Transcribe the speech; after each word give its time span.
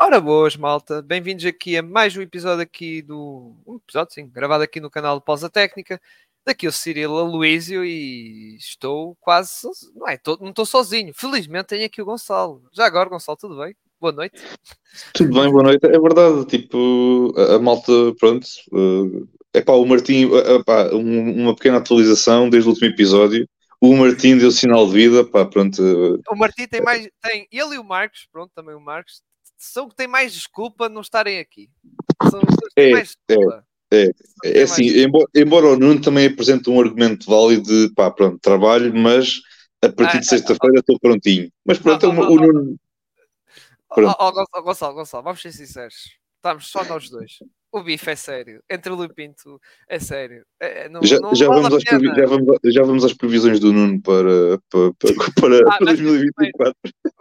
Ora 0.00 0.20
boas, 0.20 0.56
malta. 0.56 1.02
Bem-vindos 1.02 1.44
aqui 1.44 1.76
a 1.76 1.82
mais 1.82 2.16
um 2.16 2.22
episódio 2.22 2.62
aqui 2.62 3.02
do... 3.02 3.56
Um 3.66 3.76
episódio, 3.76 4.14
sim, 4.14 4.28
gravado 4.28 4.62
aqui 4.62 4.78
no 4.78 4.88
canal 4.88 5.18
de 5.18 5.24
Pausa 5.24 5.50
Técnica. 5.50 6.00
Daqui 6.46 6.68
o 6.68 6.72
Cirilo 6.72 7.18
Aloísio 7.18 7.84
e 7.84 8.56
estou 8.56 9.16
quase... 9.20 9.50
Não 9.96 10.06
é, 10.06 10.16
tô... 10.16 10.38
não 10.40 10.50
estou 10.50 10.64
sozinho. 10.64 11.12
Felizmente 11.12 11.66
tenho 11.66 11.84
aqui 11.84 12.00
o 12.00 12.04
Gonçalo. 12.04 12.62
Já 12.72 12.86
agora, 12.86 13.10
Gonçalo, 13.10 13.36
tudo 13.36 13.58
bem? 13.58 13.74
Boa 14.00 14.12
noite. 14.12 14.40
Tudo 15.14 15.34
bem, 15.34 15.50
boa 15.50 15.64
noite. 15.64 15.84
É 15.84 15.98
verdade, 15.98 16.46
tipo, 16.46 17.34
a, 17.36 17.56
a 17.56 17.58
malta, 17.58 17.92
pronto... 18.20 18.46
Uh, 18.70 19.28
é 19.52 19.60
pá, 19.60 19.72
o 19.72 19.84
Martim, 19.84 20.26
uh, 20.26 20.64
pá, 20.64 20.94
um, 20.94 21.42
uma 21.42 21.56
pequena 21.56 21.78
atualização 21.78 22.48
desde 22.48 22.68
o 22.68 22.72
último 22.72 22.88
episódio. 22.88 23.48
O 23.80 23.96
Martim 23.96 24.38
deu 24.38 24.52
sinal 24.52 24.86
de 24.86 24.92
vida, 24.92 25.24
pá, 25.24 25.44
pronto. 25.44 25.82
Uh, 25.82 26.22
O 26.30 26.36
Martim 26.36 26.68
tem 26.68 26.82
mais... 26.82 27.08
Tem... 27.20 27.48
Ele 27.50 27.74
e 27.74 27.78
o 27.78 27.84
Marcos, 27.84 28.28
pronto, 28.30 28.52
também 28.54 28.76
o 28.76 28.80
Marcos, 28.80 29.22
são 29.58 29.88
que 29.88 29.96
têm 29.96 30.06
mais 30.06 30.32
desculpa 30.32 30.88
de 30.88 30.94
não 30.94 31.00
estarem 31.00 31.38
aqui. 31.38 31.68
São 32.30 32.40
os 32.40 32.56
que 32.56 32.74
têm 32.74 32.88
É, 32.88 32.92
mais 32.92 33.16
desculpa. 33.28 33.66
É, 33.90 34.06
que 34.06 34.12
têm 34.42 34.52
É 34.52 34.58
mais 34.58 34.70
assim, 34.72 34.88
embora, 35.00 35.26
embora 35.34 35.66
o 35.66 35.76
Nuno 35.78 36.00
também 36.00 36.26
apresente 36.26 36.70
um 36.70 36.80
argumento 36.80 37.28
válido 37.28 37.88
de 37.88 37.94
pá, 37.94 38.10
pronto, 38.10 38.38
trabalho, 38.40 38.94
mas 38.94 39.40
a 39.82 39.88
partir 39.88 40.18
Ah, 40.18 40.20
de 40.20 40.26
sexta-feira 40.26 40.80
estou 40.80 40.98
prontinho. 40.98 41.50
Mas 41.64 41.78
pronto, 41.78 42.06
Não, 42.06 42.14
não, 42.14 42.30
o 42.30 42.36
Nuno. 42.36 42.76
Pronto. 43.94 44.16
Ó, 44.18 44.32
Gonçalo, 44.32 44.64
Gonçalo, 44.64 44.94
Gonçalo, 44.94 45.24
vamos 45.24 45.42
ser 45.42 45.52
sinceros. 45.52 46.18
Estamos 46.36 46.68
só 46.68 46.84
nós 46.84 47.08
dois. 47.10 47.38
O 47.70 47.82
bife 47.82 48.10
é 48.10 48.16
sério. 48.16 48.62
Entre 48.70 48.90
o 48.90 49.08
Pinto 49.10 49.60
é 49.88 49.98
sério. 49.98 50.42
É, 50.60 50.84
é, 50.84 50.88
não, 50.88 51.02
Já, 51.02 51.18
não 51.20 51.34
já, 51.34 51.46
vamos 51.48 51.74
às 51.74 51.82
já, 51.82 52.26
vamos, 52.26 52.58
já 52.64 52.82
vamos 52.82 53.04
às 53.04 53.12
previsões 53.12 53.60
do 53.60 53.72
Nuno 53.72 54.00
para, 54.00 54.58
para, 54.70 54.92
para, 54.94 55.32
para, 55.34 55.58
Ah, 55.58 55.76
para 55.76 55.84
mas 55.84 55.98
2024. 55.98 56.74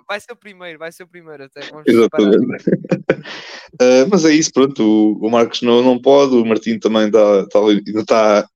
Vai 0.08 0.22
ser 0.22 0.32
o 0.32 0.38
primeiro, 0.38 0.80
vai 0.80 0.92
ser 0.92 1.04
o 1.04 1.08
primeiro 1.08 1.44
até. 1.44 1.62
Vamos. 1.70 1.84
Exatamente. 1.86 2.70
Uh, 3.82 4.08
mas 4.10 4.24
é 4.24 4.32
isso, 4.32 4.54
pronto. 4.54 4.82
O, 4.82 5.28
o 5.28 5.30
Marcos 5.30 5.62
não, 5.62 5.84
não 5.84 6.02
pode, 6.02 6.34
o 6.36 6.46
Martim 6.46 6.80
também 6.80 7.08
está 7.08 7.40
ainda 7.60 8.00
está. 8.00 8.48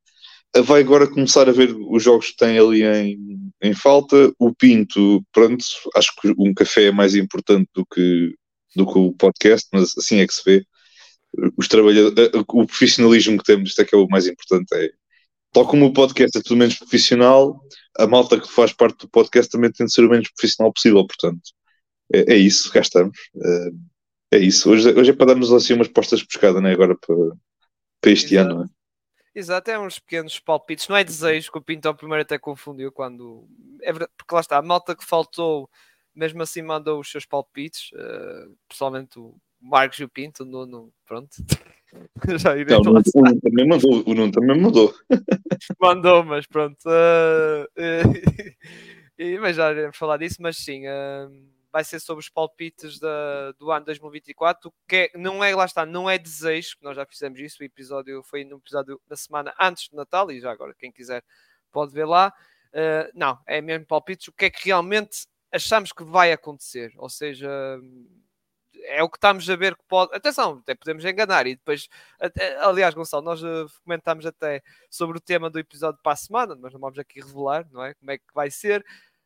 Vai 0.63 0.81
agora 0.81 1.07
começar 1.07 1.47
a 1.49 1.53
ver 1.53 1.73
os 1.73 2.03
jogos 2.03 2.31
que 2.31 2.37
tem 2.37 2.57
ali 2.57 2.83
em, 2.83 3.51
em 3.61 3.73
falta. 3.73 4.31
O 4.39 4.55
Pinto, 4.55 5.21
pronto, 5.33 5.63
acho 5.95 6.11
que 6.21 6.33
um 6.37 6.53
café 6.53 6.85
é 6.85 6.91
mais 6.91 7.15
importante 7.15 7.69
do 7.73 7.85
que, 7.85 8.33
do 8.75 8.85
que 8.85 8.97
o 8.97 9.13
podcast, 9.13 9.67
mas 9.73 9.93
assim 9.97 10.19
é 10.19 10.27
que 10.27 10.33
se 10.33 10.41
vê. 10.45 10.65
Os 11.57 11.67
trabalhadores, 11.67 12.31
o 12.33 12.65
profissionalismo 12.65 13.37
que 13.37 13.43
temos, 13.43 13.69
isto 13.69 13.81
é 13.81 13.85
que 13.85 13.95
é 13.95 13.97
o 13.97 14.07
mais 14.07 14.27
importante. 14.27 14.67
É, 14.73 14.89
tal 15.51 15.67
como 15.67 15.85
o 15.85 15.93
podcast 15.93 16.37
é 16.37 16.41
tudo 16.41 16.57
menos 16.57 16.77
profissional, 16.77 17.61
a 17.97 18.07
malta 18.07 18.39
que 18.39 18.51
faz 18.51 18.73
parte 18.73 18.99
do 18.99 19.09
podcast 19.09 19.51
também 19.51 19.71
tem 19.71 19.85
de 19.85 19.93
ser 19.93 20.03
o 20.03 20.09
menos 20.09 20.29
profissional 20.31 20.73
possível, 20.73 21.05
portanto. 21.05 21.41
É, 22.13 22.33
é 22.33 22.37
isso, 22.37 22.71
cá 22.71 22.81
estamos. 22.81 23.17
Uh, 23.35 23.77
é 24.31 24.37
isso. 24.39 24.69
Hoje, 24.69 24.89
hoje 24.93 25.11
é 25.11 25.13
para 25.13 25.27
darmos 25.27 25.51
assim 25.51 25.73
umas 25.73 25.87
postas 25.87 26.19
de 26.19 26.27
pescada, 26.27 26.59
né? 26.61 26.71
Agora 26.71 26.95
para, 26.97 27.15
para 28.01 28.11
este 28.11 28.35
Exato. 28.35 28.49
ano. 28.49 28.59
Não 28.59 28.65
é? 28.65 28.69
Exato, 29.33 29.71
é 29.71 29.79
uns 29.79 29.97
pequenos 29.97 30.39
palpites. 30.39 30.87
Não 30.89 30.97
é 30.97 31.03
desejo, 31.03 31.51
que 31.51 31.57
o 31.57 31.61
Pinto 31.61 31.87
ao 31.87 31.95
primeiro 31.95 32.21
até 32.21 32.37
confundiu 32.37 32.91
quando. 32.91 33.47
É 33.81 33.91
verdade, 33.91 34.11
porque 34.17 34.35
lá 34.35 34.41
está, 34.41 34.57
a 34.57 34.61
malta 34.61 34.95
que 34.95 35.05
faltou, 35.05 35.69
mesmo 36.13 36.41
assim 36.41 36.61
mandou 36.61 36.99
os 36.99 37.09
seus 37.09 37.25
palpites. 37.25 37.91
eh, 37.95 38.47
pessoalmente 38.67 39.17
o 39.19 39.35
Marcos 39.61 39.99
e 39.99 40.03
o 40.03 40.09
Pinto, 40.09 40.43
o 40.43 40.45
Nuno, 40.45 40.91
pronto. 41.05 41.29
Já 42.39 42.57
irei 42.57 42.75
Não, 42.75 42.81
o, 42.81 42.93
lá. 42.93 43.01
Nuno, 43.13 43.13
o 43.15 43.23
Nuno 43.23 43.41
também 43.41 43.67
mandou. 43.67 44.03
O 44.05 44.13
Nuno 44.13 44.31
também 44.31 44.61
mandou. 44.61 44.93
Mandou, 45.79 46.23
mas 46.23 46.47
pronto. 46.47 46.79
eh, 46.87 48.01
e- 49.17 49.37
mas 49.39 49.55
já 49.55 49.71
iremos 49.71 49.97
falar 49.97 50.17
disso, 50.17 50.37
mas 50.39 50.57
sim, 50.57 50.87
eh, 50.87 51.27
vai 51.71 51.83
ser 51.83 51.99
sobre 51.99 52.21
os 52.23 52.29
palpites 52.29 52.99
da, 52.99 53.51
do 53.53 53.71
ano 53.71 53.85
2024, 53.85 54.69
o 54.69 54.73
que 54.87 55.09
é- 55.13 55.17
não 55.17 55.43
é, 55.43 55.53
lá 55.55 55.65
está, 55.65 55.85
não 55.85 56.09
é 56.09 56.17
desejo, 56.17 56.77
que 56.77 56.83
nós 56.83 56.95
já 56.95 57.05
fizemos 57.05 57.39
isso, 57.39 57.57
o 57.61 57.65
episódio 57.65 58.21
foi 58.23 58.43
no 58.43 58.57
episódio 58.57 58.99
da 59.07 59.15
semana 59.15 59.53
antes 59.59 59.87
do 59.89 59.95
Natal, 59.97 60.31
e 60.31 60.39
já 60.39 60.51
agora, 60.51 60.73
quem 60.77 60.91
quiser 60.91 61.23
pode 61.71 61.93
ver 61.93 62.05
lá. 62.05 62.33
Eh, 62.73 63.11
não, 63.13 63.37
é 63.45 63.61
mesmo 63.61 63.85
palpites, 63.85 64.27
o 64.29 64.33
que 64.33 64.45
é 64.45 64.49
que 64.49 64.65
realmente 64.65 65.27
achamos 65.51 65.91
que 65.91 66.03
vai 66.03 66.31
acontecer, 66.31 66.91
ou 66.97 67.09
seja, 67.09 67.49
é 68.83 69.03
o 69.03 69.09
que 69.09 69.17
estamos 69.17 69.49
a 69.49 69.55
ver 69.55 69.75
que 69.75 69.83
pode. 69.87 70.15
Atenção, 70.15 70.59
até 70.61 70.75
podemos 70.75 71.03
enganar 71.05 71.47
e 71.47 71.55
depois, 71.55 71.87
até- 72.19 72.57
aliás, 72.63 72.93
Gonçalo, 72.93 73.23
nós 73.23 73.43
eh, 73.43 73.65
comentámos 73.83 74.25
até 74.25 74.61
sobre 74.89 75.17
o 75.17 75.21
tema 75.21 75.49
do 75.49 75.59
episódio 75.59 75.99
para 76.03 76.13
a 76.13 76.15
semana, 76.17 76.57
mas 76.59 76.73
não 76.73 76.79
vamos 76.79 76.97
aqui 76.99 77.19
revelar, 77.21 77.65
não 77.71 77.83
é? 77.83 77.93
Como 77.93 78.11
é 78.11 78.17
que 78.17 78.23
vai 78.33 78.49
ser. 78.51 78.83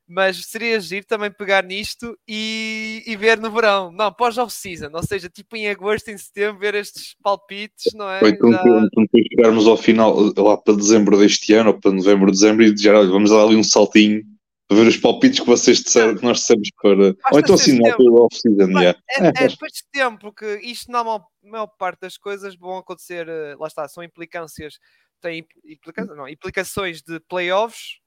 Mas 0.08 0.46
seria 0.46 0.80
giro 0.80 1.04
também 1.08 1.32
pegar 1.32 1.64
nisto 1.64 2.16
e, 2.28 3.02
e 3.08 3.16
ver 3.16 3.40
no 3.40 3.50
verão, 3.50 3.92
não, 3.92 4.14
pós 4.14 4.38
off-season, 4.38 4.92
ou 4.94 5.02
seja, 5.02 5.28
tipo 5.30 5.56
em 5.56 5.68
agosto, 5.68 6.10
em 6.10 6.18
setembro, 6.18 6.60
ver 6.60 6.76
estes 6.76 7.16
palpites, 7.24 7.92
não 7.96 8.08
é? 8.08 8.22
Ou 8.22 8.28
então, 8.30 8.52
Já- 8.52 8.60
quando 8.62 8.90
quando 8.92 9.06
depois 9.08 9.24
chegarmos 9.32 9.68
ao 9.68 9.76
final, 9.78 10.16
lá 10.38 10.58
para 10.58 10.76
dezembro 10.76 11.18
deste 11.18 11.54
ano, 11.54 11.72
ou 11.72 11.80
para 11.80 11.92
novembro, 11.92 12.30
dezembro, 12.30 12.64
e 12.64 12.88
olha, 12.88 13.08
vamos 13.10 13.32
dar 13.32 13.42
ali 13.42 13.56
um 13.56 13.64
saltinho 13.64 14.22
ver 14.72 14.88
os 14.88 14.98
palpites 14.98 15.40
que 15.40 15.46
vocês 15.46 15.80
disseram, 15.80 16.16
que 16.16 16.24
nós 16.24 16.40
dissemos 16.40 16.70
para. 16.82 17.16
Ou 17.32 17.40
então 17.40 17.56
assim, 17.56 17.80
na 17.80 17.92
altura 17.92 18.10
do 18.10 18.24
off-season. 18.24 18.80
É, 18.80 18.96
é 19.10 19.32
depois 19.58 19.72
de 19.74 19.84
tempo, 19.92 20.20
porque 20.20 20.60
isto 20.64 20.92
na 20.92 21.04
maior, 21.04 21.26
maior 21.44 21.68
parte 21.68 22.02
das 22.02 22.18
coisas 22.18 22.56
vão 22.56 22.78
acontecer, 22.78 23.28
eh, 23.28 23.56
lá 23.60 23.68
está, 23.68 23.88
são 23.88 24.04
implicâncias, 24.04 24.80
imp- 25.26 25.52
implica- 25.64 26.06
não, 26.06 26.28
implicações 26.28 27.02
de 27.02 27.20
playoffs, 27.22 28.00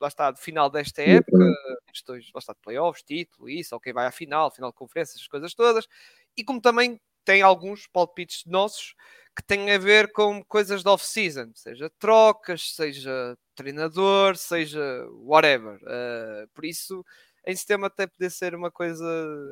lá 0.00 0.08
está, 0.08 0.30
de 0.30 0.40
final 0.40 0.70
desta 0.70 1.02
época, 1.02 1.44
questões, 1.86 2.30
lá 2.34 2.38
está, 2.38 2.52
de 2.52 2.60
playoffs, 2.60 3.02
título, 3.02 3.48
isso, 3.48 3.78
quem 3.80 3.92
vai 3.92 4.06
à 4.06 4.10
final, 4.10 4.50
final 4.50 4.70
de 4.70 4.76
conferência, 4.76 5.12
essas 5.12 5.28
coisas 5.28 5.54
todas, 5.54 5.86
e 6.36 6.44
como 6.44 6.60
também 6.60 7.00
tem 7.24 7.42
alguns 7.42 7.86
palpites 7.86 8.44
nossos 8.46 8.94
que 9.36 9.42
têm 9.46 9.70
a 9.70 9.78
ver 9.78 10.10
com 10.12 10.42
coisas 10.44 10.82
de 10.82 10.88
off-season, 10.88 11.50
seja 11.54 11.90
trocas, 11.98 12.74
seja 12.74 13.36
treinador, 13.62 14.36
seja 14.36 14.80
whatever. 15.22 15.78
Eh, 15.86 16.46
por 16.54 16.64
isso, 16.64 17.04
em 17.46 17.54
sistema 17.54 17.86
até 17.88 18.06
poder 18.06 18.30
ser 18.30 18.54
uma 18.54 18.70
coisa 18.70 19.04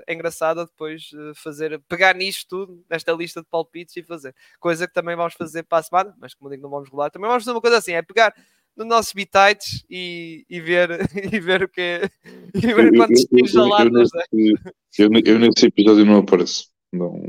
engraçada 0.09 0.65
depois 0.65 1.11
eh, 1.15 1.33
fazer, 1.35 1.81
pegar 1.89 2.15
nisto 2.15 2.47
tudo, 2.49 2.85
nesta 2.91 3.13
lista 3.13 3.41
de 3.41 3.47
palpites 3.49 3.97
e 3.97 4.03
fazer. 4.03 4.35
Coisa 4.59 4.87
que 4.89 4.95
também 4.95 5.15
vamos 5.17 5.35
fazer 5.35 5.63
para 5.65 5.79
a 5.79 5.83
semana, 5.83 6.15
mas 6.19 6.35
como 6.35 6.51
digo, 6.51 6.63
não 6.63 6.71
vamos 6.71 6.89
rolar. 6.89 7.11
Também 7.11 7.29
vamos 7.29 7.45
fazer 7.45 7.55
uma 7.55 7.61
coisa 7.61 7.77
assim, 7.79 7.93
é 7.93 8.03
pegar 8.03 8.35
nos 8.77 8.87
nossos 8.87 9.13
bitites 9.13 9.85
e, 9.91 10.47
e, 10.49 10.61
ver, 10.61 10.89
e 11.35 11.41
ver 11.41 11.65
o 11.65 11.69
que 11.69 11.81
é, 11.81 12.11
e 12.55 12.61
ver 12.75 12.97
quantos 12.97 13.25
tiros 13.25 13.55
eu- 13.55 13.75
a 13.75 13.85
nos 13.85 14.11
nesse- 14.33 14.63
eu, 14.99 15.09
eu 15.25 15.39
nesse 15.39 15.67
episódio 15.67 16.05
não 16.07 16.19
apareço. 16.19 16.69
Não. 16.93 17.21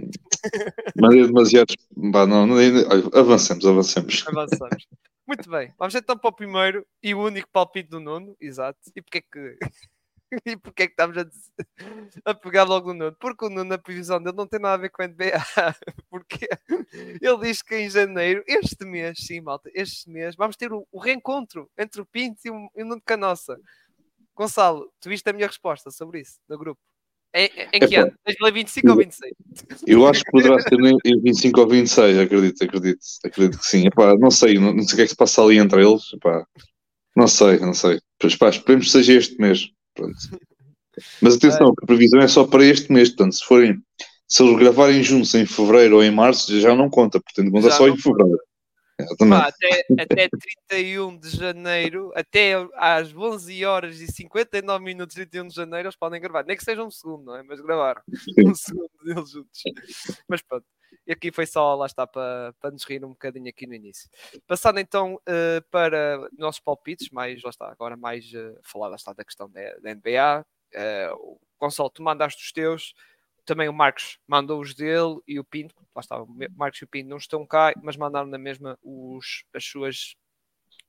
Mas 0.96 1.16
é 1.16 1.28
demasiado. 1.28 1.74
Bah, 1.98 2.26
não, 2.26 2.48
não, 2.48 2.56
avancemos. 3.14 3.66
Avançamos. 3.66 4.24
Muito 5.30 5.48
bem, 5.48 5.72
vamos 5.78 5.94
então 5.94 6.18
para 6.18 6.28
o 6.30 6.34
primeiro 6.34 6.84
e 7.04 7.14
o 7.14 7.22
único 7.24 7.48
palpite 7.52 7.88
do 7.88 8.00
Nuno, 8.00 8.36
exato. 8.42 8.80
E 8.96 9.02
porque 9.02 9.20
é 9.20 9.22
que. 9.22 9.58
E 10.46 10.58
porque 10.58 10.84
é 10.84 10.88
que 10.88 10.94
estamos 10.94 11.18
a, 11.18 11.24
dizer- 11.24 11.68
a 12.26 12.34
pegar 12.36 12.64
logo 12.64 12.90
no 12.94 13.06
Nuno? 13.06 13.18
Porque 13.20 13.46
o 13.46 13.50
Nuno, 13.50 13.64
na 13.66 13.78
previsão 13.80 14.22
dele, 14.22 14.36
não 14.38 14.48
tem 14.48 14.60
nada 14.60 14.76
a 14.76 14.78
ver 14.78 14.90
com 14.92 15.02
a 15.02 15.06
NBA. 15.06 15.40
Porque 16.10 16.48
ele 17.22 17.38
diz 17.42 17.62
que 17.64 17.76
em 17.76 17.90
janeiro, 17.90 18.44
este 18.48 18.86
mês, 18.86 19.20
sim, 19.26 19.42
malta, 19.42 19.72
este 19.74 20.10
mês, 20.10 20.36
vamos 20.36 20.58
ter 20.58 20.74
o, 20.74 20.88
o 20.92 21.00
reencontro 21.00 21.72
entre 21.78 22.02
o 22.02 22.06
Pinto 22.06 22.42
e 22.46 22.52
o, 22.52 22.70
e 22.76 22.84
o 22.84 22.86
Nuno 22.86 23.02
Canossa. 23.06 23.58
Gonçalo, 24.36 24.92
tu 25.02 25.10
viste 25.10 25.30
a 25.30 25.34
minha 25.34 25.48
resposta 25.48 25.92
sobre 25.92 26.22
isso, 26.22 26.40
no 26.50 26.58
grupo? 26.58 26.82
Em, 27.34 27.50
em 27.74 27.88
que 27.88 27.96
ano? 27.96 28.12
2025 28.26 28.90
ou 28.90 28.98
26? 28.98 29.34
Eu 29.86 30.08
acho 30.08 30.24
que 30.24 30.32
poderá 30.32 30.60
ser 30.60 30.80
em 30.80 30.98
em 31.06 31.22
25 31.22 31.62
ou 31.62 31.68
26, 31.68 32.18
acredito, 32.18 32.64
acredito, 32.64 33.00
acredito 33.24 33.60
que 33.60 33.66
sim. 33.68 33.86
Epá, 33.86 34.16
não 34.18 34.32
sei, 34.32 34.58
não, 34.58 34.74
não 34.74 34.84
sei 34.84 34.94
o 34.94 34.96
que 34.96 35.02
é 35.02 35.06
que 35.06 35.12
se 35.12 35.16
passa 35.16 35.44
ali 35.44 35.58
entre 35.58 35.86
eles. 35.86 36.12
Epá, 36.14 36.44
não 37.16 37.28
sei, 37.28 37.60
não 37.60 37.74
sei. 37.74 38.00
Mas, 38.24 38.36
pá, 38.36 38.50
esperemos 38.50 38.88
que 38.88 38.92
seja 38.92 39.14
este 39.14 39.40
mês. 39.40 39.70
Pronto. 39.94 40.16
Mas 41.22 41.36
atenção, 41.36 41.74
a 41.82 41.86
previsão 41.86 42.20
é 42.20 42.28
só 42.28 42.46
para 42.46 42.66
este 42.66 42.92
mês. 42.92 43.10
Portanto, 43.10 43.36
se 43.36 43.46
forem, 43.46 43.78
se 44.28 44.44
eles 44.44 44.58
gravarem 44.58 45.04
juntos 45.04 45.34
em 45.36 45.46
fevereiro 45.46 45.98
ou 45.98 46.04
em 46.04 46.12
março, 46.12 46.60
já 46.60 46.76
não 46.76 46.90
conta. 46.90 47.20
Portanto, 47.20 47.52
conta 47.52 47.70
Já 47.70 47.76
só 47.76 47.88
em 47.88 47.98
fevereiro. 47.98 48.40
Pá, 49.30 49.48
até, 49.48 49.86
até 50.00 50.30
31 50.70 51.18
de 51.18 51.30
janeiro, 51.30 52.12
até 52.16 52.54
às 52.76 53.16
11 53.16 53.66
horas 53.66 54.02
e 54.02 54.08
59 54.08 54.84
minutos, 54.84 55.16
31 55.16 55.48
de 55.48 55.56
janeiro, 55.56 55.88
eles 55.88 55.96
podem 55.96 56.20
gravar. 56.20 56.44
Nem 56.44 56.58
que 56.58 56.64
seja 56.64 56.84
um 56.84 56.92
segundo, 56.92 57.26
não 57.26 57.36
é? 57.36 57.44
Mas 57.44 57.62
gravaram 57.62 58.02
um 58.46 58.56
segundo 58.56 58.92
deles 59.04 59.32
juntos. 59.32 59.62
Mas 60.28 60.42
pronto, 60.42 60.66
e 61.08 61.12
aqui 61.12 61.32
foi 61.32 61.46
só, 61.46 61.76
lá 61.76 61.86
está, 61.86 62.06
para, 62.06 62.54
para 62.60 62.72
nos 62.72 62.84
rir 62.84 63.04
um 63.06 63.10
bocadinho 63.10 63.50
aqui 63.50 63.66
no 63.66 63.74
início. 63.74 64.10
Passando 64.46 64.80
então 64.80 65.20
eh, 65.26 65.62
para 65.72 66.30
nossos 66.38 66.62
palpites, 66.62 67.10
mais, 67.10 67.42
lá 67.42 67.50
está, 67.50 67.72
agora 67.72 67.96
mais 67.96 68.32
eh, 68.34 68.56
falar, 68.64 68.90
lá 68.90 68.96
está, 68.96 69.14
da 69.14 69.24
questão 69.24 69.50
da, 69.50 69.62
da 69.80 69.96
NBA. 69.96 70.46
Eh, 70.74 71.12
o 71.14 71.40
Gonçalo, 71.60 71.90
tu 71.90 72.04
mandaste 72.04 72.44
os 72.44 72.52
teus, 72.52 72.94
também 73.50 73.68
o 73.68 73.74
Marcos 73.74 74.20
mandou 74.28 74.62
os 74.62 74.76
dele 74.76 75.20
e 75.28 75.40
o 75.40 75.44
Pinto, 75.44 75.74
lá 75.96 76.02
está, 76.02 76.22
o 76.22 76.28
Marcos 76.56 76.80
e 76.82 76.84
o 76.84 76.88
Pinto 76.88 77.10
não 77.10 77.18
estão 77.18 77.44
cá, 77.48 77.74
mas 77.82 77.98
mandaram 77.98 78.28
na 78.28 78.38
mesma 78.38 78.78
os, 78.84 79.44
as 79.52 79.66
suas 79.66 80.16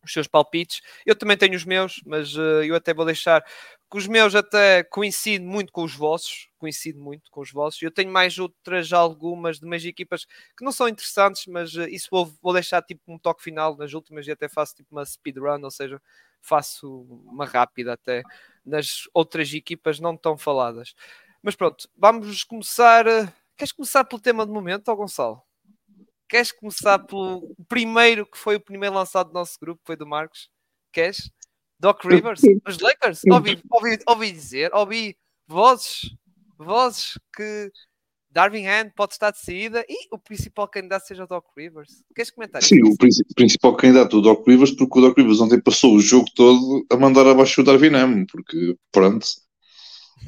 os 0.03 0.13
seus 0.13 0.27
palpites. 0.27 0.81
Eu 1.05 1.15
também 1.15 1.37
tenho 1.37 1.55
os 1.55 1.65
meus, 1.65 2.01
mas 2.07 2.35
uh, 2.35 2.63
eu 2.65 2.75
até 2.75 2.95
vou 2.95 3.05
deixar 3.05 3.43
que 3.43 3.99
os 3.99 4.07
meus 4.07 4.35
até 4.35 4.83
coincidem 4.85 5.47
muito 5.47 5.73
com 5.73 5.83
os 5.83 5.95
vossos, 5.95 6.49
coincide 6.59 6.99
muito 6.99 7.31
com 7.31 7.41
os 7.41 7.51
vossos. 7.51 7.83
Eu 7.83 7.91
tenho 7.91 8.11
mais 8.11 8.39
outras 8.39 8.93
algumas 8.93 9.59
de 9.59 9.67
mais 9.67 9.85
equipas 9.85 10.25
que 10.57 10.65
não 10.65 10.73
são 10.73 10.89
interessantes, 10.89 11.47
mas 11.47 11.75
uh, 11.75 11.89
isso 11.89 12.09
vou, 12.11 12.27
vou 12.43 12.53
deixar 12.53 12.83
tipo 12.83 13.03
um 13.09 13.19
toque 13.19 13.43
final 13.43 13.77
nas 13.77 13.93
últimas 13.95 14.27
e 14.27 14.31
até 14.31 14.49
faço 14.49 14.75
tipo 14.75 14.89
uma 14.95 15.05
speedrun, 15.05 15.63
ou 15.63 15.71
seja, 15.71 16.01
faço 16.41 17.03
uma 17.27 17.45
rápida 17.45 17.93
até 17.95 18.23
nas 18.65 19.03
outras 19.13 19.53
equipas 19.53 20.01
não 20.01 20.17
tão 20.17 20.37
faladas. 20.37 20.95
Mas 21.43 21.55
pronto, 21.55 21.89
vamos 21.97 22.45
começar. 22.45 23.07
Uh, 23.07 23.33
queres 23.57 23.73
começar 23.73 24.05
pelo 24.05 24.21
tema 24.21 24.45
do 24.45 24.53
momento, 24.53 24.89
ou 24.89 24.97
Gonçalo? 24.97 25.43
Queres 26.29 26.53
começar 26.53 26.99
pelo 27.01 27.55
primeiro 27.67 28.25
que 28.25 28.39
foi 28.39 28.57
o 28.57 28.61
primeiro 28.61 28.95
lançado 28.95 29.29
do 29.29 29.35
nosso 29.35 29.59
grupo, 29.61 29.81
foi 29.85 29.97
do 29.97 30.07
Marcos? 30.07 30.49
Queres? 30.93 31.31
Doc 31.79 32.05
Rivers? 32.05 32.43
Os 32.67 32.79
Lakers? 32.79 33.23
Ouvi, 33.31 33.61
ouvi, 33.71 33.99
ouvi 34.07 34.33
dizer, 34.33 34.73
ouvi 34.75 35.17
vozes, 35.49 36.15
vozes 36.59 37.19
que 37.35 37.73
Darwin 38.31 38.67
Hand 38.67 38.93
pode 38.95 39.15
estar 39.15 39.33
de 39.33 39.41
saída 39.41 39.85
e 39.89 40.07
o 40.13 40.19
principal 40.19 40.69
candidato 40.69 41.07
seja 41.07 41.25
o 41.25 41.27
Doc 41.27 41.47
Rivers. 41.57 42.05
Queres 42.15 42.31
comentar 42.31 42.63
Sim, 42.63 42.83
o 42.85 42.97
principal 43.35 43.75
candidato 43.77 44.19
o 44.19 44.21
Doc 44.21 44.47
Rivers, 44.47 44.71
porque 44.71 44.99
o 44.99 45.03
Doc 45.03 45.17
Rivers 45.19 45.41
ontem 45.41 45.61
passou 45.61 45.95
o 45.97 46.01
jogo 46.01 46.27
todo 46.35 46.87
a 46.93 46.97
mandar 46.97 47.27
abaixo 47.27 47.61
o 47.61 47.65
Darwin 47.65 47.95
Ham, 47.97 48.27
porque 48.31 48.77
pronto. 48.93 49.27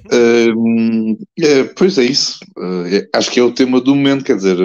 Uh, 0.06 1.18
é, 1.38 1.64
pois 1.64 1.98
é 1.98 2.04
isso. 2.04 2.38
Uh, 2.56 2.86
é, 2.86 3.08
acho 3.14 3.30
que 3.30 3.40
é 3.40 3.42
o 3.42 3.52
tema 3.52 3.80
do 3.80 3.94
momento, 3.94 4.24
quer 4.24 4.36
dizer, 4.36 4.56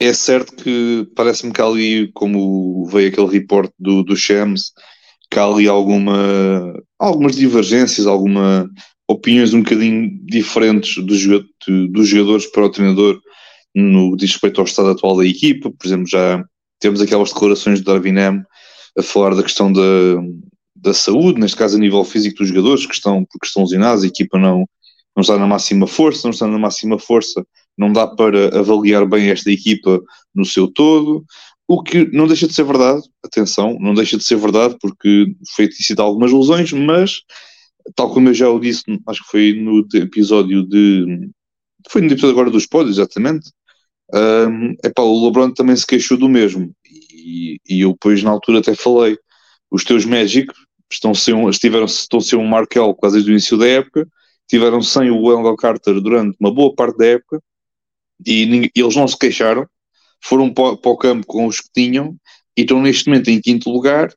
é 0.00 0.12
certo 0.12 0.54
que 0.56 1.08
parece-me 1.14 1.52
que 1.52 1.62
ali, 1.62 2.10
como 2.12 2.86
veio 2.86 3.08
aquele 3.08 3.28
reporte 3.28 3.72
do, 3.78 4.02
do 4.02 4.16
Shams, 4.16 4.72
que 5.30 5.38
há 5.38 5.44
ali 5.44 5.68
alguma, 5.68 6.74
algumas 6.98 7.36
divergências, 7.36 8.06
alguma 8.06 8.68
opiniões 9.08 9.54
um 9.54 9.62
bocadinho 9.62 10.10
diferentes 10.24 11.02
dos, 11.04 11.22
dos 11.90 12.08
jogadores 12.08 12.46
para 12.46 12.64
o 12.64 12.70
treinador 12.70 13.20
no 13.74 14.16
diz 14.16 14.32
respeito 14.32 14.60
ao 14.60 14.66
estado 14.66 14.90
atual 14.90 15.16
da 15.16 15.26
equipa. 15.26 15.70
Por 15.70 15.86
exemplo, 15.86 16.06
já 16.06 16.44
temos 16.80 17.00
aquelas 17.00 17.30
declarações 17.32 17.78
de 17.78 17.84
Darwin 17.84 18.18
M 18.18 18.42
a 18.98 19.02
falar 19.02 19.34
da 19.34 19.42
questão 19.42 19.72
da, 19.72 19.80
da 20.82 20.92
saúde, 20.92 21.40
neste 21.40 21.56
caso 21.56 21.76
a 21.76 21.80
nível 21.80 22.04
físico 22.04 22.38
dos 22.38 22.48
jogadores, 22.48 22.86
que 22.86 22.94
estão, 22.94 23.24
porque 23.24 23.46
estão 23.46 23.62
lesionados, 23.62 24.04
a 24.04 24.06
equipa 24.06 24.38
não, 24.38 24.66
não 25.16 25.20
está 25.20 25.38
na 25.38 25.46
máxima 25.46 25.86
força, 25.86 26.22
não 26.24 26.30
está 26.30 26.46
na 26.46 26.58
máxima 26.58 26.98
força 26.98 27.44
não 27.76 27.92
dá 27.92 28.06
para 28.06 28.58
avaliar 28.58 29.06
bem 29.06 29.30
esta 29.30 29.50
equipa 29.50 30.00
no 30.34 30.44
seu 30.44 30.68
todo, 30.68 31.24
o 31.66 31.82
que 31.82 32.04
não 32.12 32.26
deixa 32.26 32.46
de 32.46 32.54
ser 32.54 32.64
verdade, 32.64 33.02
atenção, 33.24 33.78
não 33.80 33.94
deixa 33.94 34.16
de 34.16 34.24
ser 34.24 34.36
verdade 34.36 34.76
porque 34.80 35.34
foi 35.54 35.70
citado 35.72 36.08
algumas 36.08 36.32
lesões, 36.32 36.72
mas 36.72 37.20
tal 37.96 38.12
como 38.12 38.28
eu 38.28 38.34
já 38.34 38.48
o 38.48 38.60
disse, 38.60 38.82
acho 39.06 39.22
que 39.24 39.30
foi 39.30 39.52
no 39.54 39.86
episódio 39.94 40.64
de 40.64 41.30
foi 41.88 42.00
no 42.00 42.08
episódio 42.08 42.30
agora 42.30 42.50
dos 42.50 42.66
pódios, 42.66 42.98
exatamente 42.98 43.50
um, 44.14 44.74
epá, 44.84 45.02
o 45.02 45.24
LeBron 45.24 45.50
também 45.52 45.74
se 45.74 45.86
queixou 45.86 46.18
do 46.18 46.28
mesmo 46.28 46.72
e, 46.86 47.58
e 47.68 47.80
eu 47.80 47.92
depois 47.92 48.22
na 48.22 48.30
altura 48.30 48.58
até 48.58 48.74
falei 48.74 49.16
os 49.70 49.84
teus 49.84 50.04
Magic 50.04 50.52
estão 50.92 51.14
sem 51.14 51.34
um, 51.34 51.48
estiveram, 51.48 51.86
estão 51.86 52.20
sem 52.20 52.38
um 52.38 52.46
Markel 52.46 52.94
quase 52.94 53.16
desde 53.16 53.30
o 53.30 53.32
início 53.32 53.58
da 53.58 53.66
época 53.66 54.06
tiveram 54.52 54.82
sem 54.82 55.10
o 55.10 55.22
Wendell 55.22 55.56
Carter 55.56 55.98
durante 55.98 56.36
uma 56.38 56.52
boa 56.52 56.74
parte 56.74 56.98
da 56.98 57.06
época 57.06 57.40
e, 58.24 58.44
ninguém, 58.44 58.70
eles 58.74 58.94
não 58.94 59.08
se 59.08 59.18
queixaram, 59.18 59.66
foram 60.22 60.52
para, 60.52 60.76
para, 60.76 60.90
o 60.90 60.96
campo 60.96 61.26
com 61.26 61.46
os 61.46 61.60
que 61.60 61.70
tinham 61.72 62.14
e 62.56 62.60
estão 62.60 62.80
neste 62.80 63.08
momento 63.08 63.28
em 63.28 63.40
quinto 63.40 63.70
lugar, 63.70 64.10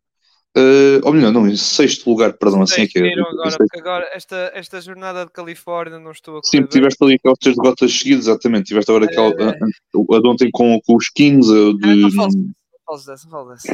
uh, 0.57 0.99
ou 1.03 1.13
melhor, 1.13 1.31
não, 1.31 1.47
em 1.47 1.55
sexto 1.55 2.09
lugar, 2.09 2.33
perdão, 2.33 2.61
assim 2.61 2.81
é 2.81 2.87
que 2.87 2.99
é. 2.99 3.13
Agora, 3.13 3.57
agora 3.77 4.09
esta, 4.13 4.51
esta 4.53 4.81
jornada 4.81 5.25
de 5.25 5.31
Califórnia 5.31 5.99
não 5.99 6.11
estou 6.11 6.37
a 6.37 6.41
Sim, 6.43 6.63
tiveste 6.65 7.01
ali 7.01 7.15
aquelas 7.15 7.39
três 7.39 7.55
derrotas 7.55 7.97
seguidas, 7.97 8.27
exatamente, 8.27 8.65
tiveste 8.65 8.91
agora 8.91 9.05
aquela, 9.05 9.29
é... 9.29 9.47
a, 9.47 10.17
a, 10.17 10.19
de 10.19 10.27
ontem 10.27 10.49
com, 10.51 10.79
com 10.85 10.95
os 10.97 11.09
Kings, 11.09 11.49
a 11.49 11.73
de... 11.73 12.51
Falo 12.85 12.99
dessa, 13.03 13.29
falo 13.29 13.49
dessa. 13.49 13.73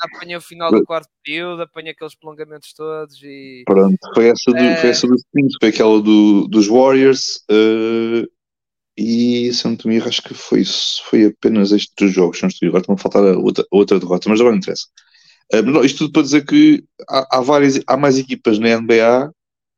apanhei 0.00 0.36
o 0.36 0.40
final 0.40 0.70
do 0.70 0.84
quarto 0.84 1.08
período, 1.24 1.62
apanhei 1.62 1.92
aqueles 1.92 2.14
prolongamentos 2.14 2.72
todos 2.74 3.16
e. 3.22 3.62
Pronto, 3.66 3.96
foi 4.14 4.28
essa, 4.28 4.50
do, 4.50 4.56
é... 4.56 4.76
foi 4.76 4.90
essa 4.90 5.06
Kings, 5.06 5.56
foi 5.58 5.68
aquela 5.70 6.00
do, 6.00 6.46
dos 6.48 6.66
Warriors. 6.66 7.44
Uh, 7.50 8.28
e 9.00 9.52
Santo 9.52 9.86
Mir, 9.86 10.06
acho 10.06 10.20
que 10.22 10.34
foi, 10.34 10.64
foi 11.08 11.26
apenas 11.26 11.70
estes 11.70 11.94
três 11.94 12.12
jogos, 12.12 12.42
não 12.42 12.48
estou 12.48 12.68
agora, 12.68 12.80
estão 12.80 12.96
a 12.96 12.98
faltar 12.98 13.22
a 13.22 13.38
outra, 13.38 13.64
a 13.72 13.76
outra 13.76 14.00
derrota, 14.00 14.28
mas 14.28 14.40
agora 14.40 14.52
não 14.52 14.58
interessa. 14.58 14.86
Uh, 15.54 15.62
não, 15.62 15.84
isto 15.84 15.98
tudo 15.98 16.12
para 16.12 16.22
dizer 16.22 16.44
que 16.44 16.84
há, 17.08 17.38
há, 17.38 17.40
várias, 17.40 17.80
há 17.86 17.96
mais 17.96 18.18
equipas 18.18 18.58
na 18.58 18.76
NBA 18.80 19.32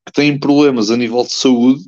que 0.07 0.13
têm 0.13 0.41
problemas 0.41 0.91
a 0.91 0.97
nível 0.97 1.23
de 1.23 1.33
saúde, 1.33 1.83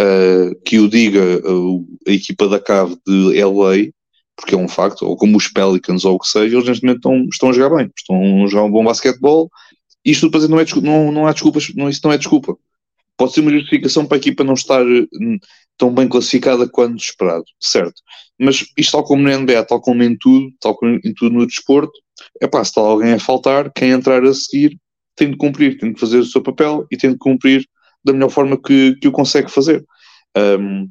uh, 0.00 0.60
que 0.64 0.80
o 0.80 0.88
diga 0.88 1.40
uh, 1.48 1.86
a 2.06 2.10
equipa 2.10 2.48
da 2.48 2.58
CAV 2.58 2.96
de 3.06 3.42
LA, 3.42 3.92
porque 4.38 4.54
é 4.54 4.58
um 4.58 4.68
facto, 4.68 5.02
ou 5.02 5.16
como 5.16 5.36
os 5.36 5.48
Pelicans 5.48 6.04
ou 6.04 6.14
o 6.14 6.18
que 6.18 6.28
seja, 6.28 6.56
eles 6.56 6.68
neste 6.68 6.84
momento 6.84 6.98
estão, 6.98 7.28
estão 7.30 7.50
a 7.50 7.52
jogar 7.52 7.76
bem, 7.76 7.90
estão 7.96 8.44
a 8.44 8.46
jogar 8.46 8.64
um 8.64 8.70
bom 8.70 8.84
basquetebol. 8.84 9.50
Isto 10.04 10.30
dizer 10.30 10.48
não, 10.48 10.60
é, 10.60 10.64
não, 10.80 11.12
não 11.12 11.26
há 11.26 11.32
desculpas, 11.32 11.72
não, 11.74 11.88
isso 11.88 12.00
não 12.04 12.12
é 12.12 12.18
desculpa 12.18 12.56
pode 13.18 13.32
ser 13.32 13.40
uma 13.40 13.50
justificação 13.50 14.06
para 14.06 14.16
a 14.16 14.20
equipa 14.20 14.44
não 14.44 14.54
estar 14.54 14.82
hum, 14.86 15.38
tão 15.76 15.92
bem 15.92 16.08
classificada 16.08 16.68
quanto 16.68 17.02
esperado, 17.02 17.44
certo? 17.60 18.00
Mas 18.38 18.64
isto, 18.76 18.92
tal 18.92 19.02
como 19.02 19.24
na 19.24 19.36
NBA, 19.36 19.64
tal 19.64 19.80
como 19.80 20.02
em 20.04 20.16
tudo, 20.16 20.50
tal 20.60 20.74
como 20.76 20.98
em 21.04 21.12
tudo 21.12 21.34
no 21.34 21.46
desporto, 21.46 21.92
é 22.40 22.46
pá, 22.46 22.64
se 22.64 22.70
está 22.70 22.80
alguém 22.80 23.12
a 23.12 23.18
faltar, 23.18 23.70
quem 23.72 23.90
entrar 23.90 24.24
a 24.24 24.32
seguir 24.32 24.78
tem 25.16 25.32
de 25.32 25.36
cumprir, 25.36 25.76
tem 25.78 25.92
de 25.92 26.00
fazer 26.00 26.18
o 26.18 26.24
seu 26.24 26.40
papel 26.40 26.86
e 26.90 26.96
tem 26.96 27.10
de 27.10 27.18
cumprir 27.18 27.66
da 28.04 28.12
melhor 28.12 28.30
forma 28.30 28.56
que, 28.56 28.94
que 29.00 29.08
o 29.08 29.12
consegue 29.12 29.50
fazer. 29.50 29.84
Um, 30.36 30.88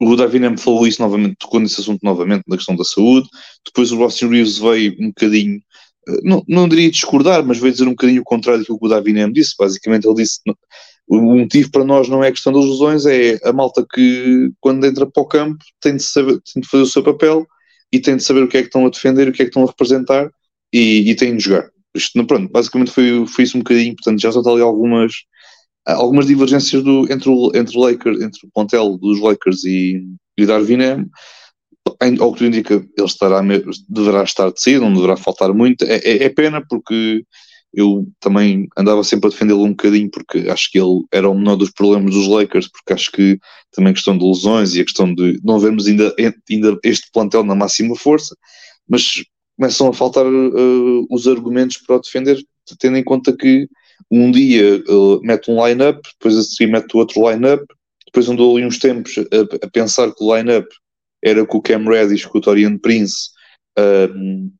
o 0.00 0.16
Davinem 0.16 0.56
falou 0.56 0.86
isso 0.86 1.00
novamente, 1.02 1.36
tocou 1.38 1.60
nesse 1.60 1.80
assunto 1.80 2.00
novamente, 2.02 2.44
na 2.46 2.56
questão 2.56 2.76
da 2.76 2.84
saúde. 2.84 3.28
Depois 3.64 3.92
o 3.92 4.02
Austin 4.02 4.28
Reeves 4.28 4.58
veio 4.58 4.94
um 5.00 5.08
bocadinho, 5.08 5.60
eh, 6.08 6.20
não, 6.22 6.42
não 6.48 6.68
diria 6.68 6.90
discordar, 6.90 7.44
mas 7.44 7.58
veio 7.58 7.72
dizer 7.72 7.84
um 7.84 7.90
bocadinho 7.90 8.22
o 8.22 8.24
contrário 8.24 8.64
do 8.64 8.78
que 8.78 8.86
o 8.86 8.88
Davinem 8.88 9.32
disse. 9.32 9.54
Basicamente, 9.58 10.06
ele 10.06 10.16
disse: 10.16 10.40
o 11.08 11.20
motivo 11.20 11.70
para 11.70 11.84
nós 11.84 12.08
não 12.08 12.22
é 12.22 12.28
a 12.28 12.32
questão 12.32 12.52
das 12.52 12.64
lesões, 12.64 13.06
é 13.06 13.38
a 13.44 13.52
malta 13.52 13.86
que, 13.92 14.50
quando 14.60 14.84
entra 14.84 15.06
para 15.06 15.22
o 15.22 15.26
campo, 15.26 15.64
tem 15.80 15.96
de, 15.96 16.02
saber, 16.02 16.40
tem 16.52 16.60
de 16.60 16.68
fazer 16.68 16.82
o 16.82 16.86
seu 16.86 17.02
papel 17.02 17.46
e 17.92 18.00
tem 18.00 18.16
de 18.16 18.24
saber 18.24 18.42
o 18.42 18.48
que 18.48 18.56
é 18.56 18.60
que 18.62 18.68
estão 18.68 18.84
a 18.86 18.90
defender, 18.90 19.28
o 19.28 19.32
que 19.32 19.42
é 19.42 19.44
que 19.44 19.50
estão 19.50 19.62
a 19.62 19.66
representar 19.66 20.28
e, 20.72 21.10
e 21.10 21.14
tem 21.14 21.36
de 21.36 21.44
jogar. 21.44 21.70
Isto, 21.94 22.26
pronto, 22.26 22.50
basicamente 22.50 22.90
foi, 22.90 23.26
foi 23.26 23.44
isso 23.44 23.56
um 23.56 23.60
bocadinho, 23.60 23.94
portanto 23.94 24.20
já 24.20 24.32
são 24.32 24.42
ali 24.52 24.60
algumas, 24.60 25.12
algumas 25.94 26.26
divergências 26.26 26.82
do, 26.82 27.10
entre, 27.12 27.28
o, 27.28 27.52
entre, 27.54 27.76
o 27.76 27.80
Lakers, 27.80 28.20
entre 28.20 28.46
o 28.46 28.50
pontel 28.52 28.98
dos 28.98 29.20
Lakers 29.20 29.64
e, 29.64 30.04
e 30.36 30.46
Darwin 30.46 30.82
M. 30.82 31.06
Ao 32.20 32.32
que 32.32 32.38
tu 32.38 32.44
indica, 32.44 32.74
ele 32.74 33.06
estará, 33.06 33.40
deverá 33.88 34.24
estar 34.24 34.50
decidido, 34.50 34.84
não 34.84 34.94
deverá 34.94 35.16
faltar 35.16 35.54
muito. 35.54 35.84
É, 35.84 35.98
é, 35.98 36.24
é 36.24 36.28
pena 36.28 36.60
porque 36.68 37.24
eu 37.72 38.06
também 38.18 38.66
andava 38.76 39.04
sempre 39.04 39.28
a 39.28 39.30
defendê-lo 39.30 39.62
um 39.62 39.70
bocadinho 39.70 40.10
porque 40.10 40.48
acho 40.48 40.70
que 40.70 40.80
ele 40.80 41.04
era 41.12 41.28
o 41.28 41.34
menor 41.34 41.56
dos 41.56 41.70
problemas 41.70 42.12
dos 42.12 42.26
Lakers, 42.26 42.68
porque 42.68 42.92
acho 42.92 43.12
que 43.12 43.38
também 43.70 43.90
a 43.90 43.94
questão 43.94 44.16
de 44.16 44.24
lesões 44.24 44.74
e 44.74 44.80
a 44.80 44.84
questão 44.84 45.14
de 45.14 45.38
não 45.44 45.60
vermos 45.60 45.86
ainda, 45.86 46.14
ainda 46.50 46.78
este 46.82 47.10
plantel 47.12 47.44
na 47.44 47.54
máxima 47.54 47.94
força, 47.94 48.34
mas 48.88 49.22
começam 49.56 49.88
a 49.88 49.92
faltar 49.92 50.26
uh, 50.26 51.06
os 51.10 51.28
argumentos 51.28 51.76
para 51.78 51.96
o 51.96 52.00
defender, 52.00 52.38
tendo 52.78 52.96
em 52.96 53.04
conta 53.04 53.36
que 53.36 53.68
um 54.10 54.30
dia 54.30 54.82
uh, 54.88 55.20
mete 55.22 55.50
um 55.50 55.64
line-up, 55.64 56.00
depois 56.18 56.36
a 56.36 56.42
seguir 56.42 56.70
mete 56.70 56.96
outro 56.96 57.28
line-up, 57.28 57.64
depois 58.06 58.28
andou 58.28 58.56
ali 58.56 58.66
uns 58.66 58.78
tempos 58.78 59.18
a, 59.18 59.66
a 59.66 59.70
pensar 59.70 60.12
que 60.14 60.22
o 60.22 60.36
line-up 60.36 60.68
era 61.22 61.44
com 61.44 61.58
o 61.58 61.62
Cam 61.62 61.84
Reddish, 61.84 62.26
com 62.26 62.38
o 62.38 62.40
Torian 62.40 62.78
Prince, 62.78 63.30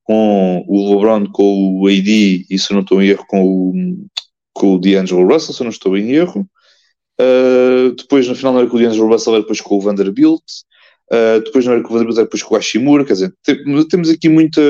com 0.04 0.64
o 0.66 0.94
LeBron, 0.94 1.26
com 1.32 1.80
o 1.80 1.86
AD, 1.86 2.46
e 2.50 2.58
se 2.58 2.72
não 2.72 2.80
estou 2.80 3.02
em 3.02 3.08
erro, 3.08 3.24
com 3.28 3.42
o, 3.42 4.06
com 4.52 4.74
o 4.74 4.78
D'Angelo 4.78 5.26
Russell, 5.26 5.54
se 5.54 5.62
não 5.62 5.70
estou 5.70 5.96
em 5.96 6.12
erro. 6.12 6.46
Uh, 7.18 7.94
depois, 7.96 8.28
no 8.28 8.34
final, 8.34 8.52
não 8.52 8.60
era 8.60 8.68
com 8.68 8.76
o 8.76 8.80
D'Angelo 8.80 9.08
Russell, 9.08 9.34
era 9.34 9.42
depois 9.42 9.60
com 9.60 9.76
o 9.76 9.80
Vanderbilt. 9.80 10.42
Uh, 11.10 11.40
depois 11.44 11.64
não 11.64 11.74
era 11.74 11.82
com 11.82 11.88
o 11.88 11.92
Vanderbilt, 11.92 12.18
era 12.18 12.26
depois 12.26 12.42
com 12.42 12.54
o 12.54 12.58
Hashimura. 12.58 13.04
Quer 13.04 13.14
dizer, 13.14 13.34
temos 13.88 14.10
aqui 14.10 14.28
muita. 14.28 14.60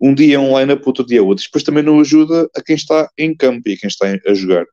Um 0.00 0.14
dia 0.14 0.36
é 0.36 0.38
um 0.38 0.58
line-up, 0.58 0.82
outro 0.86 1.04
dia 1.04 1.18
é 1.18 1.22
outro. 1.22 1.44
Depois 1.44 1.64
também 1.64 1.82
não 1.82 2.00
ajuda 2.00 2.48
a 2.56 2.62
quem 2.62 2.76
está 2.76 3.10
em 3.18 3.34
campo 3.34 3.68
e 3.68 3.72
a 3.72 3.76
quem 3.76 3.88
está 3.88 4.06
a 4.26 4.34
jogar. 4.34 4.64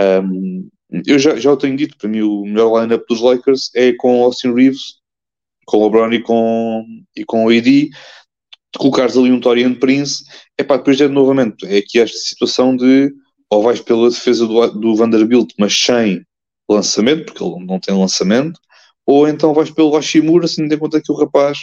Um, 0.00 0.68
eu 1.06 1.18
já, 1.18 1.36
já 1.36 1.52
o 1.52 1.56
tenho 1.56 1.76
dito, 1.76 1.96
para 1.96 2.08
mim 2.08 2.22
o 2.22 2.44
melhor 2.44 2.80
line-up 2.80 3.04
dos 3.08 3.20
Lakers 3.20 3.70
é 3.74 3.92
com 3.92 4.22
Austin 4.22 4.52
Reeves, 4.52 4.96
com 5.66 5.82
LeBron 5.82 6.12
e 6.12 6.22
com, 6.22 6.84
e 7.16 7.24
com 7.24 7.46
o 7.46 7.48
AD 7.48 7.90
colocares 8.78 9.16
ali 9.16 9.30
um 9.30 9.40
Torian 9.40 9.74
Prince, 9.74 10.24
é 10.58 10.64
pá, 10.64 10.76
depois 10.76 11.00
é 11.00 11.08
novamente, 11.08 11.64
é 11.66 11.78
aqui 11.78 12.00
esta 12.00 12.18
situação 12.18 12.76
de 12.76 13.12
ou 13.50 13.62
vais 13.62 13.80
pela 13.80 14.10
defesa 14.10 14.46
do, 14.46 14.66
do 14.72 14.96
Vanderbilt, 14.96 15.52
mas 15.58 15.78
sem 15.78 16.24
lançamento, 16.68 17.26
porque 17.26 17.44
ele 17.44 17.64
não 17.64 17.78
tem 17.78 17.96
lançamento, 17.96 18.58
ou 19.06 19.28
então 19.28 19.54
vais 19.54 19.70
pelo 19.70 19.90
Hashimura, 19.90 20.46
assim, 20.46 20.62
tendo 20.62 20.74
em 20.74 20.78
conta 20.78 21.00
que 21.00 21.12
o 21.12 21.14
rapaz 21.14 21.58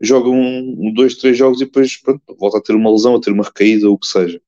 joga 0.00 0.28
um, 0.28 0.76
um, 0.78 0.92
dois, 0.94 1.16
três 1.16 1.36
jogos 1.36 1.60
e 1.60 1.64
depois 1.64 1.96
pronto, 1.96 2.22
volta 2.38 2.58
a 2.58 2.62
ter 2.62 2.74
uma 2.74 2.90
lesão, 2.90 3.16
a 3.16 3.20
ter 3.20 3.32
uma 3.32 3.44
recaída, 3.44 3.88
ou 3.88 3.94
o 3.94 3.98
que 3.98 4.06
seja. 4.06 4.40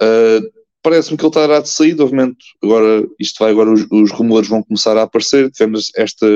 Uh, 0.00 0.64
Parece-me 0.84 1.16
que 1.16 1.24
ele 1.24 1.30
estará 1.30 1.60
de 1.60 1.70
saída, 1.70 2.04
obviamente. 2.04 2.44
Agora, 2.62 3.08
isto 3.18 3.38
vai, 3.42 3.50
agora 3.50 3.72
os, 3.72 3.86
os 3.90 4.12
rumores 4.12 4.50
vão 4.50 4.62
começar 4.62 4.94
a 4.98 5.04
aparecer. 5.04 5.50
Tivemos 5.50 5.90
esta, 5.96 6.26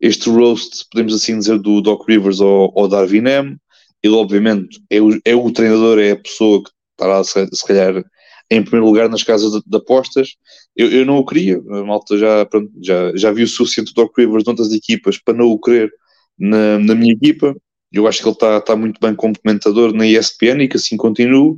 este 0.00 0.30
roast, 0.30 0.86
podemos 0.90 1.14
assim 1.14 1.38
dizer, 1.38 1.58
do 1.58 1.82
Doc 1.82 2.08
Rivers 2.08 2.40
ao, 2.40 2.72
ao 2.78 2.88
Darwin 2.88 3.28
M. 3.28 3.58
Ele, 4.02 4.14
obviamente, 4.14 4.80
é 4.88 5.02
o, 5.02 5.20
é 5.22 5.34
o 5.36 5.52
treinador, 5.52 5.98
é 5.98 6.12
a 6.12 6.16
pessoa 6.16 6.62
que 6.64 6.70
estará, 6.92 7.22
se, 7.22 7.46
se 7.52 7.66
calhar, 7.66 8.02
em 8.50 8.62
primeiro 8.62 8.86
lugar 8.86 9.06
nas 9.10 9.22
casas 9.22 9.52
de, 9.52 9.60
de 9.66 9.76
apostas. 9.76 10.30
Eu, 10.74 10.90
eu, 10.90 11.04
não 11.04 11.18
o 11.18 11.26
queria, 11.26 11.58
a 11.58 11.84
malta 11.84 12.16
já, 12.16 12.46
pronto, 12.46 12.72
já, 12.82 13.14
já 13.16 13.30
viu 13.32 13.44
o 13.44 13.48
suficiente 13.48 13.92
do 13.92 14.02
Doc 14.02 14.16
Rivers 14.16 14.44
noutras 14.44 14.72
equipas 14.72 15.18
para 15.18 15.36
não 15.36 15.46
o 15.46 15.60
querer 15.60 15.92
na, 16.38 16.78
na 16.78 16.94
minha 16.94 17.12
equipa. 17.12 17.54
Eu 17.92 18.06
acho 18.06 18.20
que 18.20 18.28
ele 18.28 18.34
está 18.34 18.60
tá 18.60 18.76
muito 18.76 19.00
bem 19.00 19.14
como 19.14 19.38
comentador 19.38 19.92
na 19.92 20.06
ESPN 20.06 20.62
e 20.62 20.68
que 20.68 20.76
assim 20.76 20.96
continue. 20.96 21.56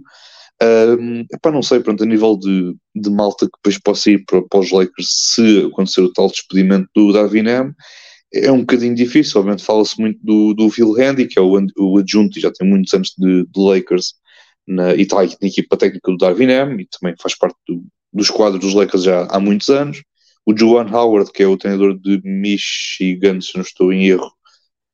Um, 0.63 1.25
epá, 1.33 1.51
não 1.51 1.63
sei, 1.63 1.81
pronto, 1.81 2.03
a 2.03 2.07
nível 2.07 2.37
de, 2.37 2.77
de 2.95 3.11
malta 3.11 3.47
que 3.47 3.57
depois 3.57 3.79
possa 3.79 4.11
ir 4.11 4.25
para, 4.27 4.43
para 4.43 4.61
os 4.61 4.71
Lakers 4.71 5.09
se 5.35 5.67
acontecer 5.67 6.03
o 6.03 6.13
tal 6.13 6.29
despedimento 6.29 6.89
do 6.95 7.13
Darwin 7.13 7.49
M, 7.49 7.75
é 8.33 8.53
um 8.53 8.61
bocadinho 8.61 8.95
difícil. 8.95 9.41
Obviamente 9.41 9.65
fala-se 9.65 9.99
muito 9.99 10.19
do, 10.23 10.55
do 10.55 10.71
Phil 10.71 10.93
Handy, 10.93 11.27
que 11.27 11.39
é 11.39 11.43
o, 11.43 11.59
o 11.79 11.99
adjunto 11.99 12.39
e 12.39 12.43
já 12.43 12.53
tem 12.53 12.69
muitos 12.69 12.93
anos 12.93 13.15
de, 13.17 13.47
de 13.47 13.61
Lakers 13.61 14.15
na, 14.67 14.95
e 14.95 15.03
está 15.03 15.17
na 15.17 15.49
equipa 15.49 15.77
técnica 15.77 16.11
do 16.11 16.19
Darwin 16.19 16.51
M 16.51 16.83
e 16.83 16.87
também 16.87 17.17
faz 17.21 17.37
parte 17.37 17.57
do, 17.67 17.83
dos 18.13 18.31
quadros 18.31 18.61
dos 18.61 18.75
Lakers 18.75 19.03
já 19.03 19.27
há 19.31 19.41
muitos 19.41 19.69
anos. 19.69 20.03
O 20.47 20.57
Joan 20.57 20.91
Howard, 20.91 21.33
que 21.33 21.43
é 21.43 21.47
o 21.47 21.57
treinador 21.57 21.99
de 21.99 22.21
Michigan, 22.25 23.41
se 23.41 23.55
não 23.55 23.63
estou 23.63 23.93
em 23.93 24.07
erro, 24.07 24.31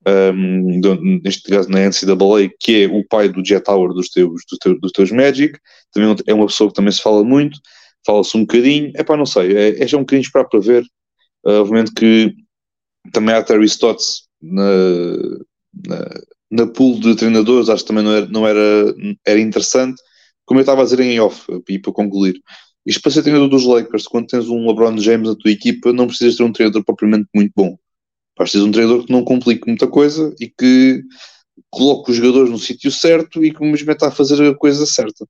um, 0.07 1.21
neste 1.23 1.51
caso 1.51 1.69
na 1.69 1.81
NCAA, 1.81 2.51
que 2.61 2.85
é 2.85 2.87
o 2.87 3.05
pai 3.05 3.29
do 3.29 3.45
Jet 3.45 3.65
Tower 3.65 3.93
dos 3.93 4.09
teus, 4.09 4.43
dos 4.49 4.59
teus, 4.59 4.81
dos 4.81 4.93
teus 4.93 5.11
Magic, 5.11 5.59
também 5.93 6.15
é 6.27 6.35
uma 6.35 6.47
pessoa 6.47 6.71
que 6.71 6.77
também 6.77 6.93
se 6.93 7.03
fala 7.03 7.25
muito, 7.25 7.59
fala-se 8.05 8.37
um 8.37 8.43
bocadinho, 8.43 8.93
é 8.95 9.03
pá, 9.03 9.17
não 9.17 9.27
sei, 9.27 9.57
é, 9.57 9.83
é 9.83 9.87
já 9.87 9.97
um 9.97 10.01
bocadinho 10.01 10.25
esperar 10.25 10.45
para 10.45 10.61
ver, 10.61 10.83
uh, 11.45 11.61
obviamente 11.61 11.93
que 11.93 12.33
também 13.13 13.35
há 13.35 13.43
Terry 13.43 13.67
Stotts 13.67 14.29
na, 14.41 15.17
na, 15.87 16.09
na 16.51 16.67
pool 16.69 17.01
de 17.01 17.17
treinadores, 17.17 17.69
acho 17.69 17.83
que 17.83 17.89
também 17.89 18.05
não 18.05 18.13
era, 18.13 18.27
não 18.27 18.47
era, 18.47 18.95
era 19.27 19.41
interessante, 19.41 20.01
como 20.45 20.61
eu 20.61 20.63
estava 20.63 20.83
a 20.83 20.85
dizer 20.85 21.01
em 21.01 21.19
off, 21.19 21.45
e 21.69 21.79
para 21.81 21.93
concluir, 21.93 22.41
isto 22.85 23.03
para 23.03 23.11
ser 23.11 23.23
treinador 23.23 23.49
dos 23.49 23.65
Lakers, 23.65 24.07
quando 24.07 24.29
tens 24.29 24.49
um 24.49 24.69
LeBron 24.69 24.97
James 24.99 25.29
na 25.29 25.35
tua 25.35 25.51
equipa, 25.51 25.93
não 25.93 26.07
precisas 26.07 26.37
ter 26.37 26.45
um 26.45 26.53
treinador 26.53 26.85
propriamente 26.85 27.29
muito 27.35 27.53
bom 27.57 27.77
Vais 28.39 28.55
um 28.57 28.71
treinador 28.71 29.05
que 29.05 29.13
não 29.13 29.25
complique 29.25 29.67
muita 29.67 29.87
coisa 29.87 30.35
e 30.39 30.49
que 30.49 31.03
coloque 31.71 32.11
os 32.11 32.17
jogadores 32.17 32.51
no 32.51 32.59
sítio 32.59 32.91
certo 32.91 33.45
e 33.45 33.53
que 33.53 33.63
mesmo 33.65 33.91
está 33.91 34.09
a 34.09 34.11
fazer 34.11 34.43
a 34.47 34.55
coisa 34.55 34.85
certa. 34.85 35.27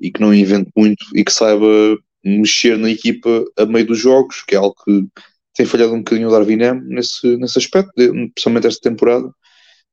E 0.00 0.10
que 0.10 0.20
não 0.20 0.34
invente 0.34 0.70
muito 0.76 1.04
e 1.14 1.24
que 1.24 1.32
saiba 1.32 1.96
mexer 2.24 2.76
na 2.76 2.90
equipa 2.90 3.44
a 3.56 3.64
meio 3.64 3.86
dos 3.86 3.98
jogos, 3.98 4.42
que 4.46 4.54
é 4.54 4.58
algo 4.58 4.74
que 4.84 5.06
tem 5.54 5.66
falhado 5.66 5.92
um 5.92 5.98
bocadinho 5.98 6.28
o 6.28 6.30
Darwin 6.30 6.62
M 6.62 6.80
nesse, 6.94 7.36
nesse 7.36 7.58
aspecto, 7.58 7.92
principalmente 7.94 8.66
esta 8.66 8.88
temporada. 8.88 9.30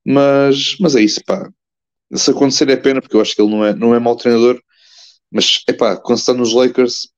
Mas, 0.04 0.76
mas 0.80 0.94
é 0.94 1.02
isso, 1.02 1.20
pá. 1.24 1.50
Se 2.14 2.30
acontecer 2.30 2.68
é 2.70 2.76
pena, 2.76 3.00
porque 3.00 3.16
eu 3.16 3.20
acho 3.20 3.34
que 3.34 3.42
ele 3.42 3.50
não 3.50 3.64
é, 3.64 3.74
não 3.74 3.94
é 3.94 3.98
mau 3.98 4.14
treinador, 4.16 4.60
mas 5.30 5.62
é 5.68 5.72
pá, 5.72 5.96
quando 5.96 6.18
está 6.18 6.32
nos 6.32 6.52
Lakers 6.52 7.08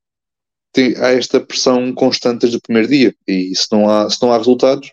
tem, 0.72 0.96
há 0.96 1.08
esta 1.10 1.40
pressão 1.40 1.92
constante 1.92 2.42
desde 2.42 2.56
o 2.58 2.62
primeiro 2.62 2.88
dia 2.88 3.14
e 3.26 3.54
se 3.54 3.66
não 3.70 3.88
há, 3.88 4.08
se 4.08 4.20
não 4.22 4.32
há 4.32 4.38
resultados 4.38 4.90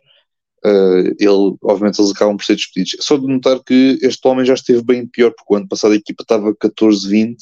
Uh, 0.66 1.14
ele, 1.20 1.56
obviamente, 1.62 2.02
eles 2.02 2.12
acabam 2.12 2.36
por 2.36 2.44
ser 2.44 2.56
despedidos. 2.56 2.96
Só 3.06 3.18
de 3.18 3.28
notar 3.28 3.62
que 3.64 4.00
este 4.02 4.28
homem 4.28 4.44
já 4.44 4.56
esteve 4.56 4.84
bem 4.84 5.06
pior, 5.06 5.32
porque 5.32 5.54
o 5.54 5.58
ano 5.58 5.68
passado 5.68 5.92
a 5.92 5.96
equipa 5.96 6.24
estava 6.24 6.56
14-20, 6.56 7.36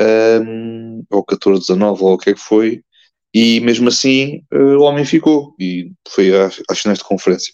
um, 0.00 1.04
ou 1.10 1.24
14-19, 1.26 2.02
ou 2.02 2.12
o 2.14 2.18
que 2.18 2.30
é 2.30 2.34
que 2.34 2.40
foi, 2.40 2.82
e 3.34 3.60
mesmo 3.60 3.88
assim 3.88 4.42
uh, 4.52 4.78
o 4.78 4.82
homem 4.82 5.04
ficou, 5.04 5.54
e 5.58 5.90
foi 6.08 6.30
às 6.68 6.78
finais 6.78 6.98
de 6.98 7.04
conferência. 7.04 7.52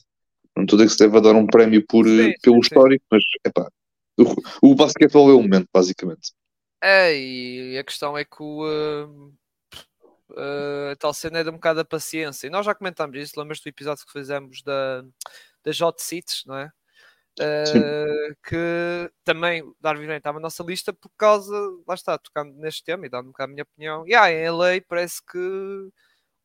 Não 0.54 0.64
estou 0.64 0.76
a 0.76 0.82
dizer 0.82 0.90
que 0.90 0.98
se 0.98 1.08
deve 1.08 1.20
dar 1.22 1.34
um 1.34 1.46
prémio 1.46 1.84
por, 1.86 2.04
sim, 2.06 2.32
pelo 2.42 2.56
sim, 2.56 2.60
histórico, 2.60 3.02
sim. 3.04 3.08
mas 3.10 3.24
é 3.44 3.50
pá, 3.50 3.68
o, 4.18 4.70
o 4.70 4.74
basquetebol 4.74 5.30
é 5.30 5.34
o 5.34 5.42
momento, 5.42 5.68
basicamente. 5.72 6.32
É, 6.82 7.16
e 7.16 7.78
a 7.78 7.84
questão 7.84 8.18
é 8.18 8.24
que 8.24 8.42
o, 8.42 8.66
uh, 8.66 9.32
uh, 10.32 10.96
tal 10.98 11.14
cena 11.14 11.38
é 11.38 11.44
de 11.44 11.50
um 11.50 11.54
bocado 11.54 11.80
a 11.80 11.84
paciência. 11.84 12.46
E 12.46 12.50
nós 12.50 12.66
já 12.66 12.74
comentámos 12.74 13.16
isso, 13.16 13.38
lembras 13.38 13.60
do 13.60 13.68
episódio 13.68 14.04
que 14.04 14.12
fizemos 14.12 14.62
da, 14.62 15.04
das 15.64 15.80
hot 15.80 16.02
seats, 16.02 16.44
não 16.46 16.56
é? 16.56 16.72
Uh, 17.40 18.36
que 18.46 19.10
também 19.24 19.64
Darwin 19.80 20.10
estava 20.10 20.38
na 20.38 20.42
nossa 20.42 20.62
lista 20.62 20.92
por 20.92 21.10
causa, 21.16 21.54
lá 21.88 21.94
está, 21.94 22.18
tocando 22.18 22.52
neste 22.54 22.84
tema 22.84 23.06
e 23.06 23.08
dando 23.08 23.28
um 23.28 23.32
bocado 23.32 23.50
a 23.50 23.54
minha 23.54 23.62
opinião. 23.62 24.06
E 24.06 24.14
ah, 24.14 24.30
em 24.30 24.50
LA 24.50 24.82
parece 24.86 25.24
que 25.24 25.38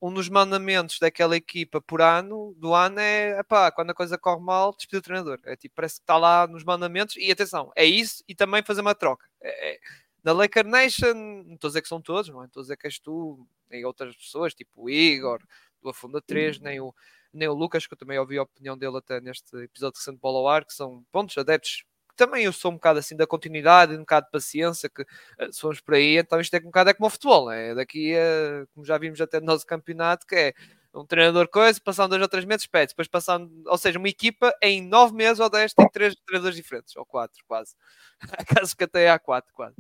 um 0.02 0.14
dos 0.14 0.30
mandamentos 0.30 1.00
daquela 1.00 1.36
equipa 1.36 1.82
por 1.82 2.02
ano, 2.02 2.54
do 2.58 2.74
ano, 2.74 3.00
é 3.00 3.40
epá, 3.40 3.72
quando 3.72 3.90
a 3.92 3.94
coisa 3.96 4.18
corre 4.18 4.42
mal, 4.42 4.74
despedir 4.76 5.00
o 5.00 5.02
treinador. 5.02 5.40
É 5.46 5.56
tipo, 5.56 5.76
parece 5.76 5.96
que 5.96 6.04
está 6.04 6.18
lá 6.18 6.48
nos 6.48 6.64
mandamentos, 6.64 7.16
e 7.18 7.32
atenção, 7.32 7.72
é 7.76 7.84
isso 7.86 8.24
e 8.28 8.36
também 8.36 8.64
fazer 8.64 8.82
uma 8.82 8.96
troca. 8.96 9.28
É, 9.42 9.76
é, 9.76 9.80
na 10.24 10.34
Laker 10.34 10.66
Nation, 10.66 11.14
não 11.14 11.56
estou 11.56 11.68
a 11.68 11.72
dizer 11.72 11.82
que 11.82 11.88
são 11.88 12.02
todos, 12.02 12.30
não 12.30 12.44
é? 12.44 12.46
Estou 12.46 12.62
a 12.62 12.64
dizer 12.64 12.78
que 12.78 12.88
és 12.88 13.00
tu, 13.00 13.48
nem 13.70 13.86
outras 13.86 14.16
pessoas, 14.16 14.54
tipo 14.54 14.84
o 14.84 14.90
Igor, 14.90 15.40
do 15.82 15.90
Afunda 15.90 16.22
3, 16.22 16.58
uhum. 16.58 16.64
nem 16.64 16.82
o, 16.82 16.94
nem 17.34 17.48
o 17.48 17.54
Lucas, 17.54 17.88
que 17.88 17.94
eu 17.94 17.98
também 17.98 18.20
ouvi 18.20 18.38
a 18.38 18.44
opinião 18.44 18.78
dele 18.78 18.98
até 18.98 19.22
neste 19.22 19.56
episódio 19.58 19.98
de 19.98 20.04
Santo 20.04 20.20
Paulo 20.20 20.40
ao 20.40 20.48
Ar, 20.48 20.66
que 20.66 20.74
são 20.74 21.04
pontos 21.12 21.38
adeptos. 21.38 21.84
Também 22.16 22.46
eu 22.46 22.54
sou 22.54 22.72
um 22.72 22.76
bocado 22.76 22.98
assim 22.98 23.16
da 23.16 23.28
continuidade, 23.28 23.94
um 23.94 24.00
bocado 24.00 24.26
de 24.26 24.32
paciência, 24.32 24.90
que 24.90 25.04
uh, 25.04 25.54
se 25.54 25.62
formos 25.62 25.80
por 25.82 25.94
aí, 25.94 26.18
então 26.18 26.40
isto 26.40 26.54
é 26.56 26.60
um 26.60 26.64
bocado 26.64 26.90
é 26.90 26.94
como 26.94 27.08
o 27.08 27.10
futebol, 27.12 27.52
é 27.52 27.76
daqui 27.76 28.16
a, 28.16 28.66
como 28.74 28.86
já 28.86 28.98
vimos 28.98 29.22
até 29.22 29.40
no 29.40 29.46
nosso 29.46 29.66
campeonato, 29.66 30.26
que 30.26 30.36
é 30.36 30.54
um 30.94 31.06
treinador 31.06 31.48
coisa, 31.50 31.80
passando 31.84 32.12
dois 32.12 32.22
ou 32.22 32.28
três 32.28 32.46
meses, 32.46 32.66
pede, 32.66 32.90
depois 32.90 33.08
passando, 33.08 33.52
ou 33.66 33.78
seja, 33.78 34.00
uma 34.00 34.10
equipa 34.10 34.54
em 34.62 34.82
nove 34.82 35.14
meses 35.14 35.40
ou 35.40 35.50
dez 35.50 35.74
tem 35.74 35.88
três 35.90 36.16
treinadores 36.26 36.56
diferentes, 36.56 36.96
ou 36.96 37.06
quatro, 37.06 37.44
quase. 37.48 37.76
Acaso 38.66 38.76
que 38.76 38.84
até 38.84 39.10
há 39.10 39.20
quatro, 39.20 39.54
quase. 39.54 39.76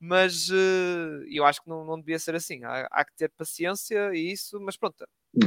Mas 0.00 0.48
uh, 0.50 1.24
eu 1.30 1.44
acho 1.44 1.62
que 1.62 1.68
não, 1.68 1.84
não 1.84 1.98
devia 1.98 2.18
ser 2.18 2.34
assim. 2.34 2.64
Há, 2.64 2.88
há, 2.90 3.04
que 3.04 3.14
ter 3.16 3.30
paciência 3.30 4.12
e 4.14 4.32
isso, 4.32 4.60
mas 4.60 4.76
pronto, 4.76 5.06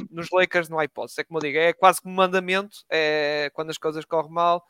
nos 0.10 0.28
Lakers 0.32 0.70
não 0.70 0.80
há 0.80 0.86
hipótese. 0.86 1.22
É 1.22 1.24
como 1.24 1.40
eu 1.40 1.44
digo, 1.44 1.58
é 1.58 1.74
quase 1.74 2.02
como 2.02 2.14
um 2.14 2.18
mandamento, 2.18 2.78
é 2.90 3.50
quando 3.54 3.70
as 3.70 3.78
coisas 3.78 4.06
correm 4.06 4.32
mal, 4.32 4.64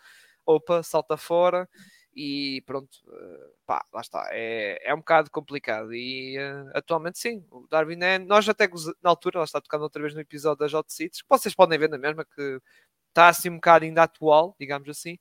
opa, 0.46 0.84
salta 0.84 1.18
fora 1.18 1.68
e 2.16 2.62
pronto, 2.66 2.90
uh, 3.08 3.54
pá, 3.66 3.86
lá 3.94 4.02
está. 4.02 4.28
É, 4.32 4.80
é 4.84 4.94
um 4.94 5.00
bocado 5.00 5.30
complicado. 5.32 5.94
E 5.94 6.38
uh, 6.38 6.72
atualmente, 6.74 7.20
sim, 7.20 7.44
o 7.52 7.68
Darwin 7.70 8.00
é. 8.02 8.20
Nós 8.20 8.48
até 8.50 8.68
na 9.02 9.10
altura, 9.10 9.40
lá 9.40 9.46
está 9.46 9.62
tocando 9.62 9.84
outra 9.84 10.02
vez 10.02 10.14
no 10.14 10.22
episódio 10.22 10.60
das 10.60 10.74
Hot 10.74 10.92
Seats, 10.92 11.22
que 11.22 11.28
vocês 11.30 11.54
podem 11.56 11.78
ver 11.78 11.90
na 11.90 11.98
mesma, 11.98 12.26
que 12.26 12.60
está 13.10 13.30
assim 13.30 13.50
um 13.50 13.56
bocado 13.56 13.86
ainda 13.86 14.04
atual, 14.04 14.56
digamos 14.60 14.90
assim. 14.90 15.18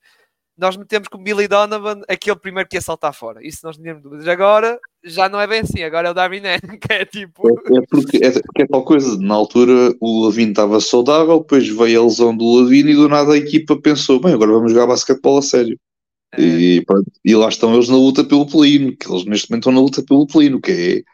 Nós 0.56 0.76
metemos 0.76 1.06
com 1.06 1.22
Billy 1.22 1.46
Donovan 1.46 2.00
aquele 2.08 2.36
primeiro 2.36 2.68
que 2.68 2.76
ia 2.76 2.80
saltar 2.80 3.14
fora. 3.14 3.46
Isso 3.46 3.60
nós 3.62 3.76
tínhamos 3.76 4.02
dúvidas. 4.02 4.26
Agora 4.26 4.80
já 5.04 5.28
não 5.28 5.40
é 5.40 5.46
bem 5.46 5.60
assim, 5.60 5.84
agora 5.84 6.08
é 6.08 6.10
o 6.10 6.14
Darwin 6.14 6.42
que 6.82 6.92
é 6.92 7.04
tipo. 7.04 7.48
É, 7.48 7.78
é 7.78 7.80
porque, 7.88 8.16
é, 8.16 8.32
porque 8.32 8.62
é 8.62 8.66
tal 8.66 8.84
coisa. 8.84 9.16
Na 9.20 9.34
altura 9.34 9.94
o 10.00 10.26
Levine 10.26 10.50
estava 10.50 10.80
saudável, 10.80 11.38
depois 11.38 11.68
veio 11.68 12.00
a 12.00 12.04
lesão 12.04 12.36
do 12.36 12.60
Levine 12.60 12.90
e 12.90 12.96
do 12.96 13.08
nada 13.08 13.34
a 13.34 13.38
equipa 13.38 13.80
pensou: 13.80 14.20
bem, 14.20 14.34
agora 14.34 14.50
vamos 14.50 14.72
jogar 14.72 14.88
basquetebol 14.88 15.38
a 15.38 15.42
sério. 15.42 15.78
É. 16.32 16.42
E, 16.42 16.84
e, 17.24 17.34
lá 17.34 17.48
estão 17.48 17.74
eles 17.74 17.88
na 17.88 17.96
luta 17.96 18.22
pelo 18.22 18.46
pelino, 18.46 18.94
que 18.96 19.10
eles 19.10 19.24
neste 19.24 19.50
momento 19.50 19.62
estão 19.62 19.72
na 19.72 19.80
luta 19.80 20.02
pelo 20.02 20.26
pelino, 20.26 20.60
que 20.60 21.04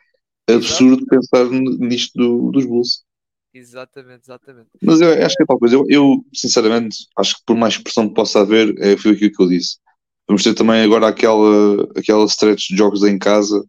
é 0.48 0.52
absurdo 0.52 1.02
Exato. 1.02 1.06
pensar 1.06 1.50
nisto 1.50 2.18
do, 2.18 2.50
dos 2.50 2.66
Bulls. 2.66 3.04
Exatamente, 3.52 4.22
exatamente. 4.24 4.68
Mas 4.82 5.00
eu 5.00 5.24
acho 5.24 5.36
que 5.36 5.42
é 5.44 5.46
tal 5.46 5.58
coisa. 5.58 5.76
Eu, 5.76 5.86
eu, 5.88 6.24
sinceramente, 6.34 7.06
acho 7.16 7.36
que 7.36 7.42
por 7.46 7.56
mais 7.56 7.78
pressão 7.78 8.08
que 8.08 8.14
possa 8.14 8.40
haver, 8.40 8.74
é, 8.78 8.96
foi 8.96 9.12
aquilo 9.12 9.30
que 9.30 9.42
eu 9.42 9.48
disse. 9.48 9.78
Vamos 10.26 10.42
ter 10.42 10.54
também 10.54 10.82
agora 10.82 11.06
aquela, 11.06 11.88
aquela 11.96 12.24
stretch 12.24 12.70
de 12.70 12.76
jogos 12.76 13.04
em 13.04 13.16
casa. 13.16 13.64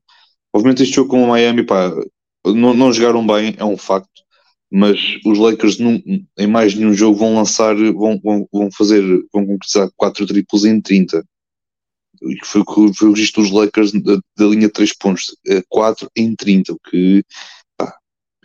Obviamente, 0.51 0.81
este 0.81 0.95
jogo 0.95 1.09
com 1.09 1.23
o 1.23 1.27
Miami, 1.27 1.63
pá, 1.63 1.93
não, 2.45 2.73
não 2.73 2.91
jogaram 2.91 3.25
bem, 3.25 3.53
é 3.57 3.63
um 3.63 3.77
facto. 3.77 4.23
Mas 4.71 4.99
os 5.23 5.37
Lakers, 5.37 5.77
num, 5.77 6.01
em 6.37 6.47
mais 6.47 6.73
de 6.73 6.83
um 6.83 6.93
jogo, 6.93 7.19
vão 7.19 7.35
lançar, 7.35 7.75
vão, 7.75 8.19
vão, 8.23 8.47
vão 8.51 8.71
fazer, 8.71 9.03
vão 9.31 9.45
concretizar 9.45 9.89
4 9.95 10.25
triplos 10.25 10.65
em 10.65 10.81
30 10.81 11.23
foi, 12.43 12.63
foi 12.93 13.09
o 13.09 13.13
registro 13.13 13.43
dos 13.43 13.51
Lakers 13.51 13.91
da, 13.91 14.15
da 14.37 14.45
linha 14.45 14.67
de 14.67 14.73
3 14.73 14.95
pontos, 14.97 15.35
4 15.69 16.07
eh, 16.07 16.21
em 16.21 16.35
30, 16.35 16.73
o 16.73 16.79
que 16.89 17.23
pá, 17.77 17.95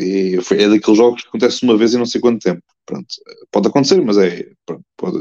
é, 0.01 0.35
é 0.35 0.69
daqueles 0.69 0.97
jogos 0.97 1.23
que 1.23 1.29
acontece 1.29 1.63
uma 1.65 1.77
vez 1.77 1.95
em 1.95 1.99
não 1.99 2.07
sei 2.07 2.21
quanto 2.21 2.43
tempo. 2.43 2.63
Pronto, 2.87 3.07
pode 3.51 3.69
acontecer, 3.69 4.01
mas 4.03 4.19
é. 4.19 4.51
Pronto, 4.67 4.85
pode, 4.97 5.19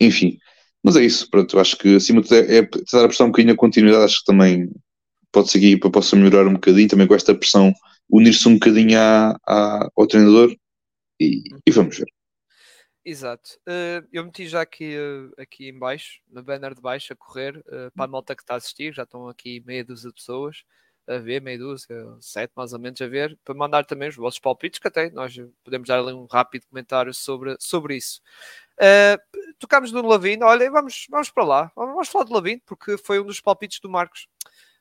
enfim, 0.00 0.38
mas 0.82 0.96
é 0.96 1.04
isso. 1.04 1.28
Pronto, 1.30 1.58
acho 1.58 1.78
que 1.78 1.96
acima 1.96 2.20
de 2.22 2.28
tudo 2.28 2.38
é, 2.40 2.58
é 2.58 2.62
dar 2.92 3.04
a 3.04 3.08
pressão 3.08 3.26
um 3.26 3.30
bocadinho 3.30 3.54
a 3.54 3.56
continuidade. 3.56 4.04
Acho 4.04 4.18
que 4.20 4.26
também 4.26 4.70
pode 5.32 5.50
seguir 5.50 5.78
para 5.78 5.90
possa 5.90 6.16
melhorar 6.16 6.46
um 6.48 6.54
bocadinho. 6.54 6.88
Também 6.88 7.06
com 7.06 7.14
esta 7.14 7.34
pressão, 7.34 7.72
unir-se 8.10 8.48
um 8.48 8.54
bocadinho 8.54 8.98
à, 8.98 9.36
à, 9.46 9.88
ao 9.96 10.06
treinador 10.06 10.54
e, 11.20 11.42
e 11.66 11.70
vamos 11.70 11.98
ver. 11.98 12.06
Exato. 13.04 13.58
Uh, 13.68 14.06
eu 14.12 14.24
meti 14.24 14.46
já 14.46 14.60
aqui, 14.60 14.96
uh, 14.96 15.32
aqui 15.40 15.68
em 15.68 15.78
baixo, 15.78 16.20
no 16.28 16.42
banner 16.42 16.74
de 16.74 16.80
baixo, 16.80 17.12
a 17.12 17.16
correr, 17.16 17.56
uh, 17.58 17.90
para 17.94 18.04
a 18.04 18.08
malta 18.08 18.36
que 18.36 18.42
está 18.42 18.54
a 18.54 18.56
assistir, 18.58 18.94
já 18.94 19.02
estão 19.02 19.28
aqui 19.28 19.60
meia 19.66 19.84
dúzia 19.84 20.08
de 20.08 20.14
pessoas 20.14 20.64
a 21.06 21.18
ver, 21.18 21.40
meia 21.42 21.58
dúzia, 21.58 21.96
sete 22.20 22.52
mais 22.56 22.72
ou 22.72 22.78
menos 22.78 23.00
a 23.00 23.06
ver, 23.06 23.36
para 23.44 23.54
mandar 23.54 23.84
também 23.84 24.08
os 24.08 24.16
vossos 24.16 24.38
palpites, 24.38 24.78
que 24.78 24.86
até 24.86 25.10
nós 25.10 25.36
podemos 25.64 25.88
dar 25.88 25.98
ali 25.98 26.12
um 26.12 26.26
rápido 26.26 26.66
comentário 26.68 27.12
sobre, 27.12 27.56
sobre 27.58 27.96
isso. 27.96 28.20
Uh, 28.78 29.54
tocámos 29.58 29.90
no 29.92 30.06
Lavino, 30.06 30.46
olha, 30.46 30.70
vamos, 30.70 31.06
vamos 31.10 31.30
para 31.30 31.44
lá, 31.44 31.72
vamos 31.74 32.08
falar 32.08 32.24
de 32.24 32.32
Lavino, 32.32 32.62
porque 32.64 32.96
foi 32.96 33.20
um 33.20 33.24
dos 33.24 33.40
palpites 33.40 33.80
do 33.80 33.88
Marcos. 33.88 34.28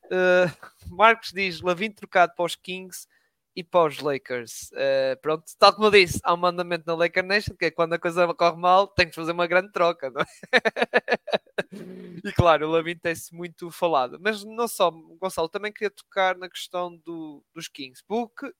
Marcos 0.92 1.32
diz 1.32 1.62
Lavino 1.62 1.96
trocado 1.96 2.34
para 2.36 2.46
os 2.46 2.56
Kings 2.56 3.08
e 3.56 3.64
para 3.64 3.88
os 3.88 4.00
Lakers. 4.00 4.72
Uh, 4.72 5.20
pronto, 5.22 5.44
tal 5.60 5.74
como 5.74 5.88
eu 5.88 5.92
disse, 5.92 6.20
há 6.24 6.34
um 6.34 6.38
mandamento 6.38 6.86
na 6.88 6.96
Laker 6.96 7.24
Nation 7.24 7.56
que 7.56 7.66
é 7.66 7.72
quando 7.72 7.94
a 7.94 8.00
coisa 8.00 8.34
corre 8.34 8.58
mal, 8.58 8.88
tem 8.88 9.10
que 9.10 9.16
fazer 9.16 9.32
uma 9.32 9.48
grande 9.48 9.72
troca, 9.72 10.08
é? 10.08 10.12
e 12.26 12.32
claro, 12.34 12.68
o 12.68 12.72
Lavin 12.72 12.98
tem-se 12.98 13.34
muito 13.34 13.70
falado, 13.72 14.18
mas 14.22 14.44
não 14.44 14.68
só, 14.68 14.92
Gonçalo, 14.92 15.50
também 15.50 15.72
queria 15.72 15.92
tocar 15.92 16.38
na 16.38 16.50
questão 16.50 16.96
do, 16.98 17.44
dos 17.54 17.68
Kings, 17.68 18.04
porque 18.08 18.54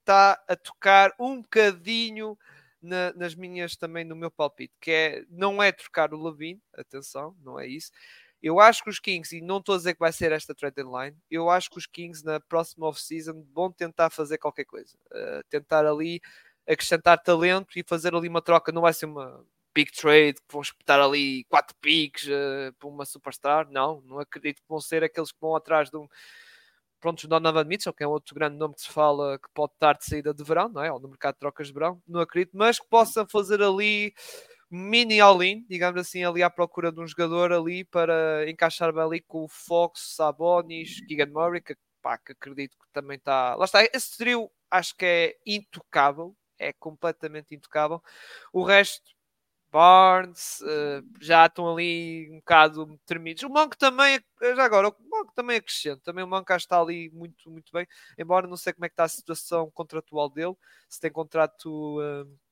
está 0.00 0.40
a 0.48 0.56
tocar 0.56 1.12
um 1.18 1.42
bocadinho 1.42 2.38
na, 2.80 3.12
nas 3.14 3.34
minhas 3.34 3.76
também 3.76 4.04
no 4.04 4.14
meu 4.14 4.30
palpite, 4.30 4.74
que 4.80 4.90
é 4.90 5.24
não 5.28 5.62
é 5.62 5.72
trocar 5.72 6.14
o 6.14 6.22
Lavin, 6.22 6.60
atenção, 6.74 7.36
não 7.42 7.58
é 7.58 7.66
isso 7.66 7.90
eu 8.46 8.60
acho 8.60 8.84
que 8.84 8.90
os 8.90 9.00
Kings, 9.00 9.36
e 9.36 9.40
não 9.40 9.58
estou 9.58 9.74
a 9.74 9.78
dizer 9.78 9.94
que 9.94 9.98
vai 9.98 10.12
ser 10.12 10.30
esta 10.30 10.54
trade 10.54 10.76
deadline, 10.76 11.16
eu 11.28 11.50
acho 11.50 11.68
que 11.68 11.78
os 11.78 11.86
Kings 11.86 12.24
na 12.24 12.38
próxima 12.38 12.86
off-season 12.86 13.44
vão 13.52 13.72
tentar 13.72 14.08
fazer 14.08 14.38
qualquer 14.38 14.64
coisa. 14.64 14.96
Uh, 15.10 15.42
tentar 15.50 15.84
ali 15.84 16.20
acrescentar 16.64 17.20
talento 17.20 17.76
e 17.76 17.82
fazer 17.82 18.14
ali 18.14 18.28
uma 18.28 18.40
troca. 18.40 18.70
Não 18.70 18.82
vai 18.82 18.92
ser 18.92 19.06
uma 19.06 19.44
big 19.74 19.90
trade 19.90 20.34
que 20.34 20.52
vão 20.52 20.62
espetar 20.62 21.00
ali 21.00 21.42
quatro 21.48 21.74
picks 21.80 22.28
uh, 22.28 22.72
para 22.78 22.88
uma 22.88 23.04
superstar. 23.04 23.68
Não, 23.68 24.00
não 24.02 24.20
acredito 24.20 24.62
que 24.62 24.68
vão 24.68 24.80
ser 24.80 25.02
aqueles 25.02 25.32
que 25.32 25.40
vão 25.40 25.56
atrás 25.56 25.90
de 25.90 25.96
um. 25.96 26.06
Pronto, 27.00 27.26
Donovan 27.26 27.64
Mitchell, 27.64 27.92
que 27.92 28.04
é 28.04 28.06
outro 28.06 28.32
grande 28.32 28.56
nome 28.56 28.76
que 28.76 28.82
se 28.82 28.92
fala 28.92 29.40
que 29.40 29.48
pode 29.52 29.72
estar 29.72 29.94
de 29.94 30.04
saída 30.04 30.32
de 30.32 30.44
verão, 30.44 30.68
não 30.68 30.84
é? 30.84 30.92
Ou 30.92 31.00
no 31.00 31.08
mercado 31.08 31.34
de 31.34 31.40
trocas 31.40 31.66
de 31.66 31.72
verão, 31.72 32.00
não 32.06 32.20
acredito, 32.20 32.56
mas 32.56 32.78
que 32.78 32.86
possa 32.88 33.26
fazer 33.26 33.60
ali 33.60 34.14
mini 34.70 35.20
all-in, 35.20 35.64
digamos 35.68 36.00
assim, 36.00 36.24
ali 36.24 36.42
à 36.42 36.50
procura 36.50 36.90
de 36.92 37.00
um 37.00 37.06
jogador 37.06 37.52
ali 37.52 37.84
para 37.84 38.48
encaixar 38.48 38.92
bem 38.92 39.02
ali 39.02 39.20
com 39.20 39.44
o 39.44 39.48
Fox, 39.48 40.14
Sabonis, 40.16 41.00
Keegan 41.06 41.30
Murray, 41.32 41.60
que, 41.62 41.76
pá, 42.02 42.18
que 42.18 42.32
acredito 42.32 42.76
que 42.78 42.86
também 42.92 43.16
está. 43.16 43.54
Lá 43.54 43.64
está, 43.64 43.82
esse 43.84 44.16
trio 44.16 44.50
acho 44.70 44.96
que 44.96 45.04
é 45.04 45.36
intocável, 45.46 46.36
é 46.58 46.72
completamente 46.72 47.54
intocável. 47.54 48.02
O 48.52 48.64
resto, 48.64 49.14
Barnes, 49.70 50.60
uh, 50.62 51.04
já 51.20 51.46
estão 51.46 51.70
ali 51.70 52.30
um 52.30 52.36
bocado 52.36 52.98
terminados. 53.04 53.42
O 53.42 53.48
Monk 53.48 53.76
também, 53.76 54.20
já 54.40 54.64
agora, 54.64 54.88
o 54.88 54.94
Monk 55.10 55.34
também 55.34 55.60
crescente. 55.60 56.02
Também 56.02 56.24
o 56.24 56.26
Monk 56.26 56.50
está 56.52 56.80
ali 56.80 57.10
muito, 57.10 57.50
muito 57.50 57.70
bem. 57.72 57.86
Embora 58.18 58.46
não 58.46 58.56
sei 58.56 58.72
como 58.72 58.86
é 58.86 58.88
que 58.88 58.94
está 58.94 59.04
a 59.04 59.08
situação 59.08 59.70
contratual 59.72 60.30
dele, 60.30 60.54
se 60.88 61.00
tem 61.00 61.10
contrato. 61.10 62.00
Uh, 62.00 62.45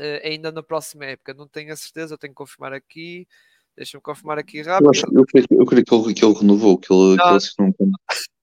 uh, 0.00 0.26
ainda 0.26 0.50
na 0.50 0.62
próxima 0.62 1.04
época. 1.04 1.34
Não 1.34 1.46
tenho 1.46 1.72
a 1.72 1.76
certeza, 1.76 2.14
eu 2.14 2.18
tenho 2.18 2.32
que 2.32 2.38
confirmar 2.38 2.72
aqui. 2.72 3.28
Deixa-me 3.76 4.02
confirmar 4.02 4.38
aqui 4.38 4.62
rápido. 4.62 4.90
Eu, 5.12 5.24
creio, 5.26 5.46
eu 5.50 5.66
creio 5.66 5.84
que, 5.84 5.94
ele, 5.94 6.14
que 6.14 6.24
ele 6.24 6.34
renovou, 6.34 6.78
que 6.78 6.92
ele, 6.92 7.16
que 7.16 7.22
ele 7.22 7.36
assinou 7.36 7.74
um 7.78 7.92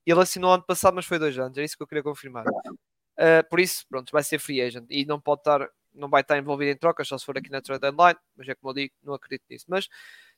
Ele 0.06 0.22
assinou 0.22 0.54
ano 0.54 0.64
passado, 0.64 0.96
mas 0.96 1.06
foi 1.06 1.20
dois 1.20 1.38
anos, 1.38 1.58
é 1.58 1.64
isso 1.64 1.76
que 1.76 1.84
eu 1.84 1.88
queria 1.88 2.04
confirmar. 2.04 2.46
Uh, 2.48 3.44
por 3.50 3.60
isso, 3.60 3.84
pronto, 3.90 4.12
vai 4.12 4.24
ser 4.24 4.40
free 4.40 4.62
agent 4.62 4.86
e 4.90 5.06
não 5.06 5.20
pode 5.20 5.42
estar, 5.42 5.68
não 5.94 6.10
vai 6.10 6.22
estar 6.22 6.38
envolvido 6.38 6.72
em 6.72 6.78
trocas, 6.78 7.08
só 7.08 7.18
se 7.18 7.26
for 7.26 7.38
aqui 7.38 7.50
na 7.50 7.62
trade 7.62 7.82
deadline, 7.82 8.18
mas 8.38 8.48
é 8.48 8.56
como 8.56 8.72
eu 8.72 8.76
digo, 8.76 8.94
não 9.04 9.14
acredito 9.14 9.44
nisso. 9.50 9.66
Mas 9.68 9.88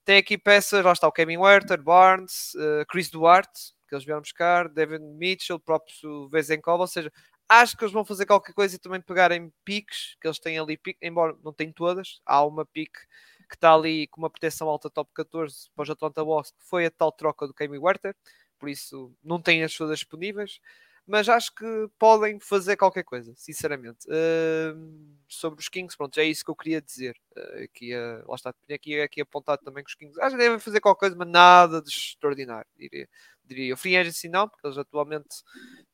tem 0.03 0.17
aqui 0.17 0.37
peças, 0.37 0.83
lá 0.83 0.91
está 0.91 1.07
o 1.07 1.11
Kevin 1.11 1.37
Werther, 1.37 1.81
Barnes, 1.81 2.53
uh, 2.55 2.85
Chris 2.89 3.09
Duarte, 3.09 3.73
que 3.87 3.95
eles 3.95 4.05
vieram 4.05 4.21
buscar, 4.21 4.69
Devin 4.69 4.99
Mitchell, 5.17 5.59
próprio 5.59 6.29
Vezenkov, 6.29 6.81
ou 6.81 6.87
seja, 6.87 7.11
Acho 7.51 7.75
que 7.75 7.83
eles 7.83 7.93
vão 7.93 8.05
fazer 8.05 8.25
qualquer 8.27 8.53
coisa 8.53 8.75
e 8.75 8.79
também 8.79 9.01
pegarem 9.01 9.51
piques, 9.65 10.15
que 10.21 10.27
eles 10.27 10.37
têm 10.39 10.59
ali 10.59 10.77
pique, 10.77 10.99
embora 11.01 11.35
não 11.43 11.51
tenham 11.51 11.73
todas. 11.73 12.21
Há 12.25 12.45
uma 12.45 12.63
pique 12.65 12.99
que 13.49 13.55
está 13.55 13.73
ali 13.73 14.07
com 14.07 14.21
uma 14.21 14.29
proteção 14.29 14.69
alta 14.69 14.87
top 14.89 15.09
14 15.15 15.67
para 15.75 15.83
os 15.83 15.89
Atlanta 15.89 16.21
Hawks, 16.21 16.51
que 16.51 16.63
foi 16.65 16.85
a 16.85 16.91
tal 16.91 17.11
troca 17.11 17.47
do 17.47 17.53
Kemi 17.53 17.79
Werther, 17.79 18.15
por 18.59 18.69
isso 18.69 19.11
não 19.23 19.41
tem 19.41 19.63
as 19.63 19.73
todas 19.75 19.97
disponíveis. 19.99 20.59
Mas 21.09 21.27
acho 21.27 21.53
que 21.55 21.89
podem 21.97 22.39
fazer 22.39 22.77
qualquer 22.77 23.03
coisa, 23.03 23.33
sinceramente. 23.35 24.05
Uh, 24.07 25.17
sobre 25.27 25.59
os 25.59 25.67
Kings, 25.67 25.97
pronto, 25.97 26.19
é 26.19 26.25
isso 26.25 26.45
que 26.45 26.51
eu 26.51 26.55
queria 26.55 26.81
dizer. 26.81 27.15
Uh, 27.35 27.63
aqui, 27.63 27.95
uh, 27.95 28.23
lá 28.27 28.35
está, 28.35 28.53
tinha 28.65 28.75
aqui, 28.75 29.01
aqui 29.01 29.21
apontado 29.21 29.63
também 29.63 29.83
que 29.83 29.89
os 29.89 29.95
Kings 29.95 30.19
acho 30.21 30.35
que 30.35 30.41
devem 30.41 30.59
fazer 30.59 30.79
qualquer 30.79 30.99
coisa, 30.99 31.15
mas 31.15 31.27
nada 31.27 31.81
de 31.81 31.89
extraordinário, 31.89 32.69
diria 32.77 33.07
diria. 33.49 33.73
O 33.73 33.77
Free 33.77 33.97
Agency 33.97 34.29
não, 34.29 34.47
porque 34.47 34.65
eles 34.65 34.77
atualmente 34.77 35.27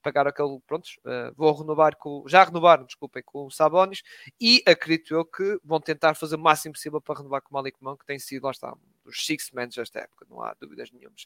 pagaram 0.01 0.29
aquele, 0.29 0.59
prontos, 0.67 0.97
uh, 1.05 1.33
vou 1.35 1.51
renovar 1.53 1.95
com, 1.95 2.23
já 2.27 2.43
renovaram, 2.43 2.85
desculpem, 2.85 3.23
com 3.25 3.45
o 3.45 3.51
Sabonis 3.51 4.03
e 4.39 4.61
acredito 4.67 5.13
eu 5.15 5.25
que 5.25 5.57
vão 5.63 5.79
tentar 5.79 6.13
fazer 6.15 6.35
o 6.35 6.39
máximo 6.39 6.73
possível 6.73 7.01
para 7.01 7.19
renovar 7.19 7.41
com 7.41 7.49
o 7.49 7.53
Malik 7.53 7.77
Monk, 7.81 7.99
que 7.99 8.05
tem 8.05 8.19
sido, 8.19 8.43
lá 8.43 8.51
está, 8.51 8.75
dos 9.03 9.25
six 9.25 9.49
men 9.51 9.69
desta 9.69 9.99
época, 9.99 10.25
não 10.29 10.41
há 10.41 10.53
dúvidas 10.59 10.91
nenhumas. 10.91 11.25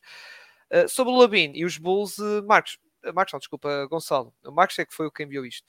Uh, 0.71 0.87
sobre 0.87 1.11
o 1.11 1.17
Labin 1.17 1.51
e 1.55 1.65
os 1.65 1.77
Bulls, 1.77 2.17
Marcos, 2.45 2.77
Marcos 3.13 3.33
não, 3.33 3.39
desculpa, 3.39 3.85
Gonçalo, 3.87 4.33
o 4.45 4.51
Marcos 4.51 4.77
é 4.79 4.85
que 4.85 4.93
foi 4.93 5.07
o 5.07 5.11
que 5.11 5.23
enviou 5.23 5.45
isto. 5.45 5.65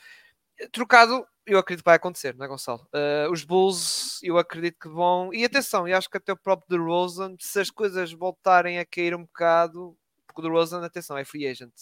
Trocado, 0.73 1.25
eu 1.47 1.59
acredito 1.59 1.83
que 1.83 1.89
vai 1.89 1.97
acontecer, 1.97 2.35
não 2.37 2.45
é, 2.45 2.49
Gonçalo? 2.49 2.87
Uh, 2.95 3.31
os 3.33 3.45
Bulls, 3.45 4.19
eu 4.23 4.37
acredito 4.39 4.77
que 4.81 4.89
vão. 4.89 5.33
E 5.33 5.45
atenção, 5.45 5.89
e 5.89 5.93
acho 5.93 6.09
que 6.09 6.19
até 6.19 6.33
o 6.33 6.37
próprio 6.37 6.69
DeRozan, 6.69 7.35
se 7.39 7.61
as 7.61 7.71
coisas 7.71 8.13
voltarem 8.13 8.79
a 8.79 8.85
cair 8.85 9.15
um 9.15 9.23
bocado, 9.23 9.97
porque 10.27 10.41
o 10.41 10.45
DeRozan, 10.45 10.85
atenção, 10.85 11.17
é 11.17 11.25
free 11.25 11.47
agent 11.47 11.73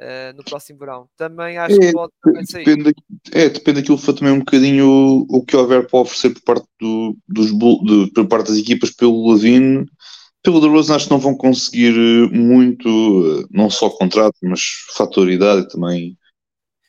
uh, 0.00 0.36
no 0.36 0.44
próximo 0.44 0.78
verão. 0.78 1.08
Também 1.16 1.58
acho 1.58 1.76
é, 1.76 1.78
que 1.78 1.92
pode 1.92 2.12
também 2.22 2.46
sair. 2.46 2.64
Depende, 2.64 2.94
é, 3.32 3.48
depende 3.48 3.80
daquilo 3.80 3.98
que 3.98 4.04
foi 4.04 4.14
também 4.14 4.32
um 4.32 4.40
bocadinho 4.40 4.86
o, 4.86 5.26
o 5.38 5.44
que 5.44 5.56
houver 5.56 5.86
para 5.86 6.00
oferecer 6.00 6.30
por 6.30 6.42
parte, 6.42 6.66
do, 6.80 7.16
dos, 7.28 7.46
de, 7.46 8.12
por 8.12 8.26
parte 8.26 8.48
das 8.48 8.58
equipas 8.58 8.90
pelo 8.90 9.32
Levine. 9.32 9.86
Pelo 10.42 10.60
DeRozan 10.60 10.96
acho 10.96 11.06
que 11.06 11.10
não 11.10 11.18
vão 11.18 11.34
conseguir 11.34 11.94
eh, 11.94 12.36
muito, 12.36 12.88
eh, 12.88 13.46
não 13.50 13.68
só 13.68 13.90
contrato, 13.90 14.36
mas 14.42 14.60
fatoridade 14.96 15.68
também 15.68 16.16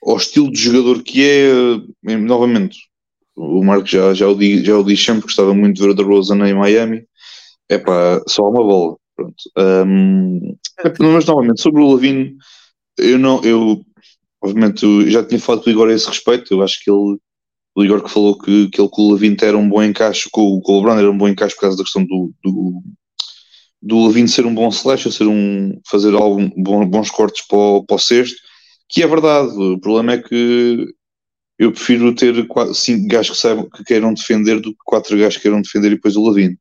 ao 0.03 0.17
estilo 0.17 0.51
de 0.51 0.59
jogador 0.59 1.03
que 1.03 1.23
é, 1.23 2.17
novamente, 2.17 2.79
o 3.35 3.63
Marco 3.63 3.87
já, 3.87 4.13
já, 4.13 4.27
o, 4.27 4.35
diz, 4.35 4.65
já 4.65 4.77
o 4.77 4.83
diz 4.83 5.03
sempre 5.03 5.23
gostava 5.23 5.53
muito 5.53 5.75
de 5.75 5.81
ver 5.83 5.89
o 5.89 5.93
DeRozan 5.93 6.47
em 6.47 6.53
Miami, 6.53 7.05
é 7.69 7.77
pá, 7.77 8.21
só 8.27 8.49
uma 8.49 8.63
bola. 8.63 8.97
Pronto. 9.15 9.35
Um, 9.57 10.57
mas 11.13 11.25
novamente, 11.25 11.61
sobre 11.61 11.81
o 11.81 11.93
Lavino, 11.93 12.35
eu 12.97 13.19
não, 13.19 13.41
eu 13.43 13.83
obviamente 14.41 14.83
eu 14.83 15.09
já 15.09 15.23
tinha 15.23 15.39
falado 15.39 15.63
com 15.63 15.69
o 15.69 15.73
Igor 15.73 15.89
a 15.89 15.93
esse 15.93 16.07
respeito, 16.07 16.53
eu 16.53 16.61
acho 16.63 16.83
que 16.83 16.89
ele, 16.89 17.17
o 17.75 17.83
Igor 17.83 18.03
que 18.03 18.09
falou 18.09 18.37
que, 18.37 18.69
que 18.69 18.81
ele 18.81 18.89
com 18.89 19.03
o 19.03 19.11
Lavino 19.11 19.37
era 19.41 19.57
um 19.57 19.69
bom 19.69 19.83
encaixe, 19.83 20.29
com, 20.31 20.59
com 20.61 20.73
o 20.73 20.77
LeBron 20.77 20.99
era 20.99 21.11
um 21.11 21.17
bom 21.17 21.27
encaixe 21.27 21.55
por 21.55 21.61
causa 21.61 21.77
da 21.77 21.83
questão 21.83 22.03
do, 22.03 22.33
do, 22.43 22.83
do 23.81 24.05
Lavino 24.05 24.27
ser 24.27 24.45
um 24.45 24.53
bom 24.53 24.69
slash, 24.69 25.11
ser 25.11 25.27
um, 25.27 25.79
fazer 25.89 26.13
algum, 26.13 26.49
bons 26.87 27.09
cortes 27.09 27.45
para 27.47 27.57
o, 27.57 27.83
para 27.83 27.95
o 27.95 27.99
sexto, 27.99 28.37
que 28.87 29.01
é 29.01 29.07
verdade, 29.07 29.49
o 29.49 29.79
problema 29.79 30.13
é 30.13 30.17
que 30.17 30.87
eu 31.57 31.71
prefiro 31.71 32.13
ter 32.13 32.47
quatro, 32.47 32.73
cinco 32.73 33.07
gajos 33.07 33.35
que, 33.35 33.41
saibam, 33.41 33.69
que 33.69 33.83
queiram 33.83 34.13
defender 34.13 34.59
do 34.59 34.71
que 34.71 34.79
quatro 34.83 35.17
gajos 35.17 35.37
que 35.37 35.43
queiram 35.43 35.61
defender 35.61 35.91
e 35.91 35.95
depois 35.95 36.15
o 36.15 36.23
Lavino. 36.23 36.57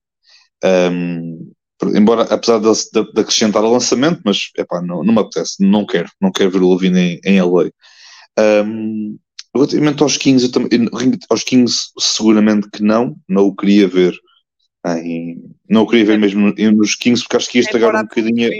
Um, 0.65 1.53
embora, 1.95 2.23
apesar 2.23 2.59
de, 2.59 2.71
de, 2.71 3.13
de 3.13 3.21
acrescentar 3.21 3.65
o 3.65 3.73
lançamento, 3.73 4.21
mas 4.25 4.51
epá, 4.57 4.83
não, 4.83 5.03
não 5.03 5.15
me 5.15 5.21
apetece, 5.21 5.65
não 5.65 5.87
quero, 5.87 6.11
não 6.21 6.31
quero 6.31 6.51
ver 6.51 6.63
o 6.63 6.75
Levine 6.75 7.01
em, 7.01 7.21
em 7.25 7.43
LA. 7.43 7.71
Um, 8.39 9.19
relativamente 9.55 10.03
aos 10.03 10.17
Kings, 10.17 10.45
eu 10.45 10.53
também, 10.53 10.89
aos 11.29 11.43
Kings, 11.43 11.91
seguramente 11.99 12.69
que 12.71 12.83
não, 12.83 13.17
não 13.29 13.47
o 13.47 13.57
queria 13.57 13.89
ver. 13.89 14.15
Em, 14.87 15.55
não 15.69 15.87
queria 15.87 16.07
ver 16.07 16.19
mesmo 16.19 16.55
nos 16.73 16.95
Kings 16.95 17.23
porque 17.23 17.37
acho 17.37 17.51
que 17.51 17.59
ia 17.59 17.63
estragar 17.63 17.95
um 17.95 18.03
bocadinho. 18.03 18.51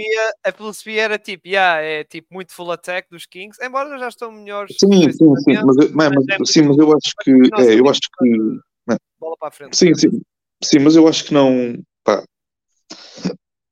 A 0.43 0.51
filosofia 0.51 1.01
era 1.01 1.17
tipo, 1.17 1.47
yeah, 1.47 1.81
é 1.81 2.03
tipo 2.03 2.27
muito 2.31 2.53
full 2.53 2.71
attack 2.71 3.09
dos 3.09 3.25
Kings, 3.25 3.57
embora 3.61 3.97
já 3.97 4.07
estão 4.07 4.31
melhores. 4.31 4.75
Sim, 4.79 5.11
sim, 5.11 5.35
sim, 5.37 5.53
mas, 5.65 5.91
mas, 5.91 6.11
mas, 6.11 6.29
é 6.29 6.45
sim, 6.45 6.61
mas 6.61 6.77
eu 6.77 6.95
acho 6.95 7.13
que. 7.23 7.31
É, 7.59 7.79
eu 7.79 7.89
acho 7.89 8.01
que. 8.01 8.97
Bola 9.19 9.35
para 9.39 9.47
a 9.47 9.51
frente. 9.51 9.75
Sim, 9.75 9.93
sim, 9.95 10.21
sim, 10.63 10.79
mas 10.79 10.95
eu 10.95 11.07
acho 11.07 11.25
que 11.25 11.33
não. 11.33 11.75
Pá, 12.03 12.23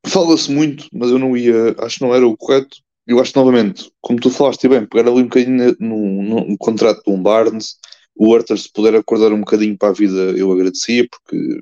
Fala-se 0.07 0.51
muito, 0.51 0.87
mas 0.91 1.11
eu 1.11 1.19
não 1.19 1.37
ia, 1.37 1.75
acho 1.79 1.99
que 1.99 2.03
não 2.03 2.15
era 2.15 2.25
o 2.25 2.35
correto. 2.35 2.77
Eu 3.05 3.19
acho 3.19 3.33
novamente, 3.35 3.91
como 4.01 4.19
tu 4.19 4.29
falaste 4.29 4.67
bem, 4.67 4.85
pegar 4.85 5.09
ali 5.09 5.21
um 5.21 5.27
bocadinho 5.27 5.75
no, 5.79 5.97
no, 6.21 6.47
no 6.47 6.57
contrato 6.57 7.03
de 7.03 7.11
um 7.11 7.21
Barnes, 7.21 7.75
o 8.15 8.33
Arthur 8.33 8.57
se 8.57 8.71
puder 8.71 8.95
acordar 8.95 9.31
um 9.33 9.39
bocadinho 9.39 9.77
para 9.77 9.89
a 9.89 9.93
vida, 9.93 10.37
eu 10.37 10.51
agradecia, 10.51 11.07
porque, 11.09 11.61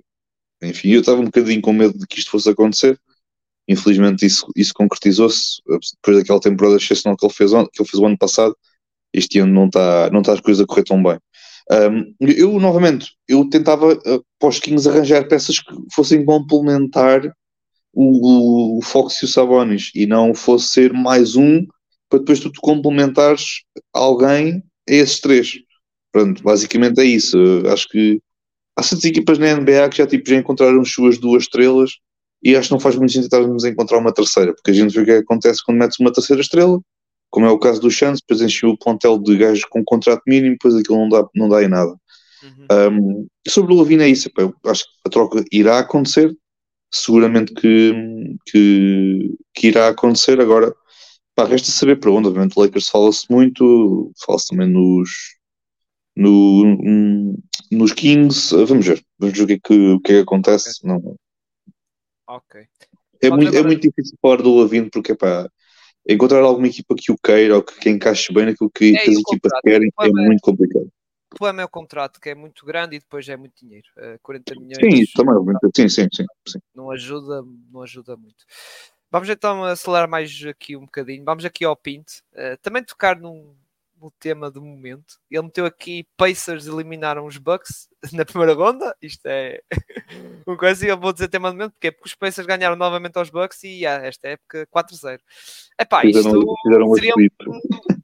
enfim, 0.61 0.89
eu 0.89 1.01
estava 1.01 1.21
um 1.21 1.25
bocadinho 1.25 1.61
com 1.61 1.73
medo 1.73 1.97
de 1.97 2.07
que 2.07 2.19
isto 2.19 2.31
fosse 2.31 2.49
acontecer. 2.49 2.99
Infelizmente 3.67 4.25
isso, 4.25 4.47
isso 4.55 4.73
concretizou-se 4.73 5.61
depois 5.95 6.17
daquela 6.17 6.39
temporada 6.39 6.77
excepcional 6.77 7.17
que 7.17 7.25
ele 7.25 7.33
fez, 7.33 7.51
que 7.51 7.81
ele 7.81 7.89
fez 7.89 7.93
o 7.95 8.05
ano 8.05 8.17
passado. 8.17 8.55
Este 9.13 9.39
ano 9.39 9.53
não 9.53 9.65
está 9.65 10.09
não 10.11 10.21
tá 10.21 10.33
as 10.33 10.41
coisas 10.41 10.63
a 10.63 10.67
correr 10.67 10.83
tão 10.83 11.01
bem. 11.03 11.19
Um, 11.69 12.13
eu, 12.21 12.59
novamente, 12.59 13.11
eu 13.27 13.49
tentava 13.49 13.93
uh, 13.93 14.25
para 14.39 14.49
os 14.49 14.59
Kings 14.59 14.87
arranjar 14.87 15.27
peças 15.27 15.59
que 15.59 15.73
fossem 15.93 16.23
complementar 16.23 17.21
o, 17.93 18.77
o 18.77 18.81
Fox 18.81 19.21
e 19.21 19.25
o 19.25 19.27
Sabonis 19.27 19.91
e 19.93 20.05
não 20.05 20.33
fosse 20.33 20.67
ser 20.69 20.93
mais 20.93 21.35
um 21.35 21.65
para 22.09 22.19
depois 22.19 22.39
tu 22.39 22.49
te 22.49 22.59
complementares 22.61 23.63
alguém 23.93 24.63
a 24.89 24.93
esses 24.93 25.19
três. 25.19 25.55
Pronto, 26.11 26.41
basicamente 26.41 26.99
é 27.01 27.03
isso. 27.03 27.37
Acho 27.67 27.87
que 27.89 28.21
há 28.77 28.83
certas 28.83 29.05
equipas 29.05 29.39
na 29.39 29.55
NBA 29.55 29.89
que 29.89 29.97
já, 29.97 30.07
tipo, 30.07 30.29
já 30.29 30.37
encontraram 30.37 30.79
as 30.81 30.91
suas 30.91 31.17
duas 31.17 31.43
estrelas 31.43 31.91
e 32.43 32.55
acho 32.55 32.69
que 32.69 32.73
não 32.73 32.79
faz 32.79 32.95
muito 32.95 33.11
sentido 33.11 33.25
estarmos 33.25 33.65
a 33.65 33.69
encontrar 33.69 33.97
uma 33.97 34.13
terceira, 34.13 34.53
porque 34.53 34.71
a 34.71 34.73
gente 34.73 34.93
vê 34.93 35.01
o 35.01 35.05
que 35.05 35.11
acontece 35.11 35.63
quando 35.65 35.79
metes 35.79 35.99
uma 35.99 36.13
terceira 36.13 36.41
estrela, 36.41 36.79
como 37.31 37.47
é 37.47 37.49
o 37.49 37.59
caso 37.59 37.81
do 37.81 37.89
Chance, 37.89 38.21
depois 38.21 38.41
encheu 38.41 38.69
o 38.69 38.77
plantel 38.77 39.17
de 39.17 39.35
gajos 39.35 39.65
com 39.65 39.83
contrato 39.83 40.21
mínimo, 40.27 40.51
depois 40.51 40.75
aquilo 40.75 40.99
não 40.99 41.09
dá, 41.09 41.27
não 41.35 41.49
dá 41.49 41.63
em 41.63 41.67
nada. 41.67 41.93
Uhum. 42.43 42.67
Um, 42.71 43.27
sobre 43.47 43.73
o 43.73 43.77
Lavina 43.77 44.03
é 44.03 44.09
isso, 44.09 44.29
pá, 44.31 44.49
acho 44.67 44.83
que 44.83 44.89
a 45.07 45.09
troca 45.09 45.43
irá 45.51 45.79
acontecer, 45.79 46.31
seguramente 46.93 47.53
que, 47.53 47.93
que, 48.45 49.35
que 49.53 49.67
irá 49.67 49.89
acontecer 49.89 50.39
agora. 50.39 50.73
Pá, 51.35 51.45
resta 51.45 51.71
saber 51.71 51.99
para 51.99 52.11
onde, 52.11 52.27
obviamente 52.27 52.53
o 52.55 52.61
Lakers 52.61 52.89
fala-se 52.89 53.25
muito, 53.29 54.11
fala-se 54.23 54.47
também 54.49 54.67
nos, 54.67 55.09
no, 56.17 57.37
nos 57.71 57.93
Kings, 57.93 58.51
vamos 58.51 58.85
ver, 58.85 59.03
vamos 59.19 59.37
ver 59.37 59.43
o 59.43 59.47
que 59.47 59.53
é 59.53 59.59
que, 59.59 59.73
o 59.73 59.99
que, 59.99 60.11
é 60.11 60.15
que 60.15 60.21
acontece. 60.21 60.85
Não, 60.85 60.99
Ok. 62.27 62.67
É, 63.21 63.29
muito, 63.29 63.47
agora... 63.47 63.59
é 63.59 63.63
muito 63.63 63.81
difícil 63.81 64.17
falar 64.21 64.41
do 64.41 64.55
Lavino 64.55 64.89
porque 64.91 65.15
pá, 65.15 65.49
encontrar 66.07 66.41
alguma 66.41 66.67
equipa 66.67 66.93
que 66.95 67.11
o 67.11 67.17
queira 67.17 67.55
ou 67.55 67.63
que, 67.63 67.79
que 67.79 67.89
encaixe 67.89 68.33
bem 68.33 68.45
naquilo 68.45 68.69
que, 68.69 68.95
é, 68.95 68.99
que 68.99 69.09
as 69.11 69.17
equipas 69.17 69.51
querem 69.63 69.89
é, 69.99 70.07
é 70.07 70.11
muito 70.11 70.41
complicado. 70.41 70.91
O 71.31 71.35
problema 71.35 71.61
é 71.61 71.65
o 71.65 71.69
contrato, 71.69 72.19
que 72.19 72.29
é 72.29 72.35
muito 72.35 72.65
grande 72.65 72.95
e 72.95 72.99
depois 72.99 73.27
é 73.27 73.35
muito 73.35 73.53
dinheiro. 73.59 73.87
Uh, 73.97 74.13
eh, 74.13 74.19
40 74.21 74.55
milhões. 74.55 74.77
Sim, 74.77 75.05
também, 75.15 75.35
sim, 75.75 75.89
sim, 75.89 76.07
sim, 76.13 76.25
sim. 76.47 76.59
Não 76.73 76.89
ajuda, 76.89 77.43
não 77.71 77.81
ajuda 77.81 78.15
muito. 78.15 78.45
Vamos 79.11 79.29
então 79.29 79.63
acelerar 79.65 80.09
mais 80.09 80.31
aqui 80.45 80.75
um 80.75 80.85
bocadinho. 80.85 81.23
Vamos 81.25 81.43
aqui 81.43 81.65
ao 81.65 81.75
Pinto. 81.75 82.13
Uh, 82.33 82.57
também 82.61 82.83
tocar 82.83 83.19
num, 83.19 83.55
no 84.01 84.11
tema 84.19 84.49
do 84.49 84.61
momento. 84.61 85.15
Ele 85.29 85.43
meteu 85.43 85.65
aqui 85.65 86.07
Pacers 86.15 86.67
eliminaram 86.67 87.25
os 87.25 87.37
Bucks 87.37 87.89
na 88.13 88.25
primeira 88.25 88.53
ronda. 88.53 88.95
Isto 89.01 89.25
é 89.25 89.61
uma 90.47 90.57
coisa 90.57 90.85
e 90.85 90.89
eu 90.89 90.97
vou 90.97 91.13
dizer 91.13 91.27
tema 91.27 91.49
do 91.49 91.57
momento 91.57 91.71
porque, 91.73 91.87
é 91.87 91.91
porque 91.91 92.09
os 92.09 92.15
Pacers 92.15 92.47
ganharam 92.47 92.75
novamente 92.75 93.17
aos 93.17 93.29
Bucks 93.29 93.63
e 93.63 93.85
ah, 93.85 94.01
esta 94.03 94.29
época 94.29 94.67
4-0. 94.67 95.19
Epá, 95.79 96.05
isto 96.05 96.23
fizeram, 96.23 96.55
fizeram 96.63 96.93
seria 96.93 97.13
um, 97.17 97.97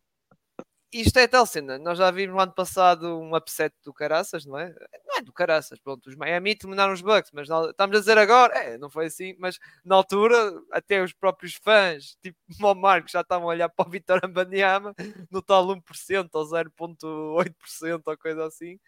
isto 0.93 1.17
é 1.17 1.27
tal 1.27 1.45
cena. 1.45 1.77
Nós 1.79 1.97
já 1.97 2.12
vimos 2.12 2.36
no 2.36 2.41
ano 2.41 2.53
passado 2.53 3.19
um 3.19 3.36
upset 3.36 3.73
do 3.84 3.93
Caraças, 3.93 4.45
não 4.45 4.58
é? 4.58 4.73
Não 5.06 5.17
é 5.17 5.21
do 5.21 5.34
Caraças, 5.34 5.79
pronto. 5.79 6.08
Os 6.08 6.15
Miami 6.15 6.56
terminaram 6.56 6.93
os 6.93 7.01
Bucks, 7.01 7.32
mas 7.34 7.47
estamos 7.49 7.97
a 7.97 7.99
dizer 7.99 8.17
agora, 8.17 8.53
é, 8.58 8.77
não 8.77 8.89
foi 8.89 9.08
assim, 9.08 9.36
mas 9.39 9.60
na 9.84 9.95
altura, 9.95 10.36
até 10.71 11.01
os 11.01 11.13
próprios 11.13 11.56
fãs, 11.56 12.15
tipo 12.21 12.38
o 12.62 12.75
Marcos, 12.75 13.12
já 13.12 13.21
estavam 13.21 13.47
a 13.47 13.51
olhar 13.51 13.69
para 13.69 13.88
o 13.88 13.91
Vitor 13.91 14.19
Ambaniama 14.23 14.93
no 15.32 15.41
tal 15.41 15.65
1% 15.67 16.29
ou 16.34 16.43
0,8% 16.45 18.01
ou 18.06 18.17
coisa 18.17 18.45
assim, 18.45 18.79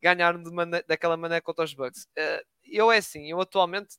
ganharam 0.00 0.42
daquela 0.86 1.16
maneira 1.16 1.42
contra 1.42 1.64
os 1.64 1.74
Bucks. 1.74 2.04
Uh, 2.18 2.44
eu 2.64 2.90
é 2.90 2.98
assim, 2.98 3.30
eu 3.30 3.40
atualmente 3.40 3.96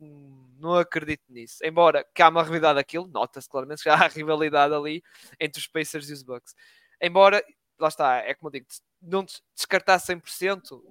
não 0.59 0.75
acredito 0.75 1.23
nisso. 1.29 1.57
Embora 1.63 2.05
que 2.15 2.21
há 2.21 2.29
uma 2.29 2.41
rivalidade 2.41 2.79
aquilo, 2.79 3.07
nota-se 3.07 3.49
claramente 3.49 3.83
que 3.83 3.89
já 3.89 3.95
há 3.95 4.07
rivalidade 4.07 4.73
ali 4.73 5.03
entre 5.39 5.59
os 5.59 5.67
Pacers 5.67 6.09
e 6.09 6.13
os 6.13 6.23
Bucks. 6.23 6.55
Embora, 7.01 7.43
lá 7.79 7.87
está, 7.87 8.17
é 8.17 8.33
como 8.35 8.49
eu 8.49 8.51
digo, 8.51 8.67
não 9.01 9.25
descartar 9.55 9.97
100%, 9.97 10.83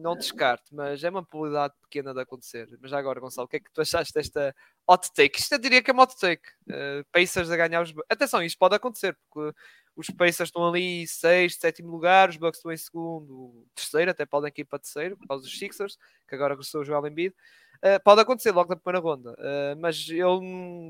não 0.00 0.16
descarte, 0.16 0.74
mas 0.74 1.04
é 1.04 1.10
uma 1.10 1.24
probabilidade 1.24 1.74
pequena 1.82 2.14
de 2.14 2.20
acontecer. 2.20 2.66
Mas 2.80 2.92
agora, 2.92 3.20
Gonçalo, 3.20 3.44
o 3.44 3.48
que 3.48 3.56
é 3.56 3.60
que 3.60 3.70
tu 3.70 3.82
achaste 3.82 4.14
desta 4.14 4.54
hot 4.88 5.12
take? 5.12 5.38
Isto 5.38 5.52
eu 5.54 5.58
diria 5.58 5.82
que 5.82 5.90
é 5.90 5.92
uma 5.92 6.04
hot 6.04 6.18
take. 6.18 6.48
Uh, 6.68 7.04
Pacers 7.12 7.50
a 7.50 7.56
ganhar 7.56 7.82
os. 7.82 7.92
Atenção, 8.08 8.42
isto 8.42 8.58
pode 8.58 8.74
acontecer, 8.74 9.16
porque 9.28 9.56
os 9.94 10.08
Pacers 10.08 10.48
estão 10.48 10.66
ali 10.66 11.02
em 11.02 11.06
sexto, 11.06 11.60
sétimo 11.60 11.90
lugar, 11.90 12.30
os 12.30 12.36
Bucks 12.36 12.58
estão 12.58 12.72
em 12.72 12.76
segundo, 12.76 13.66
terceiro, 13.74 14.10
até 14.10 14.24
podem 14.24 14.50
ir 14.56 14.64
para 14.64 14.78
terceiro, 14.78 15.16
por 15.18 15.26
causa 15.28 15.44
dos 15.44 15.58
Sixers, 15.58 15.98
que 16.26 16.34
agora 16.34 16.54
gostou 16.54 16.80
o 16.80 16.84
Joel 16.84 17.06
Embiid. 17.06 17.34
Uh, 17.82 17.98
pode 18.04 18.20
acontecer 18.20 18.52
logo 18.52 18.68
na 18.68 18.76
primeira 18.76 19.02
ronda, 19.02 19.32
uh, 19.32 19.80
mas 19.80 20.06
eu, 20.10 20.38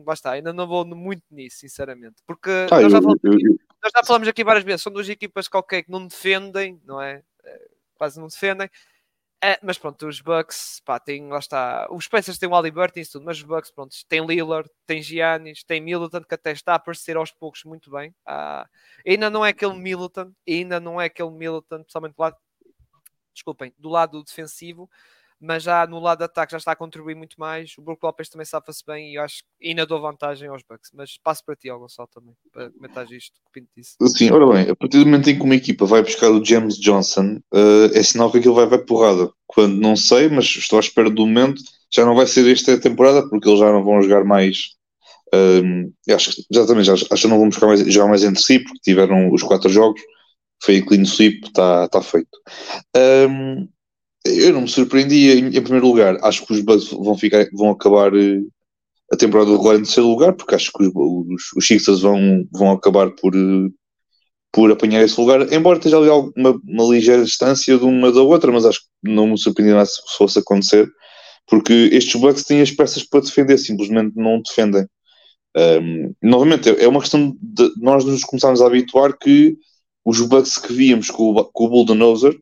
basta, 0.04 0.30
ainda 0.32 0.52
não 0.52 0.66
vou 0.66 0.84
muito 0.84 1.22
nisso, 1.30 1.58
sinceramente, 1.58 2.16
porque 2.26 2.50
ah, 2.68 2.80
nós, 2.80 2.90
já 2.90 3.00
falamos, 3.00 3.20
eu, 3.22 3.32
eu, 3.32 3.56
nós 3.82 3.92
já 3.96 4.04
falamos 4.04 4.26
aqui 4.26 4.42
várias 4.42 4.64
vezes, 4.64 4.82
são 4.82 4.92
duas 4.92 5.08
equipas 5.08 5.46
qualquer 5.46 5.84
que 5.84 5.90
não 5.90 6.04
defendem, 6.04 6.80
não 6.84 7.00
é? 7.00 7.22
é 7.44 7.68
quase 7.96 8.18
não 8.18 8.26
defendem. 8.26 8.68
Mas 9.62 9.78
pronto, 9.78 10.06
os 10.06 10.20
Bucks, 10.20 10.82
pá, 10.84 11.00
tem, 11.00 11.26
lá 11.28 11.38
está. 11.38 11.88
Os 11.90 12.06
Pacers 12.06 12.36
têm 12.36 12.48
o 12.48 12.54
Ali 12.54 12.70
Burton 12.70 13.00
e 13.00 13.06
tudo, 13.06 13.24
mas 13.24 13.38
os 13.38 13.42
Bucks, 13.42 13.70
pronto, 13.70 13.94
tem 14.06 14.24
Lillard, 14.26 14.68
tem 14.86 15.02
Giannis, 15.02 15.64
tem 15.64 15.80
Middleton, 15.80 16.22
que 16.22 16.34
até 16.34 16.52
está 16.52 16.72
a 16.72 16.76
aparecer 16.76 17.16
aos 17.16 17.32
poucos 17.32 17.64
muito 17.64 17.90
bem. 17.90 18.14
Ah, 18.26 18.68
ainda 19.06 19.30
não 19.30 19.44
é 19.44 19.48
aquele 19.48 19.74
Middleton, 19.74 20.32
ainda 20.46 20.78
não 20.78 21.00
é 21.00 21.06
aquele 21.06 21.30
Middleton, 21.30 21.78
principalmente 21.78 22.14
do 22.16 22.22
lado, 22.22 22.36
desculpem, 23.32 23.72
do 23.78 23.88
lado 23.88 24.22
defensivo, 24.22 24.90
mas 25.40 25.62
já 25.62 25.86
no 25.86 25.98
lado 25.98 26.18
de 26.18 26.24
ataque 26.24 26.52
já 26.52 26.58
está 26.58 26.72
a 26.72 26.76
contribuir 26.76 27.14
muito 27.14 27.36
mais. 27.38 27.72
O 27.78 27.82
Brook 27.82 28.04
Lopes 28.04 28.28
também 28.28 28.44
safa-se 28.44 28.84
bem 28.86 29.10
e 29.10 29.14
eu 29.14 29.22
acho 29.22 29.42
que 29.58 29.68
ainda 29.68 29.86
dou 29.86 30.00
vantagem 30.00 30.48
aos 30.48 30.62
Bucks. 30.62 30.90
Mas 30.92 31.18
passo 31.22 31.44
para 31.44 31.56
ti, 31.56 31.70
Gonçalo, 31.70 32.08
também, 32.12 32.34
para 32.52 32.70
comentar 32.70 33.10
isto 33.10 33.32
que 33.32 33.48
o 33.48 33.52
Pinto 33.52 33.70
disse. 33.74 33.96
Sim, 34.16 34.30
ora 34.30 34.46
bem, 34.46 34.70
a 34.70 34.76
partir 34.76 34.98
do 34.98 35.06
momento 35.06 35.30
em 35.30 35.36
que 35.36 35.42
uma 35.42 35.54
equipa 35.54 35.86
vai 35.86 36.02
buscar 36.02 36.30
o 36.30 36.44
James 36.44 36.76
Johnson, 36.78 37.40
uh, 37.54 37.94
é 37.94 38.02
sinal 38.02 38.30
que 38.30 38.38
aquilo 38.38 38.54
vai, 38.54 38.66
vai 38.66 38.78
porrada. 38.78 39.32
Quando 39.46 39.80
não 39.80 39.96
sei, 39.96 40.28
mas 40.28 40.44
estou 40.44 40.76
à 40.76 40.80
espera 40.80 41.08
do 41.08 41.26
momento, 41.26 41.62
já 41.90 42.04
não 42.04 42.14
vai 42.14 42.26
ser 42.26 42.50
esta 42.50 42.78
temporada, 42.78 43.26
porque 43.28 43.48
eles 43.48 43.60
já 43.60 43.72
não 43.72 43.82
vão 43.82 44.02
jogar 44.02 44.24
mais. 44.24 44.76
Uh, 45.34 45.92
acho 46.12 46.32
que 46.32 46.44
exatamente, 46.50 46.86
já, 46.86 46.94
acho 46.94 47.06
que 47.06 47.28
não 47.28 47.38
vão 47.38 47.48
buscar 47.48 47.66
mais, 47.66 47.80
jogar 47.92 48.08
mais 48.08 48.24
entre 48.24 48.42
si, 48.42 48.58
porque 48.58 48.80
tiveram 48.82 49.32
os 49.32 49.42
quatro 49.42 49.70
jogos. 49.70 50.00
Foi 50.62 50.82
clean 50.82 51.06
sweep, 51.06 51.46
está 51.46 51.88
tá 51.88 52.02
feito. 52.02 52.28
Um, 52.94 53.66
eu 54.24 54.52
não 54.52 54.62
me 54.62 54.68
surpreendia 54.68 55.34
em, 55.34 55.46
em, 55.46 55.62
primeiro 55.62 55.86
lugar. 55.86 56.18
Acho 56.22 56.44
que 56.46 56.52
os 56.52 56.60
Bucks 56.60 56.90
vão, 56.90 57.16
ficar, 57.16 57.46
vão 57.52 57.70
acabar 57.70 58.14
uh, 58.14 58.52
a 59.12 59.16
temporada 59.16 59.50
regular 59.50 59.76
em 59.76 59.82
terceiro 59.82 60.08
lugar, 60.08 60.34
porque 60.34 60.54
acho 60.54 60.70
que 60.72 60.84
os, 60.84 61.52
os, 61.56 61.66
Sixers 61.66 62.00
vão, 62.00 62.46
vão 62.52 62.70
acabar 62.72 63.10
por, 63.10 63.34
uh, 63.34 63.72
por 64.52 64.70
apanhar 64.70 65.02
esse 65.02 65.18
lugar, 65.20 65.52
embora 65.52 65.78
esteja 65.78 65.98
ali 65.98 66.08
alguma, 66.08 66.60
uma 66.64 66.94
ligeira 66.94 67.24
distância 67.24 67.78
de 67.78 67.84
uma 67.84 68.12
da 68.12 68.22
outra, 68.22 68.52
mas 68.52 68.66
acho 68.66 68.80
que 68.80 69.10
não 69.10 69.26
me 69.26 69.38
surpreendia 69.38 69.84
se 69.86 70.00
fosse 70.16 70.38
acontecer, 70.38 70.88
porque 71.46 71.88
estes 71.92 72.20
Bucks 72.20 72.44
têm 72.44 72.60
as 72.60 72.70
peças 72.70 73.02
para 73.02 73.20
defender, 73.20 73.58
simplesmente 73.58 74.14
não 74.16 74.40
defendem. 74.42 74.86
Um, 75.56 76.14
novamente, 76.22 76.68
é 76.68 76.86
uma 76.86 77.00
questão 77.00 77.36
de 77.40 77.72
nós 77.78 78.04
nos 78.04 78.22
começarmos 78.22 78.62
a 78.62 78.66
habituar 78.66 79.18
que 79.18 79.56
os 80.04 80.20
Bucks 80.20 80.58
que 80.58 80.72
víamos 80.72 81.10
com 81.10 81.32
o, 81.32 81.44
com 81.44 81.64
o 81.64 81.68
Bulldozer 81.68 82.38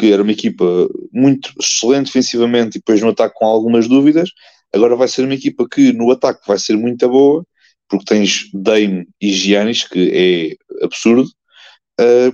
que 0.00 0.10
era 0.10 0.22
uma 0.22 0.32
equipa 0.32 0.64
muito 1.12 1.52
excelente 1.60 2.06
defensivamente 2.06 2.76
e 2.76 2.80
depois 2.80 3.02
no 3.02 3.10
ataque 3.10 3.34
com 3.36 3.44
algumas 3.44 3.86
dúvidas, 3.86 4.30
agora 4.74 4.96
vai 4.96 5.06
ser 5.06 5.24
uma 5.24 5.34
equipa 5.34 5.68
que 5.68 5.92
no 5.92 6.10
ataque 6.10 6.40
vai 6.48 6.58
ser 6.58 6.74
muito 6.74 7.06
boa, 7.06 7.44
porque 7.86 8.06
tens 8.06 8.48
Dame 8.54 9.06
e 9.20 9.30
Giannis, 9.30 9.84
que 9.84 10.56
é 10.80 10.84
absurdo, 10.84 11.28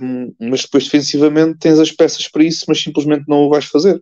um, 0.01 0.33
mas 0.39 0.61
depois 0.61 0.85
defensivamente 0.85 1.59
tens 1.59 1.77
as 1.77 1.91
peças 1.91 2.29
para 2.29 2.45
isso, 2.45 2.63
mas 2.69 2.81
simplesmente 2.81 3.25
não 3.27 3.43
o 3.43 3.49
vais 3.49 3.65
fazer. 3.65 4.01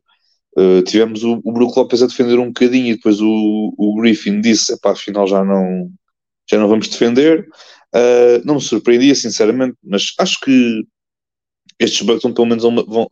Uh, 0.55 0.83
tivemos 0.83 1.23
o, 1.23 1.41
o 1.43 1.51
Brook 1.51 1.75
Lopes 1.75 2.03
a 2.03 2.07
defender 2.07 2.37
um 2.37 2.47
bocadinho 2.47 2.91
e 2.91 2.95
depois 2.95 3.19
o, 3.19 3.73
o 3.77 3.95
Griffin 3.99 4.41
disse, 4.41 4.79
pá, 4.79 4.91
afinal 4.91 5.25
já 5.25 5.43
não, 5.43 5.89
já 6.47 6.59
não 6.59 6.67
vamos 6.67 6.87
defender. 6.87 7.47
Uh, 7.95 8.45
não 8.45 8.55
me 8.55 8.61
surpreendia, 8.61 9.15
sinceramente, 9.15 9.75
mas 9.83 10.13
acho 10.19 10.39
que 10.41 10.83
estes 11.79 12.05
Bucks 12.05 12.21
vão 12.21 12.33
pelo 12.33 12.47
menos 12.47 12.63
vão, 12.63 13.09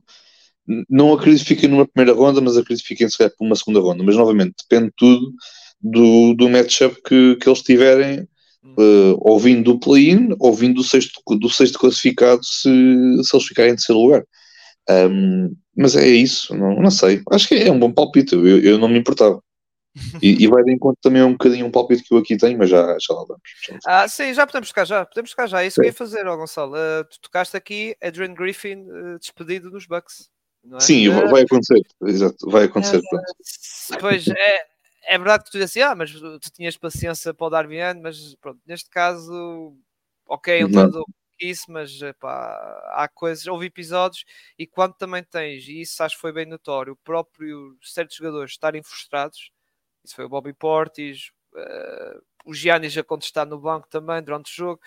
não 0.90 1.14
acredito 1.14 1.42
que 1.42 1.56
fiquem 1.56 1.70
numa 1.70 1.88
primeira 1.88 2.18
ronda, 2.18 2.40
mas 2.42 2.58
acredito 2.58 2.84
que 2.84 2.90
fiquem 2.90 3.10
se 3.10 3.18
calhar 3.18 3.34
por 3.38 3.46
uma 3.46 3.56
segunda 3.56 3.80
ronda. 3.80 4.04
Mas 4.04 4.16
novamente, 4.16 4.56
depende 4.70 4.92
tudo 4.98 5.34
do, 5.82 6.34
do 6.34 6.50
matchup 6.50 6.96
que, 7.04 7.36
que 7.36 7.50
eles 7.50 7.62
tiverem, 7.62 8.22
uh, 8.22 9.18
ou 9.20 9.40
vindo 9.40 9.74
do 9.74 9.80
play-in, 9.80 10.36
ou 10.40 10.54
vindo 10.54 10.76
do 10.76 10.84
sexto, 10.84 11.22
do 11.28 11.50
sexto 11.50 11.80
classificado, 11.80 12.44
se, 12.44 12.70
se 13.24 13.36
eles 13.36 13.48
ficarem 13.48 13.72
em 13.72 13.76
terceiro 13.76 14.02
lugar. 14.02 14.24
Um, 14.90 15.56
mas 15.76 15.96
é 15.96 16.08
isso, 16.08 16.56
não, 16.56 16.76
não 16.82 16.92
sei. 16.92 17.22
Acho 17.32 17.48
que 17.48 17.56
é 17.56 17.72
um 17.72 17.80
bom 17.80 17.92
palpite, 17.92 18.36
eu, 18.36 18.60
eu 18.60 18.78
não 18.78 18.88
me 18.88 19.00
importava. 19.00 19.42
E, 20.24 20.44
e, 20.44 20.48
vai 20.48 20.64
de 20.64 20.74
encontro 20.74 21.00
também 21.04 21.22
um 21.22 21.34
bocadinho 21.34 21.68
um 21.68 21.72
palpite 21.72 22.04
que 22.04 22.12
eu 22.12 22.18
aqui 22.18 22.36
tenho, 22.36 22.58
mas 22.58 22.68
já, 22.68 22.82
já 23.00 23.14
lá 23.14 23.26
vamos. 23.28 23.42
Ah, 23.86 24.08
sim, 24.08 24.34
já 24.34 24.48
podemos 24.48 24.70
tocar, 24.70 24.86
já 24.86 25.06
podemos 25.06 25.30
tocar 25.30 25.46
já. 25.46 25.62
É 25.62 25.68
isso 25.68 25.76
sim. 25.76 25.82
que 25.82 25.88
eu 25.88 25.92
ia 25.92 25.96
fazer, 25.96 26.26
ó, 26.26 26.36
Gonçalo. 26.36 26.74
Uh, 26.74 27.04
tu 27.04 27.22
tocaste 27.22 27.56
aqui 27.56 27.96
Adrian 28.02 28.34
Griffin 28.34 28.82
uh, 28.90 29.20
despedido 29.20 29.70
nos 29.70 29.86
Bucks. 29.86 30.32
É? 30.72 30.80
Sim, 30.80 31.10
vai 31.10 31.44
acontecer, 31.44 31.82
exato, 32.04 32.50
vai 32.50 32.66
acontecer. 32.66 33.02
É, 33.92 33.98
pois 33.98 34.28
é, 34.28 34.66
é 35.06 35.18
verdade 35.18 35.44
que 35.44 35.52
tu 35.52 35.58
dizes 35.58 35.72
assim, 35.72 35.82
ah, 35.82 35.94
mas 35.94 36.12
tu 36.12 36.52
tinhas 36.54 36.78
paciência 36.78 37.34
para 37.34 37.48
o 37.48 37.50
Darwin, 37.50 38.00
mas 38.02 38.36
pronto, 38.36 38.60
neste 38.66 38.90
caso, 38.90 39.76
ok, 40.26 40.64
um 40.64 40.72
treinador 40.72 41.06
isso, 41.40 41.72
mas 41.72 42.00
pá, 42.20 42.54
há 42.94 43.08
coisas, 43.08 43.46
houve 43.48 43.66
episódios 43.66 44.24
e 44.58 44.66
quando 44.66 44.94
também 44.94 45.24
tens, 45.24 45.68
e 45.68 45.82
isso 45.82 46.02
acho 46.02 46.16
que 46.16 46.22
foi 46.22 46.32
bem 46.32 46.46
notório, 46.46 46.94
o 46.94 46.98
próprio 46.98 47.78
certos 47.82 48.16
jogadores 48.16 48.52
estarem 48.52 48.82
frustrados, 48.82 49.52
isso 50.04 50.16
foi 50.16 50.26
o 50.26 50.30
Bobby 50.30 50.54
Portis, 50.54 51.32
uh, 51.54 52.22
o 52.46 52.54
Giannis 52.54 52.98
a 52.98 53.04
contestar 53.04 53.46
no 53.46 53.60
banco 53.60 53.88
também 53.90 54.22
durante 54.22 54.52
o 54.52 54.56
jogo. 54.56 54.82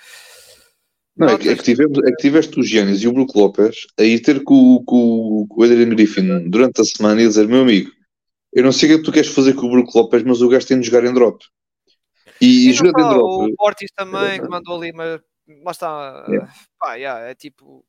Não, 1.16 1.29
é 1.29 1.38
que, 1.38 1.48
é, 1.48 1.57
que 1.57 1.62
tivemos, 1.62 1.98
é 1.98 2.11
que 2.11 2.16
tiveste 2.16 2.61
o 2.61 2.62
Giannis 2.62 3.02
e 3.02 3.09
o 3.09 3.12
Brook 3.12 3.37
Lopes 3.37 3.87
a 3.98 4.02
ir 4.02 4.20
ter 4.20 4.44
com, 4.44 4.85
com, 4.85 5.46
com 5.48 5.61
o 5.61 5.64
Adrian 5.64 5.88
Griffin 5.88 6.50
durante 6.50 6.83
a 6.83 6.85
semana 6.85 7.22
e 7.22 7.26
dizer: 7.26 7.48
Meu 7.48 7.62
amigo, 7.62 7.90
eu 8.52 8.62
não 8.62 8.70
sei 8.70 8.92
o 8.92 8.98
que 8.98 9.05
tu 9.05 9.12
queres 9.12 9.31
fazer 9.31 9.55
com 9.55 9.66
o 9.66 9.70
Brook 9.70 9.90
Lopes, 9.94 10.22
mas 10.24 10.42
o 10.42 10.48
gajo 10.48 10.66
tem 10.66 10.79
de 10.79 10.87
jogar 10.87 11.05
em 11.05 11.14
drop. 11.14 11.42
E, 12.38 12.68
e 12.68 12.72
jogando 12.74 12.98
em 13.00 13.09
drop. 13.09 13.50
O 13.50 13.57
Portis 13.57 13.90
também, 13.96 14.40
que 14.40 14.48
mandou 14.48 14.76
ali, 14.76 14.92
mas 14.92 15.20
lá 15.64 15.70
está. 15.70 16.26
Yeah. 16.29 16.52
Pá, 16.79 16.94
yeah, 16.94 17.31
é 17.31 17.35
tipo. 17.35 17.83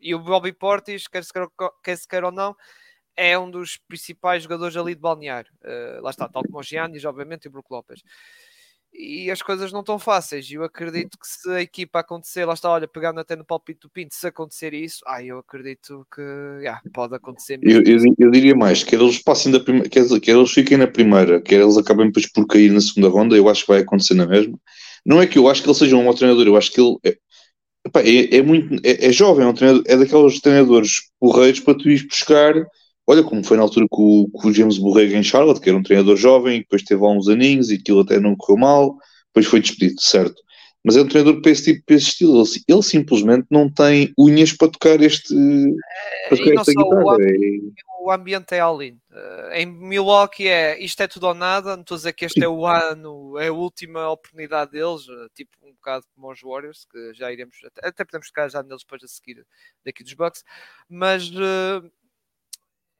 E 0.00 0.14
o 0.14 0.18
Bobby 0.18 0.52
Portis, 0.52 1.06
quer 1.06 1.22
se 1.22 1.30
queira, 1.30 1.48
quer 1.84 1.96
se 1.98 2.08
queira 2.08 2.26
ou 2.26 2.32
não, 2.32 2.56
é 3.14 3.38
um 3.38 3.50
dos 3.50 3.76
principais 3.76 4.44
jogadores 4.44 4.74
ali 4.74 4.94
de 4.94 5.00
balneário. 5.02 5.52
Uh, 5.62 6.02
lá 6.02 6.08
está, 6.08 6.26
tal 6.26 6.42
como 6.42 6.58
o 6.58 6.62
Giannis, 6.62 7.04
obviamente, 7.04 7.44
e 7.44 7.48
o 7.48 7.50
Brook 7.50 7.66
Lopes 7.70 8.00
e 8.92 9.30
as 9.30 9.40
coisas 9.40 9.72
não 9.72 9.80
estão 9.80 9.98
fáceis. 9.98 10.50
Eu 10.50 10.64
acredito 10.64 11.18
que 11.18 11.26
se 11.26 11.50
a 11.50 11.60
equipa 11.60 12.00
acontecer, 12.00 12.44
lá 12.44 12.54
está, 12.54 12.70
olha, 12.70 12.88
pegando 12.88 13.20
até 13.20 13.36
no 13.36 13.44
palpite 13.44 13.80
do 13.80 13.90
Pinto, 13.90 14.14
se 14.14 14.26
acontecer 14.26 14.74
isso, 14.74 15.00
ah, 15.06 15.22
eu 15.22 15.38
acredito 15.38 16.06
que 16.14 16.20
yeah, 16.60 16.80
pode 16.92 17.14
acontecer 17.14 17.58
mesmo. 17.58 17.82
Eu, 17.86 17.98
eu, 17.98 18.14
eu, 18.18 18.30
diria 18.30 18.54
mais, 18.54 18.82
quer 18.82 19.00
eles 19.00 19.22
passem 19.22 19.52
da 19.52 19.60
primeira, 19.60 19.88
quer, 19.88 20.06
quer 20.20 20.32
eles 20.32 20.50
fiquem 20.50 20.76
na 20.76 20.86
primeira, 20.86 21.40
quer 21.40 21.60
eles 21.60 21.76
acabem 21.76 22.06
depois 22.06 22.30
por 22.30 22.46
cair 22.46 22.70
na 22.70 22.80
segunda 22.80 23.08
ronda, 23.08 23.36
eu 23.36 23.48
acho 23.48 23.62
que 23.62 23.72
vai 23.72 23.80
acontecer 23.80 24.14
na 24.14 24.26
mesma. 24.26 24.58
Não 25.04 25.20
é 25.20 25.26
que 25.26 25.38
eu 25.38 25.48
acho 25.48 25.62
que 25.62 25.68
ele 25.68 25.78
seja 25.78 25.96
um 25.96 26.04
mau 26.04 26.14
treinador, 26.14 26.46
eu 26.46 26.56
acho 26.56 26.70
que 26.72 26.80
ele 26.80 26.96
é, 27.04 27.16
epá, 27.86 28.00
é, 28.02 28.36
é 28.36 28.42
muito 28.42 28.74
é, 28.84 29.06
é, 29.06 29.12
jovem, 29.12 29.44
é, 29.44 29.48
um 29.48 29.54
treinador, 29.54 29.84
é 29.86 29.96
daqueles 29.96 30.40
treinadores 30.40 31.10
porreiros 31.18 31.60
para 31.60 31.74
tu 31.74 31.88
ir 31.88 32.06
buscar 32.06 32.54
Olha, 33.10 33.24
como 33.24 33.42
foi 33.42 33.56
na 33.56 33.64
altura 33.64 33.86
com, 33.90 34.30
com 34.32 34.48
o 34.48 34.52
James 34.52 34.78
Borrega 34.78 35.18
em 35.18 35.22
Charlotte, 35.24 35.60
que 35.60 35.68
era 35.68 35.76
um 35.76 35.82
treinador 35.82 36.16
jovem, 36.16 36.60
depois 36.60 36.84
teve 36.84 37.04
há 37.04 37.08
uns 37.08 37.26
aninhos 37.26 37.68
e 37.68 37.74
aquilo 37.74 38.02
até 38.02 38.20
não 38.20 38.36
correu 38.36 38.60
mal, 38.60 38.96
depois 39.26 39.46
foi 39.46 39.58
despedido, 39.58 40.00
certo? 40.00 40.40
Mas 40.84 40.96
é 40.96 41.02
um 41.02 41.08
treinador 41.08 41.42
para 41.42 41.50
esse 41.50 41.64
tipo, 41.64 41.84
para 41.86 41.96
esse 41.96 42.06
estilo. 42.06 42.40
Ele, 42.40 42.64
ele 42.68 42.82
simplesmente 42.84 43.48
não 43.50 43.68
tem 43.68 44.14
unhas 44.16 44.52
para 44.52 44.70
tocar 44.70 45.00
este. 45.00 45.34
Para 46.28 46.38
tocar 46.38 46.60
esta 46.60 46.72
guitarra. 46.72 47.04
O, 47.04 47.10
ambiente, 47.10 47.74
o 48.00 48.12
ambiente 48.12 48.54
é 48.54 48.60
all-in. 48.60 48.98
Uh, 49.10 49.52
em 49.54 49.66
Milwaukee 49.66 50.46
é 50.46 50.80
isto 50.80 51.02
é 51.02 51.08
tudo 51.08 51.26
ou 51.26 51.34
nada. 51.34 51.74
Não 51.74 51.82
estou 51.82 51.96
a 51.96 51.98
dizer 51.98 52.12
que 52.12 52.26
este 52.26 52.44
é 52.44 52.48
o 52.48 52.64
ano, 52.64 53.36
é 53.38 53.48
a 53.48 53.52
última 53.52 54.08
oportunidade 54.08 54.70
deles, 54.70 55.08
uh, 55.08 55.28
tipo 55.34 55.50
um 55.64 55.72
bocado 55.72 56.06
como 56.14 56.30
os 56.30 56.40
Warriors, 56.40 56.86
que 56.88 57.12
já 57.12 57.32
iremos, 57.32 57.56
até, 57.66 57.88
até 57.88 58.04
podemos 58.04 58.28
tocar 58.28 58.48
já 58.48 58.62
neles 58.62 58.82
depois 58.82 59.02
a 59.02 59.08
seguir 59.08 59.44
daqui 59.84 60.04
dos 60.04 60.14
Bucks. 60.14 60.44
Mas 60.88 61.28
uh, 61.30 61.90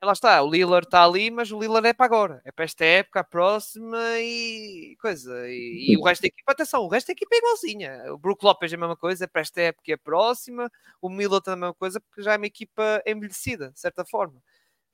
lá 0.03 0.13
está, 0.13 0.43
o 0.43 0.51
Lillard 0.51 0.87
está 0.87 1.05
ali, 1.05 1.31
mas 1.31 1.53
o 1.53 1.61
Lillard 1.61 1.87
é 1.87 1.93
para 1.93 2.07
agora, 2.07 2.43
é 2.45 2.51
para 2.51 2.65
esta 2.65 2.85
época, 2.85 3.21
a 3.21 3.25
próxima 3.25 3.99
e 4.19 4.97
coisa. 5.01 5.49
E, 5.49 5.93
e, 5.93 5.97
o 5.97 6.03
resto 6.03 6.23
da 6.23 6.29
equipa, 6.29 6.53
atenção, 6.53 6.83
o 6.83 6.89
resto 6.89 7.09
da 7.09 7.13
equipa 7.13 7.35
é 7.35 7.39
igualzinha. 7.39 8.13
O 8.15 8.19
Brook 8.19 8.45
Lopes 8.45 8.73
é 8.73 8.77
a 8.77 8.79
mesma 8.79 8.97
coisa, 8.97 9.25
é 9.25 9.27
para 9.27 9.43
esta 9.43 9.61
época 9.61 9.91
e 9.91 9.95
a 9.95 9.99
próxima. 9.99 10.71
O 11.03 11.09
Miller 11.11 11.41
também 11.41 11.53
é 11.53 11.65
a 11.65 11.67
mesma 11.69 11.75
coisa, 11.75 12.01
porque 12.01 12.23
já 12.23 12.35
é 12.35 12.37
uma 12.37 12.47
equipa 12.47 13.03
envelhecida, 13.07 13.71
de 13.73 13.81
certa 13.81 14.05
forma. 14.05 14.43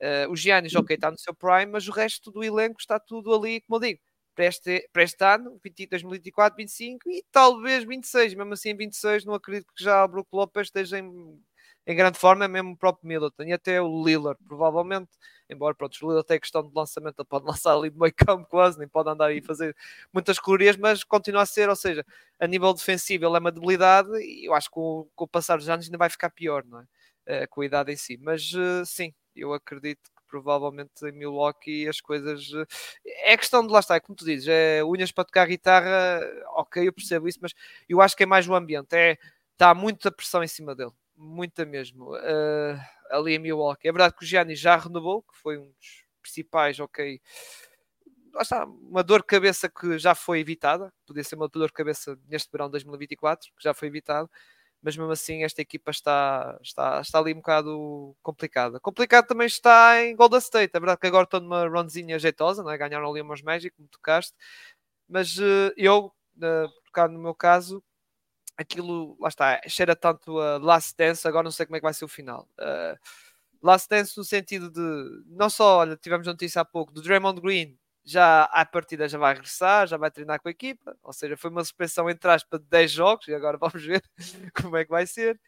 Uh, 0.01 0.29
o 0.31 0.35
Giannis, 0.35 0.75
ok, 0.75 0.95
está 0.95 1.09
no 1.09 1.17
seu 1.17 1.33
prime, 1.33 1.67
mas 1.67 1.87
o 1.87 1.91
resto 1.91 2.31
do 2.31 2.43
elenco 2.43 2.79
está 2.79 2.99
tudo 2.99 3.33
ali, 3.33 3.61
como 3.61 3.77
eu 3.77 3.89
digo, 3.89 3.99
para 4.35 4.45
este, 4.45 4.87
para 4.93 5.03
este 5.03 5.23
ano, 5.23 5.59
20, 5.63 5.87
2024, 5.87 6.57
25 6.57 7.09
e 7.09 7.23
talvez 7.31 7.83
26. 7.83 8.35
Mesmo 8.35 8.53
assim, 8.53 8.69
em 8.69 8.77
26, 8.77 9.25
não 9.25 9.33
acredito 9.33 9.73
que 9.75 9.83
já 9.83 10.03
o 10.05 10.07
Brook 10.07 10.29
Lopes 10.33 10.67
esteja 10.67 10.99
em 10.99 11.41
em 11.87 11.95
grande 11.95 12.19
forma 12.19 12.43
é 12.43 12.47
mesmo 12.49 12.73
o 12.73 12.77
próprio 12.77 13.07
Middleton 13.07 13.43
e 13.43 13.53
até 13.53 13.81
o 13.81 14.03
Lillard, 14.03 14.37
provavelmente. 14.45 15.09
Embora, 15.49 15.73
pronto, 15.73 15.95
o 16.01 16.07
Lillard 16.09 16.27
tem 16.27 16.37
questão 16.37 16.61
de 16.61 16.69
lançamento, 16.75 17.15
ele 17.17 17.27
pode 17.27 17.45
lançar 17.47 17.73
ali 17.73 17.89
de 17.89 17.97
meio 17.97 18.13
campo 18.13 18.45
quase, 18.49 18.77
nem 18.77 18.89
pode 18.89 19.09
andar 19.09 19.27
aí 19.27 19.41
fazer 19.41 19.73
muitas 20.11 20.37
calorias, 20.37 20.75
mas 20.75 21.05
continua 21.05 21.43
a 21.43 21.45
ser, 21.45 21.69
ou 21.69 21.75
seja, 21.77 22.05
a 22.37 22.45
nível 22.45 22.73
defensivo 22.73 23.25
ele 23.25 23.37
é 23.37 23.39
uma 23.39 23.53
debilidade 23.53 24.09
e 24.21 24.45
eu 24.45 24.53
acho 24.53 24.67
que 24.67 24.73
com, 24.73 25.07
com 25.15 25.23
o 25.23 25.27
passar 25.27 25.57
dos 25.57 25.69
anos 25.69 25.85
ainda 25.85 25.97
vai 25.97 26.09
ficar 26.09 26.29
pior, 26.29 26.65
não 26.65 26.81
é? 26.81 27.43
Uh, 27.43 27.47
com 27.49 27.61
a 27.61 27.65
idade 27.65 27.91
em 27.91 27.95
si. 27.95 28.17
Mas 28.17 28.51
uh, 28.53 28.85
sim, 28.85 29.13
eu 29.33 29.53
acredito 29.53 30.03
que 30.03 30.23
provavelmente 30.29 31.05
em 31.05 31.11
Milwaukee 31.13 31.87
as 31.87 32.01
coisas. 32.01 32.49
Uh, 32.51 32.65
é 33.05 33.37
questão 33.37 33.65
de 33.65 33.71
lá 33.71 33.79
estar, 33.79 33.99
como 34.01 34.15
tu 34.15 34.25
dizes, 34.25 34.47
é 34.49 34.83
unhas 34.83 35.11
para 35.13 35.23
tocar 35.23 35.45
guitarra, 35.47 36.19
ok, 36.55 36.85
eu 36.85 36.91
percebo 36.93 37.29
isso, 37.29 37.39
mas 37.41 37.53
eu 37.87 38.01
acho 38.01 38.15
que 38.15 38.23
é 38.23 38.25
mais 38.25 38.45
o 38.47 38.55
ambiente, 38.55 38.93
é 38.93 39.17
está 39.53 39.73
muita 39.73 40.11
pressão 40.11 40.43
em 40.43 40.47
cima 40.47 40.75
dele 40.75 40.91
muita 41.17 41.65
mesmo. 41.65 42.15
Uh, 42.15 42.79
ali 43.09 43.35
em 43.35 43.39
Milwaukee. 43.39 43.87
É 43.87 43.91
verdade 43.91 44.15
que 44.15 44.23
o 44.23 44.27
Gianni 44.27 44.55
já 44.55 44.75
renovou, 44.77 45.23
que 45.23 45.37
foi 45.37 45.57
um 45.57 45.65
dos 45.65 46.05
principais, 46.21 46.79
ok. 46.79 47.21
Lá 48.33 48.41
está, 48.41 48.65
uma 48.65 49.03
dor 49.03 49.21
de 49.21 49.27
cabeça 49.27 49.69
que 49.69 49.97
já 49.97 50.13
foi 50.13 50.39
evitada. 50.39 50.93
Podia 51.05 51.23
ser 51.23 51.35
uma 51.35 51.47
dor 51.47 51.67
de 51.67 51.73
cabeça 51.73 52.17
neste 52.27 52.51
verão 52.51 52.67
de 52.67 52.73
2024, 52.73 53.49
que 53.55 53.63
já 53.63 53.73
foi 53.73 53.87
evitada. 53.87 54.29
Mas 54.81 54.95
mesmo 54.95 55.11
assim, 55.11 55.43
esta 55.43 55.61
equipa 55.61 55.89
está, 55.89 56.57
está, 56.61 57.01
está 57.01 57.19
ali 57.19 57.33
um 57.33 57.37
bocado 57.37 58.15
complicada. 58.21 58.79
Complicado 58.79 59.27
também 59.27 59.47
está 59.47 60.03
em 60.03 60.15
Golden 60.15 60.37
State. 60.39 60.71
É 60.75 60.79
verdade 60.79 60.99
que 60.99 61.07
agora 61.07 61.23
estou 61.23 61.41
numa 61.41 61.67
runzinha 61.67 62.19
jeitosa, 62.19 62.63
não 62.63 62.69
é? 62.71 62.77
ganharam 62.77 63.09
ali 63.09 63.21
umas 63.21 63.41
Magic, 63.41 63.75
como 63.75 63.87
tocaste. 63.89 64.33
Mas 65.09 65.37
uh, 65.37 65.73
eu, 65.75 66.13
uh, 66.37 67.07
no 67.09 67.19
meu 67.19 67.33
caso, 67.33 67.83
aquilo, 68.57 69.15
lá 69.19 69.29
está, 69.29 69.61
cheira 69.67 69.95
tanto 69.95 70.39
a 70.39 70.57
Last 70.57 70.95
Dance, 70.97 71.27
agora 71.27 71.43
não 71.43 71.51
sei 71.51 71.65
como 71.65 71.75
é 71.77 71.79
que 71.79 71.85
vai 71.85 71.93
ser 71.93 72.05
o 72.05 72.09
final. 72.09 72.49
Uh, 72.59 72.97
Last 73.61 73.87
Dance 73.89 74.17
no 74.17 74.23
sentido 74.23 74.69
de, 74.69 75.25
não 75.27 75.49
só, 75.49 75.79
olha, 75.79 75.97
tivemos 75.97 76.27
notícia 76.27 76.61
há 76.61 76.65
pouco, 76.65 76.91
do 76.91 77.01
Draymond 77.01 77.41
Green, 77.41 77.77
já 78.03 78.43
à 78.45 78.65
partida 78.65 79.07
já 79.07 79.17
vai 79.17 79.33
regressar, 79.33 79.87
já 79.87 79.97
vai 79.97 80.09
treinar 80.09 80.41
com 80.41 80.47
a 80.47 80.51
equipa, 80.51 80.97
ou 81.03 81.13
seja, 81.13 81.37
foi 81.37 81.51
uma 81.51 81.63
suspensão 81.63 82.09
entre 82.09 82.29
aspas 82.31 82.59
de 82.59 82.65
10 82.67 82.91
jogos, 82.91 83.27
e 83.27 83.33
agora 83.33 83.57
vamos 83.59 83.83
ver 83.83 84.01
como 84.61 84.77
é 84.77 84.85
que 84.85 84.91
vai 84.91 85.05
ser. 85.05 85.39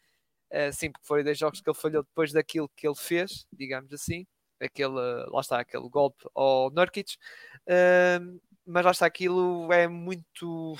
Uh, 0.52 0.72
sim, 0.72 0.90
porque 0.90 1.06
foram 1.06 1.24
10 1.24 1.38
jogos 1.38 1.60
que 1.60 1.70
ele 1.70 1.78
falhou 1.78 2.02
depois 2.02 2.32
daquilo 2.32 2.68
que 2.76 2.86
ele 2.86 2.96
fez, 2.96 3.46
digamos 3.52 3.92
assim, 3.92 4.26
aquele, 4.60 4.92
lá 5.28 5.40
está, 5.40 5.60
aquele 5.60 5.88
golpe 5.88 6.28
ao 6.34 6.70
Nurkic, 6.70 7.16
uh, 7.66 8.40
mas 8.66 8.84
lá 8.84 8.90
está, 8.90 9.06
aquilo 9.06 9.72
é 9.72 9.88
muito 9.88 10.76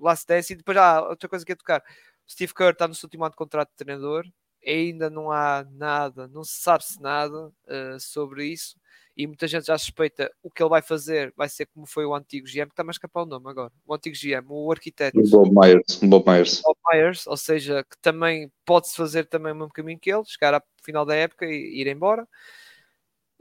Last 0.00 0.26
Dance. 0.26 0.52
E 0.52 0.56
depois 0.56 0.76
há 0.76 0.96
ah, 0.98 1.08
outra 1.08 1.28
coisa 1.28 1.44
que 1.44 1.52
é 1.52 1.56
tocar. 1.56 1.80
O 2.26 2.30
Steve 2.30 2.54
Kerr 2.54 2.72
está 2.72 2.88
no 2.88 2.94
seu 2.94 3.06
último 3.06 3.24
ano 3.24 3.30
de 3.30 3.36
contrato 3.36 3.70
de 3.70 3.76
treinador. 3.76 4.24
Ainda 4.66 5.08
não 5.08 5.30
há 5.30 5.64
nada, 5.70 6.26
não 6.28 6.42
se 6.42 6.60
sabe-se 6.60 7.00
nada 7.00 7.46
uh, 7.48 8.00
sobre 8.00 8.46
isso. 8.46 8.76
E 9.16 9.26
muita 9.26 9.46
gente 9.46 9.66
já 9.66 9.78
suspeita 9.78 10.30
o 10.42 10.50
que 10.50 10.62
ele 10.62 10.68
vai 10.68 10.82
fazer 10.82 11.32
vai 11.34 11.48
ser 11.48 11.66
como 11.66 11.86
foi 11.86 12.04
o 12.04 12.14
antigo 12.14 12.46
GM, 12.46 12.66
que 12.66 12.72
está 12.72 12.84
mais 12.84 12.96
escapar 12.96 13.22
o 13.22 13.26
nome 13.26 13.48
agora. 13.48 13.72
O 13.86 13.94
antigo 13.94 14.14
GM, 14.14 14.44
o 14.48 14.70
arquiteto. 14.70 15.18
O 15.18 15.22
Bob 15.30 15.50
Myers. 15.54 16.00
Bob 16.02 16.30
Myers. 16.30 16.60
Bob 16.60 16.78
Myers, 16.92 17.26
ou 17.26 17.36
seja, 17.36 17.82
que 17.84 17.96
também 18.02 18.52
pode-se 18.64 18.94
fazer 18.94 19.24
também 19.24 19.52
o 19.52 19.56
mesmo 19.56 19.72
caminho 19.72 19.98
que 19.98 20.12
ele, 20.12 20.24
chegar 20.26 20.52
ao 20.52 20.62
final 20.82 21.06
da 21.06 21.14
época 21.14 21.46
e 21.46 21.80
ir 21.80 21.86
embora. 21.86 22.28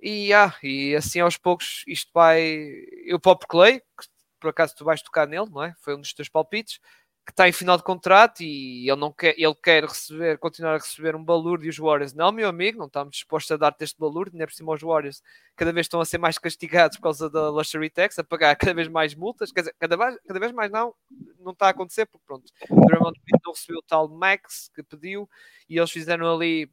E, 0.01 0.33
ah, 0.33 0.55
e 0.63 0.95
assim 0.95 1.19
aos 1.19 1.35
poucos 1.35 1.83
isto 1.87 2.09
vai. 2.13 2.57
Eu 3.05 3.19
próprio 3.19 3.47
Clay, 3.47 3.79
que 3.79 4.07
por 4.45 4.49
acaso 4.49 4.75
tu 4.75 4.85
vais 4.85 5.01
tocar 5.01 5.27
nele, 5.27 5.49
não 5.49 5.63
é? 5.63 5.73
Foi 5.79 5.95
um 5.95 5.99
dos 5.99 6.13
teus 6.13 6.29
palpites, 6.29 6.79
que 7.25 7.31
está 7.31 7.49
em 7.49 7.51
final 7.51 7.77
de 7.77 7.83
contrato 7.83 8.41
e 8.41 8.87
ele 8.87 8.99
não 8.99 9.11
quer, 9.11 9.33
ele 9.39 9.55
quer 9.55 9.83
receber, 9.83 10.37
continuar 10.37 10.75
a 10.75 10.77
receber 10.77 11.15
um 11.15 11.23
balúrdio 11.23 11.67
dos 11.67 11.79
Warriors. 11.79 12.13
Não, 12.13 12.31
meu 12.31 12.47
amigo, 12.47 12.77
não 12.77 12.85
estamos 12.85 13.15
dispostos 13.15 13.51
a 13.51 13.57
dar-te 13.57 13.83
este 13.83 13.99
balúrdio, 13.99 14.33
nem 14.35 14.43
é 14.43 14.45
por 14.45 14.53
cima 14.53 14.71
os 14.71 14.81
Warriors 14.81 15.23
cada 15.55 15.73
vez 15.73 15.85
estão 15.85 15.99
a 15.99 16.05
ser 16.05 16.19
mais 16.19 16.37
castigados 16.37 16.97
por 16.97 17.03
causa 17.03 17.27
da 17.27 17.49
luxury 17.49 17.89
tax, 17.89 18.19
a 18.19 18.23
pagar 18.23 18.55
cada 18.71 18.75
vez 18.75 18.87
mais 18.87 19.15
multas, 19.15 19.51
quer 19.51 19.61
dizer, 19.61 19.75
cada 19.79 19.97
vez, 19.97 20.19
cada 20.27 20.39
vez 20.39 20.51
mais 20.51 20.71
não, 20.71 20.93
não 21.39 21.53
está 21.53 21.65
a 21.65 21.69
acontecer, 21.69 22.05
porque 22.05 22.25
pronto, 22.27 22.45
o 22.69 22.85
Draymond 22.85 23.19
não 23.43 23.53
recebeu 23.53 23.79
o 23.79 23.87
tal 23.87 24.07
max 24.07 24.69
que 24.75 24.83
pediu 24.83 25.27
e 25.67 25.79
eles 25.79 25.89
fizeram 25.89 26.31
ali 26.31 26.69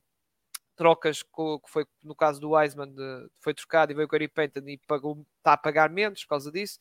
trocas 0.76 1.22
que 1.22 1.68
foi 1.68 1.87
no 2.02 2.14
caso 2.14 2.40
do 2.40 2.50
Wiseman 2.50 2.94
foi 3.40 3.54
trocado 3.54 3.92
e 3.92 3.94
veio 3.94 4.06
o 4.06 4.08
Gary 4.08 4.28
Payton 4.28 4.68
e 4.68 4.78
pagou, 4.87 5.24
está 5.38 5.52
a 5.52 5.56
pagar 5.56 5.88
menos 5.90 6.22
por 6.24 6.30
causa 6.30 6.50
disso 6.50 6.78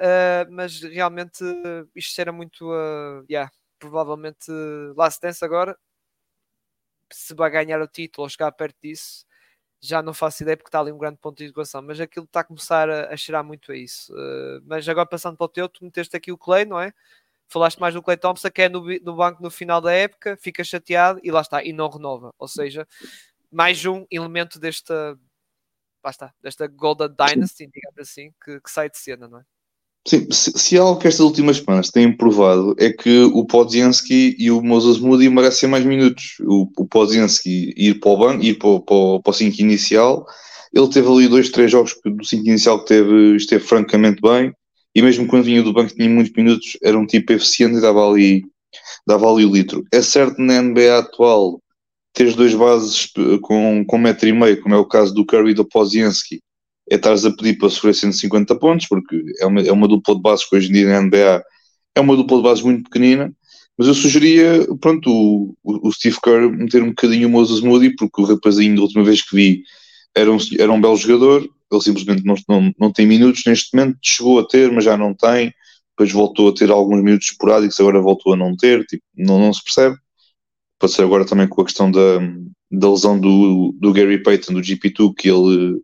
Uh, 0.00 0.50
mas 0.50 0.80
realmente 0.80 1.44
uh, 1.44 1.88
isto 1.94 2.18
era 2.18 2.32
muito. 2.32 2.64
Uh, 2.72 3.22
yeah, 3.30 3.50
provavelmente 3.78 4.50
Last 4.96 5.20
Dance 5.20 5.44
agora, 5.44 5.76
se 7.12 7.34
vai 7.34 7.50
ganhar 7.50 7.80
o 7.82 7.88
título 7.88 8.24
ou 8.24 8.28
chegar 8.28 8.50
perto 8.52 8.76
disso, 8.82 9.26
já 9.80 10.02
não 10.02 10.14
faço 10.14 10.42
ideia 10.42 10.56
porque 10.56 10.68
está 10.68 10.80
ali 10.80 10.92
um 10.92 10.98
grande 10.98 11.18
ponto 11.18 11.38
de 11.38 11.44
educação, 11.44 11.82
mas 11.82 12.00
aquilo 12.00 12.24
está 12.26 12.40
a 12.40 12.44
começar 12.44 12.88
a, 12.88 13.12
a 13.12 13.16
cheirar 13.16 13.44
muito 13.44 13.72
a 13.72 13.76
isso. 13.76 14.12
Uh, 14.14 14.62
mas 14.64 14.88
agora 14.88 15.06
passando 15.08 15.36
para 15.36 15.44
o 15.44 15.48
teu, 15.48 15.68
tu 15.68 15.84
meteste 15.84 16.16
aqui 16.16 16.32
o 16.32 16.38
Clay, 16.38 16.64
não 16.64 16.80
é? 16.80 16.92
Falaste 17.48 17.80
mais 17.80 17.94
do 17.94 18.02
Clay 18.02 18.16
Thompson, 18.16 18.50
que 18.50 18.62
é 18.62 18.68
no, 18.68 18.82
no 19.02 19.16
banco 19.16 19.42
no 19.42 19.50
final 19.50 19.80
da 19.80 19.92
época, 19.92 20.36
fica 20.40 20.62
chateado 20.64 21.20
e 21.22 21.30
lá 21.30 21.40
está, 21.40 21.64
e 21.64 21.72
não 21.72 21.88
renova. 21.90 22.32
Ou 22.38 22.48
seja, 22.48 22.86
mais 23.50 23.84
um 23.86 24.06
elemento 24.10 24.58
desta, 24.60 25.18
lá 26.04 26.10
está, 26.10 26.34
desta 26.40 26.66
Golden 26.68 27.08
Dynasty, 27.08 27.66
digamos 27.66 27.98
assim, 27.98 28.32
que, 28.44 28.60
que 28.60 28.70
sai 28.70 28.88
de 28.90 28.98
cena, 28.98 29.28
não 29.28 29.40
é? 29.40 29.44
Sim, 30.08 30.26
se, 30.30 30.50
se 30.56 30.78
algo 30.78 30.98
que 30.98 31.08
estas 31.08 31.20
últimas 31.20 31.58
semanas 31.58 31.90
têm 31.90 32.16
provado 32.16 32.74
é 32.78 32.90
que 32.90 33.20
o 33.34 33.44
Podzienski 33.44 34.34
e 34.38 34.50
o 34.50 34.62
Moses 34.62 34.98
Moody 34.98 35.28
merecem 35.28 35.68
mais 35.68 35.84
minutos. 35.84 36.36
O, 36.40 36.66
o 36.78 36.86
Podzienski 36.86 37.74
ir 37.76 38.00
para 38.00 38.10
o 38.10 38.16
banco, 38.16 38.42
ir 38.42 38.58
para, 38.58 38.80
para, 38.80 39.20
para 39.22 39.30
o 39.30 39.32
5 39.32 39.60
inicial, 39.60 40.26
ele 40.72 40.88
teve 40.88 41.08
ali 41.08 41.28
dois, 41.28 41.50
três 41.50 41.70
jogos 41.70 41.94
do 42.04 42.24
5 42.24 42.48
inicial 42.48 42.80
que 42.80 42.86
teve, 42.86 43.36
esteve 43.36 43.62
francamente 43.62 44.20
bem, 44.22 44.52
e 44.94 45.02
mesmo 45.02 45.26
quando 45.26 45.44
vinha 45.44 45.62
do 45.62 45.72
banco 45.72 45.94
tinha 45.94 46.08
muitos 46.08 46.32
minutos, 46.32 46.78
era 46.82 46.98
um 46.98 47.06
tipo 47.06 47.32
eficiente 47.32 47.76
e 47.76 47.80
dava 47.80 48.08
ali, 48.08 48.42
dava 49.06 49.30
ali 49.30 49.44
o 49.44 49.52
litro. 49.52 49.84
É 49.92 50.00
certo 50.00 50.40
na 50.40 50.62
NBA 50.62 50.98
atual 50.98 51.60
teres 52.12 52.34
dois 52.34 52.54
bases 52.54 53.12
com, 53.42 53.84
com 53.84 53.96
um 53.96 54.00
metro 54.00 54.28
e 54.28 54.32
meio, 54.32 54.60
como 54.62 54.74
é 54.74 54.78
o 54.78 54.86
caso 54.86 55.14
do 55.14 55.24
Curry 55.24 55.50
e 55.50 55.54
do 55.54 55.64
Pozienski, 55.64 56.40
é 56.90 56.96
estares 56.96 57.24
a 57.24 57.30
pedir 57.30 57.56
para 57.56 57.70
sofrer 57.70 57.94
150 57.94 58.56
pontos, 58.56 58.86
porque 58.88 59.22
é 59.38 59.46
uma, 59.46 59.60
é 59.62 59.72
uma 59.72 59.86
dupla 59.86 60.16
de 60.16 60.20
bases 60.20 60.48
que 60.48 60.56
hoje 60.56 60.68
em 60.68 60.72
dia 60.72 60.88
na 60.88 61.00
NBA 61.02 61.42
é 61.94 62.00
uma 62.00 62.16
dupla 62.16 62.38
de 62.38 62.42
bases 62.42 62.64
muito 62.64 62.84
pequenina, 62.84 63.32
mas 63.78 63.86
eu 63.86 63.94
sugeria, 63.94 64.66
pronto, 64.80 65.10
o, 65.10 65.54
o 65.64 65.92
Steve 65.92 66.18
Kerr 66.22 66.50
meter 66.50 66.82
um 66.82 66.88
bocadinho 66.88 67.28
o 67.28 67.30
Moses 67.30 67.60
Moody, 67.60 67.94
porque 67.94 68.20
o 68.20 68.24
rapazinho 68.24 68.76
da 68.76 68.82
última 68.82 69.04
vez 69.04 69.22
que 69.22 69.34
vi 69.34 69.62
era 70.14 70.30
um, 70.30 70.36
era 70.58 70.72
um 70.72 70.80
belo 70.80 70.96
jogador, 70.96 71.48
ele 71.72 71.80
simplesmente 71.80 72.24
não, 72.24 72.34
não, 72.48 72.74
não 72.78 72.92
tem 72.92 73.06
minutos 73.06 73.42
neste 73.46 73.74
momento, 73.74 73.96
chegou 74.02 74.40
a 74.40 74.46
ter, 74.46 74.70
mas 74.72 74.84
já 74.84 74.96
não 74.96 75.14
tem, 75.14 75.54
depois 75.90 76.12
voltou 76.12 76.48
a 76.48 76.54
ter 76.54 76.70
alguns 76.70 77.02
minutos 77.02 77.28
esporádicos, 77.28 77.78
agora 77.78 78.00
voltou 78.00 78.32
a 78.32 78.36
não 78.36 78.56
ter, 78.56 78.84
tipo, 78.86 79.04
não, 79.16 79.38
não 79.38 79.52
se 79.52 79.62
percebe. 79.62 79.96
Pode 80.78 80.92
ser 80.92 81.02
agora 81.02 81.24
também 81.24 81.46
com 81.46 81.60
a 81.60 81.64
questão 81.64 81.90
da, 81.90 82.18
da 82.70 82.90
lesão 82.90 83.20
do, 83.20 83.74
do 83.78 83.92
Gary 83.92 84.22
Payton, 84.22 84.54
do 84.54 84.60
GP2, 84.60 85.14
que 85.14 85.28
ele 85.28 85.80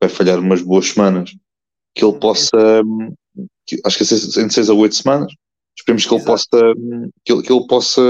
vai 0.00 0.08
falhar 0.08 0.38
umas 0.38 0.62
boas 0.62 0.86
semanas, 0.86 1.30
que 1.94 2.04
ele 2.04 2.18
possa, 2.18 2.82
que, 3.66 3.80
acho 3.84 3.98
que 3.98 4.14
é 4.14 4.42
entre 4.42 4.54
6 4.54 4.70
a 4.70 4.74
8 4.74 4.94
semanas, 4.94 5.32
esperemos 5.76 6.06
que 6.06 6.14
ele, 6.14 6.24
possa, 6.24 6.74
que, 7.24 7.32
ele, 7.32 7.42
que, 7.42 7.52
ele 7.52 7.66
possa, 7.66 8.02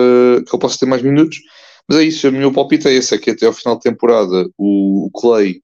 que 0.46 0.54
ele 0.54 0.60
possa 0.60 0.78
ter 0.78 0.86
mais 0.86 1.02
minutos. 1.02 1.38
Mas 1.88 1.98
é 1.98 2.04
isso, 2.04 2.28
o 2.28 2.32
meu 2.32 2.52
palpite 2.52 2.86
é 2.86 2.92
esse, 2.92 3.14
é 3.14 3.18
que 3.18 3.30
até 3.30 3.46
ao 3.46 3.52
final 3.52 3.74
de 3.74 3.82
temporada 3.82 4.48
o, 4.56 5.06
o 5.06 5.10
Clay 5.10 5.60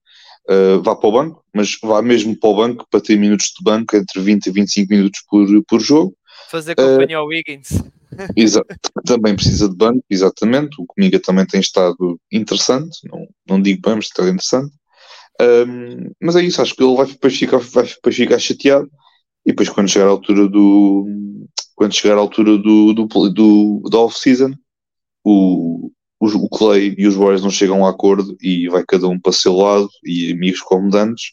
uh, 0.49 0.83
vá 0.83 0.97
para 0.97 1.09
o 1.09 1.13
banco, 1.13 1.45
mas 1.55 1.79
vá 1.83 2.03
mesmo 2.03 2.37
para 2.37 2.51
o 2.51 2.57
banco 2.57 2.87
para 2.91 3.01
ter 3.01 3.17
minutos 3.17 3.53
de 3.57 3.63
banco, 3.63 3.95
entre 3.95 4.21
20 4.21 4.47
e 4.47 4.51
25 4.51 4.93
minutos 4.93 5.23
por, 5.29 5.47
por 5.69 5.81
jogo. 5.81 6.17
Fazer 6.51 6.75
companhia 6.75 7.19
uh, 7.19 7.21
ao 7.21 7.27
Wiggins. 7.27 7.69
Exato, 8.37 8.67
também 9.05 9.35
precisa 9.35 9.69
de 9.69 9.77
banco, 9.77 10.03
exatamente. 10.09 10.81
O 10.81 10.87
Comiga 10.87 11.21
também 11.21 11.45
tem 11.45 11.61
estado 11.61 12.19
interessante, 12.33 12.99
não, 13.05 13.29
não 13.47 13.61
digo 13.61 13.81
bem, 13.83 13.97
mas 13.97 14.07
está 14.07 14.23
interessante. 14.23 14.73
Um, 15.41 16.11
mas 16.23 16.37
é 16.37 16.43
isso, 16.43 16.63
acho 16.63 16.75
que 16.75 16.83
ele 16.83 16.97
vai 16.97 17.07
depois 17.07 17.39
ficar, 17.39 17.59
vai 17.59 17.85
depois 17.85 18.17
ficar 18.17 18.39
chateado 18.39 18.91
e 19.45 19.51
depois 19.51 19.69
quando 19.69 19.89
chegar 19.89 20.07
à 20.07 20.11
altura 20.11 20.49
do 20.49 21.07
quando 21.75 21.95
chegar 21.95 22.17
à 22.17 22.21
altura 22.21 22.57
do, 22.57 22.95
do, 22.95 23.31
do, 23.31 23.99
off-season 23.99 24.55
o, 25.23 25.91
o, 26.19 26.27
o 26.27 26.49
Clay 26.49 26.95
e 26.97 27.07
os 27.07 27.15
Warriors 27.15 27.43
não 27.43 27.51
chegam 27.51 27.85
a 27.85 27.91
acordo 27.91 28.35
e 28.41 28.67
vai 28.69 28.83
cada 28.87 29.09
um 29.09 29.21
para 29.21 29.31
o 29.31 29.35
seu 29.35 29.55
lado 29.55 29.91
e 30.05 30.33
amigos 30.33 30.63
comandantes 30.63 31.33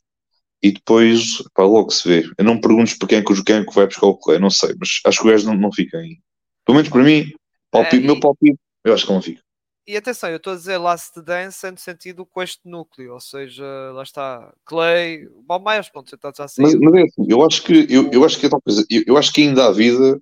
e 0.61 0.71
depois 0.71 1.43
pá, 1.53 1.63
logo 1.63 1.91
se 1.91 2.07
vê. 2.07 2.29
Eu 2.37 2.45
não 2.45 2.55
me 2.55 2.61
pergunto 2.61 2.97
para 2.97 3.07
quem 3.07 3.17
é 3.19 3.21
que, 3.21 3.43
quem 3.43 3.55
é 3.57 3.65
que 3.65 3.75
vai 3.75 3.85
buscar 3.85 4.07
o 4.07 4.17
Clay, 4.17 4.39
não 4.39 4.49
sei, 4.49 4.73
mas 4.79 4.99
acho 5.05 5.21
que 5.21 5.27
o 5.27 5.31
gajo 5.31 5.45
não, 5.45 5.55
não 5.55 5.71
fica 5.71 5.97
aí. 5.97 6.17
Pelo 6.65 6.77
menos 6.77 6.89
para 6.89 7.03
mim, 7.03 7.31
palpite, 7.69 8.03
é, 8.03 8.07
meu 8.07 8.19
palpite, 8.19 8.59
eu 8.83 8.93
acho 8.93 9.05
que 9.05 9.13
não 9.13 9.21
fica. 9.21 9.42
E 9.85 9.97
atenção, 9.97 10.29
eu 10.29 10.37
estou 10.37 10.53
a 10.53 10.55
dizer 10.55 10.77
Last 10.77 11.21
Dance 11.21 11.69
no 11.69 11.77
sentido 11.77 12.25
com 12.25 12.41
este 12.41 12.61
núcleo, 12.63 13.13
ou 13.13 13.19
seja, 13.19 13.65
lá 13.93 14.03
está 14.03 14.53
Clay, 14.65 15.27
Bob 15.45 15.65
Myers, 15.65 15.89
pronto, 15.89 16.09
já 16.09 16.15
está 16.15 16.31
já 16.31 16.45
mas, 16.57 16.73
mas 16.75 16.93
é 16.93 17.01
assim, 17.01 17.25
eu 17.27 17.45
acho 17.45 17.63
que 17.63 17.85
eu, 17.89 18.09
eu 18.11 18.23
acho 18.23 18.39
que 18.39 18.45
é 18.45 18.49
tal 18.49 18.61
coisa, 18.61 18.85
eu, 18.89 19.03
eu 19.05 19.17
acho 19.17 19.33
que 19.33 19.41
ainda 19.41 19.65
há 19.65 19.71
vida, 19.71 20.21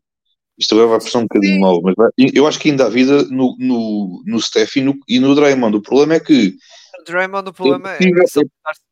isto 0.57 0.73
agora 0.73 0.89
vai 0.89 0.99
parecer 0.99 1.17
um 1.19 1.23
bocadinho 1.23 1.61
mal, 1.61 1.79
mas 1.83 1.93
eu 2.17 2.47
acho 2.47 2.59
que 2.59 2.71
ainda 2.71 2.87
há 2.87 2.89
vida 2.89 3.23
no, 3.25 3.55
no, 3.59 4.23
no 4.25 4.41
Steph 4.41 4.77
e 4.77 4.81
no, 4.81 4.95
e 5.07 5.19
no 5.19 5.35
Draymond. 5.35 5.77
O 5.77 5.81
problema 5.81 6.15
é 6.15 6.19
que 6.19 6.55
o 6.99 7.03
Draymond, 7.03 7.49
o 7.49 7.53
problema 7.53 7.93
é 7.93 7.97
que 7.97 8.27
se 8.27 8.41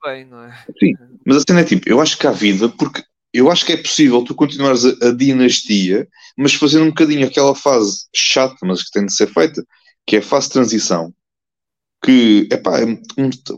bem, 0.04 0.26
não 0.26 0.44
é? 0.44 0.66
Sim, 0.80 0.94
mas 1.26 1.38
a 1.38 1.42
cena 1.48 1.62
é 1.62 1.64
tipo, 1.64 1.90
eu 1.90 2.00
acho 2.00 2.18
que 2.18 2.28
há 2.28 2.32
vida 2.32 2.70
porque 2.70 3.04
eu 3.34 3.52
acho 3.52 3.66
que 3.66 3.74
é 3.74 3.78
possível 3.78 4.24
tu 4.24 4.34
continuares 4.34 4.86
a, 4.86 5.08
a, 5.08 5.12
dinastia, 5.12 6.08
mas 6.38 6.54
fazendo 6.54 6.86
um 6.86 6.90
bocadinho 6.90 7.28
aquela 7.28 7.56
fase 7.56 8.08
chata, 8.16 8.58
mas 8.64 8.84
que 8.84 8.92
tem 8.92 9.06
de 9.06 9.14
ser 9.14 9.28
feita, 9.28 9.64
que 10.06 10.16
é 10.16 10.20
a 10.20 10.24
fase 10.24 10.48
de 10.48 10.54
transição. 10.54 11.14
Que, 12.04 12.48
epá, 12.52 12.80
é, 12.80 12.86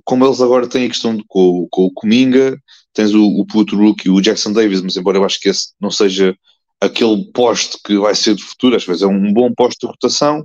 como 0.03 0.25
eles 0.25 0.41
agora 0.41 0.67
têm 0.67 0.85
a 0.85 0.89
questão 0.89 1.15
de, 1.15 1.23
com, 1.27 1.67
com 1.69 1.85
o 1.85 1.93
Cominga, 1.93 2.57
tens 2.93 3.13
o, 3.13 3.23
o 3.23 3.45
puto 3.45 3.77
rookie, 3.77 4.09
o 4.09 4.21
Jackson 4.21 4.51
Davis, 4.51 4.81
mas 4.81 4.97
embora 4.97 5.17
eu 5.17 5.23
acho 5.23 5.39
que 5.39 5.49
esse 5.49 5.73
não 5.79 5.91
seja 5.91 6.35
aquele 6.79 7.31
poste 7.31 7.77
que 7.85 7.97
vai 7.99 8.15
ser 8.15 8.33
de 8.33 8.43
futuro, 8.43 8.75
às 8.75 8.83
vezes 8.83 9.03
é 9.03 9.07
um 9.07 9.31
bom 9.31 9.53
poste 9.53 9.81
de 9.81 9.87
rotação. 9.87 10.43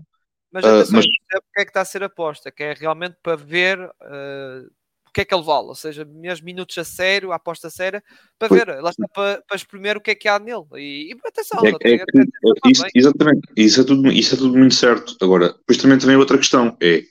Mas 0.53 0.65
atenção, 0.65 0.91
uh, 0.91 0.97
mas... 0.97 1.05
é 1.07 1.41
porque 1.41 1.61
é 1.61 1.65
que 1.65 1.71
está 1.71 1.81
a 1.81 1.85
ser 1.85 2.03
aposta, 2.03 2.53
que 2.53 2.63
é 2.63 2.75
realmente 2.75 3.17
para 3.23 3.37
ver 3.37 3.81
uh, 3.81 4.71
que 5.17 5.23
é 5.23 5.25
que 5.25 5.35
ele 5.35 5.43
vale, 5.43 5.69
ou 5.69 5.75
seja, 5.75 6.05
meus 6.05 6.43
minutos 6.43 6.77
a 6.77 6.85
sério, 6.85 7.33
a 7.33 7.37
aposta 7.37 7.71
séria, 7.71 8.05
para 8.39 8.55
ver, 8.55 8.83
lá 8.83 8.91
está 8.91 9.09
para, 9.09 9.43
para 9.49 9.57
exprimir 9.57 9.97
o 9.97 10.01
que 10.01 10.11
é 10.11 10.15
que 10.15 10.29
há 10.29 10.39
nele. 10.39 10.67
E, 10.75 11.11
e 11.11 11.17
atenção, 11.27 11.59
é, 11.65 11.71
é, 11.71 11.95
é, 11.95 12.71
isso, 12.71 12.85
exatamente, 12.95 13.49
isso 13.57 13.81
é, 13.81 13.85
tudo, 13.85 14.13
isso 14.13 14.35
é 14.35 14.37
tudo 14.37 14.59
muito 14.59 14.75
certo. 14.75 15.17
Agora, 15.23 15.55
depois 15.55 15.79
também 15.79 15.99
também 15.99 16.17
outra 16.17 16.37
questão 16.37 16.77
é 16.83 17.03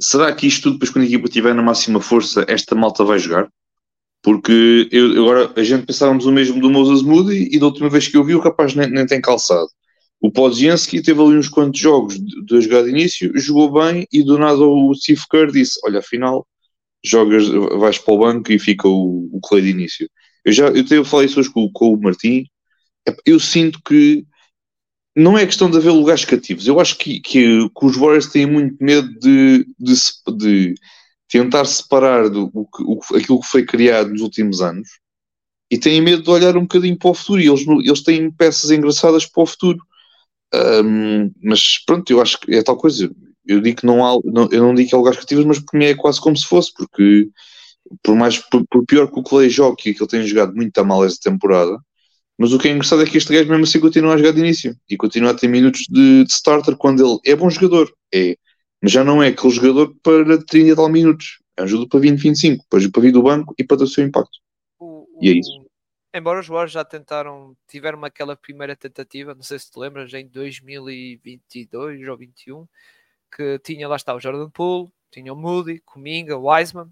será 0.00 0.32
que 0.32 0.46
isto 0.46 0.62
tudo, 0.62 0.74
depois 0.74 0.90
quando 0.90 1.02
a 1.02 1.08
equipa 1.08 1.26
estiver 1.26 1.52
na 1.52 1.60
máxima 1.60 2.00
força, 2.00 2.44
esta 2.46 2.76
malta 2.76 3.02
vai 3.02 3.18
jogar? 3.18 3.48
Porque 4.22 4.88
eu, 4.92 5.10
agora 5.20 5.52
a 5.56 5.64
gente 5.64 5.86
pensávamos 5.86 6.26
o 6.26 6.32
mesmo 6.32 6.60
do 6.60 6.70
Moses 6.70 7.02
Moody 7.02 7.48
e 7.50 7.58
da 7.58 7.66
última 7.66 7.90
vez 7.90 8.06
que 8.06 8.16
eu 8.16 8.22
vi 8.22 8.36
o 8.36 8.40
rapaz 8.40 8.76
nem, 8.76 8.88
nem 8.88 9.06
tem 9.06 9.20
calçado. 9.20 9.66
O 10.20 10.30
Podzinski 10.30 11.02
teve 11.02 11.20
ali 11.20 11.36
uns 11.36 11.48
quantos 11.48 11.80
jogos 11.80 12.14
de, 12.14 12.44
de 12.44 12.60
jogar 12.60 12.84
de 12.84 12.90
início, 12.90 13.32
jogou 13.34 13.72
bem 13.72 14.06
e 14.12 14.22
do 14.22 14.38
nada 14.38 14.60
o 14.60 14.94
Steve 14.94 15.22
Kerr 15.28 15.50
disse: 15.50 15.80
Olha, 15.84 15.98
afinal 15.98 16.46
jogas, 17.04 17.48
vais 17.48 17.98
para 17.98 18.14
o 18.14 18.18
banco 18.18 18.52
e 18.52 18.58
fica 18.58 18.88
o, 18.88 19.28
o 19.32 19.40
Clay 19.40 19.62
de 19.62 19.70
início. 19.70 20.10
Eu 20.44 20.52
já 20.52 20.68
eu, 20.68 20.84
eu 20.90 21.04
falei 21.04 21.26
isso 21.26 21.40
hoje 21.40 21.50
com, 21.50 21.70
com 21.72 21.92
o 21.92 22.00
Martim. 22.00 22.44
Eu 23.24 23.40
sinto 23.40 23.80
que 23.82 24.24
não 25.16 25.36
é 25.36 25.44
questão 25.46 25.70
de 25.70 25.76
haver 25.76 25.90
lugares 25.90 26.24
cativos. 26.24 26.66
Eu 26.66 26.80
acho 26.80 26.96
que, 26.96 27.20
que, 27.20 27.68
que 27.68 27.86
os 27.86 27.96
Warriors 27.96 28.28
têm 28.28 28.46
muito 28.46 28.76
medo 28.82 29.08
de, 29.18 29.66
de, 29.78 29.94
de 30.36 30.74
tentar 31.28 31.64
separar 31.64 32.28
do, 32.28 32.50
o, 32.54 32.68
o, 32.80 33.00
aquilo 33.16 33.40
que 33.40 33.48
foi 33.48 33.64
criado 33.64 34.10
nos 34.10 34.20
últimos 34.20 34.60
anos 34.60 34.88
e 35.70 35.78
têm 35.78 36.00
medo 36.00 36.22
de 36.22 36.30
olhar 36.30 36.56
um 36.56 36.62
bocadinho 36.62 36.98
para 36.98 37.10
o 37.10 37.14
futuro. 37.14 37.40
E 37.40 37.48
eles, 37.48 37.66
eles 37.66 38.02
têm 38.02 38.30
peças 38.30 38.70
engraçadas 38.70 39.26
para 39.26 39.42
o 39.42 39.46
futuro. 39.46 39.78
Um, 40.52 41.32
mas 41.42 41.78
pronto, 41.86 42.10
eu 42.10 42.20
acho 42.20 42.40
que 42.40 42.54
é 42.54 42.62
tal 42.62 42.76
coisa 42.76 43.10
eu 43.50 43.60
digo 43.60 43.80
que 43.80 43.86
não 43.86 44.06
há, 44.06 44.18
não, 44.24 44.48
eu 44.52 44.62
não 44.62 44.74
digo 44.74 44.88
que 44.88 44.94
há 44.94 44.98
lugares 44.98 45.18
cativos, 45.18 45.44
mas 45.44 45.58
para 45.58 45.76
mim 45.76 45.86
é 45.86 45.94
quase 45.94 46.20
como 46.20 46.36
se 46.36 46.46
fosse, 46.46 46.72
porque 46.72 47.28
por 48.00 48.14
mais 48.14 48.38
por, 48.38 48.64
por 48.70 48.86
pior 48.86 49.10
que 49.10 49.18
o 49.18 49.22
Clay 49.24 49.50
jogue, 49.50 49.82
que 49.82 49.88
ele 49.90 50.06
tem 50.06 50.22
jogado 50.22 50.54
muito 50.54 50.78
a 50.78 50.84
mal 50.84 51.04
esta 51.04 51.28
temporada, 51.28 51.76
mas 52.38 52.52
o 52.52 52.58
que 52.58 52.68
é 52.68 52.70
engraçado 52.70 53.02
é 53.02 53.06
que 53.06 53.18
este 53.18 53.32
gajo 53.32 53.50
mesmo 53.50 53.64
assim 53.64 53.80
continua 53.80 54.14
a 54.14 54.16
jogar 54.16 54.32
de 54.32 54.38
início 54.38 54.76
e 54.88 54.96
continua 54.96 55.32
a 55.32 55.34
ter 55.34 55.48
minutos 55.48 55.82
de, 55.90 56.24
de 56.24 56.32
starter 56.32 56.76
quando 56.76 57.04
ele 57.04 57.18
é 57.26 57.34
bom 57.34 57.50
jogador, 57.50 57.92
é, 58.14 58.36
mas 58.80 58.92
já 58.92 59.02
não 59.02 59.20
é 59.20 59.28
aquele 59.28 59.52
jogador 59.52 59.96
para 60.00 60.38
30 60.44 60.70
e 60.70 60.76
tal 60.76 60.88
minutos, 60.88 61.40
é 61.56 61.64
um 61.64 61.66
jogador 61.66 61.88
para 61.88 62.00
20, 62.00 62.18
25, 62.20 62.64
para, 62.70 62.88
para 62.88 63.02
vir 63.02 63.12
do 63.12 63.22
banco 63.22 63.52
e 63.58 63.64
para 63.64 63.78
ter 63.78 63.84
o 63.84 63.88
seu 63.88 64.04
impacto. 64.04 64.38
O, 64.78 65.08
o, 65.12 65.18
e 65.20 65.28
é 65.28 65.32
isso. 65.32 65.50
Embora 66.14 66.38
os 66.38 66.46
Warriors 66.46 66.72
já 66.72 66.84
tentaram, 66.84 67.56
tiveram 67.68 68.04
aquela 68.04 68.36
primeira 68.36 68.76
tentativa, 68.76 69.34
não 69.34 69.42
sei 69.42 69.58
se 69.58 69.70
te 69.70 69.78
lembras, 69.78 70.14
em 70.14 70.28
2022 70.28 72.08
ou 72.08 72.16
2021 72.16 72.66
que 73.34 73.58
tinha, 73.60 73.88
lá 73.88 73.96
está, 73.96 74.14
o 74.14 74.20
Jordan 74.20 74.50
Poole, 74.50 74.90
tinha 75.10 75.32
o 75.32 75.36
Moody, 75.36 75.80
Cominga, 75.80 76.36
Wiseman, 76.36 76.90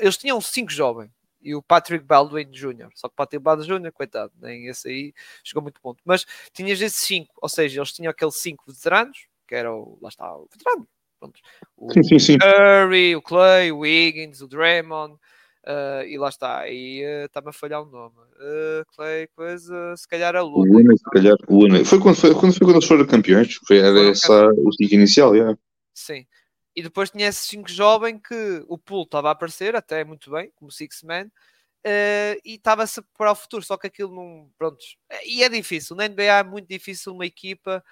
eles 0.00 0.16
tinham 0.16 0.40
cinco 0.40 0.70
jovens 0.70 1.10
e 1.42 1.54
o 1.54 1.62
Patrick 1.62 2.04
Baldwin 2.04 2.50
Jr. 2.50 2.88
Só 2.94 3.08
que 3.08 3.14
o 3.14 3.16
Patrick 3.16 3.42
Baldwin 3.42 3.66
Jr., 3.66 3.92
coitado, 3.92 4.32
nem 4.40 4.66
esse 4.66 4.88
aí 4.88 5.14
chegou 5.42 5.62
muito 5.62 5.80
ponto. 5.80 6.00
Mas 6.04 6.26
tinhas 6.52 6.80
esses 6.80 7.00
cinco, 7.00 7.32
ou 7.40 7.48
seja, 7.48 7.80
eles 7.80 7.92
tinham 7.92 8.10
aqueles 8.10 8.36
cinco 8.36 8.64
veteranos, 8.66 9.26
que 9.48 9.54
era 9.54 9.72
o, 9.72 9.98
lá 10.00 10.08
está, 10.08 10.36
o 10.36 10.48
veterano, 10.50 10.86
pronto. 11.18 11.40
O 11.76 11.92
sim, 11.92 12.02
sim, 12.02 12.18
sim. 12.18 12.38
Curry, 12.38 13.16
o 13.16 13.22
Clay, 13.22 13.72
o 13.72 13.78
Wiggins, 13.78 14.42
o 14.42 14.48
Draymond, 14.48 15.14
uh, 15.14 16.04
e 16.06 16.18
lá 16.18 16.28
está, 16.28 16.68
e 16.68 17.02
está-me 17.24 17.46
uh, 17.46 17.50
a 17.50 17.52
falhar 17.52 17.82
o 17.82 17.86
nome. 17.86 18.16
Uh, 18.36 18.84
Clay, 18.94 19.26
coisa, 19.34 19.96
se 19.96 20.06
calhar 20.06 20.36
a 20.36 20.42
Luna. 20.42 20.78
Luna, 20.78 20.96
se 20.96 21.04
calhar, 21.04 21.36
Luna. 21.48 21.84
Foi 21.84 21.98
quando, 22.00 22.16
foi, 22.16 22.34
quando 22.34 22.52
foi 22.52 22.66
quando 22.66 22.76
eles 22.76 22.88
foram 22.88 23.06
campeões, 23.06 23.54
foi, 23.66 23.78
era 23.78 24.10
essa 24.10 24.46
o 24.58 24.72
cinco 24.72 24.94
inicial, 24.94 25.34
já. 25.34 25.42
Yeah. 25.42 25.58
Sim. 26.00 26.26
E 26.74 26.82
depois 26.82 27.10
tinha 27.10 27.28
esse 27.28 27.46
5 27.48 27.68
jovem 27.70 28.18
que 28.18 28.64
o 28.68 28.78
pool 28.78 29.02
estava 29.04 29.28
a 29.28 29.32
aparecer, 29.32 29.74
até 29.76 30.04
muito 30.04 30.30
bem, 30.30 30.50
como 30.56 30.70
Six 30.70 31.02
Man, 31.02 31.26
uh, 31.26 32.40
e 32.44 32.54
estava-se 32.54 33.02
para 33.16 33.32
o 33.32 33.34
futuro, 33.34 33.62
só 33.62 33.76
que 33.76 33.86
aquilo 33.88 34.14
não. 34.14 34.50
Pronto. 34.58 34.78
E 35.24 35.42
é 35.42 35.48
difícil, 35.48 35.96
na 35.96 36.08
NBA 36.08 36.22
é 36.40 36.42
muito 36.44 36.68
difícil 36.68 37.12
uma 37.12 37.26
equipa 37.26 37.82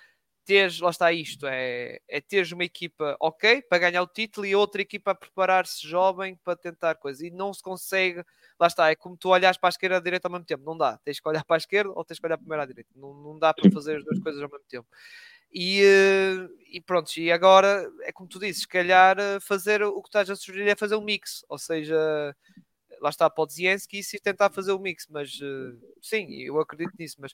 teres, 0.48 0.80
lá 0.80 0.88
está 0.88 1.12
isto, 1.12 1.46
é, 1.46 2.00
é 2.08 2.20
teres 2.22 2.52
uma 2.52 2.64
equipa 2.64 3.14
ok 3.20 3.60
para 3.62 3.78
ganhar 3.78 4.02
o 4.02 4.06
título 4.06 4.46
e 4.46 4.56
outra 4.56 4.80
equipa 4.80 5.10
a 5.10 5.14
preparar-se 5.14 5.86
jovem 5.86 6.36
para 6.42 6.56
tentar 6.56 6.94
coisa. 6.94 7.26
E 7.26 7.30
não 7.30 7.52
se 7.52 7.62
consegue 7.62 8.24
lá 8.58 8.66
está, 8.66 8.90
é 8.90 8.96
como 8.96 9.14
tu 9.16 9.28
olhas 9.28 9.58
para 9.58 9.68
a 9.68 9.70
esquerda 9.70 9.96
e 9.96 9.98
a 9.98 10.00
direita 10.00 10.26
ao 10.26 10.32
mesmo 10.32 10.46
tempo, 10.46 10.64
não 10.64 10.76
dá, 10.76 10.96
tens 11.04 11.20
que 11.20 11.28
olhar 11.28 11.44
para 11.44 11.56
a 11.56 11.58
esquerda 11.58 11.92
ou 11.94 12.02
tens 12.04 12.18
que 12.18 12.26
olhar 12.26 12.38
primeiro 12.38 12.62
à 12.62 12.66
direita, 12.66 12.90
não, 12.96 13.12
não 13.14 13.38
dá 13.38 13.52
para 13.52 13.70
fazer 13.70 13.98
as 13.98 14.04
duas 14.04 14.18
coisas 14.20 14.42
ao 14.42 14.48
mesmo 14.48 14.64
tempo. 14.68 14.88
E, 15.52 15.82
eh, 15.82 16.48
e 16.70 16.80
pronto, 16.80 17.16
e 17.16 17.32
agora 17.32 17.90
é 18.02 18.12
como 18.12 18.28
tu 18.28 18.38
dizes, 18.38 18.62
se 18.62 18.68
calhar 18.68 19.18
eh, 19.18 19.40
fazer 19.40 19.82
o 19.82 20.02
que 20.02 20.08
estás 20.08 20.28
a 20.30 20.36
sugerir 20.36 20.68
é 20.68 20.76
fazer 20.76 20.96
um 20.96 21.00
mix, 21.02 21.44
ou 21.48 21.58
seja, 21.58 21.96
lá 23.00 23.10
está 23.10 23.30
para 23.30 23.44
o 23.44 23.48
Zienski 23.48 24.00
e 24.00 24.20
tentar 24.20 24.50
fazer 24.50 24.72
o 24.72 24.78
mix, 24.78 25.06
mas 25.08 25.38
sim, 26.02 26.32
eu 26.42 26.60
acredito 26.60 26.92
nisso, 26.98 27.16
mas 27.20 27.32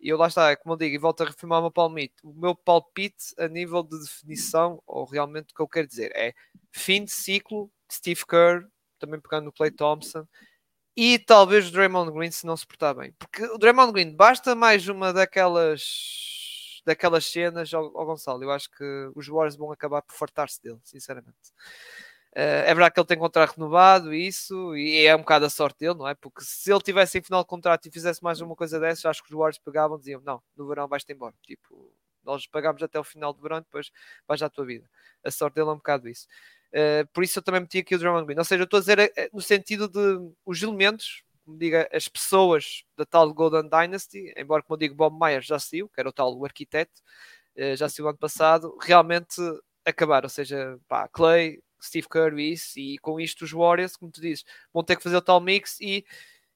eu 0.00 0.16
lá 0.16 0.28
está, 0.28 0.50
é 0.50 0.56
como 0.56 0.74
eu 0.74 0.78
digo, 0.78 0.94
e 0.94 0.98
volto 0.98 1.22
a 1.22 1.26
reafirmar 1.26 1.58
o 1.58 1.62
meu 1.62 1.70
palpite. 1.70 2.14
O 2.24 2.32
meu 2.32 2.54
palpite 2.54 3.34
a 3.38 3.48
nível 3.48 3.82
de 3.82 3.98
definição, 4.00 4.82
ou 4.86 5.04
realmente 5.04 5.52
o 5.52 5.54
que 5.54 5.60
eu 5.60 5.68
quero 5.68 5.86
dizer, 5.86 6.10
é 6.14 6.34
fim 6.72 7.04
de 7.04 7.10
ciclo 7.10 7.70
Steve 7.92 8.24
Kerr, 8.26 8.66
também 8.98 9.20
pegando 9.20 9.46
no 9.46 9.52
Clay 9.52 9.70
Thompson, 9.70 10.26
e 10.96 11.18
talvez 11.18 11.68
o 11.68 11.72
Draymond 11.72 12.12
Green 12.12 12.30
se 12.30 12.46
não 12.46 12.56
se 12.56 12.66
portar 12.66 12.94
bem. 12.94 13.12
Porque 13.18 13.44
o 13.44 13.58
Draymond 13.58 13.92
Green 13.92 14.14
basta 14.14 14.54
mais 14.54 14.88
uma 14.88 15.12
daquelas 15.12 16.39
daquelas 16.90 17.24
cenas 17.26 17.72
ao, 17.72 17.96
ao 17.96 18.06
Gonçalo. 18.06 18.42
Eu 18.42 18.50
acho 18.50 18.70
que 18.70 19.10
os 19.14 19.26
Warriors 19.28 19.56
vão 19.56 19.70
acabar 19.70 20.02
por 20.02 20.14
fartar-se 20.14 20.60
dele, 20.62 20.78
sinceramente. 20.82 21.36
Uh, 22.32 22.62
é 22.64 22.74
verdade 22.74 22.94
que 22.94 23.00
ele 23.00 23.06
tem 23.06 23.18
contrato 23.18 23.56
renovado 23.56 24.14
e 24.14 24.26
isso, 24.26 24.76
e 24.76 25.04
é 25.04 25.14
um 25.16 25.20
bocado 25.20 25.46
a 25.46 25.50
sorte 25.50 25.80
dele, 25.80 25.94
não 25.94 26.06
é? 26.06 26.14
Porque 26.14 26.42
se 26.42 26.70
ele 26.72 26.80
tivesse 26.80 27.18
em 27.18 27.22
final 27.22 27.42
de 27.42 27.48
contrato 27.48 27.86
e 27.86 27.90
fizesse 27.90 28.22
mais 28.22 28.40
uma 28.40 28.54
coisa 28.54 28.78
dessas, 28.78 29.04
acho 29.04 29.22
que 29.22 29.30
os 29.30 29.36
Warriors 29.36 29.58
pegavam 29.58 29.96
e 29.96 30.00
diziam: 30.00 30.20
Não, 30.20 30.40
no 30.56 30.68
verão 30.68 30.86
vais-te 30.86 31.12
embora. 31.12 31.34
Tipo, 31.42 31.92
nós 32.24 32.46
pagamos 32.46 32.82
até 32.82 32.98
o 33.00 33.04
final 33.04 33.32
do 33.32 33.42
verão, 33.42 33.58
depois 33.60 33.90
vais 34.28 34.42
à 34.42 34.48
tua 34.48 34.64
vida. 34.64 34.88
A 35.24 35.30
sorte 35.30 35.54
dele 35.56 35.70
é 35.70 35.72
um 35.72 35.76
bocado 35.76 36.08
isso. 36.08 36.26
Uh, 36.72 37.06
por 37.12 37.24
isso 37.24 37.38
eu 37.38 37.42
também 37.42 37.62
meti 37.62 37.78
aqui 37.78 37.96
o 37.96 37.98
Drummond 37.98 38.26
Green. 38.26 38.38
Ou 38.38 38.44
seja, 38.44 38.62
eu 38.62 38.64
estou 38.64 38.78
a 38.78 38.80
dizer 38.80 39.00
uh, 39.00 39.36
no 39.36 39.42
sentido 39.42 39.88
de 39.88 40.32
os 40.46 40.62
elementos, 40.62 41.24
como 41.50 41.58
diga, 41.58 41.88
as 41.92 42.06
pessoas 42.06 42.84
da 42.96 43.04
tal 43.04 43.32
Golden 43.34 43.68
Dynasty, 43.68 44.32
embora 44.36 44.62
como 44.62 44.76
eu 44.76 44.78
digo, 44.78 44.94
Bob 44.94 45.18
Myers 45.18 45.46
já 45.46 45.58
saiu, 45.58 45.88
que 45.88 45.98
era 46.00 46.08
o 46.08 46.12
tal 46.12 46.36
o 46.36 46.44
arquiteto, 46.44 47.02
já 47.76 47.88
saiu 47.88 48.08
ano 48.08 48.18
passado, 48.18 48.76
realmente 48.80 49.40
acabar. 49.84 50.22
Ou 50.24 50.30
seja, 50.30 50.78
pá, 50.88 51.08
Clay, 51.08 51.60
Steve 51.82 52.08
Kerr 52.08 52.38
isso, 52.38 52.78
e 52.78 52.98
com 52.98 53.18
isto 53.18 53.44
os 53.44 53.50
Warriors, 53.50 53.96
como 53.96 54.12
tu 54.12 54.20
dizes, 54.20 54.44
vão 54.72 54.84
ter 54.84 54.96
que 54.96 55.02
fazer 55.02 55.16
o 55.16 55.22
tal 55.22 55.40
mix 55.40 55.80
e 55.80 56.04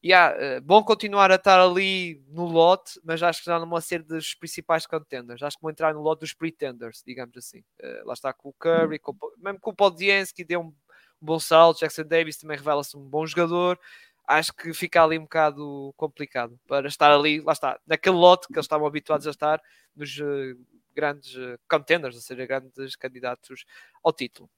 yeah, 0.04 0.60
bom 0.60 0.84
continuar 0.84 1.32
a 1.32 1.36
estar 1.36 1.58
ali 1.58 2.22
no 2.28 2.44
lote, 2.44 3.00
mas 3.02 3.22
acho 3.22 3.40
que 3.40 3.46
já 3.46 3.58
não 3.58 3.68
vão 3.68 3.80
ser 3.80 4.02
dos 4.02 4.34
principais 4.34 4.86
contenders. 4.86 5.42
Acho 5.42 5.56
que 5.56 5.62
vão 5.62 5.70
entrar 5.70 5.94
no 5.94 6.02
lote 6.02 6.20
dos 6.20 6.34
pretenders, 6.34 7.02
digamos 7.04 7.36
assim. 7.36 7.60
Uh, 7.82 8.06
lá 8.06 8.12
está 8.12 8.32
com 8.32 8.50
o 8.50 8.52
Curry, 8.52 8.98
com, 8.98 9.16
mesmo 9.38 9.58
com 9.58 9.70
o 9.70 9.74
Podzienski, 9.74 10.44
deu 10.44 10.60
um, 10.60 10.66
um 10.66 10.74
bom 11.22 11.40
salto. 11.40 11.80
Jackson 11.80 12.04
Davis 12.04 12.36
também 12.36 12.56
revela-se 12.56 12.94
um 12.96 13.00
bom 13.00 13.26
jogador. 13.26 13.80
Acho 14.26 14.54
que 14.54 14.72
fica 14.72 15.02
ali 15.02 15.18
um 15.18 15.22
bocado 15.22 15.92
complicado 15.96 16.58
para 16.66 16.88
estar 16.88 17.12
ali, 17.12 17.40
lá 17.40 17.52
está, 17.52 17.78
naquele 17.86 18.16
lote 18.16 18.46
que 18.46 18.54
eles 18.54 18.64
estavam 18.64 18.86
habituados 18.86 19.26
a 19.26 19.30
estar, 19.30 19.60
nos 19.94 20.16
uh, 20.18 20.58
grandes 20.94 21.34
contenders, 21.68 22.14
ou 22.14 22.22
seja, 22.22 22.46
grandes 22.46 22.96
candidatos 22.96 23.64
ao 24.02 24.12
título. 24.12 24.48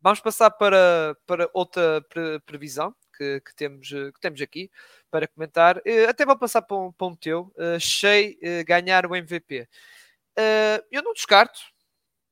Vamos 0.00 0.20
passar 0.20 0.50
para, 0.50 1.16
para 1.26 1.50
outra 1.52 2.00
pre 2.08 2.38
previsão 2.40 2.94
que, 3.16 3.40
que, 3.40 3.54
temos, 3.56 3.88
que 3.88 4.20
temos 4.20 4.40
aqui 4.40 4.70
para 5.10 5.26
comentar. 5.26 5.78
Uh, 5.78 6.08
até 6.08 6.24
vou 6.24 6.38
passar 6.38 6.62
para 6.62 6.76
um, 6.76 6.92
para 6.92 7.06
um 7.06 7.16
teu. 7.16 7.52
Uh, 7.56 7.80
Shea 7.80 8.30
uh, 8.30 8.64
ganhar 8.66 9.06
o 9.06 9.16
MVP. 9.16 9.68
Uh, 10.38 10.84
eu 10.90 11.02
não 11.02 11.12
descarto 11.12 11.58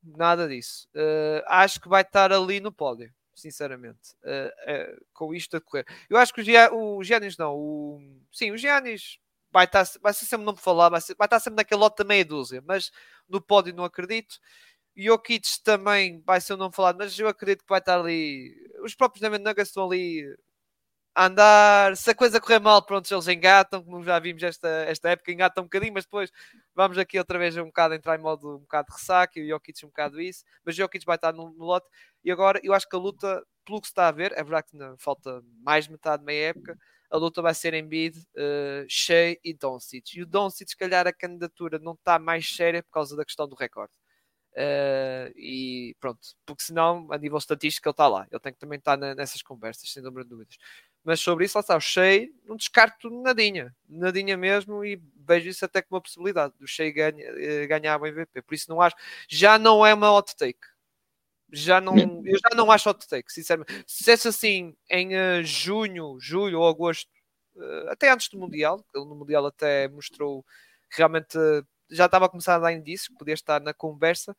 nada 0.03 0.47
disso. 0.47 0.87
acho 1.47 1.81
que 1.81 1.89
vai 1.89 2.03
estar 2.03 2.31
ali 2.31 2.61
no 2.61 2.71
pódio, 2.71 3.11
sinceramente, 3.35 4.17
com 5.13 5.35
isto 5.35 5.57
a 5.57 5.61
correr. 5.61 5.87
Eu 6.09 6.17
acho 6.17 6.33
que 6.33 6.43
o, 6.73 7.03
Giannis 7.03 7.37
não. 7.37 7.55
O, 7.55 8.01
sim, 8.33 8.51
o 8.51 8.57
Giannis 8.57 9.19
vai, 9.53 9.65
estar, 9.65 9.85
vai 10.03 10.13
ser 10.13 10.27
sempre, 10.27 10.45
não 10.45 10.53
me 10.53 10.59
falar, 10.59 10.89
vai, 10.89 11.01
ser, 11.01 11.15
vai 11.17 11.27
estar 11.27 11.41
sempre 11.41 11.57
naquele 11.57 11.81
lote 11.81 11.99
da 11.99 12.05
meia 12.05 12.25
dúzia, 12.25 12.63
mas 12.67 12.91
no 13.29 13.41
pódio 13.41 13.75
não 13.75 13.85
acredito. 13.85 14.39
Jokic 14.97 15.63
também 15.63 16.23
vai 16.25 16.41
ser 16.41 16.55
um 16.55 16.57
nome 16.57 16.75
falado, 16.75 16.99
mas 16.99 17.19
eu 17.19 17.29
acredito 17.29 17.63
que 17.63 17.69
vai 17.69 17.81
estar 17.81 17.99
ali. 17.99 18.55
Os 18.83 18.95
próprios 18.95 19.21
Denver 19.21 19.41
Nuggets 19.41 19.69
estão 19.69 19.87
ali 19.87 20.25
a 21.15 21.27
andar. 21.27 21.97
Se 21.97 22.11
a 22.11 22.15
coisa 22.15 22.41
correr 22.41 22.61
mal, 22.61 22.85
pronto, 22.85 23.13
eles 23.13 23.29
engatam, 23.29 23.83
como 23.83 24.03
já 24.05 24.19
vimos 24.19 24.43
esta, 24.43 24.69
esta 24.69 25.11
época, 25.11 25.33
engatam 25.33 25.63
um 25.63 25.67
bocadinho, 25.67 25.95
mas 25.95 26.05
depois 26.05 26.31
vamos 26.75 26.99
aqui 26.99 27.19
outra 27.19 27.39
vez 27.39 27.57
um 27.57 27.67
bocado 27.67 27.95
entrar 27.95 28.19
em 28.19 28.23
modo 28.23 28.57
um 28.57 28.61
bocado 28.61 28.89
de 28.89 28.95
ressaca 28.95 29.39
e 29.39 29.45
o 29.45 29.49
Jokic 29.49 29.85
um 29.85 29.89
bocado 29.89 30.21
isso. 30.21 30.45
Mas 30.65 30.75
o 30.75 30.79
Jokic 30.79 31.05
vai 31.05 31.17
estar 31.17 31.33
no, 31.33 31.51
no 31.51 31.65
lote. 31.65 31.87
E 32.25 32.31
agora 32.31 32.61
eu 32.63 32.73
acho 32.75 32.89
que 32.89 32.97
a 32.97 32.99
luta, 32.99 33.45
pelo 33.65 33.81
que 33.81 33.87
se 33.87 33.93
está 33.93 34.09
a 34.09 34.13
ver, 34.13 34.33
é 34.33 34.43
verdade 34.43 34.69
que 34.71 34.77
não, 34.77 34.97
falta 34.99 35.43
mais 35.63 35.89
metade 35.89 36.21
de 36.21 36.27
meia 36.27 36.49
época. 36.49 36.79
A 37.11 37.17
luta 37.17 37.41
vai 37.43 37.55
ser 37.55 37.75
em 37.75 37.87
bid, 37.87 38.19
uh, 38.19 38.85
Shea 38.89 39.39
e 39.45 39.55
Doncic. 39.55 40.17
E 40.17 40.23
o 40.23 40.27
Doncic, 40.27 40.69
se 40.71 40.77
calhar, 40.77 41.07
a 41.07 41.13
candidatura 41.13 41.79
não 41.79 41.93
está 41.93 42.19
mais 42.19 42.49
séria 42.49 42.83
por 42.83 42.91
causa 42.91 43.17
da 43.17 43.25
questão 43.25 43.47
do 43.49 43.55
recorde. 43.55 43.93
Uh, 44.57 45.31
e 45.37 45.97
pronto, 46.01 46.21
porque 46.47 46.63
senão, 46.63 47.09
a 47.11 47.19
nível 47.19 47.39
estatístico, 47.39 47.89
ele 47.89 47.93
está 47.93 48.09
lá. 48.09 48.27
Ele 48.31 48.41
tem 48.41 48.53
que 48.53 48.59
também 48.59 48.79
estar 48.79 48.97
nessas 48.97 49.43
conversas, 49.43 49.91
sem 49.91 50.03
número 50.03 50.25
de 50.25 50.31
dúvidas. 50.31 50.57
Mas 51.05 51.21
sobre 51.21 51.45
isso, 51.45 51.59
lá 51.59 51.61
está, 51.61 51.77
o 51.77 51.81
Shea, 51.81 52.29
não 52.47 52.57
descarto 52.57 53.11
nadinha, 53.11 53.75
nadinha 53.87 54.37
mesmo, 54.39 54.85
e 54.85 55.01
vejo 55.17 55.51
isso 55.51 55.65
até 55.65 55.83
como 55.83 55.97
uma 55.97 56.03
possibilidade 56.03 56.55
do 56.59 56.67
Shea 56.67 56.91
ganha, 56.91 57.31
uh, 57.31 57.69
ganhar 57.69 58.01
o 58.01 58.07
MVP. 58.07 58.43
Por 58.43 58.55
isso, 58.55 58.71
não 58.71 58.81
acho, 58.81 58.97
já 59.29 59.59
não 59.59 59.85
é 59.85 59.93
uma 59.93 60.11
hot 60.13 60.35
take. 60.35 60.59
Já 61.53 61.81
não, 61.81 61.95
eu 62.25 62.39
já 62.39 62.57
não 62.57 62.71
acho 62.71 62.89
hot 62.91 63.07
take, 63.07 63.31
sinceramente. 63.33 63.85
Se 63.87 64.05
fosse 64.05 64.29
assim 64.29 64.75
em 64.91 65.15
uh, 65.15 65.45
junho, 65.45 66.19
julho 66.19 66.61
ou 66.61 66.69
agosto, 66.69 67.11
até 67.89 68.11
antes 68.11 68.29
do 68.29 68.39
Mundial, 68.39 68.85
ele 68.95 69.05
no 69.05 69.15
Mundial 69.15 69.47
até 69.47 69.89
mostrou 69.89 70.45
realmente 70.91 71.39
já 71.91 72.07
estava 72.07 72.27
a 72.27 72.29
começar 72.29 72.57
a 72.57 72.59
dar 72.59 72.73
indícios 72.73 73.09
que 73.09 73.17
podia 73.17 73.35
estar 73.35 73.61
na 73.61 73.73
conversa 73.73 74.37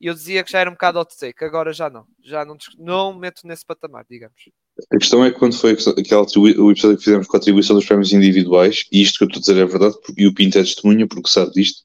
e 0.00 0.06
eu 0.06 0.14
dizia 0.14 0.44
que 0.44 0.50
já 0.50 0.60
era 0.60 0.70
um 0.70 0.74
bocado 0.74 0.98
hot 1.00 1.16
take, 1.18 1.44
agora 1.44 1.72
já 1.72 1.88
não, 1.88 2.06
já 2.20 2.44
não, 2.44 2.56
não 2.78 3.14
meto 3.14 3.46
nesse 3.46 3.64
patamar, 3.64 4.04
digamos. 4.08 4.48
A 4.90 4.98
questão 4.98 5.24
é 5.24 5.30
que 5.30 5.38
quando 5.38 5.54
foi 5.54 5.72
aquele, 5.72 6.58
o 6.58 6.70
episódio 6.70 6.96
que 6.96 7.04
fizemos 7.04 7.26
com 7.26 7.36
a 7.36 7.40
atribuição 7.40 7.76
dos 7.76 7.84
prémios 7.84 8.12
individuais, 8.12 8.84
e 8.90 9.02
isto 9.02 9.18
que 9.18 9.24
eu 9.24 9.28
estou 9.28 9.40
a 9.40 9.42
dizer 9.42 9.56
é 9.58 9.66
verdade, 9.66 9.94
e 10.16 10.26
o 10.26 10.34
Pinto 10.34 10.58
é 10.58 10.62
testemunha, 10.62 11.06
porque 11.06 11.28
sabe 11.28 11.52
disto, 11.52 11.82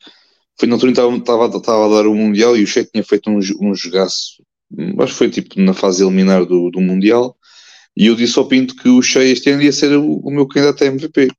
foi 0.57 0.67
na 0.67 0.75
altura 0.75 0.93
que 0.93 1.01
estava, 1.01 1.45
a 1.45 1.89
dar 1.89 2.07
o 2.07 2.15
Mundial 2.15 2.55
e 2.57 2.63
o 2.63 2.67
Cheque 2.67 2.91
tinha 2.91 3.03
feito 3.03 3.29
um, 3.29 3.39
um 3.61 3.75
jogaço, 3.75 4.41
acho 4.99 5.11
que 5.13 5.17
foi 5.17 5.29
tipo 5.29 5.59
na 5.59 5.73
fase 5.73 6.03
eliminar 6.03 6.45
do, 6.45 6.69
do 6.71 6.81
Mundial, 6.81 7.37
e 7.97 8.05
eu 8.05 8.15
disse 8.15 8.37
ao 8.37 8.47
Pinto 8.47 8.75
que 8.75 8.87
o 8.87 9.01
Shea 9.01 9.23
este 9.23 9.49
ano 9.49 9.63
ia 9.63 9.71
ser 9.71 9.97
o, 9.97 10.19
o 10.19 10.29
meu 10.29 10.47
candidato 10.47 10.83
a 10.83 10.87
MVP. 10.87 11.31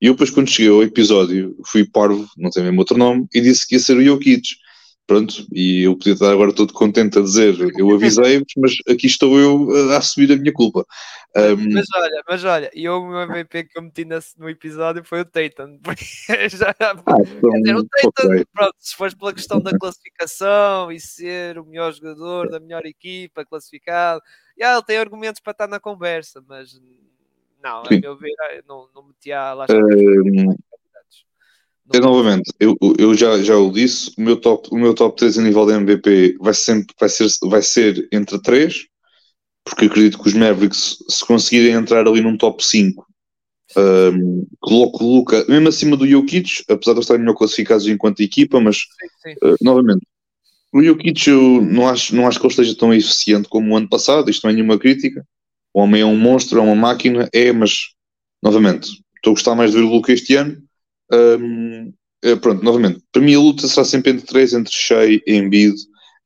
E 0.00 0.06
eu 0.06 0.12
depois 0.12 0.30
quando 0.30 0.48
cheguei 0.48 0.70
ao 0.70 0.82
episódio 0.84 1.56
fui 1.66 1.84
parvo, 1.84 2.28
não 2.36 2.48
tem 2.48 2.62
mesmo 2.62 2.78
outro 2.78 2.96
nome, 2.96 3.26
e 3.34 3.40
disse 3.40 3.66
que 3.66 3.74
ia 3.74 3.80
ser 3.80 3.96
o 3.96 4.04
Jokic. 4.04 4.46
Pronto, 5.06 5.46
e 5.52 5.84
eu 5.84 5.96
podia 5.96 6.14
estar 6.14 6.32
agora 6.32 6.52
todo 6.52 6.72
contente 6.72 7.16
a 7.16 7.22
dizer, 7.22 7.54
eu 7.78 7.90
avisei-vos, 7.94 8.52
mas 8.56 8.72
aqui 8.88 9.06
estou 9.06 9.38
eu 9.38 9.92
a 9.92 9.98
assumir 9.98 10.32
a 10.32 10.36
minha 10.36 10.52
culpa. 10.52 10.84
Um... 11.36 11.72
Mas 11.72 11.86
olha, 11.94 12.22
mas 12.28 12.44
olha, 12.44 12.70
e 12.74 12.88
o 12.88 13.06
meu 13.06 13.20
MVP 13.20 13.64
que 13.64 13.78
eu 13.78 13.82
meti 13.82 14.04
no 14.36 14.50
episódio 14.50 15.04
foi 15.04 15.20
o 15.20 15.24
Tatum. 15.24 15.78
Já, 16.50 16.74
ah, 16.80 16.94
então, 16.96 17.50
dizer, 17.60 17.76
o 17.76 17.84
Tatum, 17.84 18.28
okay. 18.28 18.44
pronto, 18.52 18.74
se 18.78 18.96
fores 18.96 19.14
pela 19.14 19.32
questão 19.32 19.60
da 19.60 19.78
classificação 19.78 20.90
e 20.90 20.98
ser 20.98 21.56
o 21.58 21.64
melhor 21.64 21.92
jogador 21.92 22.48
da 22.48 22.58
melhor 22.58 22.84
equipa 22.84 23.44
classificado, 23.44 24.20
já, 24.58 24.72
ele 24.72 24.82
tem 24.82 24.98
argumentos 24.98 25.40
para 25.40 25.52
estar 25.52 25.68
na 25.68 25.78
conversa, 25.78 26.42
mas 26.48 26.80
não, 27.62 27.82
a 27.82 28.00
meu 28.00 28.16
ver, 28.16 28.34
eh, 28.50 28.62
não, 28.66 28.88
não 28.94 29.04
metia 29.04 29.52
lá. 29.52 29.66
Uh, 29.66 30.56
eu, 31.92 32.00
novamente, 32.00 32.52
eu, 32.58 32.76
eu 32.98 33.14
já, 33.14 33.42
já 33.42 33.56
o 33.56 33.70
disse, 33.70 34.12
o 34.18 34.20
meu, 34.20 34.36
top, 34.36 34.68
o 34.72 34.76
meu 34.76 34.94
top 34.94 35.16
3 35.16 35.38
a 35.38 35.42
nível 35.42 35.66
de 35.66 35.72
MVP 35.74 36.36
vai, 36.40 36.54
sempre, 36.54 36.94
vai, 36.98 37.08
ser, 37.08 37.28
vai 37.42 37.62
ser 37.62 38.08
entre 38.12 38.40
3, 38.40 38.86
porque 39.64 39.86
acredito 39.86 40.18
que 40.18 40.28
os 40.28 40.34
Mavericks, 40.34 40.98
se 41.08 41.24
conseguirem 41.24 41.72
entrar 41.72 42.06
ali 42.06 42.20
num 42.20 42.36
top 42.36 42.64
5, 42.64 43.06
um, 43.76 44.46
coloco 44.60 45.04
o 45.04 45.16
Luca 45.16 45.44
mesmo 45.48 45.68
acima 45.68 45.96
do 45.96 46.06
Jokic, 46.06 46.64
apesar 46.68 46.94
de 46.94 47.00
estarem 47.00 47.20
melhor 47.20 47.34
classificados 47.34 47.86
enquanto 47.86 48.20
equipa, 48.20 48.60
mas 48.60 48.76
sim, 48.76 49.30
sim. 49.30 49.34
Uh, 49.42 49.56
novamente, 49.60 50.06
o 50.72 50.82
Jokic 50.82 51.28
eu 51.28 51.62
não 51.62 51.88
acho, 51.88 52.14
não 52.14 52.26
acho 52.26 52.38
que 52.38 52.46
ele 52.46 52.52
esteja 52.52 52.76
tão 52.76 52.94
eficiente 52.94 53.48
como 53.48 53.72
o 53.72 53.76
ano 53.76 53.88
passado, 53.88 54.30
isto 54.30 54.44
não 54.44 54.50
é 54.50 54.54
nenhuma 54.54 54.78
crítica, 54.78 55.26
o 55.74 55.80
homem 55.80 56.00
é 56.00 56.06
um 56.06 56.16
monstro, 56.16 56.58
é 56.58 56.62
uma 56.62 56.74
máquina, 56.74 57.28
é, 57.32 57.52
mas 57.52 57.90
novamente, 58.42 58.88
estou 59.16 59.32
a 59.32 59.34
gostar 59.34 59.54
mais 59.54 59.72
de 59.72 59.78
ver 59.78 59.84
o 59.84 59.90
Luca 59.90 60.12
este 60.12 60.34
ano. 60.36 60.62
Um, 61.12 61.92
é, 62.22 62.34
pronto, 62.36 62.64
novamente, 62.64 63.00
para 63.12 63.22
mim 63.22 63.34
a 63.34 63.38
luta 63.38 63.68
será 63.68 63.84
sempre 63.84 64.12
entre 64.12 64.26
três, 64.26 64.52
entre 64.52 64.72
Shea, 64.72 65.20
Embiid 65.26 65.74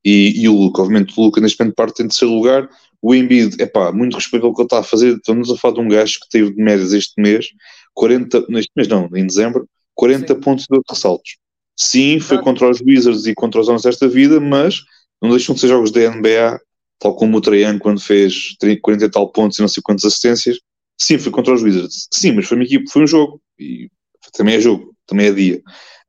e, 0.05 0.43
e 0.43 0.49
o 0.49 0.55
Luca. 0.55 0.83
Obviamente 0.83 1.13
o 1.17 1.25
Luca 1.25 1.41
neste 1.41 1.61
momento 1.61 1.75
parte 1.75 2.03
em 2.03 2.09
terceiro 2.09 2.35
lugar. 2.35 2.69
O 3.03 3.15
Embiid, 3.15 3.61
é 3.61 3.67
pá, 3.67 3.93
muito 3.93 4.15
respeito 4.15 4.47
ao 4.47 4.55
que 4.55 4.61
ele 4.61 4.67
está 4.67 4.81
a 4.81 4.83
fazer. 4.83 5.17
Estamos 5.17 5.51
a 5.51 5.57
falar 5.57 5.75
de 5.75 5.81
um 5.81 5.89
gajo 5.89 6.15
que 6.21 6.29
teve 6.31 6.55
de 6.55 6.63
médias 6.63 6.93
este 6.93 7.21
mês, 7.21 7.47
40, 7.95 8.47
neste 8.49 8.71
mês 8.77 8.89
não, 8.89 9.09
em 9.15 9.27
dezembro, 9.27 9.69
40 9.95 10.35
Sim. 10.35 10.41
pontos 10.41 10.67
de 10.71 10.81
ressaltos. 10.89 11.37
Sim, 11.79 12.21
foi 12.21 12.41
contra 12.43 12.69
os 12.69 12.81
Wizards 12.81 13.27
e 13.27 13.35
contra 13.35 13.61
os 13.61 13.69
Homens 13.69 13.83
desta 13.83 14.07
vida, 14.07 14.39
mas 14.39 14.83
não 15.23 15.31
deixam 15.31 15.55
de 15.55 15.63
ser 15.63 15.69
jogos 15.69 15.91
da 15.91 16.11
NBA 16.11 16.61
tal 16.99 17.17
como 17.17 17.39
o 17.39 17.41
Trajan 17.41 17.79
quando 17.79 17.99
fez 17.99 18.55
40 18.83 19.07
e 19.07 19.11
tal 19.11 19.33
pontos 19.33 19.59
e 19.59 19.63
não 19.63 19.69
sei 19.69 19.83
quantas 19.83 20.05
assistências, 20.05 20.59
Sim, 21.01 21.19
foi 21.19 21.33
contra 21.33 21.55
os 21.55 21.63
Wizards. 21.63 22.07
Sim, 22.13 22.33
mas 22.33 22.47
foi 22.47 22.59
uma 22.59 22.65
equipe, 22.65 22.91
foi 22.91 23.05
um 23.05 23.07
jogo. 23.07 23.41
E 23.59 23.89
também 24.33 24.57
é 24.57 24.61
jogo, 24.61 24.95
também 25.07 25.27
é 25.27 25.33
dia. 25.33 25.63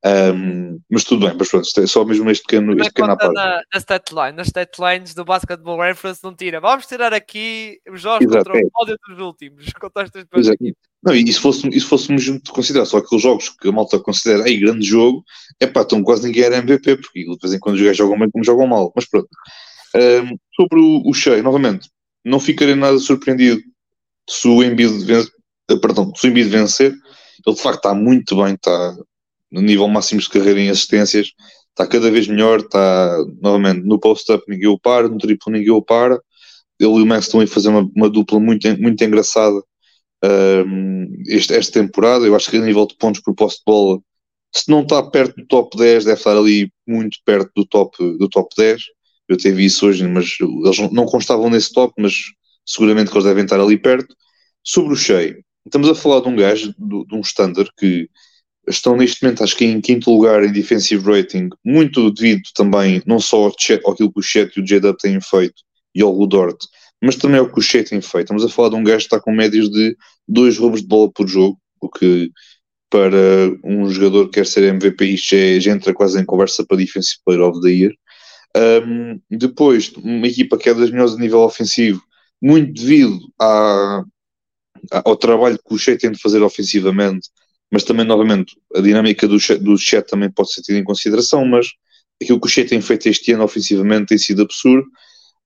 Um, 0.03 0.79
mas 0.89 1.03
tudo 1.03 1.27
bem, 1.27 1.35
mas 1.37 1.47
pronto, 1.47 1.67
é 1.79 1.85
só 1.85 2.03
mesmo 2.03 2.29
este 2.31 2.43
pequeno, 2.43 2.71
este 2.73 2.91
pequeno 2.91 3.15
parte. 3.15 3.33
Na, 3.33 3.61
na 3.71 3.79
statline, 3.79 4.31
nas 4.35 4.47
statlines 4.47 5.13
do 5.13 5.23
Basketball 5.23 5.79
Reference 5.79 6.23
não 6.23 6.35
tira. 6.35 6.59
Vamos 6.59 6.87
tirar 6.87 7.13
aqui 7.13 7.79
os 7.87 8.01
jogos 8.01 8.25
Exato, 8.25 8.45
contra 8.45 8.59
é. 8.59 8.65
o 8.65 8.71
pódio 8.71 8.97
dos 9.07 9.19
últimos, 9.19 9.65
contra 9.79 10.03
estas. 10.03 10.25
Não, 11.03 11.15
e 11.15 11.31
se, 11.31 11.39
fosse, 11.39 11.67
e 11.67 11.79
se 11.79 11.85
fôssemos 11.85 12.25
considerar 12.49 12.85
só 12.85 12.97
aqueles 12.97 13.23
jogos 13.23 13.49
que 13.49 13.69
a 13.69 13.71
malta 13.71 13.99
considera 13.99 14.43
aí 14.43 14.59
grande 14.59 14.85
jogo, 14.85 15.23
é 15.59 15.67
pá, 15.67 15.81
então 15.81 16.03
quase 16.03 16.27
ninguém 16.27 16.43
era 16.43 16.57
MVP, 16.57 16.97
porque 16.97 17.23
de 17.23 17.37
vez 17.41 17.53
em 17.53 17.59
quando 17.59 17.75
os 17.75 17.81
gajos 17.81 17.97
jogam 17.97 18.19
bem 18.19 18.29
como 18.29 18.43
jogam 18.43 18.67
mal. 18.67 18.91
Mas 18.95 19.07
pronto. 19.07 19.29
Um, 19.95 20.37
sobre 20.55 20.79
o, 20.79 21.01
o 21.05 21.13
Shea, 21.13 21.43
novamente, 21.43 21.89
não 22.23 22.39
ficarei 22.39 22.75
nada 22.75 22.97
surpreendido 22.99 23.61
se 24.29 24.47
o 24.47 24.63
Embiid, 24.63 25.03
vence, 25.05 25.29
eh, 25.69 25.75
perdão, 25.75 26.13
se 26.15 26.27
o 26.27 26.29
Embiid 26.29 26.49
vencer. 26.49 26.95
Ele 27.45 27.55
de 27.55 27.61
facto 27.61 27.77
está 27.77 27.93
muito 27.93 28.35
bem, 28.37 28.53
está 28.55 28.95
no 29.51 29.61
nível 29.61 29.87
máximo 29.87 30.21
de 30.21 30.29
carreira 30.29 30.59
em 30.59 30.69
assistências, 30.69 31.31
está 31.69 31.87
cada 31.87 32.09
vez 32.11 32.27
melhor, 32.27 32.59
está 32.59 33.17
novamente 33.41 33.81
no 33.85 33.99
post-up 33.99 34.43
ninguém 34.47 34.67
o 34.67 34.79
para, 34.79 35.09
no 35.09 35.17
triplo 35.17 35.51
ninguém 35.51 35.71
o 35.71 35.81
para. 35.81 36.21
Ele 36.79 36.99
e 36.99 37.01
o 37.03 37.05
Max 37.05 37.25
estão 37.25 37.41
a 37.41 37.47
fazer 37.47 37.69
uma, 37.69 37.89
uma 37.95 38.09
dupla 38.09 38.39
muito, 38.39 38.67
muito 38.81 39.03
engraçada 39.03 39.61
um, 40.23 41.07
este, 41.27 41.53
esta 41.53 41.79
temporada. 41.79 42.25
Eu 42.25 42.35
acho 42.35 42.49
que 42.49 42.57
a 42.57 42.61
nível 42.61 42.85
de 42.87 42.95
pontos 42.97 43.21
por 43.21 43.35
posse 43.35 43.57
de 43.57 43.63
bola, 43.65 43.99
se 44.53 44.69
não 44.69 44.81
está 44.81 45.01
perto 45.03 45.35
do 45.35 45.47
top 45.47 45.77
10, 45.77 46.05
deve 46.05 46.17
estar 46.17 46.35
ali 46.37 46.71
muito 46.87 47.19
perto 47.25 47.51
do 47.55 47.65
top, 47.65 47.97
do 48.17 48.29
top 48.29 48.53
10. 48.57 48.81
Eu 49.27 49.35
até 49.35 49.51
vi 49.51 49.65
isso 49.65 49.87
hoje, 49.87 50.07
mas 50.07 50.37
eles 50.39 50.91
não 50.91 51.05
constavam 51.05 51.49
nesse 51.49 51.71
top, 51.71 51.93
mas 51.97 52.13
seguramente 52.65 53.11
que 53.11 53.17
eles 53.17 53.25
devem 53.25 53.43
estar 53.43 53.59
ali 53.59 53.77
perto. 53.77 54.15
Sobre 54.63 54.93
o 54.93 54.95
Shea, 54.95 55.37
estamos 55.65 55.89
a 55.89 55.95
falar 55.95 56.21
de 56.21 56.27
um 56.27 56.35
gajo, 56.35 56.73
de, 56.77 57.05
de 57.05 57.15
um 57.15 57.21
standard 57.21 57.69
que 57.77 58.09
estão 58.67 58.95
neste 58.95 59.23
momento, 59.23 59.43
acho 59.43 59.55
que 59.55 59.65
em 59.65 59.81
quinto 59.81 60.11
lugar 60.11 60.43
em 60.43 60.51
defensive 60.51 61.03
rating, 61.03 61.49
muito 61.65 62.11
devido 62.11 62.43
também, 62.55 63.01
não 63.05 63.19
só 63.19 63.45
ao, 63.45 63.47
àquilo 63.47 64.11
que 64.11 64.19
o 64.19 64.21
Chet 64.21 64.55
e 64.55 64.61
o 64.61 64.65
J-Dub 64.65 64.97
têm 64.97 65.19
feito 65.19 65.63
e 65.95 66.01
ao 66.01 66.11
Ludort, 66.11 66.57
mas 67.01 67.15
também 67.15 67.39
ao 67.39 67.51
que 67.51 67.59
o 67.59 67.61
Chet 67.61 67.89
tem 67.89 68.01
feito. 68.01 68.25
Estamos 68.25 68.45
a 68.45 68.49
falar 68.49 68.69
de 68.69 68.75
um 68.75 68.83
gajo 68.83 68.99
que 68.99 69.03
está 69.03 69.19
com 69.19 69.31
médias 69.31 69.69
de 69.69 69.95
dois 70.27 70.57
roubos 70.57 70.81
de 70.81 70.87
bola 70.87 71.11
por 71.11 71.27
jogo, 71.27 71.59
o 71.79 71.89
que 71.89 72.31
para 72.89 73.17
um 73.63 73.89
jogador 73.89 74.25
que 74.25 74.33
quer 74.33 74.45
ser 74.45 74.63
MVP 74.63 75.05
isto 75.05 75.35
já, 75.35 75.59
já 75.59 75.71
entra 75.71 75.93
quase 75.93 76.19
em 76.19 76.25
conversa 76.25 76.65
para 76.65 76.77
Defensive 76.77 77.19
Player 77.25 77.41
of 77.41 77.61
the 77.61 77.69
Year. 77.69 77.93
Um, 78.55 79.19
depois, 79.29 79.91
uma 79.95 80.27
equipa 80.27 80.57
que 80.57 80.69
é 80.69 80.73
das 80.73 80.91
melhores 80.91 81.13
a 81.13 81.17
nível 81.17 81.39
ofensivo, 81.39 82.03
muito 82.41 82.73
devido 82.73 83.17
à, 83.39 84.03
ao 84.89 85.15
trabalho 85.15 85.57
que 85.57 85.73
o 85.73 85.77
Shea 85.77 85.97
tem 85.97 86.11
de 86.11 86.19
fazer 86.19 86.41
ofensivamente, 86.41 87.29
mas 87.71 87.83
também, 87.83 88.05
novamente, 88.05 88.55
a 88.75 88.81
dinâmica 88.81 89.27
do, 89.27 89.37
do 89.59 89.77
chat 89.77 90.07
também 90.07 90.29
pode 90.29 90.51
ser 90.51 90.61
tida 90.61 90.77
em 90.77 90.83
consideração, 90.83 91.45
mas 91.45 91.67
aquilo 92.21 92.39
que 92.39 92.47
o 92.47 92.49
Shea 92.49 92.67
tem 92.67 92.81
feito 92.81 93.07
este 93.07 93.31
ano 93.31 93.43
ofensivamente 93.43 94.07
tem 94.07 94.17
sido 94.17 94.41
absurdo. 94.41 94.85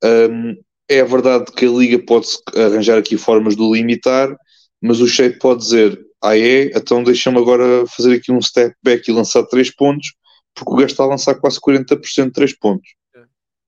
Um, 0.03 0.55
é 0.89 1.03
verdade 1.03 1.51
que 1.51 1.65
a 1.65 1.69
Liga 1.69 1.99
pode 1.99 2.27
arranjar 2.55 2.97
aqui 2.97 3.17
formas 3.17 3.55
de 3.55 3.61
o 3.61 3.73
limitar, 3.73 4.35
mas 4.81 4.99
o 4.99 5.07
Shea 5.07 5.37
pode 5.37 5.61
dizer, 5.61 5.99
ah 6.21 6.37
é, 6.37 6.65
então 6.75 7.03
deixa-me 7.03 7.37
agora 7.37 7.85
fazer 7.87 8.15
aqui 8.15 8.31
um 8.31 8.41
step 8.41 8.75
back 8.83 9.09
e 9.09 9.13
lançar 9.13 9.43
3 9.43 9.73
pontos, 9.75 10.13
porque 10.53 10.71
o 10.71 10.75
gajo 10.75 10.87
está 10.87 11.03
a 11.03 11.07
lançar 11.07 11.35
quase 11.35 11.59
40% 11.59 12.25
de 12.25 12.31
3 12.31 12.57
pontos. 12.57 12.89
É. 13.15 13.23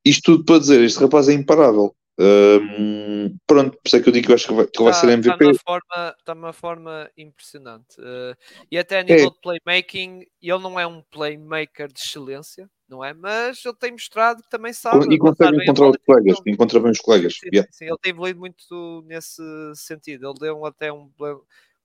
Isto 0.05 0.33
tudo 0.33 0.45
para 0.45 0.59
dizer, 0.59 0.81
este 0.81 0.99
rapaz 0.99 1.29
é 1.29 1.33
imparável. 1.33 1.95
Um, 2.19 3.37
pronto, 3.45 3.77
por 3.77 3.81
isso 3.85 3.97
é 3.97 4.01
que 4.01 4.09
eu 4.09 4.13
digo 4.13 4.25
que 4.25 4.31
eu 4.31 4.35
acho 4.35 4.47
que 4.47 4.53
vai, 4.53 4.67
que 4.67 4.83
vai 4.83 4.93
ser 4.93 5.09
MVP. 5.09 5.29
Está 5.29 5.37
de 5.37 5.45
uma 5.45 5.59
forma, 5.59 6.15
está 6.19 6.33
uma 6.33 6.53
forma 6.53 7.11
impressionante. 7.15 7.99
Uh, 7.99 8.35
e 8.71 8.77
até 8.77 8.99
a 8.99 9.03
nível 9.03 9.27
é. 9.27 9.29
de 9.29 9.39
playmaking, 9.39 10.25
ele 10.41 10.59
não 10.59 10.79
é 10.79 10.87
um 10.87 11.03
playmaker 11.11 11.87
de 11.87 11.99
excelência, 11.99 12.67
não 12.89 13.03
é? 13.05 13.13
Mas 13.13 13.63
ele 13.63 13.75
tem 13.75 13.91
mostrado 13.91 14.41
que 14.41 14.49
também 14.49 14.73
sabe. 14.73 15.13
E 15.13 15.17
consegue 15.19 15.61
encontrar 15.61 15.89
os 15.89 15.97
colegas, 15.97 16.37
encontra 16.47 16.79
bem 16.79 16.91
os 16.91 16.99
colegas. 16.99 17.35
Sim, 17.35 17.49
yeah. 17.53 17.69
sim, 17.71 17.85
ele 17.85 17.97
tem 18.01 18.11
evoluído 18.11 18.39
muito 18.39 19.03
nesse 19.05 19.43
sentido. 19.75 20.27
Ele 20.27 20.39
deu 20.39 20.65
até 20.65 20.91
um 20.91 21.07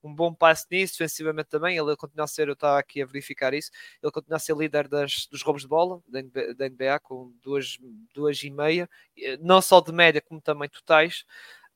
um 0.03 0.14
bom 0.14 0.32
passo 0.32 0.66
nisso, 0.70 0.94
defensivamente 0.94 1.48
também. 1.48 1.76
Ele 1.76 1.96
continua 1.96 2.24
a 2.24 2.28
ser, 2.28 2.48
eu 2.48 2.55
estava 2.55 2.78
aqui 2.78 3.03
a 3.03 3.07
verificar 3.07 3.55
isso, 3.55 3.70
ele 4.03 4.12
continua 4.12 4.36
a 4.36 4.40
ser 4.40 4.57
líder 4.57 4.88
das, 4.88 5.26
dos 5.30 5.42
roubos 5.42 5.62
de 5.62 5.68
bola 5.68 6.00
da 6.09 6.22
NBA, 6.22 6.55
da 6.55 6.68
NBA 6.68 7.00
com 7.03 7.32
duas, 7.42 7.78
duas 8.14 8.42
e 8.42 8.50
meia, 8.50 8.88
não 9.40 9.61
só 9.61 9.80
de 9.80 9.92
média 9.92 10.20
como 10.20 10.40
também 10.40 10.68
totais. 10.68 11.24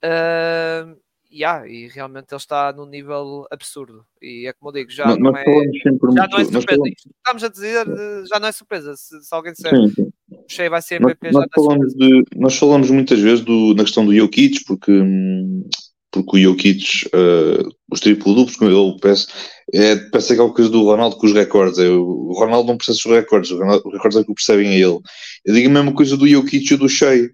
Uh, 0.04 1.00
yeah, 1.30 1.66
e 1.66 1.88
realmente 1.88 2.32
ele 2.32 2.36
está 2.36 2.72
num 2.72 2.86
nível 2.86 3.46
absurdo. 3.50 4.04
E 4.20 4.46
é 4.46 4.52
como 4.52 4.70
eu 4.70 4.74
digo, 4.74 4.90
já 4.90 5.06
não, 5.06 5.16
não 5.16 5.36
é, 5.36 5.44
já 5.44 6.28
não 6.28 6.38
é 6.38 6.44
surpresa. 6.44 6.82
Estamos 6.86 7.44
a 7.44 7.48
dizer, 7.48 7.86
já 8.28 8.40
não 8.40 8.48
é 8.48 8.52
surpresa. 8.52 8.96
Se, 8.96 9.22
se 9.22 9.34
alguém 9.34 9.52
disser 9.52 9.72
Cheio 10.48 10.70
vai 10.70 10.82
ser 10.82 10.96
MVP, 10.96 11.32
nós, 11.32 11.34
nós, 11.34 11.44
é 11.44 11.48
falamos 11.54 11.94
de, 11.94 12.24
nós 12.36 12.58
falamos 12.58 12.90
muitas 12.90 13.18
vezes 13.18 13.44
do, 13.44 13.74
na 13.74 13.84
questão 13.84 14.04
do 14.04 14.14
Jokic, 14.14 14.64
porque 14.64 14.92
hum, 14.92 15.68
porque 16.22 16.38
o 16.38 16.50
Jokic, 16.50 17.06
uh, 17.06 17.68
os 17.90 18.00
triplo-duplos, 18.00 18.60
ele 18.60 18.96
parece, 19.00 19.26
é, 19.72 19.96
parece 19.96 20.32
aquela 20.32 20.52
coisa 20.52 20.70
do 20.70 20.84
Ronaldo 20.84 21.16
com 21.16 21.26
os 21.26 21.32
recordes. 21.32 21.78
É, 21.78 21.88
o 21.88 22.32
Ronaldo 22.32 22.68
não 22.68 22.76
percebe 22.76 22.98
os 22.98 23.20
recordes, 23.20 23.50
os 23.50 23.58
recordes 23.92 24.18
é 24.18 24.24
que 24.24 24.30
o 24.30 24.34
percebem 24.34 24.68
a 24.68 24.74
ele. 24.74 24.98
Eu 25.44 25.54
digo 25.54 25.68
a 25.68 25.72
mesma 25.72 25.92
coisa 25.92 26.16
do 26.16 26.26
Jokic 26.26 26.72
e 26.72 26.76
do 26.76 26.88
Shea. 26.88 27.28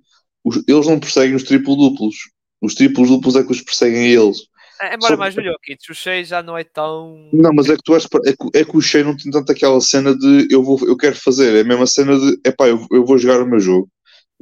Os, 0.45 0.63
eles 0.67 0.87
não 0.87 0.99
perseguem 0.99 1.37
os 1.37 1.45
triplo-duplos, 1.45 2.17
os 2.61 2.75
triplos-duplos 2.75 3.37
é 3.37 3.45
que 3.45 3.53
os 3.53 3.61
perseguem 3.61 4.01
a 4.01 4.23
eles. 4.23 4.39
É, 4.81 4.97
embora 4.97 5.17
mais 5.17 5.37
o 5.37 5.43
Jokic, 5.43 5.91
o 5.91 5.95
Shea 5.95 6.25
já 6.25 6.43
não 6.43 6.59
é 6.59 6.65
tão. 6.65 7.31
Não, 7.33 7.53
mas 7.55 7.69
é 7.69 7.77
que 7.77 7.83
tu 7.85 7.95
és, 7.95 8.05
é, 8.27 8.33
que, 8.33 8.59
é 8.59 8.65
que 8.65 8.77
o 8.77 8.81
Shea 8.81 9.05
não 9.05 9.17
tem 9.17 9.31
tanto 9.31 9.53
aquela 9.53 9.81
cena 9.81 10.17
de 10.17 10.49
eu, 10.51 10.65
vou, 10.65 10.79
eu 10.87 10.97
quero 10.97 11.15
fazer, 11.15 11.55
é 11.57 11.61
a 11.61 11.65
mesma 11.65 11.87
cena 11.87 12.19
de 12.19 12.41
epá, 12.45 12.67
eu, 12.67 12.85
eu 12.91 13.05
vou 13.05 13.17
jogar 13.17 13.41
o 13.41 13.47
meu 13.47 13.61
jogo 13.61 13.89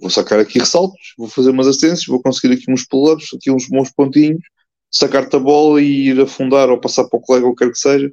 vou 0.00 0.10
sacar 0.10 0.40
aqui 0.40 0.58
ressaltos, 0.58 1.14
vou 1.16 1.28
fazer 1.28 1.50
umas 1.50 1.66
assistências, 1.66 2.06
vou 2.06 2.22
conseguir 2.22 2.54
aqui 2.54 2.70
uns 2.70 2.86
pull-ups, 2.86 3.34
aqui 3.34 3.50
uns 3.50 3.68
bons 3.68 3.90
pontinhos, 3.90 4.42
sacar-te 4.90 5.36
a 5.36 5.38
bola 5.38 5.80
e 5.80 6.08
ir 6.08 6.20
afundar 6.20 6.70
ou 6.70 6.80
passar 6.80 7.04
para 7.04 7.18
o 7.18 7.22
colega 7.22 7.46
ou 7.46 7.54
quer 7.54 7.70
que 7.70 7.78
seja. 7.78 8.10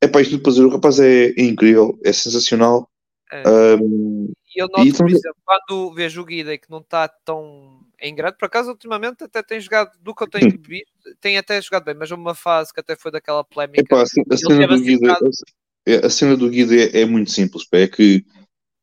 É 0.00 0.08
para 0.08 0.20
isto 0.20 0.32
tudo 0.32 0.42
para 0.42 0.52
dizer, 0.52 0.64
o 0.64 0.70
rapaz 0.70 0.98
é, 1.00 1.26
é 1.28 1.42
incrível, 1.42 1.98
é 2.04 2.12
sensacional. 2.12 2.88
É. 3.32 3.42
Um, 3.48 4.32
e 4.54 4.62
eu 4.62 4.68
noto, 4.68 4.96
por 4.96 5.10
exemplo, 5.10 5.36
quando 5.44 5.94
vejo 5.94 6.22
o 6.22 6.24
Guida 6.24 6.56
que 6.56 6.70
não 6.70 6.78
está 6.78 7.08
tão 7.08 7.80
em 8.00 8.14
grande, 8.14 8.36
por 8.38 8.46
acaso 8.46 8.70
ultimamente 8.70 9.24
até 9.24 9.42
tem 9.42 9.60
jogado, 9.60 9.90
do 10.00 10.14
que 10.14 10.22
eu 10.22 10.28
tenho 10.28 10.50
visto, 10.50 10.92
tem 11.20 11.36
até 11.38 11.60
jogado 11.60 11.84
bem, 11.84 11.94
mas 11.94 12.10
uma 12.10 12.34
fase 12.34 12.72
que 12.72 12.80
até 12.80 12.94
foi 12.94 13.10
daquela 13.10 13.42
polémica. 13.42 13.80
Epá, 13.80 14.02
a, 14.02 14.06
cena 14.36 14.66
do 14.66 14.80
Guida, 14.80 15.12
a, 15.12 16.06
a, 16.06 16.10
cena 16.10 16.36
do 16.36 16.48
Guida 16.48 16.74
é, 16.74 17.02
é 17.02 17.04
muito 17.04 17.30
simples, 17.30 17.64
pá, 17.64 17.78
é 17.78 17.88
que 17.88 18.24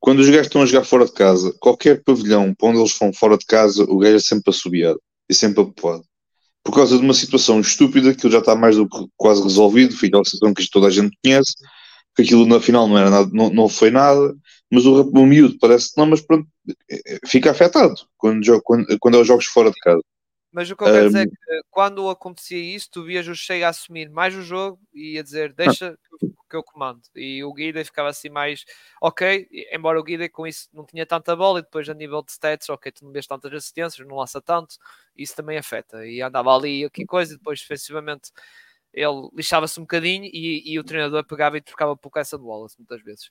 quando 0.04 0.18
os 0.18 0.28
gajos 0.28 0.48
estão 0.48 0.60
a 0.60 0.66
jogar 0.66 0.84
fora 0.84 1.06
de 1.06 1.12
casa, 1.12 1.50
qualquer 1.58 2.02
pavilhão 2.04 2.52
para 2.52 2.68
onde 2.68 2.78
eles 2.78 2.94
vão 2.98 3.10
fora 3.10 3.38
de 3.38 3.46
casa, 3.46 3.84
o 3.84 3.96
gajo 3.96 4.16
é 4.16 4.20
sempre 4.20 4.50
assobiado 4.50 5.00
e 5.30 5.32
sempre 5.32 5.62
apopado. 5.62 6.04
Por 6.62 6.74
causa 6.74 6.98
de 6.98 7.02
uma 7.02 7.14
situação 7.14 7.58
estúpida 7.58 8.14
que 8.14 8.30
já 8.30 8.40
está 8.40 8.54
mais 8.54 8.76
do 8.76 8.86
que 8.86 8.98
quase 9.16 9.42
resolvido, 9.42 9.96
fica 9.96 10.20
a 10.20 10.24
situação 10.26 10.52
que 10.52 10.70
toda 10.70 10.88
a 10.88 10.90
gente 10.90 11.16
conhece, 11.24 11.54
que 12.14 12.20
aquilo 12.20 12.44
na 12.44 12.60
final 12.60 12.86
não 12.86 12.98
era 12.98 13.08
nada, 13.08 13.30
não, 13.32 13.48
não 13.48 13.66
foi 13.66 13.90
nada, 13.90 14.36
mas 14.70 14.84
o, 14.84 15.08
o 15.08 15.26
miúdo 15.26 15.56
parece 15.58 15.94
que 15.94 15.98
não, 15.98 16.04
mas 16.04 16.20
pronto, 16.20 16.46
é, 16.90 17.14
é, 17.14 17.18
fica 17.26 17.50
afetado 17.50 17.94
quando, 18.18 18.60
quando, 18.60 18.98
quando 19.00 19.16
é 19.16 19.20
os 19.22 19.26
jogos 19.26 19.46
fora 19.46 19.70
de 19.70 19.80
casa. 19.80 20.02
Mas 20.52 20.70
o 20.70 20.76
que 20.76 20.84
eu 20.84 20.86
quero 20.86 21.06
dizer 21.06 21.22
é 21.22 21.26
que 21.26 21.62
quando 21.70 22.10
acontecia 22.10 22.58
isso, 22.58 22.90
tu 22.92 23.04
vias 23.04 23.26
o 23.26 23.34
Cheio 23.34 23.64
a 23.64 23.70
assumir 23.70 24.10
mais 24.10 24.36
o 24.36 24.42
jogo 24.42 24.78
e 24.92 25.18
a 25.18 25.22
dizer 25.22 25.54
deixa 25.54 25.96
que 26.54 26.58
eu 26.58 26.62
comando. 26.62 27.02
E 27.14 27.42
o 27.42 27.52
Guida 27.52 27.84
ficava 27.84 28.08
assim 28.08 28.28
mais 28.28 28.64
ok, 29.00 29.48
embora 29.72 29.98
o 29.98 30.02
Guida 30.04 30.28
com 30.28 30.46
isso 30.46 30.68
não 30.72 30.84
tinha 30.84 31.04
tanta 31.04 31.34
bola 31.34 31.58
e 31.58 31.62
depois 31.62 31.88
a 31.88 31.94
nível 31.94 32.22
de 32.22 32.32
stats, 32.32 32.68
ok, 32.68 32.92
tu 32.92 33.04
não 33.04 33.12
vês 33.12 33.26
tantas 33.26 33.52
assistências, 33.52 34.06
não 34.06 34.16
lança 34.16 34.40
tanto, 34.40 34.76
isso 35.16 35.34
também 35.34 35.58
afeta. 35.58 36.06
E 36.06 36.22
andava 36.22 36.54
ali 36.54 36.84
aqui 36.84 37.04
coisa 37.04 37.34
e 37.34 37.36
depois 37.36 37.60
defensivamente 37.60 38.30
ele 38.92 39.28
lixava-se 39.34 39.80
um 39.80 39.82
bocadinho 39.82 40.24
e, 40.26 40.72
e, 40.72 40.78
o 40.78 40.84
treinador 40.84 41.24
pegava 41.26 41.58
e 41.58 41.60
trocava 41.60 41.96
pouco 41.96 42.18
essa 42.18 42.38
de 42.38 42.44
Wallace 42.44 42.76
muitas 42.78 43.02
vezes. 43.02 43.26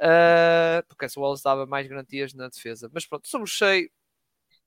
Uh, 0.00 0.84
porque 0.88 1.04
essa 1.04 1.20
Wallace 1.20 1.44
dava 1.44 1.66
mais 1.66 1.86
garantias 1.86 2.34
na 2.34 2.48
defesa. 2.48 2.90
Mas 2.92 3.06
pronto, 3.06 3.28
somos 3.28 3.50
cheio 3.50 3.88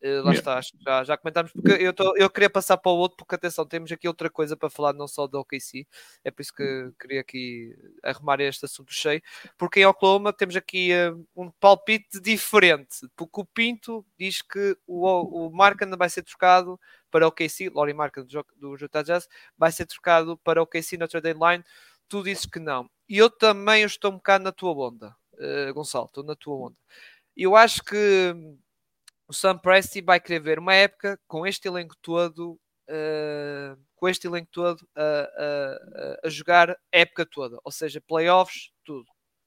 Uh, 0.03 0.21
lá 0.21 0.31
yeah. 0.31 0.33
está, 0.33 0.61
já, 0.61 1.03
já 1.03 1.17
comentámos, 1.17 1.51
porque 1.51 1.71
eu, 1.71 1.91
tô, 1.91 2.15
eu 2.15 2.29
queria 2.29 2.51
passar 2.51 2.77
para 2.77 2.91
o 2.91 2.95
outro, 2.95 3.17
porque 3.17 3.33
atenção, 3.33 3.65
temos 3.65 3.91
aqui 3.91 4.07
outra 4.07 4.29
coisa 4.29 4.55
para 4.55 4.69
falar, 4.69 4.93
não 4.93 5.07
só 5.07 5.25
do 5.25 5.39
OKC, 5.39 5.87
é 6.23 6.29
por 6.29 6.43
isso 6.43 6.53
que 6.53 6.91
queria 6.99 7.21
aqui 7.21 7.75
arrumar 8.03 8.39
este 8.39 8.65
assunto 8.65 8.93
cheio, 8.93 9.19
porque 9.57 9.79
em 9.79 9.85
Oklahoma 9.87 10.31
temos 10.31 10.55
aqui 10.55 10.91
uh, 10.93 11.27
um 11.35 11.49
palpite 11.59 12.21
diferente, 12.21 13.07
porque 13.15 13.41
o 13.41 13.45
Pinto 13.45 14.05
diz 14.19 14.43
que 14.43 14.77
o, 14.85 15.47
o 15.47 15.51
Markham 15.51 15.89
vai 15.97 16.09
ser 16.09 16.21
trocado 16.21 16.79
para 17.09 17.25
o 17.25 17.29
OKC, 17.29 17.69
Lori 17.69 17.93
Markham 17.93 18.23
do, 18.23 18.45
do 18.55 18.77
Utah 18.79 19.01
Jazz, 19.01 19.27
vai 19.57 19.71
ser 19.71 19.87
trocado 19.87 20.37
para 20.37 20.59
o 20.59 20.63
OKC 20.63 20.95
na 20.97 21.07
trade 21.07 21.33
line, 21.33 21.63
tu 22.07 22.21
dizes 22.21 22.45
que 22.45 22.59
não, 22.59 22.87
e 23.09 23.17
eu 23.17 23.31
também 23.31 23.83
estou 23.83 24.11
um 24.11 24.17
bocado 24.17 24.43
na 24.43 24.51
tua 24.51 24.73
onda, 24.73 25.15
uh, 25.33 25.73
Gonçalo, 25.73 26.05
estou 26.05 26.23
na 26.23 26.35
tua 26.35 26.67
onda. 26.67 26.75
Eu 27.35 27.55
acho 27.55 27.83
que 27.83 28.35
o 29.27 29.33
Sam 29.33 29.57
Presti 29.57 30.01
vai 30.01 30.19
querer 30.19 30.39
ver 30.39 30.59
uma 30.59 30.73
época 30.73 31.19
com 31.27 31.45
este 31.45 31.67
elenco 31.67 31.95
todo 32.01 32.59
uh, 32.89 33.77
com 33.95 34.07
este 34.07 34.27
elenco 34.27 34.49
todo 34.51 34.87
a, 34.95 36.21
a, 36.23 36.29
jogar 36.29 36.77
época 36.91 37.25
toda, 37.25 37.59
ou 37.63 37.71
seja, 37.71 38.01
playoffs, 38.01 38.71
tudo. 38.83 39.05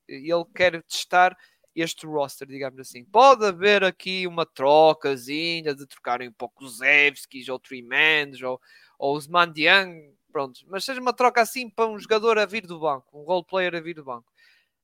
Ele 0.08 0.44
quer 0.54 0.82
testar 0.82 1.36
este 1.74 2.04
roster, 2.04 2.48
digamos 2.48 2.80
assim. 2.80 3.04
Pode 3.04 3.46
haver 3.46 3.84
aqui 3.84 4.26
uma 4.26 4.44
trocazinha 4.44 5.74
de 5.74 5.86
trocarem 5.86 6.28
um 6.28 6.32
pouco 6.32 6.64
os 6.64 6.80
Evskis 6.80 7.48
ou 7.48 7.60
Tremans 7.60 8.42
ou, 8.42 8.60
ou 8.98 9.16
os 9.16 9.28
Mandiang, 9.28 10.12
pronto, 10.32 10.60
mas 10.66 10.84
seja 10.84 11.00
uma 11.00 11.12
troca 11.12 11.40
assim 11.40 11.70
para 11.70 11.88
um 11.88 11.98
jogador 11.98 12.38
a 12.38 12.46
vir 12.46 12.66
do 12.66 12.80
banco, 12.80 13.18
um 13.18 13.22
role 13.22 13.44
player 13.44 13.74
a 13.74 13.80
vir 13.80 13.94
do 13.94 14.04
banco. 14.04 14.30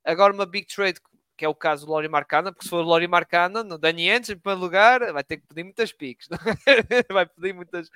Agora 0.04 0.32
uma 0.32 0.46
big 0.46 0.66
trade 0.68 1.00
que 1.36 1.44
é 1.44 1.48
o 1.48 1.54
caso 1.54 1.84
do 1.84 1.92
Lori 1.92 2.08
Marcana, 2.08 2.50
porque 2.50 2.64
se 2.64 2.70
for 2.70 2.80
o 2.80 2.88
Lori 2.88 3.06
Marcana, 3.06 3.62
no 3.62 3.76
Dani 3.76 4.08
Entes, 4.08 4.30
em 4.30 4.38
primeiro 4.38 4.60
lugar, 4.60 5.12
vai 5.12 5.22
ter 5.22 5.36
que 5.36 5.46
pedir 5.46 5.64
muitas 5.64 5.92
piques, 5.92 6.28
é? 6.30 6.36
vai 7.12 7.26
pedir 7.26 7.52
muitas, 7.52 7.90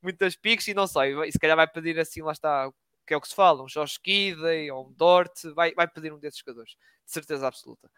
muitas 0.00 0.36
piques 0.36 0.68
e 0.68 0.74
não 0.74 0.86
sei, 0.86 1.30
se 1.32 1.38
calhar 1.38 1.56
vai 1.56 1.66
pedir 1.66 1.98
assim, 1.98 2.22
lá 2.22 2.32
está, 2.32 2.70
que 3.06 3.12
é 3.12 3.16
o 3.16 3.20
que 3.20 3.28
se 3.28 3.34
fala, 3.34 3.62
um 3.62 3.66
Josh 3.66 3.98
Kidey 3.98 4.70
ou 4.70 4.88
um 4.88 4.92
Dort, 4.92 5.44
vai, 5.54 5.74
vai 5.74 5.88
pedir 5.88 6.12
um 6.12 6.18
desses 6.18 6.38
jogadores, 6.38 6.72
de 7.04 7.12
certeza 7.12 7.46
absoluta. 7.46 7.88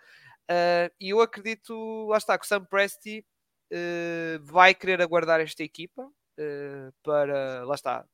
Uh, 0.50 0.88
e 1.00 1.10
eu 1.10 1.20
acredito, 1.20 2.06
lá 2.08 2.16
está, 2.16 2.38
que 2.38 2.44
o 2.44 2.48
Sam 2.48 2.64
Presti 2.64 3.24
uh, 3.72 4.44
vai 4.44 4.74
querer 4.74 5.02
aguardar 5.02 5.40
esta 5.40 5.62
equipa 5.62 6.02
uh, 6.02 6.92
para, 7.02 7.64
lá 7.64 7.74
está, 7.74 8.04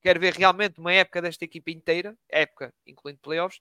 quero 0.00 0.20
ver 0.20 0.34
realmente 0.34 0.80
uma 0.80 0.92
época 0.92 1.20
desta 1.20 1.44
equipa 1.44 1.70
inteira, 1.70 2.16
época 2.28 2.72
incluindo 2.86 3.20
playoffs, 3.20 3.60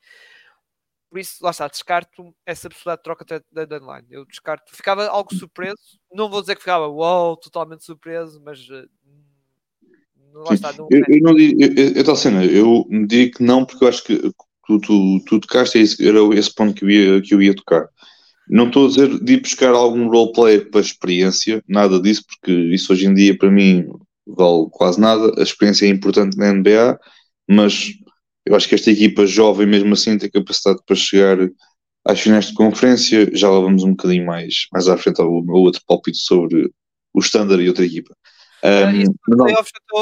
por 1.09 1.19
isso, 1.19 1.37
lá 1.41 1.51
está, 1.51 1.67
descarto 1.67 2.35
essa 2.45 2.69
possibilidade 2.69 2.99
de 2.99 3.03
troca 3.03 3.25
da 3.51 3.65
deadline. 3.65 4.05
Eu 4.09 4.25
descarto, 4.25 4.75
ficava 4.75 5.07
algo 5.07 5.33
surpreso, 5.33 5.99
não 6.13 6.29
vou 6.29 6.41
dizer 6.41 6.55
que 6.55 6.61
ficava 6.61 6.87
wow, 6.87 7.37
totalmente 7.37 7.85
surpreso, 7.85 8.41
mas 8.43 8.59
uh, 8.69 8.89
lá 10.33 10.53
está. 10.53 10.73
Não 10.73 10.87
eu, 10.91 11.01
eu, 11.07 11.21
não 11.21 11.33
digo, 11.33 11.61
eu, 11.61 11.93
eu, 11.93 12.15
cena, 12.15 12.45
eu 12.45 12.85
diria 13.07 13.31
que 13.31 13.41
não, 13.41 13.65
porque 13.65 13.83
eu 13.83 13.87
acho 13.87 14.03
que 14.03 14.17
tu, 14.65 14.79
tu, 14.79 15.19
tu 15.25 15.39
tocaste, 15.39 15.77
era 15.77 16.19
esse 16.35 16.53
ponto 16.53 16.73
que 16.73 16.83
eu 16.83 16.89
ia, 16.89 17.21
que 17.21 17.33
eu 17.33 17.41
ia 17.41 17.55
tocar. 17.55 17.87
Não 18.49 18.67
estou 18.67 18.85
a 18.85 18.89
dizer 18.89 19.19
de 19.19 19.33
ir 19.33 19.41
buscar 19.41 19.73
algum 19.73 20.09
roleplay 20.09 20.61
para 20.61 20.81
experiência, 20.81 21.63
nada 21.67 21.99
disso, 22.01 22.23
porque 22.27 22.51
isso 22.51 22.91
hoje 22.91 23.05
em 23.05 23.13
dia 23.13 23.37
para 23.37 23.51
mim 23.51 23.85
vale 24.25 24.67
quase 24.71 24.99
nada. 24.99 25.33
A 25.37 25.43
experiência 25.43 25.85
é 25.85 25.89
importante 25.89 26.37
na 26.37 26.53
NBA, 26.53 26.99
mas 27.49 27.93
eu 28.47 28.55
acho 28.55 28.67
que 28.67 28.75
esta 28.75 28.91
equipa 28.91 29.25
jovem, 29.25 29.67
mesmo 29.67 29.93
assim, 29.93 30.17
tem 30.17 30.29
capacidade 30.29 30.79
para 30.85 30.95
chegar 30.95 31.37
às 32.05 32.19
finais 32.19 32.47
de 32.47 32.53
conferência. 32.53 33.29
Já 33.33 33.49
lá 33.49 33.59
vamos 33.59 33.83
um 33.83 33.91
bocadinho 33.91 34.25
mais, 34.25 34.67
mais 34.71 34.87
à 34.87 34.97
frente 34.97 35.21
ao, 35.21 35.27
ao 35.27 35.61
outro 35.61 35.81
palpite 35.85 36.17
sobre 36.17 36.71
o 37.13 37.19
Standard 37.19 37.61
e 37.61 37.67
outra 37.67 37.85
equipa. 37.85 38.15
Um, 38.63 39.03
não, 39.35 39.47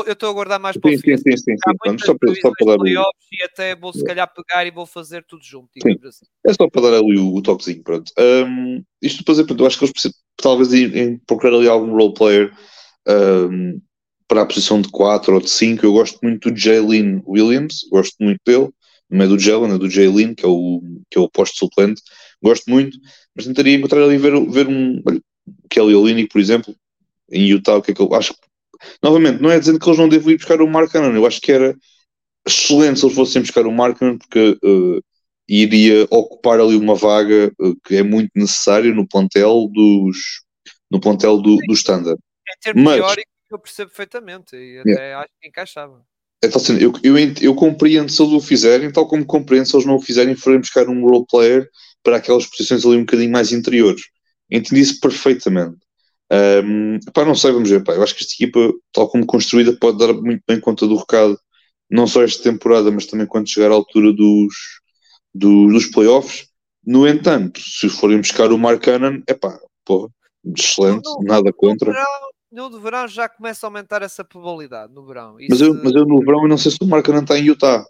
eu 0.06 0.14
estou 0.14 0.30
a 0.30 0.34
guardar 0.34 0.60
mais 0.60 0.78
para 0.78 0.90
o 0.90 0.98
fim. 0.98 1.18
Sim, 1.18 1.18
sim, 1.18 1.38
sim. 1.38 1.56
sim. 1.58 1.98
Só, 2.00 2.16
para, 2.18 2.36
só 2.36 2.52
para 2.58 2.78
dar 2.78 2.88
e 2.88 3.44
até 3.44 3.76
vou 3.76 3.92
se 3.92 4.04
calhar 4.04 4.32
pegar 4.34 4.66
e 4.66 4.72
vou 4.72 4.86
fazer 4.86 5.26
tudo 5.28 5.44
junto. 5.44 5.70
Assim. 6.08 6.26
É 6.46 6.54
só 6.54 6.70
para 6.70 6.82
dar 6.84 6.98
ali 7.00 7.18
o, 7.18 7.36
o 7.36 7.42
toquezinho. 7.42 7.84
Pronto. 7.84 8.12
Um, 8.18 8.82
isto 9.02 9.24
para 9.26 9.34
dizer, 9.36 9.46
eu 9.60 9.66
acho 9.66 9.78
que 9.78 9.86
eles 9.86 9.94
talvez 10.38 10.74
em, 10.74 10.86
em 10.98 11.18
procurar 11.18 11.56
ali 11.56 11.68
algum 11.68 11.92
role 11.92 12.14
player 12.14 12.54
um, 13.08 13.82
para 14.28 14.42
a 14.42 14.46
posição 14.46 14.82
de 14.82 14.90
4 14.90 15.34
ou 15.34 15.42
de 15.42 15.50
5. 15.50 15.86
Eu 15.86 15.94
gosto 15.94 16.20
muito 16.22 16.52
do 16.52 16.58
Jalen 16.58 17.22
Williams, 17.28 17.88
gosto 17.92 18.16
muito 18.20 18.40
dele. 18.46 18.70
Não 19.10 19.26
é 19.26 19.28
do 19.28 19.40
Jalen, 19.40 19.76
é 19.76 19.78
do 19.78 19.90
Jalen, 19.90 20.34
que 20.34 20.46
é 20.46 20.48
o, 20.48 20.82
que 21.10 21.18
é 21.18 21.22
o 21.22 21.30
posto 21.30 21.58
suplente. 21.58 22.02
Gosto 22.42 22.70
muito, 22.70 22.98
mas 23.36 23.46
tentaria 23.46 23.76
encontrar 23.76 24.04
ali 24.04 24.18
ver, 24.18 24.34
ver 24.50 24.68
um. 24.68 25.02
Olha, 25.08 25.22
Kelly 25.70 25.94
Olynyk, 25.94 26.30
por 26.30 26.40
exemplo, 26.40 26.76
em 27.32 27.46
Utah, 27.46 27.78
o 27.78 27.82
que 27.82 27.92
é 27.92 27.94
que 27.94 28.02
eu 28.02 28.14
acho 28.14 28.34
novamente, 29.02 29.42
não 29.42 29.50
é 29.50 29.60
dizendo 29.60 29.80
que 29.80 29.88
eles 29.88 30.00
não 30.00 30.10
devem 30.10 30.34
ir 30.34 30.38
buscar 30.38 30.62
o 30.62 30.68
Mark 30.68 30.92
Cannon, 30.92 31.16
eu 31.16 31.26
acho 31.26 31.42
que 31.42 31.52
era 31.52 31.76
excelente 32.48 33.00
se 33.00 33.06
eles 33.06 33.16
fossem 33.16 33.42
buscar 33.42 33.66
o 33.66 33.72
Mark 33.72 33.98
Cannon, 33.98 34.18
porque 34.18 34.58
uh, 34.64 35.02
iria 35.48 36.06
ocupar 36.10 36.60
ali 36.60 36.76
uma 36.76 36.96
vaga 36.96 37.52
uh, 37.60 37.76
que 37.86 37.96
é 37.96 38.04
muito 38.04 38.30
necessária 38.36 38.94
no 38.94 39.08
plantel 39.08 39.70
dos 39.74 40.44
no 40.92 41.00
plantel 41.00 41.38
do, 41.38 41.58
do 41.58 41.74
Standard. 41.74 42.20
Em 42.48 42.60
termos 42.62 42.84
Mas, 42.84 42.96
teóricos, 42.98 43.34
eu 43.52 43.60
percebo 43.60 43.90
perfeitamente 43.90 44.56
e 44.56 44.80
até 44.80 44.92
yeah. 44.92 45.20
acho 45.20 45.34
que 45.42 45.48
encaixava. 45.48 46.06
Então, 46.44 46.62
assim, 46.62 46.78
eu, 46.80 46.94
eu, 47.04 47.16
eu, 47.42 47.56
compreendo 47.56 48.12
se 48.12 48.22
eles 48.22 48.34
o 48.34 48.40
fizerem, 48.40 48.92
tal 48.92 49.08
como 49.08 49.26
compreendo 49.26 49.66
se 49.66 49.76
eles 49.76 49.86
não 49.86 49.96
o 49.96 50.02
fizerem 50.02 50.36
forem 50.36 50.60
buscar 50.60 50.88
um 50.88 51.02
role 51.02 51.26
player 51.30 51.70
para 52.04 52.18
aquelas 52.18 52.46
posições 52.46 52.86
ali 52.86 52.98
um 52.98 53.02
bocadinho 53.02 53.32
mais 53.32 53.52
interiores. 53.52 54.02
Entendi 54.50 54.82
isso 54.82 55.00
perfeitamente. 55.00 55.78
Um, 56.32 57.00
pá, 57.14 57.26
não 57.26 57.36
sei, 57.36 57.52
vamos 57.52 57.70
ver. 57.70 57.84
Pá, 57.84 57.94
eu 57.94 58.04
acho 58.04 58.16
que 58.16 58.24
esta 58.24 58.34
equipa, 58.34 58.60
tal 58.92 59.10
como 59.10 59.26
construída, 59.26 59.76
pode 59.76 59.98
dar 59.98 60.14
muito 60.14 60.44
bem 60.48 60.60
conta 60.60 60.88
do 60.88 60.98
recado, 60.98 61.40
não 61.90 62.06
só 62.06 62.24
esta 62.24 62.44
temporada, 62.44 62.92
mas 62.92 63.06
também 63.06 63.26
quando 63.26 63.50
chegar 63.50 63.72
à 63.72 63.74
altura 63.74 64.12
dos, 64.14 64.54
dos, 65.34 65.74
dos 65.74 65.86
playoffs. 65.88 66.48
No 66.86 67.08
entanto, 67.08 67.60
se 67.60 67.90
forem 67.90 68.20
buscar 68.20 68.52
o 68.52 68.58
Mark 68.58 68.84
Cannon, 68.84 69.22
é 69.28 69.34
pá, 69.34 69.58
pô, 69.84 70.12
excelente, 70.56 71.02
não, 71.06 71.22
nada 71.24 71.52
contra. 71.52 71.92
Verão, 71.92 72.06
no 72.56 72.80
verão 72.80 73.08
já 73.08 73.28
começa 73.28 73.66
a 73.66 73.68
aumentar 73.68 74.02
essa 74.02 74.24
probabilidade, 74.24 74.94
no 74.94 75.06
verão. 75.06 75.40
Isso... 75.40 75.50
Mas, 75.52 75.62
eu, 75.62 75.74
mas 75.84 75.94
eu 75.94 76.06
no 76.06 76.20
verão 76.20 76.44
eu 76.44 76.48
não 76.48 76.58
sei 76.58 76.72
se 76.72 76.78
o 76.82 76.88
Mark 76.88 77.06
Cannon 77.06 77.22
está 77.22 77.38
em 77.38 77.46
Utah. 77.46 77.86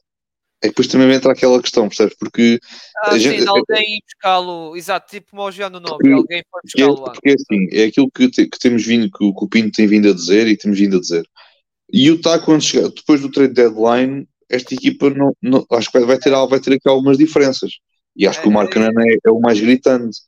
É 0.63 0.67
que 0.67 0.69
depois 0.69 0.87
também 0.87 1.11
entra 1.11 1.31
aquela 1.31 1.61
questão, 1.61 1.87
percebes? 1.87 2.15
Porque. 2.17 2.59
Ah, 3.03 3.17
gente, 3.17 3.41
sim, 3.41 3.47
alguém 3.47 3.99
buscá-lo, 4.07 4.75
exato, 4.75 5.11
tipo 5.11 5.31
como 5.31 5.43
o 5.43 5.51
Giano 5.51 5.79
Nobre, 5.79 6.13
alguém 6.13 6.43
foi 6.49 6.61
buscá-lo 6.63 7.01
lá. 7.01 7.11
Porque 7.11 7.29
é 7.29 7.33
assim, 7.33 7.67
é 7.71 7.83
aquilo 7.85 8.09
que, 8.09 8.29
te, 8.29 8.47
que 8.47 8.57
temos 8.57 8.83
vindo, 8.85 9.11
que 9.11 9.23
o, 9.23 9.35
que 9.35 9.45
o 9.45 9.49
Pinto 9.49 9.71
tem 9.71 9.85
vindo 9.85 10.09
a 10.09 10.13
dizer 10.13 10.47
e 10.47 10.57
temos 10.57 10.79
vindo 10.79 10.97
a 10.97 10.99
dizer. 10.99 11.27
E 11.91 12.09
o 12.09 12.19
Tá, 12.19 12.39
quando 12.39 12.63
chegar, 12.63 12.89
depois 12.89 13.21
do 13.21 13.29
trade 13.29 13.53
deadline, 13.53 14.27
esta 14.49 14.73
equipa 14.73 15.09
não, 15.09 15.35
não, 15.41 15.65
acho 15.71 15.91
que 15.91 15.99
vai 15.99 16.17
ter, 16.17 16.31
vai 16.31 16.59
ter 16.59 16.73
aqui 16.73 16.89
algumas 16.89 17.17
diferenças. 17.17 17.73
E 18.15 18.25
acho 18.25 18.39
é, 18.39 18.41
que 18.41 18.47
o 18.47 18.51
Marcanan 18.51 18.91
é, 18.97 19.13
é, 19.13 19.17
é, 19.25 19.31
o 19.31 19.39
mais 19.39 19.59
gritante. 19.59 20.19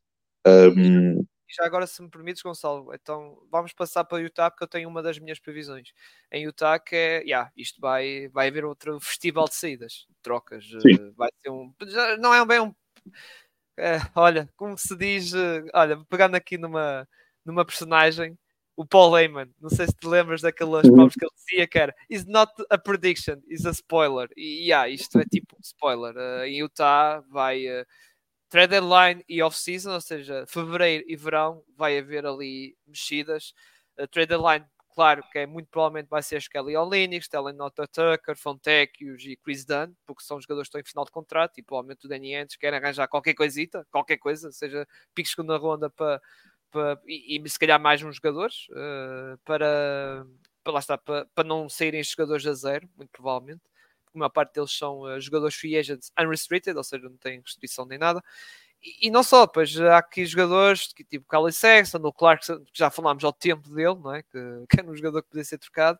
Um, 0.45 1.25
já 1.49 1.65
agora, 1.65 1.87
se 1.87 2.01
me 2.01 2.09
permites, 2.09 2.41
Gonçalo, 2.41 2.93
então 2.93 3.41
vamos 3.49 3.73
passar 3.73 4.03
para 4.03 4.21
Utah, 4.21 4.49
porque 4.49 4.63
eu 4.63 4.67
tenho 4.67 4.89
uma 4.89 5.01
das 5.01 5.17
minhas 5.19 5.39
previsões. 5.39 5.91
Em 6.31 6.43
Utah, 6.43 6.79
que 6.79 6.95
é, 6.95 7.21
yeah, 7.21 7.51
isto 7.55 7.79
vai, 7.79 8.27
vai 8.29 8.47
haver 8.47 8.65
outro 8.65 8.99
festival 8.99 9.45
de 9.45 9.55
saídas, 9.55 10.07
trocas. 10.21 10.65
Sim. 10.65 10.95
Eh, 10.99 11.11
vai 11.15 11.29
ser 11.41 11.49
um. 11.49 11.73
Não 12.19 12.33
é 12.33 12.45
bem 12.45 12.59
um. 12.59 12.75
É, 13.77 13.99
olha, 14.15 14.49
como 14.55 14.77
se 14.77 14.95
diz, 14.95 15.33
eh, 15.33 15.63
olha, 15.73 16.03
pegando 16.09 16.35
aqui 16.35 16.57
numa, 16.57 17.07
numa 17.45 17.63
personagem, 17.63 18.37
o 18.75 18.85
Paul 18.85 19.17
Heyman, 19.17 19.49
não 19.59 19.69
sei 19.69 19.87
se 19.87 19.93
te 19.93 20.07
lembras 20.07 20.41
daquelas 20.41 20.85
uhum. 20.85 20.91
palavras 20.91 21.15
que 21.15 21.25
ele 21.25 21.33
dizia 21.35 21.67
que 21.67 21.79
era 21.79 21.95
It's 22.11 22.25
not 22.25 22.51
a 22.69 22.77
prediction, 22.77 23.41
it's 23.49 23.65
a 23.65 23.71
spoiler. 23.71 24.29
E 24.37 24.67
yeah, 24.67 24.87
isto 24.87 25.19
é 25.19 25.23
tipo 25.25 25.55
um 25.55 25.61
spoiler. 25.61 26.15
Uh, 26.15 26.43
em 26.45 26.59
Utah 26.59 27.23
vai. 27.31 27.65
Uh, 27.67 27.85
trade 28.49 28.71
deadline 28.71 29.23
e 29.27 29.41
off-season, 29.41 29.93
ou 29.93 30.01
seja, 30.01 30.45
fevereiro 30.47 31.03
e 31.07 31.15
verão, 31.15 31.63
vai 31.75 31.97
haver 31.97 32.25
ali 32.25 32.75
mexidas. 32.85 33.53
Uh, 33.99 34.07
trade 34.07 34.29
deadline, 34.29 34.65
claro 34.93 35.23
que 35.31 35.39
é 35.39 35.45
muito 35.45 35.69
provavelmente 35.69 36.09
vai 36.09 36.23
ser 36.23 36.41
Skelly 36.41 36.75
Olynyk, 36.75 37.25
Stellan 37.25 37.53
Nota 37.53 37.87
Tucker, 37.87 38.35
Fontecchius 38.37 39.23
e 39.25 39.35
Chris 39.37 39.65
Dunn, 39.65 39.93
porque 40.05 40.23
são 40.23 40.39
jogadores 40.41 40.67
que 40.67 40.77
estão 40.77 40.81
em 40.81 40.89
final 40.89 41.05
de 41.05 41.11
contrato 41.11 41.59
e 41.59 41.63
provavelmente 41.63 42.05
o 42.05 42.09
Danny 42.09 42.35
Entes 42.35 42.55
quer 42.57 42.73
arranjar 42.73 43.07
qualquer 43.07 43.33
coisita, 43.33 43.85
qualquer 43.91 44.17
coisa, 44.17 44.51
seja 44.51 44.87
pique 45.13 45.29
segunda 45.29 45.57
ronda 45.57 45.89
para, 45.89 46.21
para 46.71 46.99
e, 47.05 47.37
e, 47.37 47.49
se 47.49 47.59
calhar 47.59 47.79
mais 47.79 48.01
uns 48.01 48.15
jogadores 48.15 48.67
uh, 48.71 49.37
para, 49.45 50.25
para 50.63 50.73
lá 50.73 50.79
está, 50.79 50.97
para, 50.97 51.25
para 51.35 51.47
não 51.47 51.69
saírem 51.69 52.03
jogadores 52.03 52.47
a 52.47 52.53
zero, 52.53 52.89
muito 52.97 53.11
provavelmente 53.11 53.61
a 54.13 54.17
maior 54.17 54.29
parte 54.29 54.53
deles 54.53 54.71
são 54.71 55.01
uh, 55.01 55.19
jogadores 55.19 55.55
free 55.55 55.77
agents 55.77 56.11
unrestricted, 56.19 56.77
ou 56.77 56.83
seja, 56.83 57.09
não 57.09 57.17
têm 57.17 57.41
restrição 57.41 57.85
nem 57.85 57.97
nada. 57.97 58.23
E, 58.81 59.07
e 59.07 59.11
não 59.11 59.23
só, 59.23 59.47
pois 59.47 59.79
há 59.79 59.97
aqui 59.97 60.25
jogadores 60.25 60.93
que, 60.93 61.03
tipo 61.03 61.27
Cali 61.27 61.51
Sexton, 61.51 61.99
o 61.99 62.13
Clark, 62.13 62.45
que 62.45 62.71
já 62.73 62.89
falámos 62.89 63.23
ao 63.23 63.33
tempo 63.33 63.69
dele, 63.69 63.95
não 63.95 64.13
é? 64.13 64.23
que, 64.23 64.29
que 64.69 64.79
era 64.79 64.89
um 64.89 64.95
jogador 64.95 65.23
que 65.23 65.29
podia 65.29 65.45
ser 65.45 65.57
trocado. 65.57 65.99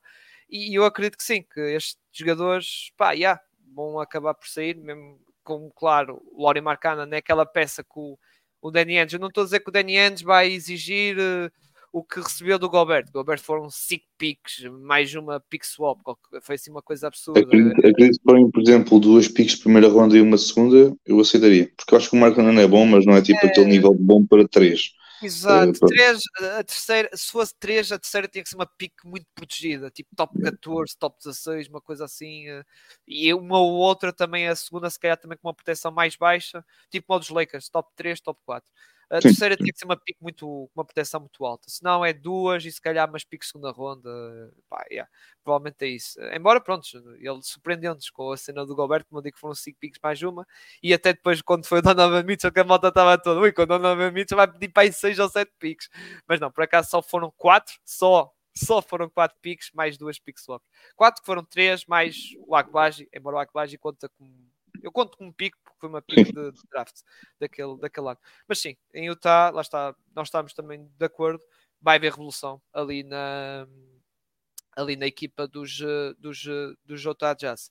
E, 0.50 0.72
e 0.72 0.76
eu 0.76 0.86
acredito 0.86 1.18
que 1.18 1.24
sim, 1.24 1.44
que 1.44 1.60
estes 1.60 1.98
jogadores, 2.14 2.92
pá, 2.98 3.12
yeah, 3.12 3.42
vão 3.74 4.00
acabar 4.00 4.34
por 4.34 4.48
sair, 4.48 4.76
mesmo 4.78 5.20
como, 5.44 5.72
claro, 5.72 6.22
o 6.32 6.44
Lori 6.44 6.62
Marcana 6.62 7.06
não 7.06 7.18
é 7.18 7.46
peça 7.46 7.84
que 7.84 7.90
o, 7.96 8.18
o 8.62 8.72
Danny 8.72 8.98
Ainge, 9.00 9.16
eu 9.16 9.20
não 9.20 9.30
estou 9.30 9.44
a 9.44 9.46
dizer 9.46 9.62
que 9.62 9.70
o 9.70 9.72
Danny 9.72 9.98
Ainge 9.98 10.24
vai 10.24 10.52
exigir 10.52 11.18
uh, 11.18 11.52
o 11.92 12.04
que 12.04 12.20
recebeu 12.20 12.60
do 12.60 12.70
Gobert. 12.70 13.06
Gobert 13.12 13.40
foram 13.40 13.70
5 13.70 14.04
picks, 14.18 14.64
mais 14.82 15.14
uma 15.16 15.40
pick 15.40 15.64
swap, 15.64 16.00
foi 16.42 16.56
assim 16.56 16.72
uma 16.72 16.82
coisa 16.82 17.08
absurda. 17.08 17.40
Acredito, 17.40 17.80
acredito 17.80 18.18
que 18.18 18.24
forem, 18.24 18.52
por 18.52 18.62
exemplo, 18.62 19.00
duas 19.00 19.28
picks 19.28 19.56
de 19.56 19.62
primeira 19.62 19.88
ronda 19.88 20.18
e 20.18 20.22
uma 20.22 20.38
segunda, 20.38 20.96
eu 21.06 21.20
aceitaria. 21.20 21.72
Porque 21.76 21.94
eu 21.94 21.98
acho 21.98 22.10
que 22.10 22.16
o 22.16 22.20
Marco 22.20 22.42
não 22.42 22.60
é 22.60 22.68
bom, 22.68 22.86
mas 22.86 23.06
não 23.06 23.16
é 23.16 23.22
tipo 23.22 23.46
é... 23.46 23.50
aquele 23.50 23.68
nível 23.68 23.94
bom 23.94 24.26
para 24.26 24.48
três. 24.48 24.92
Exato, 25.22 25.84
uh, 25.84 25.88
três, 25.88 26.22
a 26.60 26.64
terceira, 26.64 27.10
se 27.14 27.32
fosse 27.32 27.54
3, 27.60 27.92
a 27.92 27.98
terceira 27.98 28.28
tinha 28.28 28.44
que 28.44 28.50
ser 28.50 28.56
uma 28.56 28.68
pick 28.68 28.94
muito 29.04 29.26
protegida, 29.34 29.90
tipo 29.90 30.16
top 30.16 30.40
14, 30.40 30.96
top 30.98 31.18
16, 31.18 31.70
uma 31.70 31.82
coisa 31.82 32.06
assim, 32.06 32.48
uh, 32.52 32.64
e 33.08 33.34
uma 33.34 33.60
ou 33.60 33.74
outra 33.74 34.14
também, 34.14 34.48
a 34.48 34.56
segunda, 34.56 34.90
se 34.90 35.00
calhar 35.00 35.18
também 35.18 35.36
com 35.38 35.48
uma 35.48 35.56
proteção 35.56 35.92
mais 35.92 36.16
baixa, 36.16 36.64
tipo 36.92 37.08
modos 37.10 37.30
Lakers, 37.30 37.68
top 37.68 37.90
3, 37.96 38.22
top 38.22 38.40
4. 38.46 38.70
A 39.10 39.22
Sim. 39.22 39.30
terceira 39.30 39.56
tinha 39.56 39.72
que 39.72 39.80
ser 39.80 39.86
uma 39.86 39.96
pique 39.96 40.22
muito, 40.22 40.70
uma 40.76 40.84
proteção 40.84 41.22
muito 41.22 41.46
alta. 41.46 41.70
Se 41.70 41.82
não, 41.84 42.04
é 42.04 42.12
duas 42.12 42.66
e 42.66 42.72
se 42.72 42.82
calhar 42.82 43.10
umas 43.10 43.24
piques 43.24 43.50
segunda 43.50 43.72
ronda. 43.72 44.10
Pá, 44.70 44.86
yeah, 44.92 45.10
provavelmente 45.44 45.84
é 45.86 45.88
isso. 45.88 46.20
Embora, 46.34 46.60
pronto, 46.60 46.86
ele 47.18 47.42
surpreendeu-nos 47.42 48.10
com 48.10 48.32
a 48.32 48.38
cena 48.38 48.66
do 48.66 48.76
Gobert, 48.76 49.06
como 49.06 49.20
eu 49.20 49.24
digo, 49.24 49.38
foram 49.38 49.56
cinco 49.56 49.78
piques 49.80 50.00
mais 50.04 50.22
uma. 50.22 50.46
E 50.84 50.94
até 50.94 51.14
depois, 51.14 51.42
quando 51.42 51.66
foi 51.66 51.80
o 51.80 51.82
Donovan 51.82 52.24
Mitchell, 52.24 52.52
que 52.52 52.60
a 52.60 52.64
moto 52.66 52.88
estava 52.88 53.18
toda, 53.18 53.40
ui, 53.40 53.54
quando 53.54 53.72
o 53.72 53.78
Donovan 53.80 54.12
Mitchell 54.12 54.36
vai 54.38 54.52
pedir 54.52 54.70
para 54.70 54.84
aí 54.84 54.92
seis 54.92 55.18
ou 55.20 55.30
sete 55.30 55.52
piques. 55.58 55.90
Mas 56.28 56.40
não, 56.40 56.52
por 56.52 56.64
acaso 56.64 56.90
só 56.90 57.02
foram 57.02 57.32
quatro, 57.38 57.74
só 57.86 58.32
só 58.58 58.82
foram 58.82 59.10
4 59.10 59.38
picks, 59.42 59.70
mais 59.74 59.98
2 59.98 60.20
picks 60.20 60.44
swaps. 60.44 60.68
4 60.96 61.22
que 61.22 61.26
foram 61.26 61.46
3, 61.46 61.86
mais 61.86 62.16
o 62.40 62.56
Akbaji, 62.56 63.08
embora 63.14 63.38
o 63.38 63.40
Akbaji 63.40 63.78
conta 63.78 64.10
como. 64.10 64.34
Eu 64.82 64.92
conto 64.92 65.18
como 65.18 65.34
pico, 65.34 65.58
porque 65.64 65.80
foi 65.80 65.90
uma 65.90 66.02
pick 66.02 66.26
de, 66.26 66.52
de, 66.52 66.62
draft 66.70 67.02
daquele, 67.40 67.78
daquele 67.78 68.10
ano. 68.10 68.20
Mas 68.48 68.60
sim, 68.60 68.76
em 68.94 69.08
Utah, 69.08 69.50
lá 69.50 69.62
está, 69.62 69.96
nós 70.16 70.28
estamos 70.28 70.54
também 70.54 70.90
de 70.98 71.06
acordo, 71.06 71.44
vai 71.82 71.98
haver 71.98 72.12
revolução 72.12 72.62
ali 72.74 73.04
na, 73.04 73.68
ali 74.76 74.96
na 74.96 75.08
equipa 75.08 75.48
dos, 75.48 75.80
dos, 76.18 76.46
dos 76.86 77.04
Utah 77.04 77.34
Jazz. 77.34 77.70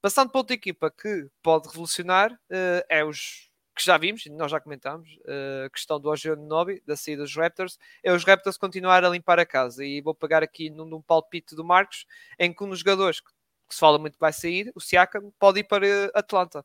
Passando 0.00 0.30
para 0.30 0.38
outra 0.38 0.54
equipa 0.54 0.90
que 0.90 1.28
pode 1.42 1.68
revolucionar, 1.68 2.32
uh, 2.32 2.84
é 2.88 3.04
os 3.04 3.52
que 3.74 3.84
já 3.84 3.96
vimos, 3.96 4.24
nós 4.26 4.50
já 4.50 4.60
comentámos, 4.60 5.18
eh, 5.26 5.64
a 5.66 5.70
questão 5.70 5.98
do 5.98 6.10
Ogeo 6.10 6.36
Nobi, 6.36 6.82
da 6.86 6.94
saída 6.94 7.22
dos 7.22 7.34
Raptors, 7.34 7.78
é 8.02 8.12
os 8.12 8.22
Raptors 8.22 8.58
continuar 8.58 9.02
a 9.02 9.08
limpar 9.08 9.38
a 9.38 9.46
casa. 9.46 9.84
E 9.84 10.00
vou 10.02 10.14
pegar 10.14 10.42
aqui 10.42 10.68
num, 10.68 10.84
num 10.84 11.00
palpite 11.00 11.54
do 11.54 11.64
Marcos, 11.64 12.06
em 12.38 12.52
que 12.52 12.62
um 12.62 12.68
dos 12.68 12.80
jogadores 12.80 13.20
que, 13.20 13.30
que 13.68 13.74
se 13.74 13.80
fala 13.80 13.98
muito 13.98 14.14
que 14.14 14.20
vai 14.20 14.32
sair, 14.32 14.70
o 14.74 14.80
Siakam, 14.80 15.32
pode 15.38 15.60
ir 15.60 15.64
para 15.64 15.86
Atlanta. 16.14 16.64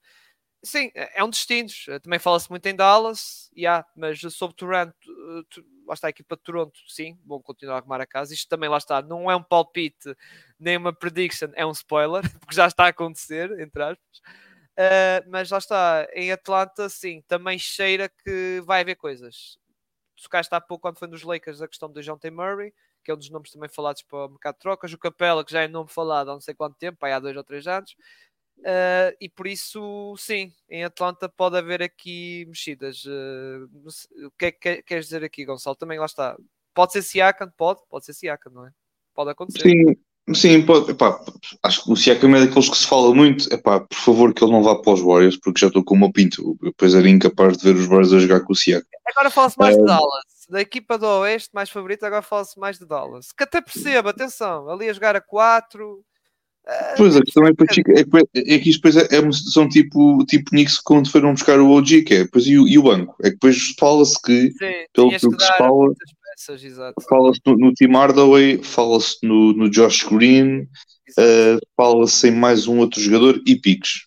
Sim, 0.63 0.91
é, 0.95 1.19
é 1.19 1.23
um 1.23 1.29
destino. 1.29 1.69
Também 2.01 2.19
fala-se 2.19 2.49
muito 2.49 2.65
em 2.65 2.75
Dallas, 2.75 3.49
yeah, 3.55 3.85
mas 3.95 4.19
sobre 4.33 4.55
Toronto, 4.55 4.95
eh, 5.05 5.61
lá 5.87 5.93
está 5.93 6.07
a 6.07 6.09
equipa 6.09 6.35
de 6.35 6.43
Toronto, 6.43 6.77
sim, 6.87 7.17
vão 7.25 7.41
continuar 7.41 7.75
a 7.75 7.77
arrumar 7.79 8.01
a 8.01 8.05
casa. 8.07 8.33
Isto 8.33 8.49
também 8.49 8.69
lá 8.69 8.77
está, 8.77 9.01
não 9.01 9.29
é 9.31 9.35
um 9.35 9.43
palpite, 9.43 10.15
nem 10.59 10.77
uma 10.77 10.93
prediction, 10.93 11.49
é 11.55 11.65
um 11.65 11.71
spoiler, 11.71 12.21
porque 12.41 12.55
já 12.55 12.67
está 12.67 12.85
a 12.85 12.89
acontecer, 12.89 13.51
entre 13.59 13.83
aspas. 13.83 14.17
Uh, 14.77 15.25
mas 15.29 15.49
lá 15.49 15.57
está, 15.57 16.07
em 16.13 16.31
Atlanta, 16.31 16.87
sim, 16.89 17.23
também 17.27 17.57
cheira 17.57 18.09
que 18.09 18.61
vai 18.65 18.81
haver 18.81 18.95
coisas. 18.95 19.57
Tocaste 20.21 20.53
há 20.53 20.61
pouco 20.61 20.83
quando 20.83 20.99
foi 20.99 21.07
nos 21.07 21.23
Lakers 21.23 21.61
a 21.61 21.67
questão 21.67 21.91
do 21.91 22.01
John 22.01 22.17
T. 22.17 22.29
Murray, 22.29 22.73
que 23.07 23.11
é 23.11 23.13
um 23.13 23.17
dos 23.17 23.29
nomes 23.29 23.51
também 23.51 23.69
falados 23.69 24.01
para 24.01 24.25
o 24.25 24.29
mercado 24.29 24.55
de 24.55 24.59
trocas. 24.59 24.91
O 24.91 24.97
Capela, 24.97 25.45
que 25.45 25.51
já 25.53 25.61
é 25.61 25.67
nome 25.69 25.89
falado 25.89 26.29
há 26.29 26.33
não 26.33 26.41
sei 26.41 26.53
quanto 26.53 26.75
tempo, 26.75 26.97
há 27.05 27.19
dois 27.19 27.37
ou 27.37 27.43
três 27.43 27.65
anos. 27.65 27.95
Uh, 28.59 29.15
e 29.21 29.29
por 29.29 29.47
isso, 29.47 30.13
sim, 30.17 30.51
em 30.69 30.83
Atlanta 30.83 31.29
pode 31.29 31.55
haver 31.55 31.81
aqui 31.81 32.43
mexidas. 32.47 33.05
Uh, 33.05 33.69
o 34.25 34.31
que 34.37 34.47
é 34.47 34.51
que 34.51 34.83
queres 34.83 35.05
dizer 35.05 35.23
aqui, 35.23 35.45
Gonçalo? 35.45 35.77
Também 35.77 35.97
lá 35.97 36.05
está. 36.05 36.35
Pode 36.73 36.91
ser 36.91 37.01
Siakam? 37.01 37.49
Pode, 37.55 37.79
pode 37.89 38.03
ser 38.03 38.13
Siakam, 38.13 38.51
não 38.51 38.67
é? 38.67 38.71
Pode 39.15 39.29
acontecer. 39.29 39.61
Sim, 39.61 39.95
Sim, 40.35 40.65
pode, 40.65 40.91
epá, 40.91 41.23
acho 41.63 41.85
que 41.85 41.91
o 41.93 41.95
Siakam 41.95 42.35
é 42.35 42.45
daqueles 42.45 42.69
que 42.69 42.75
se 42.75 42.85
fala 42.85 43.15
muito. 43.15 43.47
Epá, 43.53 43.79
por 43.79 43.97
favor, 43.97 44.33
que 44.33 44.43
ele 44.43 44.51
não 44.51 44.61
vá 44.61 44.75
para 44.75 44.91
os 44.91 44.99
Warriors, 44.99 45.37
porque 45.37 45.61
já 45.61 45.67
estou 45.67 45.81
com 45.81 45.95
o 45.95 45.99
meu 45.99 46.11
pinto. 46.11 46.57
Eu 46.61 46.71
depois 46.71 46.93
era 46.93 47.07
incapaz 47.07 47.57
de 47.57 47.63
ver 47.63 47.79
os 47.79 47.87
Warriors 47.87 48.11
a 48.11 48.19
jogar 48.19 48.41
com 48.41 48.51
o 48.51 48.55
Siakam. 48.55 48.85
Agora 49.07 49.29
fala-se 49.29 49.57
mais 49.57 49.77
é... 49.77 49.79
de 49.79 49.85
Dallas. 49.85 50.36
Da 50.49 50.61
equipa 50.61 50.97
do 50.97 51.05
Oeste, 51.05 51.49
mais 51.53 51.69
favorita, 51.69 52.07
agora 52.07 52.21
fala-se 52.21 52.57
mais 52.57 52.79
de 52.79 52.85
Dallas. 52.85 53.31
Que 53.31 53.43
até 53.43 53.61
perceba, 53.61 54.11
atenção, 54.11 54.69
ali 54.69 54.89
a 54.89 54.93
jogar 54.93 55.15
a 55.15 55.21
4. 55.21 56.03
Eh, 56.65 56.93
pois, 56.97 57.15
a 57.17 57.21
questão 57.21 57.45
é, 57.45 57.49
é, 57.49 58.55
é 58.55 58.59
que 58.59 58.69
isto 58.69 58.81
depois 58.81 58.95
é, 58.95 59.15
é 59.15 59.19
uma 59.19 59.33
situação 59.33 59.67
tipo, 59.67 60.23
tipo 60.25 60.51
Knicks 60.51 60.79
quando 60.79 61.11
foram 61.11 61.33
buscar 61.33 61.59
o 61.59 61.71
OG, 61.71 62.03
que 62.03 62.13
é 62.13 62.23
depois 62.23 62.45
e 62.47 62.57
o, 62.57 62.67
e 62.67 62.77
o 62.77 62.83
banco. 62.83 63.15
É 63.21 63.25
que 63.25 63.35
depois 63.35 63.75
fala-se 63.77 64.21
que, 64.21 64.51
Sim, 64.51 64.85
pelo 64.93 65.09
que, 65.09 65.19
que 65.19 65.43
se 65.43 65.57
fala, 65.57 65.93
Fala-se 67.09 67.41
no, 67.45 67.57
no, 67.57 67.73
Tim 67.73 67.91
Hardaway, 67.93 68.61
fala-se 68.63 69.17
no, 69.23 69.53
no 69.53 69.69
Josh 69.69 70.03
Green, 70.03 70.61
uh, 70.61 71.59
fala-se 71.75 72.27
em 72.27 72.31
mais 72.31 72.67
um 72.67 72.77
outro 72.77 73.01
jogador 73.01 73.41
e 73.45 73.55
piques. 73.55 74.05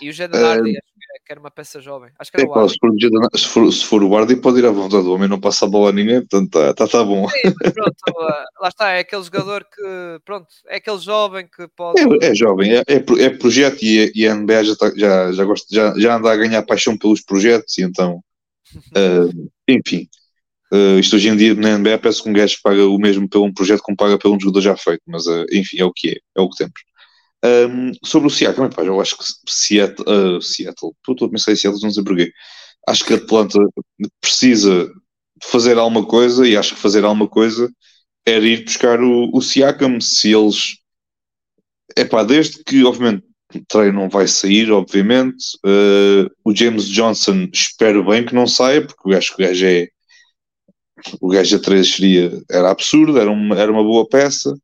E 0.00 0.08
o 0.08 0.12
Jaden 0.12 0.40
Hardy, 0.40 0.70
uh, 0.70 0.80
que 1.24 1.32
era 1.32 1.40
uma 1.40 1.50
peça 1.50 1.80
jovem. 1.80 2.10
Acho 2.18 2.30
que 2.30 2.40
era 2.40 2.46
é, 2.46 2.50
o 2.50 2.68
se, 2.68 2.76
for, 2.78 2.92
se, 2.98 3.48
for, 3.48 3.72
se 3.72 3.84
for 3.84 4.02
o 4.02 4.16
Hardy, 4.16 4.36
pode 4.36 4.58
ir 4.58 4.66
à 4.66 4.70
vontade. 4.70 5.06
O 5.06 5.14
homem 5.14 5.28
não 5.28 5.40
passa 5.40 5.64
a 5.64 5.68
bola 5.68 5.90
a 5.90 5.92
ninguém, 5.92 6.20
portanto 6.20 6.58
está 6.58 6.74
tá, 6.74 6.88
tá 6.88 7.04
bom. 7.04 7.28
Sim, 7.28 7.52
pronto, 7.52 7.96
lá 8.60 8.68
está. 8.68 8.90
É 8.90 9.00
aquele 9.00 9.22
jogador 9.22 9.64
que, 9.64 10.20
pronto, 10.24 10.48
é 10.68 10.76
aquele 10.76 10.98
jovem 10.98 11.46
que 11.46 11.68
pode. 11.76 12.00
É, 12.00 12.30
é 12.30 12.34
jovem, 12.34 12.74
é, 12.74 12.82
é, 12.88 13.24
é, 13.24 13.30
projeto 13.30 13.82
e, 13.82 14.12
e 14.14 14.26
a 14.26 14.34
NBA 14.34 14.64
já, 14.64 14.76
tá, 14.76 14.92
já, 14.96 15.32
já, 15.32 15.44
gosta, 15.44 15.66
já, 15.70 15.98
já 15.98 16.16
anda 16.16 16.32
a 16.32 16.36
ganhar 16.36 16.62
paixão 16.62 16.96
pelos 16.96 17.20
projetos 17.20 17.78
e 17.78 17.82
então, 17.82 18.22
uh, 18.76 19.50
enfim. 19.68 20.08
Uh, 20.72 20.98
isto 20.98 21.16
hoje 21.16 21.28
em 21.28 21.36
dia 21.36 21.54
na 21.54 21.76
NBA 21.76 21.98
parece 21.98 22.22
que 22.22 22.30
um 22.30 22.32
gajo 22.32 22.56
paga 22.62 22.86
o 22.86 22.96
mesmo 22.96 23.28
pelo 23.28 23.44
um 23.44 23.52
projeto 23.52 23.82
como 23.82 23.94
paga 23.94 24.16
pelo 24.16 24.34
um 24.34 24.40
jogador 24.40 24.62
já 24.62 24.74
feito, 24.74 25.02
mas 25.06 25.26
uh, 25.26 25.44
enfim, 25.52 25.78
é 25.78 25.84
o 25.84 25.92
que 25.92 26.12
é, 26.12 26.16
é 26.34 26.40
o 26.40 26.48
que 26.48 26.56
temos. 26.56 26.80
Um, 27.44 27.92
sobre 28.04 28.28
o 28.28 28.30
Siakam, 28.30 28.70
pá, 28.70 28.82
eu 28.82 29.00
acho 29.00 29.18
que 29.18 29.24
Seattle, 29.48 30.06
uh, 30.08 30.40
Seattle, 30.40 30.92
estou 31.08 31.26
a 31.26 31.30
pensar 31.30 31.52
em 31.52 31.56
Seattle, 31.56 31.82
não 31.82 31.90
sei 31.90 32.04
porquê. 32.04 32.32
Acho 32.88 33.04
que 33.04 33.14
a 33.14 33.16
Atlanta 33.16 33.58
precisa 34.20 34.90
fazer 35.42 35.76
alguma 35.78 36.06
coisa 36.06 36.46
e 36.46 36.56
acho 36.56 36.74
que 36.74 36.80
fazer 36.80 37.04
alguma 37.04 37.28
coisa 37.28 37.68
era 38.26 38.44
ir 38.44 38.64
buscar 38.64 39.00
o, 39.00 39.30
o 39.32 39.40
Siakam 39.42 40.00
se 40.00 40.32
eles. 40.32 40.76
É 41.96 42.04
pá, 42.04 42.22
desde 42.22 42.62
que, 42.64 42.84
obviamente, 42.84 43.24
o 43.54 43.64
treino 43.66 44.00
não 44.00 44.08
vai 44.08 44.26
sair, 44.26 44.70
obviamente. 44.70 45.44
Uh, 45.64 46.30
o 46.44 46.54
James 46.54 46.86
Johnson, 46.88 47.48
espero 47.52 48.04
bem 48.04 48.24
que 48.24 48.34
não 48.34 48.46
saia, 48.46 48.86
porque 48.86 49.12
eu 49.12 49.18
acho 49.18 49.34
que 49.36 49.42
o 49.42 49.46
gajo 49.46 49.66
é 49.66 49.88
o 51.20 51.28
gajo 51.28 51.56
a 51.56 51.58
3 51.58 51.94
seria, 51.94 52.30
era 52.50 52.70
absurdo, 52.70 53.18
era 53.18 53.30
uma, 53.30 53.58
era 53.58 53.72
uma 53.72 53.82
boa 53.82 54.08
peça. 54.08 54.54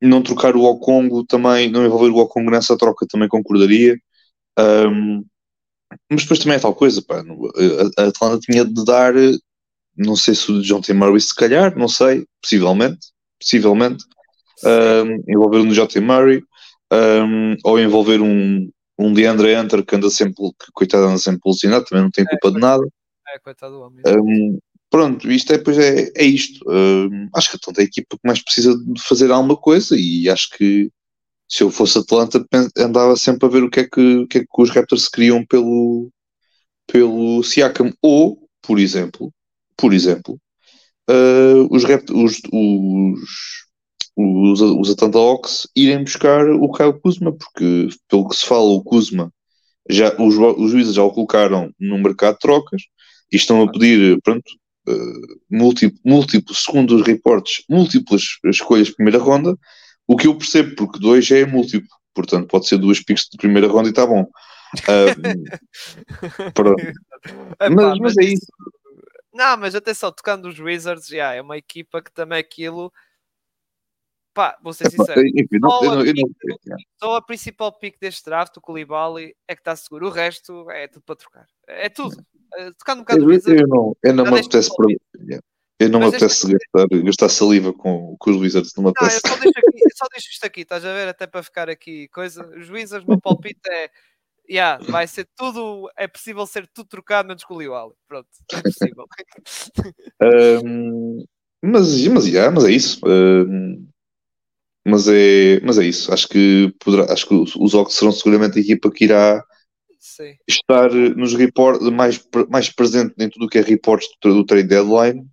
Não 0.00 0.22
trocar 0.22 0.54
o 0.56 0.62
Okongo 0.62 1.24
também, 1.24 1.70
não 1.70 1.84
envolver 1.84 2.10
o 2.10 2.18
Okongo 2.18 2.50
nessa 2.50 2.76
troca 2.76 3.06
também 3.08 3.28
concordaria. 3.28 3.96
Um, 4.58 5.24
mas 6.10 6.22
depois 6.22 6.38
também 6.38 6.56
é 6.56 6.60
tal 6.60 6.74
coisa, 6.74 7.02
pá, 7.02 7.24
a 7.96 8.04
Atlanta 8.04 8.40
tinha 8.40 8.64
de 8.64 8.84
dar, 8.84 9.14
não 9.96 10.16
sei 10.16 10.34
se 10.34 10.52
o 10.52 10.62
John 10.62 10.80
T. 10.80 10.92
Murray 10.92 11.20
se 11.20 11.34
calhar, 11.34 11.76
não 11.76 11.88
sei, 11.88 12.26
possivelmente, 12.42 13.08
possivelmente, 13.40 14.04
um, 14.64 15.32
envolver 15.32 15.58
um 15.58 15.72
John 15.72 15.86
T. 15.86 16.00
Murray, 16.00 16.42
um, 16.92 17.56
ou 17.64 17.78
envolver 17.78 18.20
um, 18.20 18.70
um 18.98 19.12
DeAndre 19.12 19.54
Enter 19.54 19.84
que 19.84 19.96
anda 19.96 20.10
sempre, 20.10 20.34
que 20.34 20.72
coitado 20.72 21.04
anda 21.04 21.18
sempre 21.18 21.40
alucinado, 21.44 21.84
também 21.84 22.04
não 22.04 22.10
tem 22.10 22.24
é, 22.24 22.28
culpa 22.28 22.48
é, 22.48 22.50
de 22.50 22.58
nada. 22.58 22.88
É, 23.34 23.38
coitado 23.38 23.74
do 23.74 23.80
homem. 23.80 24.02
Um, 24.06 24.58
pronto, 24.90 25.30
isto 25.30 25.52
é, 25.52 25.58
pois 25.58 25.78
é, 25.78 26.10
é 26.14 26.24
isto. 26.24 26.62
Uh, 26.68 27.28
acho 27.34 27.50
que 27.50 27.56
a 27.56 27.58
Atlanta 27.58 27.80
é 27.80 27.84
a 27.84 27.86
equipa 27.86 28.16
que 28.16 28.26
mais 28.26 28.42
precisa 28.42 28.76
de 28.76 29.00
fazer 29.02 29.30
alguma 29.30 29.56
coisa 29.56 29.96
e 29.98 30.28
acho 30.28 30.50
que 30.56 30.90
se 31.48 31.62
eu 31.62 31.70
fosse 31.70 31.98
Atlanta 31.98 32.44
andava 32.76 33.16
sempre 33.16 33.46
a 33.46 33.50
ver 33.50 33.62
o 33.62 33.70
que 33.70 33.80
é 33.80 33.84
que, 33.88 34.16
o 34.18 34.28
que, 34.28 34.38
é 34.38 34.40
que 34.42 34.46
os 34.58 34.70
Raptors 34.70 35.08
queriam 35.08 35.44
pelo, 35.46 36.10
pelo 36.86 37.42
Siakam. 37.42 37.92
Ou, 38.02 38.48
por 38.62 38.78
exemplo, 38.78 39.32
por 39.76 39.94
exemplo, 39.94 40.38
uh, 41.10 41.68
os, 41.70 41.84
os, 41.84 42.42
os, 42.52 43.20
os, 44.16 44.60
os 44.60 44.90
Atlanta 44.90 45.18
Hawks 45.18 45.68
irem 45.74 46.04
buscar 46.04 46.48
o 46.50 46.70
Kyle 46.72 47.00
Kuzma, 47.00 47.32
porque 47.32 47.88
pelo 48.08 48.28
que 48.28 48.36
se 48.36 48.44
fala, 48.44 48.64
o 48.64 48.82
Kuzma 48.82 49.32
já, 49.88 50.14
os, 50.20 50.36
os 50.36 50.70
juízes 50.70 50.94
já 50.94 51.02
o 51.02 51.10
colocaram 51.10 51.72
no 51.80 51.98
mercado 51.98 52.34
de 52.34 52.40
trocas 52.40 52.82
e 53.32 53.36
estão 53.36 53.62
a 53.62 53.70
pedir, 53.70 54.20
pronto, 54.22 54.50
uh, 54.88 55.40
múltiplo, 55.50 55.98
múltiplo, 56.04 56.54
segundo 56.54 56.96
os 56.96 57.06
reportes, 57.06 57.64
múltiplas 57.68 58.22
escolhas 58.44 58.88
de 58.88 58.94
primeira 58.94 59.18
ronda, 59.18 59.56
o 60.06 60.16
que 60.16 60.26
eu 60.26 60.36
percebo, 60.36 60.74
porque 60.74 60.98
dois 60.98 61.30
é 61.30 61.44
múltiplo, 61.44 61.88
portanto 62.14 62.48
pode 62.48 62.66
ser 62.66 62.78
duas 62.78 63.00
picks 63.00 63.28
de 63.30 63.36
primeira 63.36 63.68
ronda 63.68 63.88
e 63.88 63.90
está 63.90 64.06
bom. 64.06 64.22
Uh, 64.84 66.52
pronto. 66.52 66.82
Epá, 67.60 67.70
mas, 67.70 67.98
mas, 67.98 68.16
é 68.18 68.24
isso. 68.24 68.46
Não, 69.32 69.56
mas 69.56 69.74
atenção, 69.74 70.12
tocando 70.12 70.48
os 70.48 70.58
Wizards, 70.58 71.06
já, 71.06 71.34
é 71.34 71.42
uma 71.42 71.56
equipa 71.56 72.02
que 72.02 72.12
também 72.12 72.38
aquilo. 72.38 72.92
Pá, 74.34 74.56
vou 74.62 74.72
ser 74.72 74.90
sincero. 74.90 75.20
Enfim, 75.20 75.58
não, 75.60 75.70
só, 75.70 76.00
a 76.00 76.04
só, 76.96 77.16
a 77.16 77.22
principal 77.22 77.72
pick 77.72 77.98
deste 78.00 78.24
draft, 78.24 78.56
o 78.56 78.60
Koulibaly, 78.60 79.34
é 79.48 79.54
que 79.54 79.60
está 79.60 79.74
seguro. 79.74 80.06
O 80.06 80.10
resto 80.10 80.70
é 80.70 80.86
tudo 80.86 81.02
para 81.02 81.16
trocar. 81.16 81.46
É 81.66 81.88
tudo. 81.88 82.16
Uh, 82.54 82.72
tocando 82.78 82.98
um 82.98 83.02
bocado 83.02 83.32
eu, 83.32 83.56
eu 83.56 83.68
não, 83.68 83.96
eu 84.02 84.14
não 84.14 84.24
me 84.24 84.38
apetece 84.38 84.70
para, 84.74 84.86
eu 85.78 85.88
não 85.88 86.00
me 86.00 86.06
apetece 86.06 86.46
gastar, 86.50 86.88
gastar 87.04 87.28
saliva 87.28 87.72
com, 87.72 88.16
com 88.18 88.30
os 88.30 88.36
Wizards, 88.36 88.72
não 88.76 88.84
me 88.84 88.90
apetece. 88.90 89.20
Não, 89.24 89.32
eu 89.32 89.36
só 89.36 89.42
deixo, 89.42 89.58
aqui, 89.58 89.78
eu 89.78 89.96
só 89.96 90.06
deixo 90.10 90.30
isto 90.30 90.44
aqui, 90.44 90.60
estás 90.62 90.84
a 90.84 90.92
ver? 90.92 91.08
Até 91.08 91.26
para 91.26 91.42
ficar 91.42 91.70
aqui 91.70 92.08
coisa. 92.08 92.44
Os 92.56 92.68
Wizards, 92.68 93.06
meu 93.06 93.20
palpite 93.20 93.60
é. 93.70 93.90
Yeah, 94.50 94.82
vai 94.90 95.06
ser 95.06 95.28
tudo, 95.36 95.90
é 95.94 96.08
possível 96.08 96.46
ser 96.46 96.66
tudo 96.72 96.88
trocado 96.88 97.28
menos 97.28 97.44
com 97.44 97.54
o 97.54 97.60
Liwali. 97.60 97.92
Pronto, 98.08 98.28
é 98.50 98.62
possível. 98.62 99.04
um, 100.64 101.22
mas, 101.62 102.06
mas, 102.06 102.26
yeah, 102.26 102.50
mas 102.50 102.64
é 102.64 102.70
isso. 102.70 102.98
Um, 103.06 103.86
mas 104.86 105.06
é, 105.06 105.60
mas 105.62 105.78
é 105.78 105.84
isso. 105.84 106.10
Acho 106.12 106.26
que, 106.28 106.74
poderá, 106.80 107.12
acho 107.12 107.28
que 107.28 107.34
os 107.34 107.74
Ox 107.74 107.92
serão 107.92 108.10
seguramente 108.10 108.58
a 108.58 108.62
equipa 108.62 108.90
que 108.90 109.04
irá 109.04 109.44
Sim. 110.18 110.36
estar 110.48 110.90
nos 110.92 111.32
report, 111.34 111.80
mais, 111.92 112.20
mais 112.48 112.68
presente 112.68 113.14
em 113.18 113.30
tudo 113.30 113.46
o 113.46 113.48
que 113.48 113.58
é 113.58 113.60
reportes 113.60 114.08
do, 114.20 114.34
do 114.34 114.44
trade 114.44 114.66
deadline. 114.66 115.24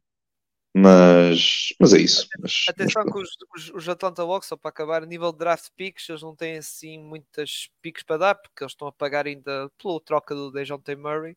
Mas, 0.77 1.69
mas 1.79 1.93
é 1.93 1.99
isso. 1.99 2.27
Mas, 2.39 2.65
Atenção 2.69 3.03
mas 3.03 3.13
que 3.13 3.19
os, 3.19 3.29
os, 3.55 3.73
os 3.73 3.89
Atlanta 3.89 4.21
Hawks, 4.21 4.47
só 4.47 4.55
para 4.55 4.69
acabar, 4.69 5.01
a 5.01 5.05
nível 5.07 5.31
de 5.31 5.39
draft 5.39 5.69
picks, 5.75 6.07
eles 6.07 6.21
não 6.21 6.35
têm 6.35 6.57
assim 6.57 6.99
muitas 6.99 7.69
picks 7.81 8.03
para 8.03 8.17
dar, 8.17 8.35
porque 8.35 8.63
eles 8.63 8.73
estão 8.73 8.87
a 8.87 8.91
pagar 8.91 9.25
ainda 9.25 9.71
pela 9.81 9.99
troca 10.01 10.35
do 10.35 10.51
Dejounte 10.51 10.95
Murray. 10.95 11.35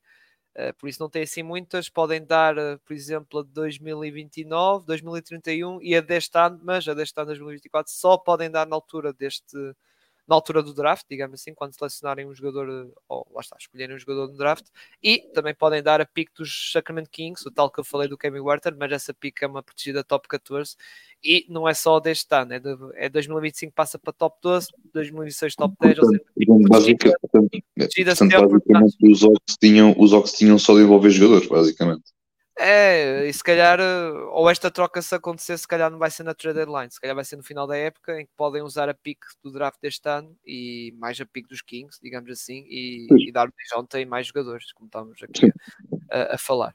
Uh, 0.57 0.75
por 0.77 0.89
isso 0.89 1.01
não 1.01 1.09
tem 1.09 1.23
assim 1.23 1.43
muitas, 1.43 1.89
podem 1.89 2.23
dar, 2.23 2.59
uh, 2.59 2.79
por 2.85 2.93
exemplo, 2.93 3.41
a 3.41 3.43
de 3.45 3.51
2029, 3.51 4.85
2031 4.85 5.81
e 5.81 5.95
a 5.95 6.01
deste 6.01 6.37
ano, 6.37 6.61
mas 6.65 6.87
a 6.87 6.95
deste 6.95 7.17
ano 7.17 7.29
2024 7.29 7.93
só 7.93 8.19
podem 8.19 8.51
dar 8.51 8.67
na 8.67 8.75
altura 8.75 9.13
deste, 9.13 9.57
na 10.29 10.35
altura 10.35 10.63
do 10.63 10.75
draft, 10.75 11.07
digamos 11.09 11.41
assim, 11.41 11.55
quando 11.55 11.75
selecionarem 11.75 12.27
um 12.27 12.35
jogador, 12.35 12.93
ou 13.09 13.27
lá 13.35 13.41
está, 13.41 13.57
escolherem 13.59 13.97
um 13.97 13.99
jogador 13.99 14.29
no 14.29 14.37
draft, 14.37 14.67
e 15.03 15.21
também 15.33 15.55
podem 15.55 15.83
dar 15.83 16.03
a 16.03 16.07
pick 16.07 16.29
dos 16.37 16.71
Sacramento 16.71 17.09
Kings, 17.11 17.49
o 17.49 17.51
tal 17.51 17.71
que 17.71 17.81
eu 17.81 17.85
falei 17.85 18.09
do 18.09 18.19
Kevin 18.19 18.41
Werther, 18.41 18.77
mas 18.79 18.93
essa 18.93 19.15
pick 19.15 19.43
é 19.43 19.47
uma 19.47 19.63
protegida 19.63 20.05
top 20.05 20.29
14, 20.29 20.77
e 21.25 21.47
não 21.49 21.67
é 21.67 21.73
só 21.73 21.99
deste 21.99 22.33
ano, 22.35 22.53
é, 22.53 22.61
de, 22.61 22.77
é 22.95 23.09
2025 23.09 23.73
passa 23.73 23.99
para 23.99 24.13
top 24.13 24.37
12, 24.43 24.69
2026 24.93 25.55
top 25.55 25.75
10, 25.81 25.99
ou 25.99 26.05
seja, 26.07 26.23
basicamente, 26.69 27.39
basicamente 28.29 28.97
os 29.03 29.23
Ox 29.23 29.41
tinham, 29.59 29.95
os 29.99 30.13
Ox 30.13 30.33
tinham 30.33 30.59
só 30.59 30.75
de 30.75 30.83
envolver 30.83 31.11
jogadores, 31.11 31.49
basicamente. 31.49 32.18
É, 32.61 33.25
e 33.25 33.33
se 33.33 33.43
calhar, 33.43 33.79
ou 34.33 34.51
esta 34.51 34.69
troca 34.69 35.01
se 35.01 35.15
acontecer, 35.15 35.57
se 35.57 35.69
calhar 35.69 35.89
não 35.93 35.99
vai 35.99 36.11
ser 36.11 36.25
na 36.25 36.35
trade 36.35 36.57
deadline, 36.57 36.91
se 36.91 37.01
calhar 37.01 37.15
vai 37.15 37.25
ser 37.25 37.37
no 37.37 37.45
final 37.45 37.69
da 37.69 37.77
época 37.77 38.21
em 38.21 38.27
que 38.27 38.33
podem 38.37 38.63
usar 38.63 38.89
a 38.89 38.95
pick 38.95 39.21
do 39.45 39.53
draft 39.53 39.79
deste 39.81 40.09
ano 40.09 40.37
e 40.45 40.93
mais 40.99 41.21
a 41.21 41.27
pick 41.27 41.47
dos 41.47 41.63
Kings, 41.63 42.01
digamos 42.03 42.29
assim, 42.33 42.65
e, 42.69 43.07
e 43.29 43.31
dar 43.31 43.49
ontem 43.77 44.05
mais 44.05 44.27
jogadores, 44.27 44.73
como 44.73 44.87
estamos 44.89 45.23
aqui 45.23 45.53
a, 46.11 46.35
a 46.35 46.39
falar. 46.39 46.75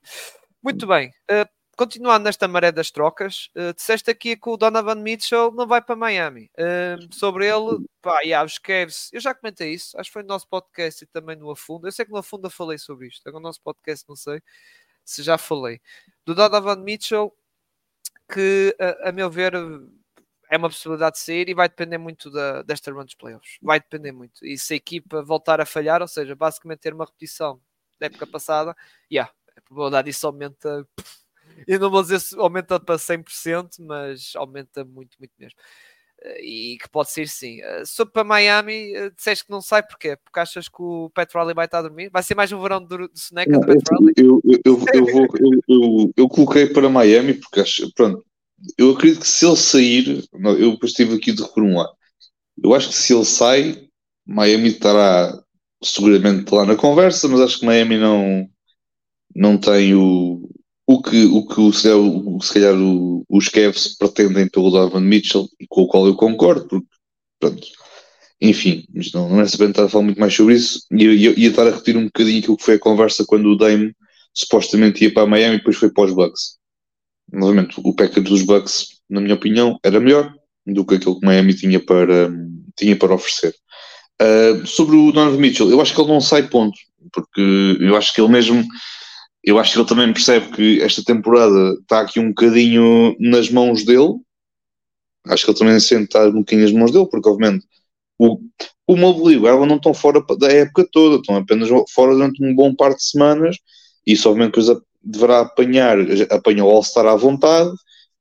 Muito 0.63 0.88
bem, 0.88 1.09
uh, 1.29 1.49
continuando 1.75 2.23
nesta 2.23 2.47
maré 2.47 2.71
das 2.71 2.89
trocas, 2.89 3.49
uh, 3.57 3.73
disseste 3.73 4.09
aqui 4.09 4.38
que 4.38 4.49
o 4.49 4.55
Donovan 4.55 4.95
Mitchell 4.95 5.51
não 5.51 5.67
vai 5.67 5.81
para 5.81 5.97
Miami. 5.97 6.49
Uh, 6.57 7.13
sobre 7.13 7.45
ele, 7.45 7.86
pá, 8.01 8.21
yeah, 8.21 8.45
os 8.45 8.57
Cavs, 8.57 9.09
eu 9.11 9.19
já 9.19 9.36
comentei 9.36 9.73
isso, 9.73 9.99
acho 9.99 10.09
que 10.09 10.13
foi 10.13 10.21
no 10.21 10.29
nosso 10.29 10.47
podcast 10.47 11.03
e 11.03 11.07
também 11.07 11.36
no 11.36 11.51
Afunda. 11.51 11.89
Eu 11.89 11.91
sei 11.91 12.05
que 12.05 12.11
no 12.11 12.19
Afunda 12.19 12.49
falei 12.49 12.77
sobre 12.77 13.07
isto, 13.07 13.27
agora 13.27 13.41
no 13.41 13.49
nosso 13.49 13.61
podcast 13.61 14.07
não 14.07 14.15
sei 14.15 14.41
se 15.04 15.24
já 15.24 15.38
falei. 15.38 15.82
Do 16.26 16.34
Donovan 16.36 16.78
Mitchell, 16.78 17.36
que 18.32 18.76
a, 18.80 19.10
a, 19.10 19.12
meu 19.12 19.30
ver 19.30 19.54
é 20.49 20.58
uma 20.58 20.70
possibilidade 20.70 21.16
de 21.16 21.22
sair 21.22 21.49
e 21.49 21.54
vai 21.54 21.68
depender 21.68 21.97
muito 21.97 22.30
da, 22.32 22.62
desta 22.62 22.91
run 22.91 23.06
dos 23.06 23.16
playoffs. 23.16 23.58
Vai 23.62 23.80
depender 23.80 24.12
muito. 24.12 24.45
E 24.45 24.58
se 24.58 24.74
a 24.74 24.78
equipa 24.78 25.22
voltar 25.22 25.60
a 25.60 25.66
falhar, 25.66 26.01
ou 26.01 26.08
seja, 26.08 26.36
basicamente 26.36 26.80
ter 26.80 26.93
uma 26.93 27.06
repetição 27.06 27.62
da 27.99 28.08
época 28.08 28.28
passada, 28.28 28.76
yeah, 29.12 29.32
a 29.58 29.62
probabilidade 29.62 30.08
disso 30.10 30.28
aumenta. 30.28 30.88
Eu 31.68 31.80
não 31.80 31.89
vou 31.91 32.01
dizer 32.01 32.20
se 32.20 32.36
aumenta 32.38 32.80
para 32.80 32.97
100%, 32.97 33.80
mas 33.80 34.34
aumenta 34.36 34.84
muito, 34.84 35.18
muito 35.20 35.34
mesmo 35.38 35.58
e 36.41 36.78
que 36.82 36.89
pode 36.89 37.11
ser 37.11 37.28
sim. 37.28 37.61
Uh, 37.61 37.86
sobre 37.86 38.13
para 38.13 38.24
Miami, 38.24 38.97
uh, 38.97 39.11
disseste 39.15 39.45
que 39.45 39.51
não 39.51 39.61
sai 39.61 39.84
porquê? 39.84 40.17
Porque 40.24 40.39
achas 40.39 40.67
que 40.67 40.82
o 40.82 41.09
Pat 41.09 41.34
Riley 41.34 41.53
vai 41.53 41.65
estar 41.65 41.80
a 41.80 41.84
dormir? 41.84 42.09
Vai 42.11 42.24
ser 42.24 42.36
mais 42.36 42.51
um 42.51 42.61
verão 42.61 42.84
de, 42.84 42.97
de 43.09 43.19
soneca 43.19 43.59
do 43.59 43.65
Pat 43.65 43.82
Riley? 43.91 44.13
Eu, 44.17 44.41
eu, 44.45 44.59
eu, 44.65 44.86
eu, 44.93 45.05
vou, 45.05 45.28
eu, 45.39 45.51
eu, 45.67 46.13
eu, 46.17 46.30
coloquei 46.30 46.67
para 46.67 46.89
Miami 46.89 47.34
porque 47.34 47.59
acho, 47.59 47.91
pronto, 47.93 48.24
eu 48.78 48.91
acredito 48.91 49.21
que 49.21 49.28
se 49.28 49.45
ele 49.45 49.57
sair, 49.57 50.24
eu 50.34 50.71
depois 50.71 50.91
estive 50.91 51.15
aqui 51.15 51.32
de 51.32 51.41
reformular. 51.41 51.89
Eu 52.63 52.74
acho 52.74 52.89
que 52.89 52.95
se 52.95 53.13
ele 53.13 53.26
sai, 53.26 53.88
Miami 54.26 54.69
estará 54.69 55.38
seguramente 55.84 56.53
lá 56.53 56.65
na 56.65 56.76
conversa, 56.76 57.28
mas 57.28 57.41
acho 57.41 57.59
que 57.59 57.65
Miami 57.65 57.97
não, 57.97 58.47
não 59.36 59.57
tem 59.57 59.93
o, 59.93 60.49
o 60.86 61.01
que, 61.01 61.25
o 61.25 61.47
que 61.47 61.61
o, 61.61 61.71
se 61.71 62.53
calhar 62.53 62.75
o, 62.75 63.25
os 63.29 63.47
Cavs 63.47 63.95
pretendem 63.97 64.47
pelo 64.49 64.69
Donovan 64.69 65.01
Mitchell 65.01 65.47
e 65.59 65.65
com 65.67 65.81
o 65.81 65.88
qual 65.88 66.05
eu 66.05 66.15
concordo, 66.15 66.67
porque 66.67 66.88
pronto, 67.39 67.67
enfim, 68.41 68.86
não, 69.13 69.29
não 69.29 69.41
é 69.41 69.47
sabendo 69.47 69.71
estar 69.71 69.86
a 69.86 69.89
falar 69.89 70.03
muito 70.03 70.19
mais 70.19 70.34
sobre 70.34 70.55
isso. 70.55 70.86
E 70.91 71.05
ia, 71.05 71.39
ia, 71.39 71.49
estar 71.49 71.65
a 71.65 71.71
repetir 71.71 71.95
um 71.95 72.05
bocadinho 72.05 72.39
aquilo 72.39 72.57
que 72.57 72.63
foi 72.63 72.75
a 72.75 72.79
conversa 72.79 73.23
quando 73.25 73.45
o 73.47 73.55
Dame 73.55 73.95
supostamente 74.34 75.03
ia 75.03 75.13
para 75.13 75.25
Miami 75.25 75.55
e 75.55 75.57
depois 75.59 75.77
foi 75.77 75.89
para 75.89 76.05
os 76.05 76.13
Bucks. 76.13 76.57
Novamente, 77.31 77.75
o 77.81 77.95
package 77.95 78.21
dos 78.21 78.41
Bucks, 78.41 78.88
na 79.09 79.21
minha 79.21 79.36
opinião, 79.36 79.79
era 79.81 79.99
melhor 79.99 80.34
do 80.65 80.86
que 80.86 80.95
aquilo 80.95 81.19
que 81.19 81.25
Miami 81.25 81.53
tinha 81.53 81.79
para, 81.79 82.31
tinha 82.75 82.97
para 82.97 83.13
oferecer. 83.13 83.55
Uh, 84.21 84.65
sobre 84.67 84.95
o 84.95 85.11
Donovan 85.11 85.38
Mitchell, 85.38 85.69
eu 85.69 85.79
acho 85.79 85.93
que 85.93 86.01
ele 86.01 86.11
não 86.11 86.21
sai 86.21 86.47
ponto, 86.47 86.77
porque 87.13 87.77
eu 87.79 87.95
acho 87.95 88.13
que 88.13 88.19
ele 88.19 88.29
mesmo 88.29 88.65
eu 89.44 89.60
acho 89.60 89.74
que 89.74 89.80
ele 89.80 89.88
também 89.88 90.14
percebe 90.14 90.50
que 90.52 90.82
esta 90.82 91.04
temporada 91.04 91.74
está 91.82 92.02
aqui 92.02 92.20
um 92.20 92.30
bocadinho 92.30 93.16
nas 93.20 93.50
mãos 93.50 93.84
dele. 93.84 94.16
Acho 95.28 95.46
que 95.46 95.52
ele 95.52 95.60
também 95.60 95.80
sente 95.80 96.06
estar 96.06 96.28
um 96.30 96.39
bocadinho 96.39 96.64
nas 96.64 96.72
mãos 96.72 96.91
dele, 96.91 97.08
porque 97.10 97.28
obviamente 97.28 97.66
o, 98.18 98.39
o 98.88 98.96
Mobley 98.96 99.36
e 99.36 99.39
o 99.39 99.66
não 99.66 99.76
estão 99.76 99.94
fora 99.94 100.24
da 100.39 100.48
época 100.48 100.88
toda, 100.91 101.18
estão 101.18 101.36
apenas 101.36 101.70
fora 101.94 102.14
durante 102.14 102.44
um 102.44 102.56
bom 102.56 102.74
par 102.74 102.96
de 102.96 103.04
semanas. 103.04 103.58
E 104.08 104.14
isso 104.14 104.30
obviamente 104.30 104.58
depois 104.58 104.82
deverá 105.04 105.41
apanhar, 105.41 105.98
apanha 106.30 106.64
o 106.64 106.70
All-Star 106.70 107.06
à 107.06 107.16
vontade, 107.16 107.72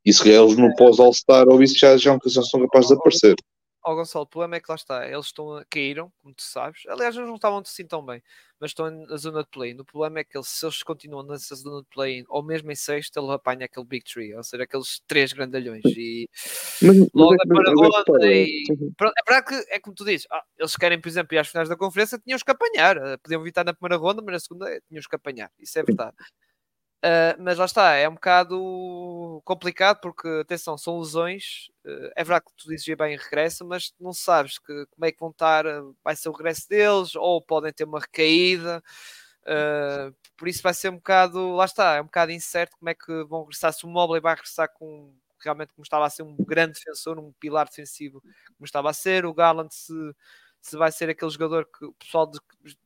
e 0.05 0.12
se 0.12 0.23
calhar 0.23 0.43
eles 0.43 0.57
no 0.57 0.75
pós-All-Star 0.75 1.49
ou 1.49 1.62
isso 1.62 1.79
já, 1.79 1.97
já 1.97 2.12
não 2.12 2.45
são 2.45 2.61
capazes 2.62 2.89
de 2.89 2.95
aparecer. 2.95 3.37
Ó 3.85 3.93
oh, 3.93 3.97
Gonçalo, 3.97 4.24
o 4.24 4.28
problema 4.28 4.57
é 4.57 4.61
que 4.61 4.70
lá 4.70 4.76
está, 4.76 5.09
eles 5.09 5.26
estão 5.26 5.57
a, 5.57 5.64
caíram, 5.64 6.12
como 6.22 6.33
tu 6.33 6.43
sabes. 6.43 6.83
Aliás, 6.87 7.16
eles 7.16 7.26
não 7.26 7.35
estavam 7.35 7.59
assim 7.59 7.85
tão 7.85 8.05
bem, 8.05 8.22
mas 8.61 8.70
estão 8.70 8.89
na 8.89 9.16
zona 9.16 9.43
de 9.43 9.49
play. 9.49 9.74
O 9.74 9.85
problema 9.85 10.20
é 10.20 10.24
que 10.24 10.37
eles, 10.37 10.47
se 10.47 10.64
eles 10.64 10.85
continuam 10.85 11.24
nessa 11.24 11.57
zona 11.57 11.83
de 11.83 11.89
play, 11.89 12.24
ou 12.28 12.45
mesmo 12.45 12.70
em 12.70 12.76
sexto, 12.76 13.18
ele 13.18 13.33
apanha 13.33 13.64
aquele 13.64 13.85
Big 13.85 14.05
Tree, 14.05 14.37
ou 14.37 14.45
seja, 14.45 14.62
aqueles 14.62 15.03
três 15.09 15.33
grandalhões. 15.33 15.83
E 15.85 16.28
mas, 16.80 16.97
logo 17.12 17.35
mas, 17.45 17.68
a 17.68 17.72
Maradona. 17.72 18.26
E... 18.26 18.64
É 18.70 19.30
verdade 19.30 19.47
que 19.49 19.74
é 19.74 19.80
como 19.80 19.97
tu 19.97 20.05
dizes, 20.05 20.28
ah, 20.30 20.45
eles 20.57 20.76
querem, 20.76 21.01
por 21.01 21.09
exemplo, 21.09 21.35
ir 21.35 21.39
às 21.39 21.49
finais 21.49 21.68
da 21.68 21.76
conferência, 21.76 22.20
tinham 22.20 22.39
que 22.39 22.51
apanhar. 22.51 22.97
Eh, 22.97 23.16
podiam 23.16 23.41
evitar 23.41 23.64
na 23.64 23.74
primeira 23.74 24.01
ronda, 24.01 24.22
mas 24.22 24.33
na 24.35 24.41
segunda 24.41 24.70
eh, 24.70 24.80
tinham 24.89 25.03
que 25.03 25.16
apanhar. 25.16 25.51
Isso 25.59 25.76
é 25.76 25.83
verdade. 25.83 26.14
Uh, 27.05 27.34
mas 27.42 27.59
lá 27.59 27.64
está, 27.64 27.94
é 27.94 28.09
um 28.09 28.14
bocado 28.14 29.42
complicado 29.44 30.00
porque, 30.00 30.28
atenção, 30.40 30.78
são 30.78 31.00
lesões. 31.00 31.68
Uh, 31.84 32.12
é 32.14 32.22
verdade 32.22 32.44
que 32.44 32.62
tu 32.62 32.68
dizes 32.68 32.94
bem 32.96 33.16
regresso, 33.16 33.64
mas 33.64 33.92
não 34.00 34.12
sabes 34.12 34.57
que, 34.59 34.86
como 34.86 35.05
é 35.05 35.11
que 35.11 35.18
vão 35.18 35.30
estar, 35.30 35.64
vai 36.05 36.14
ser 36.14 36.28
o 36.28 36.32
regresso 36.32 36.68
deles, 36.68 37.16
ou 37.16 37.42
podem 37.42 37.72
ter 37.72 37.84
uma 37.84 37.98
recaída. 37.98 38.80
Uh, 39.42 40.14
por 40.36 40.46
isso 40.46 40.62
vai 40.62 40.72
ser 40.72 40.90
um 40.90 40.96
bocado, 40.96 41.57
lá 41.57 41.64
está, 41.64 41.96
é 41.96 42.00
um 42.00 42.05
bocado 42.05 42.30
incerto 42.30 42.76
como 42.78 42.88
é 42.90 42.94
que 42.94 43.24
vão 43.24 43.42
regressar. 43.42 43.72
Se 43.72 43.84
o 43.84 43.88
Mobley 43.88 44.20
vai 44.20 44.34
regressar 44.36 44.68
com 44.72 45.12
realmente 45.42 45.72
como 45.74 45.82
estava 45.82 46.07
a 46.07 46.11
ser 46.11 46.22
um 46.22 46.36
grande 46.36 46.74
defensor, 46.74 47.18
um 47.18 47.32
pilar 47.32 47.66
defensivo 47.66 48.20
como 48.20 48.64
estava 48.64 48.90
a 48.90 48.92
ser, 48.92 49.26
o 49.26 49.34
Garland 49.34 49.74
se, 49.74 49.92
se 50.61 50.76
vai 50.76 50.92
ser 50.92 51.11
aquele 51.11 51.30
jogador 51.32 51.66
que 51.66 51.84
o 51.84 51.92
pessoal 51.94 52.30
de, 52.30 52.38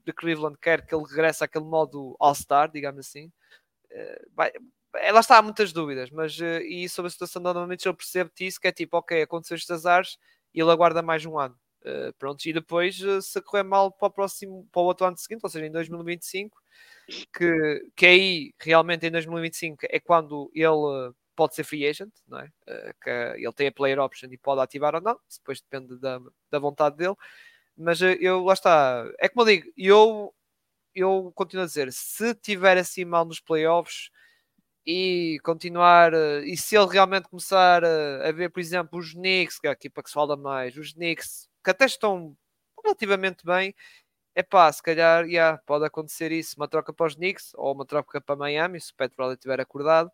de 0.05 0.13
Cleveland 0.15 0.57
quer 0.59 0.87
que 0.87 0.95
ele 0.95 1.05
regresse 1.05 1.45
àquele 1.45 1.67
modo 1.67 2.17
All-Star, 2.19 2.71
digamos 2.71 3.01
assim. 3.01 3.31
Eh, 3.97 4.23
vai, 4.35 4.53
é, 4.97 5.11
lá 5.11 5.21
está, 5.21 5.39
há 5.39 5.43
muitas 5.43 5.73
dúvidas, 5.73 6.11
mas 6.11 6.39
uh, 6.39 6.61
e 6.61 6.89
sobre 6.89 7.09
a 7.09 7.11
situação 7.11 7.41
do 7.43 7.47
Donovan 7.53 7.67
Mitchell 7.69 7.95
percebo-te 7.95 8.47
isso, 8.47 8.61
que 8.61 8.69
é 8.69 8.73
tipo, 8.73 8.97
ok, 8.99 9.23
aconteceu 9.23 9.55
estes 9.55 9.71
azares 9.71 10.19
e 10.55 10.61
ele 10.61 10.71
aguarda 10.71 11.03
mais 11.03 11.25
um 11.25 11.39
ano. 11.39 11.59
Uh, 11.83 12.13
pronto, 12.19 12.45
e 12.47 12.53
depois, 12.53 13.01
uh, 13.01 13.23
se 13.23 13.41
correr 13.41 13.63
mal 13.63 13.91
para 13.91 14.09
o 14.09 14.11
próximo, 14.11 14.69
para 14.71 14.83
o 14.83 14.85
outro 14.85 15.07
ano 15.07 15.17
seguinte, 15.17 15.41
ou 15.45 15.51
seja, 15.51 15.67
em 15.67 15.73
2025, 15.73 16.59
que, 17.33 17.91
que 17.97 18.07
aí 18.07 18.55
realmente 18.61 19.07
em 19.07 19.11
2025 19.11 19.87
é 19.89 20.01
quando 20.01 20.51
ele 20.55 21.15
pode 21.35 21.55
ser 21.55 21.65
free 21.65 21.87
agent, 21.87 22.13
não 22.27 22.41
é? 22.41 22.51
que 23.03 23.11
ele 23.11 23.53
tem 23.53 23.69
a 23.69 23.73
player 23.73 24.01
option 24.01 24.29
e 24.33 24.39
pode 24.39 24.61
ativar 24.61 24.95
ou 24.95 25.01
não, 25.01 25.19
depois 25.39 25.61
depende 25.61 25.99
da, 26.01 26.19
da 26.51 26.59
vontade 26.59 26.97
dele. 26.97 27.15
Mas 27.77 28.01
eu 28.01 28.43
lá 28.45 28.55
está, 28.55 29.07
é 29.21 29.29
como 29.29 29.43
eu 29.49 29.55
digo, 29.55 29.73
eu 29.77 30.35
eu 30.97 31.33
continuo 31.35 31.65
a 31.65 31.67
dizer, 31.67 31.93
se 31.93 32.35
tiver 32.37 32.79
assim 32.79 33.05
mal 33.05 33.25
nos 33.25 33.41
playoffs 33.41 34.11
e 34.87 35.39
continuar, 35.45 36.15
eh, 36.15 36.43
e 36.47 36.57
se 36.57 36.77
ele 36.77 36.87
realmente 36.89 37.29
começar 37.29 37.85
a, 37.85 38.29
a 38.29 38.33
ver, 38.33 38.51
por 38.51 38.61
exemplo, 38.61 38.99
os 38.99 39.13
Knicks, 39.15 39.59
que 39.61 39.67
é 39.67 39.71
a 39.71 39.73
equipa 39.75 40.03
que 40.03 40.09
se 40.11 40.15
fala 40.15 40.37
mais, 40.37 40.77
os 40.77 40.93
Knicks, 40.95 41.49
que 41.65 41.71
até 41.71 41.87
estão 41.87 42.37
relativamente 42.85 43.45
bem, 43.45 43.75
é 44.35 44.43
pá, 44.43 44.71
se 44.73 44.83
calhar 44.83 45.27
yeah, 45.27 45.59
pode 45.67 45.85
acontecer 45.87 46.33
isso, 46.33 46.55
uma 46.59 46.69
troca 46.69 46.93
para 46.93 47.07
os 47.07 47.15
Knicks 47.17 47.53
ou 47.57 47.73
uma 47.75 47.87
troca 47.87 48.21
para 48.21 48.37
Miami, 48.37 48.81
se 48.81 48.93
o 48.93 48.97
Pat 48.97 49.13
estiver 49.35 49.61
acordado, 49.61 50.11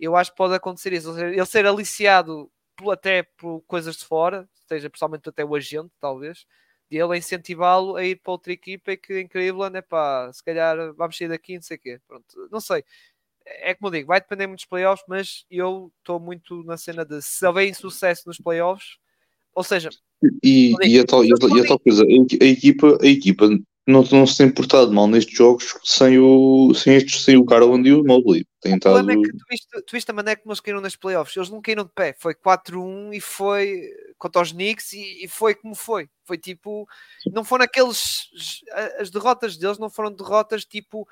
eu 0.00 0.16
acho 0.16 0.30
que 0.32 0.36
pode 0.36 0.54
acontecer 0.54 0.92
isso, 0.92 1.18
ele 1.18 1.44
ser 1.46 1.66
aliciado 1.66 2.50
até 2.92 3.22
por 3.36 3.62
coisas 3.66 3.96
de 3.96 4.04
fora, 4.04 4.48
seja 4.68 4.90
pessoalmente 4.90 5.28
até 5.28 5.44
o 5.44 5.54
agente, 5.54 5.92
talvez, 6.00 6.46
de 6.90 6.98
ele 6.98 7.16
incentivá-lo 7.16 7.96
a 7.96 8.04
ir 8.04 8.16
para 8.16 8.32
outra 8.32 8.52
equipa 8.52 8.92
e 8.92 8.96
que 8.96 9.20
em 9.20 9.28
Cleveland, 9.28 9.76
é 9.76 9.82
pá, 9.82 10.30
se 10.32 10.42
calhar 10.42 10.76
vamos 10.94 11.16
sair 11.16 11.28
daqui, 11.28 11.54
não 11.54 11.62
sei 11.62 11.76
o 11.76 11.80
quê. 11.80 12.00
Pronto, 12.06 12.48
não 12.50 12.60
sei. 12.60 12.84
É 13.46 13.74
como 13.74 13.88
eu 13.88 13.98
digo, 13.98 14.08
vai 14.08 14.20
depender 14.20 14.46
muito 14.46 14.60
dos 14.60 14.68
playoffs, 14.68 15.04
mas 15.08 15.44
eu 15.50 15.92
estou 15.98 16.18
muito 16.18 16.62
na 16.64 16.76
cena 16.76 17.04
de 17.04 17.20
se 17.20 17.46
houver 17.46 17.74
sucesso 17.74 18.22
nos 18.26 18.38
playoffs, 18.38 18.96
ou 19.54 19.62
seja, 19.62 19.90
e, 20.42 20.74
e, 20.82 20.98
a 20.98 21.04
tal, 21.04 21.24
e, 21.24 21.28
a, 21.28 21.56
e 21.56 21.60
a 21.60 21.66
tal 21.66 21.78
coisa, 21.78 22.02
a 22.04 22.44
equipa, 22.44 22.98
a 23.02 23.06
equipa 23.06 23.48
não, 23.86 24.02
não 24.02 24.26
se 24.26 24.38
tem 24.38 24.50
portado 24.50 24.92
mal 24.92 25.06
nestes 25.06 25.36
jogos 25.36 25.78
sem 25.84 26.18
o, 26.18 26.72
sem 26.74 26.96
estes, 26.96 27.22
sem 27.22 27.36
o 27.36 27.44
Garland 27.44 27.86
e 27.86 27.92
o 27.92 28.04
Mobley. 28.04 28.46
Tem 28.60 28.74
o 28.74 28.80
problema 28.80 29.12
é 29.12 29.16
que 29.16 29.30
tu 29.30 29.44
viste, 29.50 29.82
tu 29.82 29.92
viste 29.92 30.10
a 30.10 30.14
maneira 30.14 30.40
como 30.40 30.52
eles 30.52 30.60
caíram 30.60 30.80
nas 30.80 30.96
playoffs. 30.96 31.36
Eles 31.36 31.50
não 31.50 31.60
caíram 31.60 31.84
de 31.84 31.90
pé. 31.94 32.14
Foi 32.18 32.34
4-1 32.34 33.14
e 33.14 33.20
foi 33.20 33.90
contra 34.16 34.40
os 34.40 34.52
Knicks 34.52 34.94
e, 34.94 35.24
e, 35.24 35.28
foi 35.28 35.54
como 35.54 35.74
foi. 35.74 36.08
Foi 36.24 36.38
tipo, 36.38 36.88
não 37.26 37.44
foram 37.44 37.64
aqueles, 37.64 38.30
as 38.98 39.10
derrotas 39.10 39.58
deles 39.58 39.78
não 39.78 39.90
foram 39.90 40.10
derrotas 40.10 40.64
tipo 40.64 41.06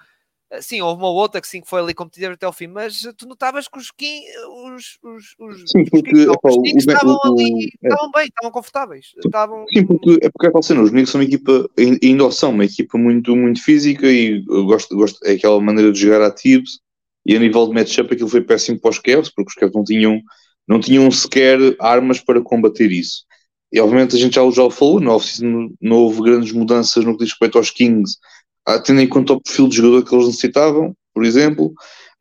Sim, 0.60 0.82
houve 0.82 1.00
uma 1.00 1.10
outra 1.10 1.40
que 1.40 1.48
sim 1.48 1.62
que 1.62 1.68
foi 1.68 1.80
ali 1.80 1.94
competitiva 1.94 2.34
até 2.34 2.44
ao 2.44 2.52
fim, 2.52 2.66
mas 2.66 3.00
tu 3.16 3.26
notavas 3.26 3.68
que 3.68 3.78
os 3.78 3.90
Kings, 3.90 4.26
os, 4.66 4.98
os, 5.02 5.34
os, 5.38 5.70
sim, 5.70 5.84
porque, 5.90 6.12
os, 6.12 6.76
estavam 6.76 7.14
o, 7.14 7.26
ali, 7.26 7.70
é. 7.82 7.88
estavam 7.88 8.10
bem, 8.10 8.26
estavam 8.26 8.50
confortáveis. 8.50 9.06
Estavam... 9.24 9.64
Sim, 9.72 9.86
porque 9.86 10.18
é 10.22 10.30
porque 10.30 10.46
é 10.46 10.50
tal 10.50 10.62
cena, 10.62 10.82
os 10.82 10.90
Knicks 10.90 11.10
são 11.10 11.20
uma 11.20 11.24
equipa, 11.24 11.70
ainda 12.02 12.30
são 12.30 12.50
uma 12.50 12.64
equipa 12.64 12.98
muito, 12.98 13.34
muito 13.34 13.62
física 13.62 14.06
e 14.06 14.42
gosto, 14.42 14.94
gosto, 14.94 15.24
é 15.24 15.32
aquela 15.32 15.60
maneira 15.60 15.90
de 15.90 16.00
jogar 16.00 16.22
ativos 16.22 16.80
e 17.24 17.36
a 17.36 17.38
nível 17.38 17.66
de 17.66 17.74
matchup 17.74 18.12
aquilo 18.12 18.28
foi 18.28 18.42
péssimo 18.42 18.80
para 18.80 18.90
os 18.90 18.98
Cavs, 18.98 19.30
porque 19.30 19.50
os 19.50 19.54
Cavs 19.54 19.74
não 19.74 19.84
tinham, 19.84 20.20
não 20.68 20.80
tinham 20.80 21.10
sequer 21.10 21.58
armas 21.80 22.20
para 22.20 22.42
combater 22.42 22.90
isso. 22.90 23.24
E 23.72 23.80
obviamente 23.80 24.16
a 24.16 24.18
gente 24.18 24.34
já, 24.34 24.50
já 24.50 24.70
falou, 24.70 25.00
no 25.00 25.12
off-season 25.12 25.70
não 25.80 25.96
houve 25.96 26.20
grandes 26.20 26.52
mudanças 26.52 27.04
no 27.04 27.12
que 27.16 27.24
diz 27.24 27.32
respeito 27.32 27.56
aos 27.56 27.70
Kings, 27.70 28.18
tendo 28.84 29.00
em 29.00 29.08
conta 29.08 29.32
o 29.32 29.40
perfil 29.40 29.68
de 29.68 29.76
jogador 29.76 30.04
que 30.04 30.14
eles 30.14 30.26
necessitavam, 30.26 30.96
por 31.14 31.24
exemplo. 31.24 31.72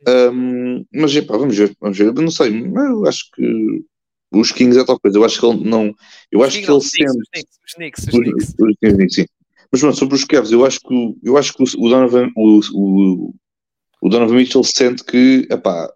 Um, 0.07 0.83
mas 0.93 1.15
epá, 1.15 1.37
vamos 1.37 1.55
ver, 1.55 1.75
vamos 1.79 1.97
ver. 1.97 2.07
Eu 2.07 2.13
não 2.13 2.31
sei, 2.31 2.49
eu 2.49 3.05
acho 3.05 3.29
que 3.35 3.83
os 4.33 4.51
Kings 4.51 4.79
é 4.79 4.85
tal 4.85 4.99
coisa. 4.99 5.17
Eu 5.17 5.23
acho 5.23 5.39
que 5.39 5.45
ele 5.45 5.63
não. 5.63 5.93
Eu 6.31 6.43
acho 6.43 6.59
que 6.59 6.71
ele 6.71 6.81
sente. 6.81 7.09
Os 7.09 7.73
Knicks, 7.75 8.07
os 8.07 8.19
Knicks. 8.19 8.55
Os 8.59 8.75
Knicks, 8.79 9.15
sim. 9.15 9.25
Mas 9.71 9.79
pronto, 9.79 9.97
sobre 9.97 10.15
os 10.15 10.25
Cavs, 10.25 10.51
eu 10.51 10.65
acho 10.65 10.79
que, 10.81 11.15
eu 11.23 11.37
acho 11.37 11.53
que 11.53 11.63
o 11.63 11.89
Donovan, 11.89 12.29
o, 12.35 12.59
o, 12.73 13.33
o 14.01 14.09
Donovan 14.09 14.35
Mitchell 14.35 14.63
sente 14.63 15.03
que 15.03 15.47
epá, 15.49 15.89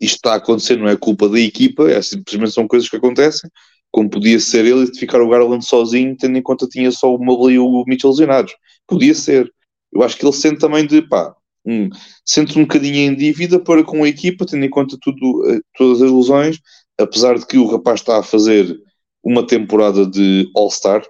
isto 0.00 0.16
está 0.16 0.34
a 0.34 0.36
acontecer, 0.36 0.76
não 0.76 0.86
é 0.86 0.96
culpa 0.96 1.28
da 1.28 1.40
equipa, 1.40 1.90
é 1.90 2.00
simplesmente 2.00 2.52
são 2.52 2.68
coisas 2.68 2.88
que 2.88 2.96
acontecem, 2.96 3.50
como 3.94 4.10
podia 4.10 4.40
ser 4.40 4.64
ele 4.64 4.90
de 4.90 4.98
ficar 4.98 5.22
o 5.22 5.28
Garland 5.28 5.64
sozinho, 5.64 6.16
tendo 6.16 6.36
em 6.36 6.42
conta 6.42 6.66
que 6.66 6.72
tinha 6.72 6.90
só 6.90 7.14
o 7.14 7.24
Mobley 7.24 7.54
e 7.54 7.58
o 7.60 7.84
Mitchell 7.86 8.10
lesionados. 8.10 8.52
Podia 8.88 9.14
ser. 9.14 9.48
Eu 9.92 10.02
acho 10.02 10.16
que 10.16 10.26
ele 10.26 10.32
sente 10.32 10.58
também 10.58 10.84
de 10.84 11.00
pá, 11.02 11.32
um, 11.64 11.88
sente 12.24 12.58
um 12.58 12.62
bocadinho 12.62 12.96
em 12.96 13.14
dívida 13.14 13.60
para 13.60 13.84
com 13.84 14.02
a 14.02 14.08
equipa, 14.08 14.44
tendo 14.44 14.64
em 14.64 14.68
conta 14.68 14.98
tudo, 15.00 15.48
eh, 15.48 15.60
todas 15.78 16.02
as 16.02 16.10
lesões, 16.10 16.58
apesar 16.98 17.38
de 17.38 17.46
que 17.46 17.56
o 17.56 17.66
rapaz 17.66 18.00
está 18.00 18.18
a 18.18 18.22
fazer 18.24 18.76
uma 19.22 19.46
temporada 19.46 20.04
de 20.04 20.50
All-Star, 20.56 21.06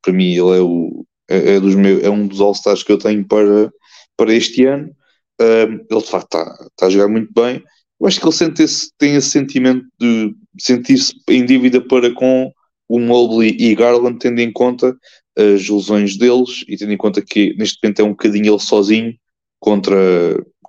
para 0.00 0.12
mim 0.14 0.30
ele 0.30 0.56
é, 0.56 0.62
o, 0.62 1.04
é, 1.28 1.56
é, 1.56 1.60
dos 1.60 1.74
meus, 1.74 2.02
é 2.02 2.08
um 2.08 2.26
dos 2.26 2.40
All-Stars 2.40 2.82
que 2.82 2.90
eu 2.90 2.96
tenho 2.96 3.22
para, 3.28 3.70
para 4.16 4.32
este 4.32 4.64
ano. 4.64 4.90
Um, 5.38 5.74
ele 5.90 6.00
de 6.00 6.08
facto 6.08 6.38
está, 6.38 6.64
está 6.70 6.86
a 6.86 6.90
jogar 6.90 7.08
muito 7.08 7.30
bem. 7.34 7.62
Eu 8.00 8.06
acho 8.06 8.18
que 8.18 8.24
ele 8.24 8.34
sente 8.34 8.62
esse, 8.62 8.90
tem 8.96 9.14
esse 9.14 9.28
sentimento 9.28 9.84
de 10.00 10.34
sentir-se 10.58 11.14
em 11.28 11.44
dívida 11.44 11.80
para 11.80 12.12
com 12.12 12.52
o 12.88 12.98
Mobley 12.98 13.56
e 13.58 13.74
Garland, 13.74 14.18
tendo 14.18 14.40
em 14.40 14.52
conta 14.52 14.96
as 15.36 15.68
lesões 15.68 16.16
deles 16.16 16.64
e 16.66 16.76
tendo 16.76 16.92
em 16.92 16.96
conta 16.96 17.22
que 17.22 17.54
neste 17.56 17.78
momento 17.82 18.00
é 18.00 18.04
um 18.04 18.10
bocadinho 18.10 18.54
ele 18.54 18.58
sozinho 18.58 19.14
contra, 19.60 19.96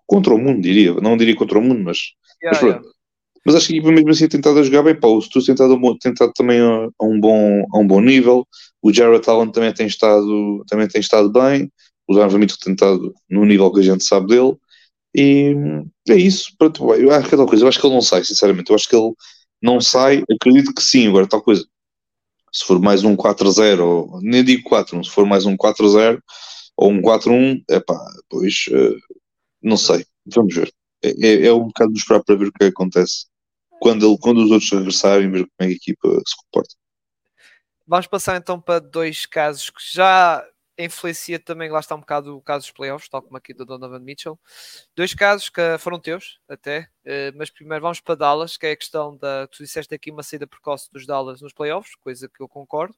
contra 0.05 0.33
o 0.33 0.37
mundo, 0.37 0.61
diria. 0.61 0.93
Não 0.95 1.17
diria 1.17 1.35
contra 1.35 1.57
o 1.57 1.61
mundo, 1.61 1.81
mas, 1.83 1.97
yeah, 2.41 2.51
mas 2.51 2.59
pronto. 2.59 2.83
Yeah. 2.83 2.99
Mas 3.45 3.55
acho 3.55 3.67
que 3.67 3.73
a 3.73 3.77
equipa 3.77 3.91
mesmo 3.91 4.09
assim 4.09 4.27
tentado 4.27 4.59
a 4.59 4.63
jogar 4.63 4.83
bem. 4.83 4.99
Pá, 4.99 5.07
o 5.07 5.21
Stu 5.21 5.43
tem 5.43 5.55
tentado, 5.55 5.97
tentado 5.99 6.31
também 6.35 6.59
a, 6.59 6.87
a, 6.99 7.05
um 7.05 7.19
bom, 7.19 7.65
a 7.73 7.79
um 7.79 7.87
bom 7.87 8.01
nível. 8.01 8.45
O 8.81 8.93
Jared 8.93 9.27
Allen 9.27 9.51
também 9.51 9.73
tem 9.73 9.87
estado, 9.87 10.63
também 10.67 10.87
tem 10.87 11.01
estado 11.01 11.31
bem. 11.31 11.71
O 12.07 12.13
Donovan 12.13 12.39
Mitchell 12.39 12.59
tem 12.63 12.73
estado 12.73 13.13
no 13.29 13.45
nível 13.45 13.71
que 13.71 13.79
a 13.79 13.83
gente 13.83 14.03
sabe 14.03 14.27
dele. 14.27 14.55
E 15.15 15.55
é 16.09 16.15
isso. 16.15 16.53
Pronto, 16.57 16.93
eu 16.93 17.11
acho 17.11 17.27
que 17.27 17.35
é 17.35 17.37
tal 17.37 17.47
coisa. 17.47 17.63
Eu 17.63 17.69
acho 17.69 17.79
que 17.79 17.85
ele 17.85 17.95
não 17.95 18.01
sai, 18.01 18.23
sinceramente. 18.23 18.69
Eu 18.69 18.75
acho 18.75 18.87
que 18.87 18.95
ele 18.95 19.13
não 19.62 19.82
sai. 19.82 20.24
Acredito 20.30 20.74
que 20.74 20.82
sim. 20.82 21.07
Agora, 21.07 21.28
tal 21.28 21.41
coisa 21.41 21.66
se 22.51 22.66
for 22.66 22.80
mais 22.80 23.03
um 23.03 23.16
4-0, 23.16 24.20
nem 24.22 24.43
digo 24.43 24.70
4-1, 24.70 25.03
se 25.03 25.12
for 25.12 25.26
mais 25.26 25.45
um 25.45 25.55
4-0 25.55 26.20
ou 26.76 26.91
um 26.91 27.01
4-1, 27.01 27.64
é 27.70 27.80
pá, 27.80 27.99
pois 28.30 28.66
uh, 28.70 28.97
não 29.62 29.78
sei, 29.78 30.05
vamos 30.26 30.55
ver. 30.55 30.72
É, 31.03 31.10
é, 31.10 31.45
é, 31.47 31.53
um 31.53 31.68
bocado 31.68 31.93
de 31.93 31.99
esperar 31.99 32.24
para 32.24 32.36
ver 32.36 32.47
o 32.47 32.51
que 32.51 32.66
acontece 32.66 33.28
quando, 33.80 34.05
ele, 34.05 34.18
quando 34.20 34.43
os 34.43 34.51
outros 34.51 34.72
regressarem, 34.72 35.32
ver 35.32 35.45
como 35.45 35.53
é 35.60 35.68
que 35.68 35.74
a 35.74 35.76
equipa 35.76 36.22
se 36.28 36.36
comporta. 36.36 36.76
Vamos 37.88 38.07
passar 38.07 38.38
então 38.38 38.60
para 38.60 38.80
dois 38.80 39.26
casos 39.26 39.70
que 39.70 39.82
já 39.93 40.45
influencia 40.84 41.39
também, 41.39 41.69
lá 41.69 41.80
está 41.80 41.95
um 41.95 41.99
bocado 41.99 42.38
o 42.38 42.41
caso 42.41 42.65
dos 42.65 42.71
playoffs, 42.71 43.09
tal 43.09 43.21
como 43.21 43.38
aqui 43.38 43.53
do 43.53 43.65
Donovan 43.65 43.99
Mitchell. 43.99 44.39
Dois 44.95 45.13
casos 45.13 45.49
que 45.49 45.61
foram 45.80 45.99
teus, 45.99 46.39
até, 46.47 46.89
eh, 47.05 47.32
mas 47.36 47.49
primeiro 47.49 47.82
vamos 47.82 47.99
para 47.99 48.15
Dallas, 48.15 48.57
que 48.57 48.65
é 48.67 48.71
a 48.71 48.75
questão 48.77 49.17
da. 49.17 49.47
Tu 49.47 49.63
disseste 49.63 49.93
aqui 49.93 50.11
uma 50.11 50.23
saída 50.23 50.47
precoce 50.47 50.89
dos 50.91 51.05
Dallas 51.05 51.41
nos 51.41 51.53
playoffs, 51.53 51.95
coisa 51.95 52.30
que 52.30 52.41
eu 52.41 52.47
concordo, 52.47 52.95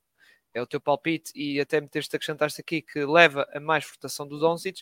é 0.54 0.62
o 0.62 0.68
teu 0.68 0.82
palpite, 0.82 1.32
e 1.36 1.60
até 1.60 1.82
me 1.82 1.88
teste 1.90 2.16
acrescentaste 2.16 2.62
aqui 2.62 2.82
que 2.82 3.06
leva 3.06 3.48
a 3.54 3.60
mais 3.60 3.86
votação 3.86 4.28
do 4.28 4.40
Doncic. 4.40 4.82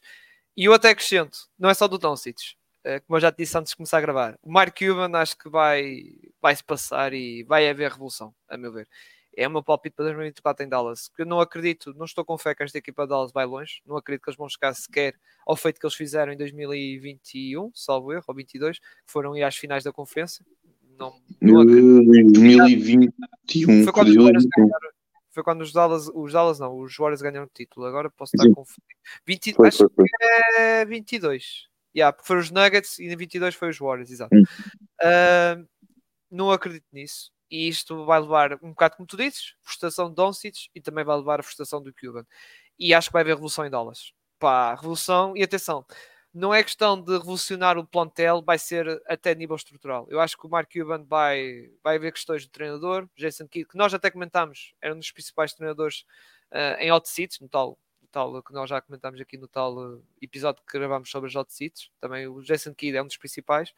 E 0.57 0.65
eu 0.65 0.73
até 0.73 0.89
acrescento, 0.89 1.49
não 1.57 1.69
é 1.69 1.73
só 1.73 1.87
do 1.87 1.97
Doncic, 1.97 2.55
eh, 2.83 2.99
como 3.01 3.17
eu 3.17 3.21
já 3.21 3.31
te 3.31 3.37
disse 3.39 3.57
antes 3.57 3.71
de 3.71 3.77
começar 3.77 3.99
a 3.99 4.01
gravar, 4.01 4.37
o 4.41 4.51
Mark 4.51 4.77
Cuban 4.77 5.11
acho 5.17 5.37
que 5.37 5.49
vai, 5.49 6.03
vai 6.41 6.55
se 6.55 6.63
passar 6.63 7.13
e 7.13 7.43
vai 7.43 7.69
haver 7.69 7.91
revolução, 7.91 8.33
a 8.47 8.57
meu 8.57 8.71
ver 8.73 8.87
é 9.35 9.47
o 9.47 9.51
meu 9.51 9.63
palpite 9.63 9.95
para 9.95 10.05
2024 10.05 10.65
em 10.65 10.69
Dallas. 10.69 11.09
Que 11.09 11.21
eu 11.21 11.25
não 11.25 11.39
acredito, 11.39 11.93
não 11.95 12.05
estou 12.05 12.25
com 12.25 12.37
fé 12.37 12.53
que 12.53 12.63
esta 12.63 12.77
equipa 12.77 13.03
de 13.03 13.09
Dallas 13.09 13.31
vai 13.31 13.45
longe. 13.45 13.81
Não 13.85 13.95
acredito 13.97 14.23
que 14.23 14.29
eles 14.29 14.37
vão 14.37 14.49
chegar 14.49 14.73
sequer 14.73 15.15
ao 15.45 15.55
feito 15.55 15.79
que 15.79 15.85
eles 15.85 15.95
fizeram 15.95 16.33
em 16.33 16.37
2021, 16.37 17.71
salvo 17.73 18.11
erro, 18.11 18.25
ou 18.27 18.35
22, 18.35 18.79
que 18.79 18.85
foram 19.07 19.37
ir 19.37 19.43
às 19.43 19.55
finais 19.55 19.83
da 19.83 19.91
conferência. 19.91 20.43
Não, 20.97 21.13
não 21.41 21.65
2021. 21.65 23.83
Foi 23.83 23.93
quando, 23.93 24.09
os 24.09 24.15
ganharam, 24.15 24.41
foi 25.31 25.43
quando 25.43 25.61
os 25.61 25.71
Dallas, 25.71 26.09
os 26.13 26.33
Dallas 26.33 26.59
não, 26.59 26.77
os 26.77 26.97
Warriors 26.97 27.21
ganharam 27.21 27.45
o 27.45 27.51
título. 27.53 27.85
Agora 27.85 28.09
posso 28.09 28.35
estar 28.35 28.49
confundido. 28.53 28.99
20, 29.25 29.53
foi, 29.53 29.67
acho 29.69 29.77
foi, 29.77 29.87
foi. 29.95 30.05
que 30.05 30.11
é 30.59 30.83
22. 30.85 31.69
Yeah, 31.95 32.13
porque 32.13 32.27
foram 32.27 32.41
os 32.41 32.51
Nuggets 32.51 32.99
e 32.99 33.05
em 33.05 33.15
22 33.15 33.55
foi 33.55 33.69
os 33.69 33.79
Warriors, 33.79 34.11
exato. 34.11 34.35
Uh, 34.35 35.65
não 36.29 36.51
acredito 36.51 36.85
nisso 36.91 37.31
e 37.49 37.67
isto 37.67 38.05
vai 38.05 38.19
levar 38.19 38.53
um 38.63 38.69
bocado, 38.69 38.97
como 38.97 39.07
tu 39.07 39.17
dizes, 39.17 39.55
frustração 39.61 40.09
de 40.09 40.15
Doncic 40.15 40.69
e 40.73 40.81
também 40.81 41.03
vai 41.03 41.17
levar 41.17 41.39
a 41.39 41.43
frustração 41.43 41.81
do 41.81 41.93
Cuban. 41.93 42.25
E 42.77 42.93
acho 42.93 43.09
que 43.09 43.13
vai 43.13 43.21
haver 43.21 43.33
revolução 43.33 43.65
em 43.65 43.69
Dallas. 43.69 44.13
Pá, 44.37 44.73
revolução 44.75 45.35
e 45.35 45.43
atenção, 45.43 45.85
não 46.33 46.53
é 46.53 46.63
questão 46.63 47.01
de 47.01 47.11
revolucionar 47.11 47.77
o 47.77 47.85
plantel, 47.85 48.41
vai 48.41 48.57
ser 48.57 49.01
até 49.07 49.33
nível 49.33 49.55
estrutural. 49.55 50.07
Eu 50.09 50.19
acho 50.19 50.37
que 50.37 50.45
o 50.45 50.49
Mark 50.49 50.71
Cuban 50.71 51.03
vai, 51.03 51.69
vai 51.83 51.95
haver 51.95 52.13
questões 52.13 52.45
do 52.45 52.51
treinador, 52.51 53.09
Jason 53.17 53.47
Kidd, 53.47 53.67
que 53.67 53.77
nós 53.77 53.93
até 53.93 54.11
comentámos, 54.11 54.73
era 54.81 54.93
um 54.93 54.99
dos 54.99 55.11
principais 55.11 55.53
treinadores 55.53 56.05
uh, 56.51 56.79
em 56.79 56.91
hot 56.91 57.09
seats, 57.09 57.39
no 57.39 57.49
tal, 57.49 57.77
tal 58.11 58.41
que 58.43 58.53
nós 58.53 58.69
já 58.69 58.81
comentámos 58.81 59.19
aqui 59.21 59.37
no 59.37 59.47
tal 59.47 59.77
uh, 59.77 60.03
episódio 60.21 60.61
que 60.65 60.77
gravámos 60.77 61.09
sobre 61.09 61.29
as 61.29 61.35
hot 61.35 61.51
seats. 61.53 61.91
Também 61.99 62.27
o 62.27 62.41
Jason 62.41 62.73
Kidd 62.73 62.97
é 62.97 63.03
um 63.03 63.07
dos 63.07 63.17
principais. 63.17 63.73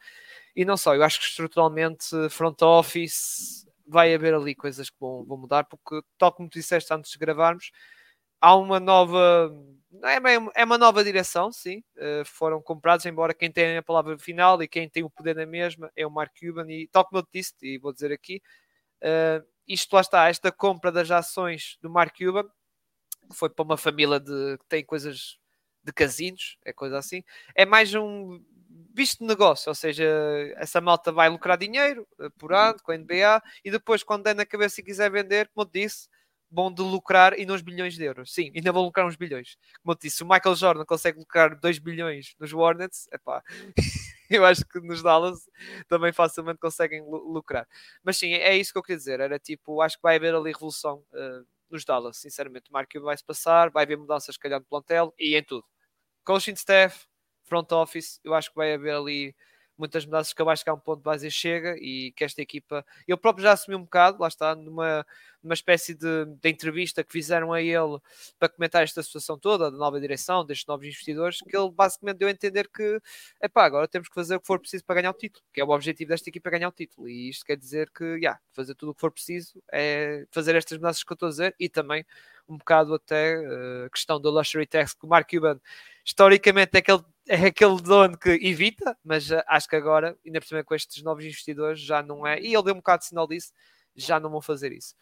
E 0.54 0.64
não 0.64 0.76
só, 0.76 0.94
eu 0.94 1.02
acho 1.02 1.20
que 1.20 1.26
estruturalmente, 1.26 2.06
front 2.30 2.60
office, 2.62 3.66
vai 3.86 4.14
haver 4.14 4.34
ali 4.34 4.54
coisas 4.54 4.90
que 4.90 4.96
vão, 4.98 5.24
vão 5.24 5.36
mudar, 5.36 5.64
porque, 5.64 6.02
tal 6.18 6.32
como 6.32 6.48
tu 6.48 6.58
disseste 6.58 6.92
antes 6.92 7.10
de 7.10 7.18
gravarmos, 7.18 7.70
há 8.40 8.56
uma 8.56 8.80
nova. 8.80 9.50
É, 10.04 10.18
bem, 10.18 10.50
é 10.54 10.64
uma 10.64 10.78
nova 10.78 11.04
direção, 11.04 11.52
sim. 11.52 11.82
Uh, 11.96 12.24
foram 12.24 12.60
comprados, 12.60 13.06
embora 13.06 13.34
quem 13.34 13.50
tem 13.52 13.76
a 13.76 13.82
palavra 13.82 14.18
final 14.18 14.62
e 14.62 14.68
quem 14.68 14.88
tem 14.88 15.04
o 15.04 15.10
poder 15.10 15.36
na 15.36 15.46
mesma 15.46 15.90
é 15.94 16.06
o 16.06 16.10
Mark 16.10 16.32
Cuban. 16.38 16.66
E 16.70 16.88
tal 16.88 17.04
como 17.04 17.20
eu 17.20 17.28
disse, 17.32 17.54
e 17.62 17.78
vou 17.78 17.92
dizer 17.92 18.10
aqui, 18.12 18.42
uh, 19.02 19.46
isto 19.66 19.92
lá 19.94 20.00
está, 20.00 20.28
esta 20.28 20.50
compra 20.50 20.90
das 20.90 21.10
ações 21.10 21.78
do 21.80 21.88
Mark 21.90 22.16
Cuban, 22.16 22.48
foi 23.30 23.50
para 23.50 23.64
uma 23.64 23.76
família 23.76 24.18
de, 24.20 24.58
que 24.58 24.66
tem 24.68 24.84
coisas 24.84 25.38
de 25.84 25.92
casinos, 25.92 26.56
é 26.64 26.72
coisa 26.72 26.98
assim, 26.98 27.22
é 27.54 27.66
mais 27.66 27.94
um 27.94 28.40
visto 28.94 29.20
de 29.20 29.26
negócio, 29.26 29.70
ou 29.70 29.74
seja, 29.74 30.04
essa 30.56 30.80
malta 30.80 31.10
vai 31.10 31.28
lucrar 31.28 31.58
dinheiro 31.58 32.06
eh, 32.20 32.28
por 32.38 32.52
ano 32.52 32.78
com 32.82 32.92
a 32.92 32.96
NBA 32.96 33.42
e 33.64 33.70
depois, 33.70 34.02
quando 34.02 34.24
der 34.24 34.34
na 34.34 34.46
cabeça 34.46 34.80
e 34.80 34.84
quiser 34.84 35.10
vender, 35.10 35.48
como 35.54 35.66
eu 35.66 35.70
disse, 35.70 36.08
vão 36.50 36.72
de 36.72 36.82
lucrar 36.82 37.38
e 37.38 37.46
nos 37.46 37.62
bilhões 37.62 37.94
de 37.94 38.04
euros. 38.04 38.32
Sim, 38.32 38.52
ainda 38.54 38.70
vão 38.70 38.82
lucrar 38.84 39.06
uns 39.06 39.16
bilhões. 39.16 39.56
Como 39.82 39.92
eu 39.92 39.98
disse, 39.98 40.22
o 40.22 40.28
Michael 40.28 40.54
Jordan 40.54 40.84
consegue 40.84 41.18
lucrar 41.18 41.58
2 41.58 41.78
bilhões 41.78 42.34
nos 42.38 42.52
Hornets, 42.52 43.08
epá, 43.10 43.42
eu 44.30 44.44
acho 44.44 44.64
que 44.66 44.78
nos 44.80 45.02
Dallas 45.02 45.48
também 45.88 46.12
facilmente 46.12 46.60
conseguem 46.60 47.02
lucrar. 47.08 47.66
Mas 48.04 48.18
sim, 48.18 48.34
é 48.34 48.54
isso 48.56 48.72
que 48.72 48.78
eu 48.78 48.82
queria 48.82 48.98
dizer. 48.98 49.20
Era 49.20 49.38
tipo, 49.38 49.80
acho 49.80 49.96
que 49.96 50.02
vai 50.02 50.16
haver 50.16 50.34
ali 50.34 50.52
revolução 50.52 51.02
uh, 51.12 51.46
nos 51.72 51.84
Dallas, 51.84 52.18
sinceramente. 52.18 52.70
O 52.70 52.72
Mark 52.72 52.90
vai 53.02 53.16
se 53.16 53.24
passar, 53.24 53.70
vai 53.70 53.84
haver 53.84 53.98
mudanças, 53.98 54.34
se 54.34 54.40
calhar, 54.40 54.60
no 54.60 54.66
plantel 54.66 55.14
e 55.18 55.36
em 55.36 55.44
tudo. 55.44 55.64
Coaching 56.24 56.54
staff, 56.54 57.06
front 57.44 57.70
office, 57.72 58.20
eu 58.24 58.34
acho 58.34 58.50
que 58.50 58.56
vai 58.56 58.74
haver 58.74 58.94
ali 58.94 59.34
muitas 59.82 60.06
mudanças 60.06 60.32
que 60.32 60.42
que 60.42 60.70
há 60.70 60.74
um 60.74 60.78
ponto 60.78 60.98
de 60.98 61.02
base 61.02 61.26
e 61.26 61.30
chega 61.30 61.76
e 61.76 62.12
que 62.12 62.22
esta 62.22 62.40
equipa, 62.40 62.86
eu 63.06 63.18
próprio 63.18 63.42
já 63.42 63.52
assumi 63.52 63.76
um 63.76 63.82
bocado, 63.82 64.20
lá 64.20 64.28
está, 64.28 64.54
numa, 64.54 65.04
numa 65.42 65.54
espécie 65.54 65.92
de, 65.92 66.24
de 66.40 66.48
entrevista 66.48 67.02
que 67.02 67.10
fizeram 67.10 67.52
a 67.52 67.60
ele 67.60 67.98
para 68.38 68.48
comentar 68.48 68.84
esta 68.84 69.02
situação 69.02 69.36
toda, 69.36 69.72
da 69.72 69.76
nova 69.76 70.00
direção, 70.00 70.44
destes 70.46 70.68
novos 70.68 70.86
investidores, 70.86 71.38
que 71.40 71.56
ele 71.56 71.68
basicamente 71.72 72.18
deu 72.18 72.28
a 72.28 72.30
entender 72.30 72.68
que, 72.68 73.00
é 73.40 73.48
pá, 73.48 73.64
agora 73.64 73.88
temos 73.88 74.08
que 74.08 74.14
fazer 74.14 74.36
o 74.36 74.40
que 74.40 74.46
for 74.46 74.60
preciso 74.60 74.84
para 74.84 75.00
ganhar 75.00 75.10
o 75.10 75.14
título, 75.14 75.44
que 75.52 75.60
é 75.60 75.64
o 75.64 75.70
objetivo 75.70 76.10
desta 76.10 76.28
equipa 76.28 76.48
ganhar 76.48 76.68
o 76.68 76.72
título, 76.72 77.08
e 77.08 77.28
isto 77.28 77.44
quer 77.44 77.56
dizer 77.56 77.90
que, 77.90 78.04
yeah, 78.04 78.38
fazer 78.52 78.76
tudo 78.76 78.92
o 78.92 78.94
que 78.94 79.00
for 79.00 79.10
preciso 79.10 79.60
é 79.72 80.24
fazer 80.30 80.54
estas 80.54 80.78
mudanças 80.78 81.02
que 81.02 81.12
eu 81.12 81.14
estou 81.14 81.26
a 81.26 81.30
dizer 81.30 81.56
e 81.58 81.68
também 81.68 82.06
um 82.48 82.56
bocado 82.56 82.94
até 82.94 83.36
a 83.36 83.86
uh, 83.86 83.90
questão 83.90 84.20
do 84.20 84.30
luxury 84.30 84.66
tax 84.66 84.94
que 84.94 85.04
o 85.04 85.08
Mark 85.08 85.28
Cuban 85.28 85.60
historicamente 86.04 86.70
é 86.74 86.78
aquele, 86.78 87.02
é 87.28 87.46
aquele 87.46 87.80
dono 87.80 88.16
que 88.18 88.30
evita, 88.30 88.96
mas 89.04 89.30
uh, 89.30 89.42
acho 89.46 89.68
que 89.68 89.76
agora, 89.76 90.16
ainda 90.24 90.40
por 90.40 90.46
cima 90.46 90.64
com 90.64 90.74
estes 90.74 91.02
novos 91.02 91.24
investidores, 91.24 91.80
já 91.80 92.02
não 92.02 92.26
é, 92.26 92.40
e 92.40 92.54
ele 92.54 92.62
deu 92.62 92.74
um 92.74 92.78
bocado 92.78 93.00
de 93.00 93.08
sinal 93.08 93.26
disso, 93.26 93.52
já 93.94 94.18
não 94.18 94.30
vão 94.30 94.40
fazer 94.40 94.72
isso. 94.72 94.94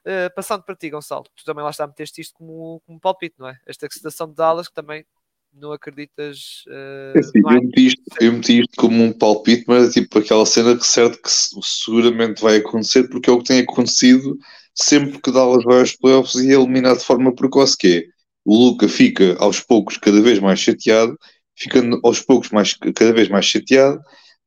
Uh, 0.00 0.32
passando 0.34 0.62
para 0.62 0.76
ti, 0.76 0.90
Gonçalo, 0.90 1.24
tu 1.34 1.44
também 1.44 1.64
lá 1.64 1.70
está 1.70 1.84
a 1.84 1.86
meteste 1.86 2.20
isto 2.20 2.34
como, 2.34 2.82
como 2.86 3.00
palpite, 3.00 3.36
não 3.38 3.48
é? 3.48 3.58
Esta 3.66 3.88
situação 3.90 4.28
de 4.28 4.34
Dallas 4.34 4.68
que 4.68 4.74
também 4.74 5.04
não 5.52 5.72
acreditas. 5.72 6.64
Uh, 6.66 7.16
é 7.16 7.20
assim, 7.20 7.40
não 7.40 7.52
eu, 7.52 7.62
meti 7.62 7.86
isto, 7.86 8.02
eu, 8.20 8.32
meti 8.32 8.60
isto, 8.60 8.76
como 8.76 9.02
um 9.02 9.12
palpite, 9.12 9.64
mas 9.66 9.88
é 9.88 9.92
tipo 9.92 10.18
aquela 10.18 10.44
cena 10.44 10.76
que 10.76 10.86
certo 10.86 11.20
que 11.22 11.30
seguramente 11.62 12.42
vai 12.42 12.56
acontecer, 12.56 13.08
porque 13.08 13.30
é 13.30 13.32
o 13.32 13.38
que 13.38 13.44
tem 13.44 13.60
acontecido 13.60 14.36
sempre 14.74 15.20
que 15.20 15.30
Dallas 15.30 15.64
vai 15.64 15.78
aos 15.78 15.96
playoffs 15.96 16.34
e 16.34 16.50
é 16.50 16.54
eliminado 16.54 16.98
de 16.98 17.04
forma 17.04 17.34
precoce, 17.34 17.76
que 17.76 17.86
é 17.86 18.14
o 18.44 18.56
Luca 18.56 18.88
fica 18.88 19.36
aos 19.38 19.60
poucos 19.60 19.96
cada 19.96 20.20
vez 20.20 20.38
mais 20.38 20.60
chateado, 20.60 21.16
ficando 21.56 22.00
aos 22.02 22.20
poucos 22.20 22.50
mais, 22.50 22.74
cada 22.74 23.12
vez 23.12 23.28
mais 23.28 23.46
chateado, 23.46 24.00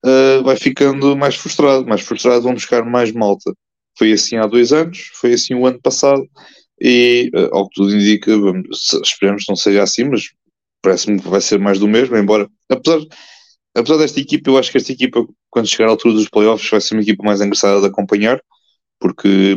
uh, 0.06 0.44
vai 0.44 0.56
ficando 0.56 1.16
mais 1.16 1.36
frustrado, 1.36 1.86
mais 1.86 2.02
frustrado, 2.02 2.44
vão 2.44 2.54
buscar 2.54 2.84
mais 2.86 3.12
malta. 3.12 3.54
Foi 3.98 4.12
assim 4.12 4.38
há 4.38 4.46
dois 4.46 4.72
anos, 4.72 5.10
foi 5.16 5.34
assim 5.34 5.56
o 5.56 5.66
ano 5.66 5.80
passado, 5.82 6.24
e 6.80 7.32
uh, 7.36 7.56
ao 7.56 7.70
que 7.70 7.76
tudo 7.76 7.96
indica, 7.96 8.38
vamos, 8.38 8.94
esperamos 9.04 9.46
que 9.46 9.52
não 9.52 9.56
seja 9.56 9.84
assim, 9.84 10.06
mas 10.06 10.30
parece-me 10.82 11.22
que 11.22 11.28
vai 11.28 11.42
ser 11.42 11.60
mais 11.60 11.80
do 11.80 11.88
mesmo, 11.88 12.16
embora, 12.18 12.48
apesar, 12.70 13.00
apesar 13.76 13.98
desta 13.98 14.20
equipa, 14.20 14.50
eu 14.50 14.58
acho 14.58 14.72
que 14.72 14.78
esta 14.78 14.92
equipa, 14.92 15.26
quando 15.50 15.68
chegar 15.68 15.88
à 15.88 15.92
altura 15.92 16.14
dos 16.14 16.30
playoffs, 16.30 16.70
vai 16.70 16.82
ser 16.82 16.96
uma 16.96 17.02
equipa 17.02 17.24
mais 17.24 17.42
engraçada 17.42 17.82
de 17.82 17.88
acompanhar, 17.88 18.40
porque 19.00 19.56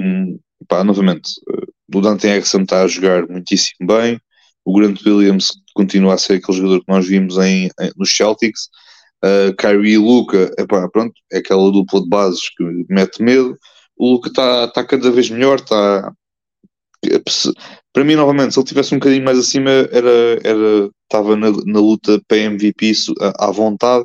pá, 0.69 0.85
novamente, 0.85 1.31
eh, 1.49 1.67
o 1.95 2.01
Dante 2.01 2.27
Erickson 2.27 2.63
está 2.63 2.83
a 2.83 2.89
jogar 2.89 3.27
muitíssimo 3.29 3.87
bem, 3.87 4.21
o 4.65 4.73
Grant 4.79 5.01
Williams 5.05 5.53
continua 5.81 6.14
a 6.14 6.18
ser 6.18 6.35
aquele 6.35 6.59
jogador 6.59 6.81
que 6.81 6.93
nós 6.93 7.07
vimos 7.07 7.39
em, 7.39 7.70
em 7.81 7.91
nos 7.97 8.14
Celtics, 8.14 8.68
uh, 9.24 9.57
Kyrie 9.57 9.95
e 9.95 9.99
Luca, 9.99 10.55
epá, 10.59 10.87
pronto, 10.89 11.14
é 11.33 11.39
aquela 11.39 11.72
dupla 11.72 12.03
de 12.03 12.09
bases 12.09 12.49
que 12.55 12.64
mete 12.91 13.22
medo, 13.22 13.57
o 13.97 14.12
Luca 14.12 14.28
está 14.28 14.68
tá 14.68 14.85
cada 14.85 15.11
vez 15.11 15.31
melhor, 15.31 15.57
está 15.57 16.12
para 17.95 18.05
mim 18.05 18.14
novamente, 18.14 18.53
se 18.53 18.61
ele 18.61 18.66
tivesse 18.66 18.95
um 18.95 18.99
bocadinho 18.99 19.24
mais 19.24 19.39
acima 19.39 19.70
era, 19.70 20.39
era, 20.45 20.91
estava 21.05 21.35
na, 21.35 21.51
na 21.51 21.81
luta 21.81 22.20
para 22.28 22.37
MVP 22.37 22.93
à, 23.20 23.47
à 23.49 23.51
vontade, 23.51 24.05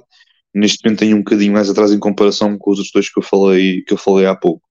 neste 0.54 0.86
momento 0.86 1.00
tem 1.00 1.14
um 1.14 1.18
bocadinho 1.18 1.52
mais 1.52 1.70
atrás 1.70 1.92
em 1.92 2.00
comparação 2.00 2.58
com 2.58 2.72
os 2.72 2.78
outros 2.78 2.94
dois 2.94 3.10
que 3.12 3.20
eu 3.20 3.24
falei, 3.24 3.82
que 3.82 3.94
eu 3.94 3.98
falei 3.98 4.26
há 4.26 4.34
pouco. 4.34 4.62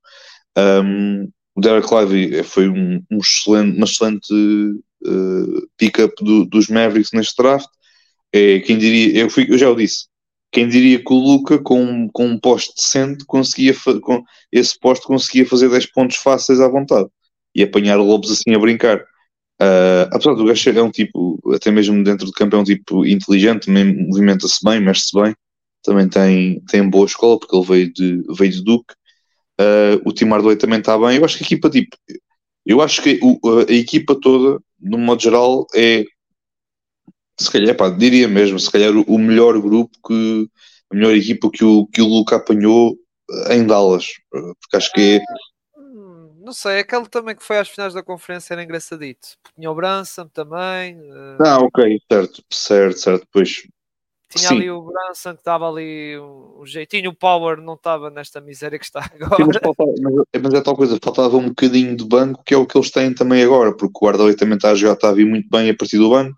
Um, 0.57 1.28
o 1.55 1.61
Derek 1.61 1.88
Lively 1.94 2.42
foi 2.42 2.68
um, 2.68 3.02
um 3.11 3.18
excelente, 3.18 3.76
uma 3.76 3.84
excelente 3.84 4.34
uh, 5.07 5.68
pick-up 5.76 6.12
do, 6.22 6.44
dos 6.44 6.68
Mavericks 6.68 7.12
neste 7.12 7.40
draft. 7.40 7.68
É, 8.32 8.59
quem 8.61 8.76
diria, 8.76 9.20
eu, 9.20 9.30
fui, 9.30 9.46
eu 9.48 9.57
já 9.57 9.70
o 9.70 9.76
disse, 9.76 10.07
quem 10.50 10.68
diria 10.68 10.98
que 10.98 11.12
o 11.12 11.16
Luca 11.16 11.59
com, 11.59 12.09
com 12.12 12.26
um 12.26 12.38
poste 12.38 12.74
decente 12.76 13.24
conseguia 13.24 13.74
com 14.00 14.24
esse 14.52 14.78
poste 14.78 15.07
conseguia 15.07 15.46
fazer 15.46 15.68
10 15.68 15.86
pontos 15.92 16.16
fáceis 16.16 16.61
à 16.61 16.68
vontade 16.68 17.09
e 17.55 17.62
apanhar 17.62 17.96
lobos 17.96 18.30
assim 18.30 18.55
a 18.55 18.59
brincar. 18.59 18.98
Uh, 19.62 20.11
apesar 20.12 20.34
do 20.34 20.44
gajo 20.44 20.70
é 20.70 20.82
um 20.82 20.90
tipo, 20.90 21.40
até 21.55 21.70
mesmo 21.70 22.02
dentro 22.02 22.26
do 22.26 22.32
campo 22.32 22.57
é 22.57 22.59
um 22.59 22.64
tipo 22.64 23.07
inteligente, 23.07 23.70
movimenta-se 23.70 24.59
bem, 24.64 24.80
mexe-se 24.80 25.12
bem, 25.14 25.34
também 25.84 26.09
tem, 26.09 26.61
tem 26.68 26.88
boa 26.88 27.07
escola 27.07 27.38
porque 27.38 27.55
ele 27.55 27.66
veio 27.66 27.92
de, 27.92 28.22
veio 28.36 28.50
de 28.50 28.64
Duke 28.64 28.94
Uh, 29.61 30.00
o 30.05 30.12
Tim 30.12 30.28
Hardaway 30.28 30.57
também 30.57 30.80
está 30.80 30.98
bem. 30.98 31.18
Eu 31.18 31.24
acho 31.24 31.38
que 31.38 31.44
a 31.44 31.46
equipa, 31.46 31.70
tipo, 31.70 31.96
eu 32.66 32.80
acho 32.80 33.02
que 33.02 33.20
o, 33.22 33.38
a 33.68 33.72
equipa 33.72 34.18
toda, 34.20 34.61
no 34.80 34.98
modo 34.98 35.22
geral, 35.22 35.66
é 35.74 36.05
se 37.38 37.50
calhar, 37.50 37.76
pá, 37.76 37.88
diria 37.88 38.28
mesmo, 38.28 38.59
se 38.59 38.70
calhar 38.70 38.92
o, 38.96 39.18
melhor 39.18 39.61
grupo 39.61 39.96
que 40.07 40.48
a 40.90 40.94
melhor 40.94 41.14
equipa 41.14 41.50
que 41.50 41.64
o, 41.64 41.86
que 41.86 42.00
o 42.00 42.07
Luca 42.07 42.36
apanhou 42.36 42.96
em 43.50 43.66
Dallas, 43.66 44.07
porque 44.30 44.76
acho 44.76 44.92
que 44.92 45.16
é. 45.16 45.20
Não 46.38 46.52
sei, 46.52 46.80
aquele 46.80 47.09
também 47.09 47.34
que 47.34 47.42
foi 47.42 47.59
às 47.59 47.68
finais 47.68 47.94
da 47.94 48.02
conferência 48.02 48.52
era 48.52 48.62
engraçadito. 48.62 49.28
Tinha 49.57 49.70
o 49.70 49.74
Branson 49.74 50.28
também. 50.28 51.00
Ah, 51.40 51.59
ok, 51.59 51.98
certo, 52.11 52.44
certo, 52.50 52.98
certo. 52.98 53.26
Pois 53.32 53.62
tinha 54.35 54.49
Sim. 54.49 54.57
ali 54.57 54.70
o 54.70 54.82
Branson 54.82 55.35
que 55.35 55.41
estava 55.41 55.68
ali 55.68 56.18
um 56.18 56.64
jeitinho, 56.66 57.11
o 57.11 57.14
Power 57.14 57.61
não 57.61 57.74
estava 57.74 58.11
nesta 58.11 58.41
miséria 58.41 58.78
que 58.78 58.85
está 58.85 59.01
agora. 59.01 59.37
Sim, 59.37 59.45
mas, 59.47 59.57
faltava, 59.62 59.93
mas, 60.01 60.43
mas, 60.43 60.55
é 60.55 60.61
tal 60.61 60.76
coisa, 60.76 60.99
faltava 61.03 61.37
um 61.37 61.49
bocadinho 61.49 61.97
de 61.97 62.05
banco, 62.05 62.43
que 62.45 62.55
é 62.55 62.57
o 62.57 62.66
que 62.66 62.76
eles 62.76 62.91
têm 62.91 63.14
também 63.14 63.43
agora, 63.43 63.76
porque 63.76 63.97
o 63.97 64.07
Guardiola 64.07 64.37
também 64.37 64.57
está 64.57 64.70
a 64.70 64.74
jogar, 64.74 64.95
está 64.95 65.09
a 65.11 65.12
vir 65.12 65.26
muito 65.26 65.49
bem 65.49 65.70
a 65.70 65.76
partir 65.76 65.99
do 65.99 66.11
banco. 66.11 66.35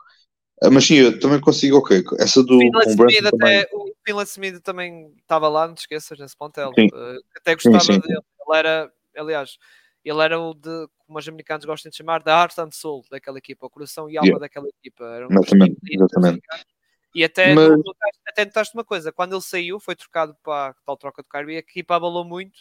Ah, 0.62 0.70
mas 0.70 0.86
sim, 0.86 0.94
eu 0.94 1.18
também 1.18 1.40
consigo, 1.40 1.78
ok. 1.78 2.02
Essa 2.18 2.42
do 2.42 2.58
Smith, 2.86 3.26
até, 3.26 3.68
o 3.72 3.92
Finlay 4.04 4.24
Smith 4.24 4.60
também 4.62 5.12
estava 5.20 5.48
lá, 5.48 5.66
não 5.66 5.74
te 5.74 5.80
esqueças, 5.80 6.18
nesse 6.18 6.36
pontel. 6.36 6.70
Uh, 6.70 7.20
até 7.36 7.54
gostava 7.54 7.80
sim, 7.80 7.94
sim. 7.94 8.00
dele. 8.00 8.20
Ele 8.48 8.58
era, 8.58 8.92
aliás, 9.16 9.58
ele 10.02 10.22
era 10.22 10.40
o 10.40 10.54
de, 10.54 10.88
como 11.06 11.18
os 11.18 11.28
americanos 11.28 11.64
gostam 11.64 11.90
de 11.90 11.96
chamar, 11.96 12.22
da 12.22 12.32
heart 12.32 12.58
and 12.58 12.70
soul 12.72 13.04
daquela 13.10 13.38
equipa, 13.38 13.66
o 13.66 13.70
coração 13.70 14.08
e 14.08 14.16
alma 14.16 14.28
yeah. 14.28 14.40
daquela 14.40 14.68
equipa. 14.68 15.04
Era 15.04 15.26
um 15.26 15.32
exatamente, 15.32 15.76
exatamente. 15.90 16.40
E 17.16 17.24
até, 17.24 17.54
Mas... 17.54 17.70
notaste, 17.70 18.20
até 18.28 18.44
notaste 18.44 18.74
uma 18.74 18.84
coisa, 18.84 19.10
quando 19.10 19.32
ele 19.34 19.40
saiu, 19.40 19.80
foi 19.80 19.96
trocado 19.96 20.36
para 20.44 20.72
a 20.72 20.74
tal 20.84 20.98
troca 20.98 21.22
de 21.22 21.28
Kyrie, 21.30 21.56
a 21.56 21.60
equipa 21.60 21.96
abalou 21.96 22.26
muito, 22.26 22.58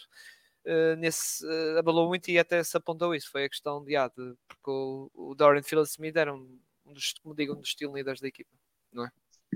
uh, 0.64 0.96
nesse, 0.96 1.44
uh, 1.44 1.78
abalou 1.78 2.08
muito 2.08 2.30
e 2.30 2.38
até 2.38 2.64
se 2.64 2.74
apontou 2.74 3.14
isso, 3.14 3.30
foi 3.30 3.44
a 3.44 3.50
questão 3.50 3.84
de, 3.84 3.94
ah, 3.94 4.08
de 4.08 4.32
porque 4.48 4.70
o, 4.70 5.10
o 5.14 5.34
Dorian 5.34 5.62
Finney-Smith 5.62 6.16
era 6.16 6.32
um, 6.32 6.58
um, 6.86 6.92
dos, 6.94 7.12
como 7.22 7.34
digo, 7.34 7.52
um 7.52 7.60
dos 7.60 7.68
estilo 7.68 7.94
líderes 7.94 8.18
da 8.18 8.28
equipa, 8.28 8.48
não 8.90 9.04
é? 9.04 9.10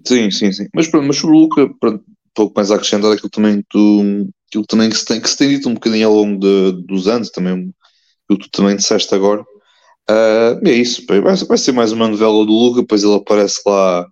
Sim, 0.07 0.31
sim, 0.31 0.53
sim. 0.53 0.69
Mas, 0.75 0.87
pronto, 0.87 1.07
mas 1.07 1.17
sobre 1.17 1.35
o 1.35 1.41
Luca, 1.41 1.67
pronto, 1.81 2.05
pouco 2.35 2.53
mais 2.55 2.71
a 2.71 2.75
acrescentar 2.75 3.11
aquilo 3.11 3.31
também, 3.31 3.65
tu, 3.71 4.29
aquilo 4.49 4.67
também 4.67 4.91
que, 4.91 4.97
se 4.97 5.07
tem, 5.07 5.19
que 5.19 5.31
se 5.31 5.37
tem 5.39 5.49
dito 5.49 5.67
um 5.67 5.75
bocadinho 5.75 6.09
ao 6.09 6.15
longo 6.15 6.39
de, 6.39 6.73
dos 6.87 7.09
anos, 7.09 7.31
também, 7.31 7.75
que 8.29 8.37
tu 8.37 8.51
também 8.51 8.77
disseste 8.77 9.15
agora, 9.15 9.41
uh, 9.41 10.69
é 10.69 10.73
isso, 10.73 11.07
vai, 11.07 11.23
vai 11.23 11.57
ser 11.57 11.73
mais 11.73 11.91
uma 11.91 12.07
novela 12.07 12.45
do 12.45 12.53
Luca, 12.53 12.83
depois 12.83 13.03
ele 13.03 13.15
aparece 13.15 13.63
lá 13.65 14.07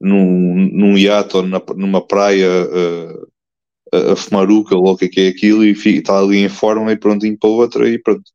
num, 0.00 0.68
num 0.72 0.98
iate 0.98 1.36
ou 1.36 1.42
na, 1.42 1.62
numa 1.76 2.06
praia 2.06 2.48
uh, 2.48 3.28
a, 3.92 4.12
a 4.12 4.16
fumar 4.16 4.50
uca, 4.50 4.76
ou 4.76 4.92
o 4.92 4.96
que 4.96 5.06
é, 5.06 5.08
que 5.08 5.20
é 5.20 5.28
aquilo, 5.28 5.64
e 5.64 5.72
está 5.72 6.18
ali 6.18 6.38
em 6.38 6.48
forma 6.48 6.92
e 6.92 6.96
prontinho 6.96 7.38
para 7.38 7.50
outra 7.50 7.88
e 7.88 7.98
pronto. 7.98 8.30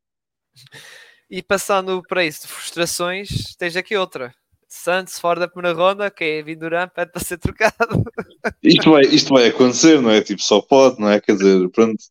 E 1.30 1.42
passando 1.42 2.02
para 2.08 2.24
isso 2.24 2.42
de 2.42 2.48
frustrações, 2.48 3.54
tens 3.56 3.76
aqui 3.76 3.96
outra. 3.96 4.34
Santos 4.68 5.18
fora 5.18 5.40
da 5.40 5.48
primeira 5.48 5.76
ronda, 5.76 6.10
que 6.10 6.24
é 6.24 6.42
Vinduran 6.42 6.88
pede 6.88 7.12
para 7.12 7.22
ser 7.22 7.38
trocado. 7.38 8.04
Isto 8.62 8.90
vai, 8.90 9.02
isto 9.02 9.34
vai 9.34 9.48
acontecer, 9.48 10.00
não 10.00 10.10
é? 10.10 10.22
Tipo, 10.22 10.42
só 10.42 10.60
pode, 10.60 11.00
não 11.00 11.10
é? 11.10 11.20
Quer 11.20 11.32
dizer, 11.36 11.68
pronto. 11.70 12.02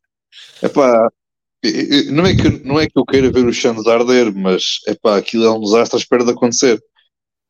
Epá, 0.61 1.09
não 2.11 2.25
é 2.25 2.35
que, 2.35 2.49
não 2.65 2.79
é 2.79 2.85
que 2.85 2.97
eu 2.97 3.05
queira 3.05 3.31
ver 3.31 3.45
o 3.45 3.53
Santos 3.53 3.87
arder, 3.87 4.33
mas 4.33 4.79
epá, 4.87 5.17
aquilo 5.17 5.45
é 5.45 5.51
um 5.51 5.61
desastre 5.61 5.97
à 5.97 5.99
espera 5.99 6.23
de 6.23 6.31
acontecer 6.31 6.81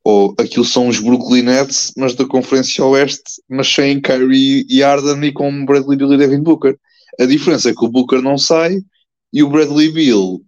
ou 0.03 0.33
aquilo 0.37 0.65
são 0.65 0.87
os 0.87 0.99
Brooklyn 0.99 1.43
Nets, 1.43 1.93
mas 1.97 2.15
da 2.15 2.25
Conferência 2.25 2.83
Oeste, 2.85 3.41
mas 3.49 3.67
sem 3.67 4.01
Kyrie 4.01 4.65
e 4.69 4.81
Arden 4.81 5.23
e 5.25 5.31
com 5.31 5.65
Bradley 5.65 5.97
Bill 5.97 6.13
e 6.13 6.17
Devin 6.17 6.41
Booker. 6.41 6.77
A 7.19 7.25
diferença 7.25 7.69
é 7.69 7.73
que 7.73 7.83
o 7.83 7.89
Booker 7.89 8.21
não 8.21 8.37
sai 8.37 8.79
e 9.33 9.43
o 9.43 9.49
Bradley 9.49 9.91
Bill. 9.91 10.41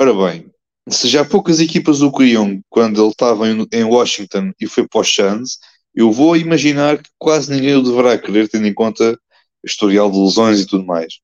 Ora 0.00 0.14
bem, 0.14 0.46
se 0.88 1.08
já 1.08 1.24
poucas 1.24 1.60
equipas 1.60 2.00
o 2.00 2.10
queriam 2.10 2.60
quando 2.68 3.00
ele 3.00 3.10
estava 3.10 3.46
em, 3.48 3.84
Washington 3.84 4.52
e 4.60 4.66
foi 4.66 4.86
para 4.88 5.00
os 5.00 5.14
Suns, 5.14 5.58
eu 5.94 6.10
vou 6.10 6.36
imaginar 6.36 6.98
que 6.98 7.10
quase 7.18 7.50
ninguém 7.50 7.74
o 7.74 7.82
deverá 7.82 8.16
querer, 8.16 8.48
tendo 8.48 8.66
em 8.66 8.74
conta 8.74 9.12
o 9.12 9.66
historial 9.66 10.10
de 10.10 10.18
lesões 10.18 10.60
e 10.60 10.66
tudo 10.66 10.84
mais. 10.84 11.14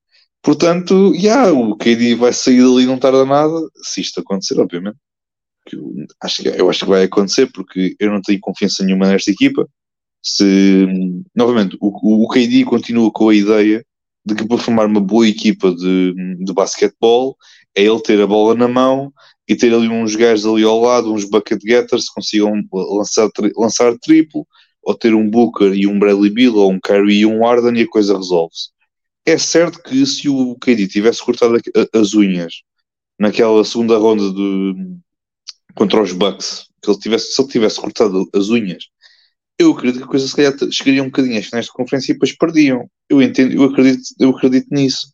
Portanto, 0.42 1.14
yeah, 1.14 1.50
o 1.52 1.74
KD 1.76 2.16
vai 2.16 2.32
sair 2.32 2.60
dali 2.60 2.84
não 2.84 2.98
tarda 2.98 3.24
nada, 3.24 3.54
se 3.82 4.02
isto 4.02 4.20
acontecer, 4.20 4.60
obviamente 4.60 4.98
que 5.66 5.76
eu 5.76 5.92
acho, 6.22 6.42
que, 6.42 6.48
eu 6.48 6.70
acho 6.70 6.84
que 6.84 6.90
vai 6.90 7.04
acontecer 7.04 7.50
porque 7.52 7.96
eu 7.98 8.10
não 8.10 8.20
tenho 8.20 8.40
confiança 8.40 8.84
nenhuma 8.84 9.08
nesta 9.08 9.30
equipa. 9.30 9.68
Se, 10.22 10.86
novamente, 11.34 11.76
o, 11.80 12.24
o 12.24 12.28
KD 12.28 12.64
continua 12.64 13.10
com 13.10 13.28
a 13.28 13.34
ideia 13.34 13.84
de 14.24 14.34
que 14.34 14.46
para 14.46 14.58
formar 14.58 14.86
uma 14.86 15.00
boa 15.00 15.28
equipa 15.28 15.74
de, 15.74 16.14
de 16.38 16.52
basquetebol 16.52 17.36
é 17.74 17.82
ele 17.82 18.00
ter 18.00 18.20
a 18.20 18.26
bola 18.26 18.54
na 18.54 18.66
mão 18.66 19.12
e 19.46 19.54
ter 19.54 19.74
ali 19.74 19.88
uns 19.88 20.16
gajos 20.16 20.46
ali 20.46 20.64
ao 20.64 20.80
lado, 20.80 21.12
uns 21.12 21.24
bucket 21.24 21.60
getters 21.62 22.08
que 22.08 22.14
consigam 22.14 22.62
lançar, 22.72 23.28
lançar 23.56 23.98
triplo, 23.98 24.46
ou 24.82 24.94
ter 24.94 25.14
um 25.14 25.28
Booker 25.28 25.74
e 25.74 25.86
um 25.86 25.98
Bradley 25.98 26.30
Bill, 26.30 26.56
ou 26.56 26.70
um 26.70 26.80
Curry 26.80 27.20
e 27.20 27.26
um 27.26 27.46
Arden, 27.46 27.78
e 27.78 27.82
a 27.82 27.88
coisa 27.88 28.16
resolve-se. 28.16 28.70
É 29.26 29.36
certo 29.38 29.82
que 29.82 30.04
se 30.06 30.28
o 30.28 30.56
KD 30.56 30.86
tivesse 30.86 31.22
cortado 31.22 31.56
as 31.94 32.14
unhas 32.14 32.62
naquela 33.18 33.64
segunda 33.64 33.96
ronda 33.96 34.30
de, 34.30 34.74
contra 35.74 36.02
os 36.02 36.12
Bucks, 36.12 36.66
que 36.82 36.90
ele 36.90 36.98
tivesse, 36.98 37.32
se 37.32 37.42
ele 37.42 37.48
tivesse 37.48 37.80
cortado 37.80 38.28
as 38.34 38.48
unhas, 38.48 38.84
eu 39.58 39.72
acredito 39.72 39.98
que 39.98 40.04
a 40.04 40.08
coisa 40.08 40.26
se 40.26 40.34
calhar 40.34 40.54
chegaria 40.70 41.02
um 41.02 41.06
bocadinho 41.06 41.38
às 41.38 41.46
finais 41.46 41.66
de 41.66 41.72
conferência 41.72 42.12
e 42.12 42.14
depois 42.14 42.36
perdiam. 42.36 42.88
Eu 43.08 43.22
entendo, 43.22 43.54
eu 43.54 43.64
acredito, 43.64 44.02
eu 44.18 44.30
acredito 44.30 44.66
nisso. 44.70 45.12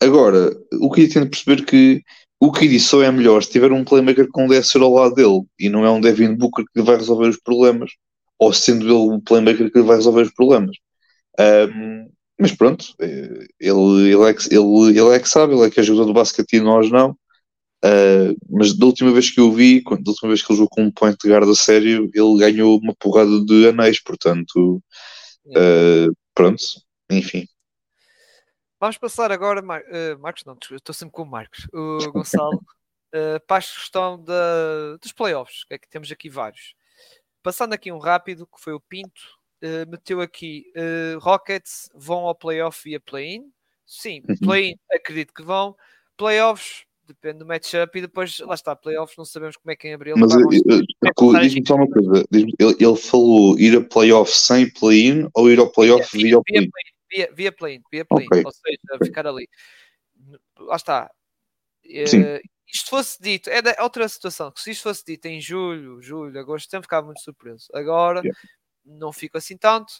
Agora, 0.00 0.50
o 0.80 0.90
que 0.90 1.08
tento 1.08 1.30
perceber 1.30 1.64
que 1.64 2.02
o 2.40 2.52
KD 2.52 2.78
só 2.78 3.02
é 3.02 3.10
melhor 3.10 3.42
se 3.42 3.50
tiver 3.50 3.72
um 3.72 3.84
playmaker 3.84 4.28
com 4.30 4.46
10 4.46 4.76
ao 4.76 4.92
lado 4.92 5.14
dele 5.14 5.42
e 5.58 5.68
não 5.68 5.84
é 5.84 5.90
um 5.90 6.00
Devin 6.00 6.34
Booker 6.34 6.64
que 6.72 6.82
vai 6.82 6.96
resolver 6.96 7.28
os 7.28 7.40
problemas, 7.40 7.90
ou 8.38 8.52
sendo 8.52 8.84
ele 8.86 8.94
um 8.94 9.20
playmaker 9.20 9.70
que 9.72 9.82
vai 9.82 9.96
resolver 9.96 10.22
os 10.22 10.32
problemas. 10.32 10.76
Um, 11.38 12.08
mas 12.40 12.52
pronto, 12.52 12.94
eh, 13.00 13.46
ele, 13.58 14.12
ele, 14.12 14.22
é 14.22 14.34
que, 14.34 14.54
ele, 14.54 14.98
ele 14.98 15.14
é 15.14 15.18
que 15.18 15.28
sabe, 15.28 15.54
ele 15.54 15.64
é 15.64 15.70
que 15.70 15.80
é 15.80 15.82
jogador 15.82 16.06
do 16.06 16.12
basquete 16.12 16.54
e 16.54 16.60
nós 16.60 16.88
não. 16.90 17.16
Uh, 17.84 18.34
mas 18.50 18.76
da 18.76 18.86
última 18.86 19.12
vez 19.12 19.30
que 19.30 19.38
eu 19.38 19.52
vi, 19.52 19.80
da 19.82 20.10
última 20.10 20.28
vez 20.28 20.42
que 20.42 20.50
ele 20.50 20.58
jogou 20.58 20.70
com 20.70 20.82
um 20.82 20.90
point 20.90 21.16
guard 21.24 21.48
a 21.48 21.54
sério, 21.54 22.10
ele 22.12 22.38
ganhou 22.38 22.76
uma 22.78 22.94
porrada 22.96 23.44
de 23.44 23.68
anéis, 23.68 24.02
portanto, 24.02 24.82
uh, 25.46 26.16
pronto, 26.34 26.62
enfim. 27.08 27.46
Vamos 28.80 28.98
passar 28.98 29.30
agora, 29.30 29.62
Mar 29.62 29.82
uh, 29.82 30.18
Marcos, 30.18 30.44
não, 30.44 30.56
estou 30.72 30.92
sempre 30.92 31.12
com 31.12 31.22
o 31.22 31.30
Marcos, 31.30 31.66
o 31.72 32.10
Gonçalo, 32.10 32.60
para 33.46 33.58
a 33.58 33.62
questão 33.62 34.22
da, 34.22 34.96
dos 35.00 35.12
playoffs, 35.12 35.64
que 35.64 35.74
é 35.74 35.78
que 35.78 35.88
temos 35.88 36.10
aqui 36.10 36.28
vários. 36.28 36.74
Passando 37.44 37.74
aqui 37.74 37.92
um 37.92 37.98
rápido, 37.98 38.46
que 38.46 38.60
foi 38.60 38.72
o 38.72 38.80
Pinto, 38.80 39.22
meteu 39.88 40.20
aqui 40.20 40.64
Rockets 41.20 41.88
vão 41.94 42.26
ao 42.26 42.34
playoff 42.34 42.82
via 42.84 43.00
play-in. 43.00 43.50
Sim, 43.86 44.20
uhum. 44.28 44.36
play-in 44.42 44.76
acredito 44.92 45.32
que 45.32 45.42
vão. 45.42 45.74
Playoffs 46.16 46.84
depende 47.08 47.38
do 47.38 47.46
matchup 47.46 47.98
e 47.98 48.02
depois, 48.02 48.38
lá 48.40 48.54
está, 48.54 48.74
playoffs, 48.76 49.16
não 49.16 49.24
sabemos 49.24 49.56
como 49.56 49.70
é 49.70 49.76
que 49.76 49.86
é 49.86 49.90
em 49.90 49.94
abril. 49.94 50.16
Mas 50.16 50.30
diz-me 51.40 51.66
só 51.66 51.74
uma 51.74 51.88
coisa: 51.88 52.24
ele, 52.32 52.54
ele, 52.58 52.96
falou 52.96 53.58
ir 53.58 53.76
a 53.76 53.80
playoff 53.80 54.30
sem 54.30 54.70
play-in 54.70 55.28
ou 55.34 55.50
ir 55.50 55.58
ao 55.58 55.70
playoff 55.70 56.16
via, 56.16 56.30
via 56.30 56.42
play-in? 56.42 56.70
Via, 57.10 57.30
via 57.32 57.52
play-in, 57.52 57.82
via 57.90 58.04
play 58.04 58.26
okay. 58.26 58.42
ou 58.44 58.52
seja, 58.52 59.04
ficar 59.04 59.26
ali. 59.26 59.48
Lá 60.58 60.76
está. 60.76 61.10
Uh, 61.86 62.40
isto 62.70 62.90
fosse 62.90 63.16
dito, 63.20 63.48
é 63.48 63.82
outra 63.82 64.06
situação, 64.06 64.52
que 64.52 64.60
se 64.60 64.72
isto 64.72 64.82
fosse 64.82 65.02
dito 65.02 65.24
em 65.24 65.40
julho, 65.40 66.02
julho, 66.02 66.38
agosto, 66.38 66.68
sempre 66.68 66.84
ficava 66.84 67.06
muito 67.06 67.22
surpreso. 67.22 67.66
Agora, 67.72 68.20
yeah 68.20 68.38
não 68.88 69.12
fico 69.12 69.38
assim 69.38 69.56
tanto. 69.56 69.92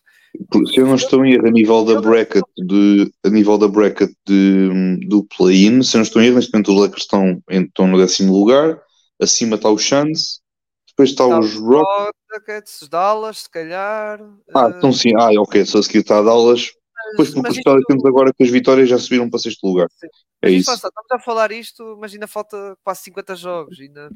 Se 0.73 0.81
eu 0.81 0.87
não 0.87 0.95
estou 0.95 1.25
em 1.25 1.35
erro 1.35 1.47
a 1.47 1.51
nível 1.51 1.85
da 1.85 2.01
bracket, 2.01 2.45
de, 2.57 3.13
a 3.25 3.31
nível 3.31 3.59
da 3.59 3.69
bracket 3.69 4.11
de, 4.27 4.99
do 5.07 5.25
play-in, 5.37 5.83
se 5.83 5.97
eu 5.97 5.99
não 5.99 6.05
estou 6.05 6.23
em 6.23 6.27
erro, 6.27 6.37
neste 6.37 6.53
momento 6.53 6.73
os 6.73 6.81
Lakers 6.81 7.03
estão, 7.03 7.43
estão 7.51 7.87
no 7.87 7.99
décimo 7.99 8.33
lugar, 8.33 8.81
acima 9.21 9.57
está 9.57 9.69
o 9.69 9.79
Chance, 9.79 10.41
depois 10.89 11.11
está, 11.11 11.25
está 11.25 11.39
os 11.39 11.55
Rockets, 11.55 12.89
Dallas, 12.89 13.41
se 13.41 13.51
calhar. 13.51 14.21
Ah, 14.55 14.73
então 14.77 14.93
sim, 14.93 15.11
ah, 15.17 15.31
ok, 15.41 15.65
só 15.65 15.81
se 15.83 15.97
está 15.97 16.19
a 16.19 16.23
Dallas. 16.23 16.73
Depois, 17.13 17.33
porque 17.33 17.51
os 17.51 17.63
Pelicans 17.63 18.05
agora 18.05 18.33
com 18.37 18.45
as 18.45 18.51
vitórias 18.51 18.89
já 18.89 18.99
subiram 18.99 19.31
para 19.31 19.39
sexto 19.39 19.67
lugar. 19.67 19.89
Sim. 19.99 20.09
É 20.43 20.51
isso. 20.51 20.67
Passa, 20.67 20.89
estamos 20.89 21.11
a 21.11 21.19
falar 21.19 21.53
isto, 21.53 21.97
mas 22.01 22.13
ainda 22.13 22.27
falta 22.27 22.77
quase 22.85 23.03
50 23.03 23.37
jogos. 23.37 23.81
Ainda 23.81 24.11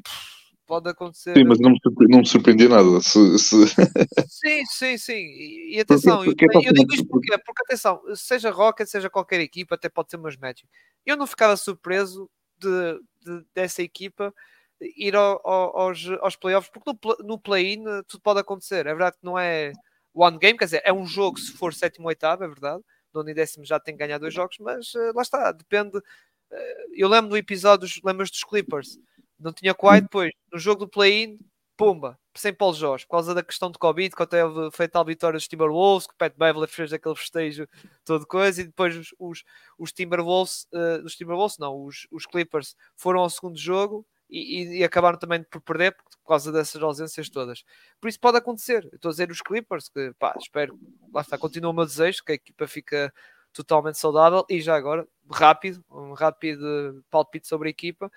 pode 0.73 0.89
acontecer. 0.89 1.37
Sim, 1.37 1.43
mas 1.43 1.59
não 1.59 1.69
me, 1.69 1.79
não 2.09 2.19
me 2.19 2.25
surpreendia 2.25 2.67
nada. 2.67 2.99
Se, 2.99 3.37
se... 3.37 3.55
Sim, 4.27 4.65
sim, 4.65 4.97
sim. 4.97 5.13
E, 5.13 5.75
e 5.75 5.79
atenção, 5.79 6.23
porque, 6.23 6.47
porque 6.47 6.67
eu, 6.67 6.71
eu, 6.71 6.73
digo 6.73 6.93
isto 6.95 7.07
porque, 7.07 7.37
porque 7.37 7.63
atenção, 7.63 8.01
seja 8.15 8.49
Rocket, 8.49 8.87
seja 8.87 9.09
qualquer 9.09 9.39
equipa, 9.39 9.75
até 9.75 9.87
pode 9.87 10.09
ser 10.09 10.17
meus 10.17 10.35
Magic. 10.35 10.67
Eu 11.05 11.15
não 11.15 11.27
ficava 11.27 11.55
surpreso 11.55 12.27
de, 12.57 12.99
de 13.23 13.45
dessa 13.53 13.83
equipa 13.83 14.33
ir 14.81 15.15
ao, 15.15 15.39
ao, 15.47 15.79
aos, 15.79 16.07
aos 16.21 16.35
playoffs, 16.35 16.71
porque 16.71 16.91
no, 16.91 17.27
no 17.27 17.39
play-in 17.39 17.87
eh, 17.87 18.01
tudo 18.07 18.21
pode 18.21 18.39
acontecer. 18.39 18.87
É 18.87 18.95
verdade 18.95 19.17
que 19.17 19.25
não 19.25 19.37
é 19.37 19.73
one 20.11 20.39
game, 20.39 20.57
quer 20.57 20.65
dizer, 20.65 20.81
é 20.83 20.91
um 20.91 21.05
jogo 21.05 21.39
se 21.39 21.51
for 21.51 21.71
sétimo 21.71 22.05
ou 22.05 22.09
oitavo, 22.09 22.43
é 22.43 22.47
verdade. 22.47 22.81
Nono 23.13 23.29
e 23.29 23.33
décimo 23.35 23.63
já 23.63 23.79
tem 23.79 23.95
que 23.95 24.03
ganhar 24.03 24.17
dois 24.17 24.33
jogos, 24.33 24.57
mas 24.59 24.91
uh, 24.95 25.13
lá 25.15 25.21
está, 25.21 25.51
depende. 25.51 25.97
Uh, 25.97 26.93
eu 26.95 27.07
lembro 27.07 27.29
do 27.29 27.37
episódio, 27.37 27.87
lembras 28.03 28.31
dos 28.31 28.43
Clippers? 28.43 28.97
Não 29.43 29.53
tinha 29.53 29.75
Kawhi 29.75 30.01
depois. 30.01 30.31
No 30.51 30.57
jogo 30.57 30.85
do 30.85 30.89
play-in, 30.89 31.37
pumba, 31.77 32.17
sem 32.35 32.53
Paulo 32.53 32.75
Jorge, 32.75 33.05
por 33.05 33.11
causa 33.11 33.33
da 33.33 33.43
questão 33.43 33.71
de 33.71 33.77
Covid, 33.77 34.15
que 34.15 34.23
até 34.23 34.41
foi 34.71 34.87
tal 34.87 35.05
vitória 35.05 35.37
dos 35.37 35.47
Timberwolves, 35.47 36.07
que 36.07 36.13
o 36.13 36.17
Pat 36.17 36.33
Beverly 36.37 36.67
fez 36.67 36.93
aquele 36.93 37.15
festejo 37.15 37.67
todo 38.05 38.25
coisa, 38.25 38.61
e 38.61 38.65
depois 38.65 38.95
os, 38.95 39.13
os, 39.19 39.43
os 39.77 39.91
Timberwolves, 39.91 40.67
uh, 40.73 41.03
os 41.03 41.15
Timberwolves, 41.15 41.57
não, 41.57 41.83
os, 41.85 42.07
os 42.11 42.25
Clippers 42.25 42.75
foram 42.95 43.21
ao 43.21 43.29
segundo 43.29 43.57
jogo 43.57 44.05
e, 44.29 44.79
e, 44.79 44.83
acabaram 44.83 45.17
também 45.17 45.43
por 45.43 45.61
perder 45.61 45.93
por 45.93 46.27
causa 46.27 46.51
dessas 46.51 46.81
ausências 46.81 47.29
todas. 47.29 47.63
Por 47.99 48.07
isso 48.07 48.19
pode 48.19 48.37
acontecer. 48.37 48.89
estou 48.93 49.09
a 49.09 49.11
dizer 49.11 49.29
os 49.29 49.41
Clippers, 49.41 49.89
que 49.89 50.13
pá, 50.17 50.33
espero, 50.39 50.79
lá 51.13 51.21
está, 51.21 51.37
continua 51.37 51.71
o 51.71 51.73
meu 51.73 51.85
desejo, 51.85 52.23
que 52.23 52.31
a 52.31 52.35
equipa 52.35 52.67
fica 52.67 53.13
totalmente 53.51 53.99
saudável 53.99 54.45
e 54.49 54.59
já 54.61 54.75
agora, 54.75 55.07
rápido, 55.31 55.83
um 55.91 56.13
rápido 56.13 57.03
palpite 57.11 57.47
sobre 57.47 57.69
a 57.69 57.71
equipa 57.71 58.11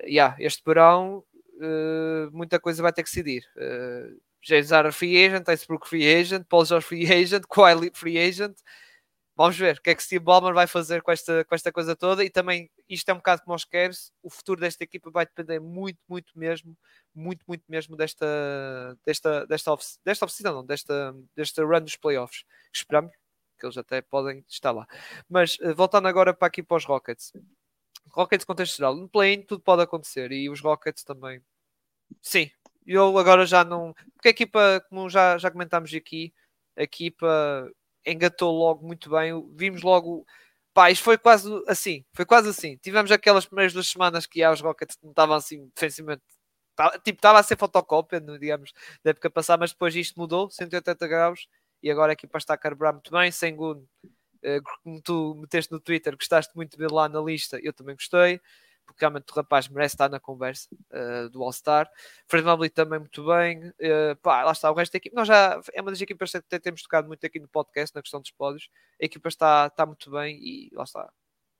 yeah, 0.00 0.36
este 0.38 0.62
verão 0.64 1.24
uh, 1.62 2.30
muita 2.32 2.58
coisa 2.60 2.82
vai 2.82 2.92
ter 2.92 3.02
que 3.02 3.10
decidir. 3.10 3.44
Uh, 3.56 4.20
James 4.42 4.70
Harden 4.70 4.92
free 4.92 5.24
agent, 5.24 5.48
Icebrook 5.48 5.88
free 5.88 6.06
agent, 6.06 6.46
Paul 6.48 6.64
George 6.64 6.86
free 6.86 7.06
agent, 7.12 7.44
Kawhi 7.50 7.90
free 7.94 8.18
agent. 8.18 8.56
Vamos 9.34 9.56
ver 9.56 9.78
o 9.78 9.82
que 9.82 9.90
é 9.90 9.94
que 9.94 10.02
Steve 10.02 10.22
Ballmer 10.24 10.52
vai 10.52 10.66
fazer 10.66 11.02
com 11.02 11.10
esta, 11.10 11.44
com 11.44 11.54
esta 11.54 11.72
coisa 11.72 11.96
toda. 11.96 12.22
E 12.22 12.28
também, 12.28 12.70
isto 12.88 13.08
é 13.08 13.14
um 13.14 13.16
bocado 13.16 13.42
como 13.42 13.54
os 13.54 13.64
Cavs, 13.64 14.12
o 14.22 14.28
futuro 14.28 14.60
desta 14.60 14.84
equipa 14.84 15.10
vai 15.10 15.24
depender 15.24 15.58
muito, 15.58 15.98
muito 16.06 16.38
mesmo, 16.38 16.76
muito, 17.14 17.42
muito 17.48 17.64
mesmo 17.66 17.96
desta, 17.96 18.26
desta, 19.06 19.46
desta, 19.46 19.72
off, 19.72 19.96
desta 20.04 20.26
oficina, 20.26 20.52
não, 20.52 20.64
desta, 20.64 21.14
desta 21.34 21.64
run 21.64 21.80
dos 21.80 21.96
playoffs. 21.96 22.44
Esperamos 22.72 23.12
que 23.58 23.66
eles 23.66 23.78
até 23.78 24.02
podem 24.02 24.44
estar 24.48 24.70
lá. 24.70 24.86
Mas 25.28 25.58
uh, 25.60 25.74
voltando 25.74 26.08
agora 26.08 26.34
para 26.34 26.48
aqui 26.48 26.62
para 26.62 26.76
os 26.76 26.84
Rockets. 26.84 27.32
Rockets 28.10 28.44
contexto 28.44 28.76
geral. 28.76 28.96
No 28.96 29.08
play 29.08 29.42
tudo 29.44 29.62
pode 29.62 29.82
acontecer 29.82 30.32
e 30.32 30.50
os 30.50 30.60
Rockets 30.60 31.04
também. 31.04 31.42
Sim, 32.20 32.50
eu 32.86 33.16
agora 33.18 33.46
já 33.46 33.64
não. 33.64 33.94
Porque 34.14 34.28
a 34.28 34.30
equipa, 34.30 34.84
como 34.88 35.08
já, 35.08 35.38
já 35.38 35.50
comentámos 35.50 35.92
aqui, 35.94 36.32
a 36.76 36.82
equipa 36.82 37.70
engatou 38.06 38.52
logo 38.52 38.86
muito 38.86 39.10
bem. 39.10 39.32
Vimos 39.54 39.82
logo. 39.82 40.26
Pá, 40.74 40.90
isto 40.90 41.04
foi 41.04 41.18
quase 41.18 41.48
assim. 41.68 42.04
Foi 42.12 42.24
quase 42.24 42.48
assim. 42.50 42.76
Tivemos 42.78 43.10
aquelas 43.10 43.46
primeiras 43.46 43.72
duas 43.72 43.88
semanas 43.88 44.26
que 44.26 44.46
os 44.46 44.60
Rockets 44.60 44.98
não 45.02 45.10
estavam 45.10 45.36
assim 45.36 45.70
defensivamente. 45.74 46.22
Tipo, 47.04 47.18
estava 47.18 47.38
a 47.38 47.42
ser 47.42 47.58
fotocópia, 47.58 48.20
digamos, 48.20 48.72
da 49.04 49.10
época 49.10 49.30
passada, 49.30 49.60
mas 49.60 49.72
depois 49.72 49.94
isto 49.94 50.18
mudou, 50.18 50.50
180 50.50 51.06
graus, 51.06 51.46
e 51.82 51.90
agora 51.90 52.12
a 52.12 52.14
equipa 52.14 52.38
está 52.38 52.54
a 52.54 52.58
carburar 52.58 52.94
muito 52.94 53.10
bem. 53.12 53.30
Sem 53.30 53.54
Gun 53.54 53.84
como 54.82 55.00
tu 55.00 55.34
meteste 55.36 55.70
no 55.72 55.80
Twitter, 55.80 56.16
gostaste 56.16 56.54
muito 56.56 56.72
de 56.72 56.78
ver 56.78 56.90
lá 56.90 57.08
na 57.08 57.20
lista, 57.20 57.58
eu 57.62 57.72
também 57.72 57.94
gostei, 57.94 58.40
porque 58.84 59.00
realmente 59.00 59.30
o 59.30 59.34
rapaz 59.34 59.68
merece 59.68 59.94
estar 59.94 60.08
na 60.08 60.20
conversa 60.20 60.68
uh, 60.72 61.28
do 61.30 61.42
All-Star. 61.42 61.90
Fernando 62.26 62.68
também 62.70 62.98
muito 62.98 63.24
bem. 63.24 63.68
Uh, 63.68 64.16
pá, 64.22 64.44
lá 64.44 64.52
está, 64.52 64.70
o 64.70 64.74
resto 64.74 64.92
da 64.92 64.96
equipe. 64.98 65.14
Nós 65.14 65.28
já 65.28 65.60
é 65.72 65.80
uma 65.80 65.90
das 65.90 66.00
equipas 66.00 66.30
que 66.30 66.36
até 66.36 66.58
temos 66.58 66.82
tocado 66.82 67.08
muito 67.08 67.24
aqui 67.24 67.40
no 67.40 67.48
podcast, 67.48 67.94
na 67.94 68.02
questão 68.02 68.20
dos 68.20 68.30
pódios. 68.30 68.68
A 69.00 69.04
equipa 69.04 69.28
está, 69.28 69.66
está 69.66 69.86
muito 69.86 70.10
bem 70.10 70.38
e 70.42 70.70
lá 70.74 70.84
está. 70.84 71.10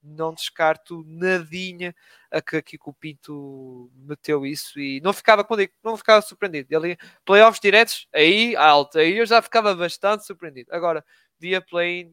Não 0.02 0.34
descarto 0.34 1.04
nadinha 1.06 1.94
a 2.28 2.42
que 2.42 2.56
aqui 2.56 2.76
o 2.84 2.92
Pinto 2.92 3.88
meteu 3.94 4.44
isso 4.44 4.80
e 4.80 5.00
não 5.00 5.12
ficava, 5.12 5.44
quando 5.44 5.68
não 5.82 5.96
ficava 5.96 6.20
surpreendido. 6.22 6.74
Ele, 6.74 6.98
playoffs 7.24 7.60
diretos, 7.60 8.08
aí 8.12 8.56
alto, 8.56 8.98
aí 8.98 9.16
eu 9.16 9.26
já 9.26 9.40
ficava 9.40 9.74
bastante 9.76 10.26
surpreendido. 10.26 10.74
Agora, 10.74 11.04
dia 11.38 11.60
play 11.60 12.12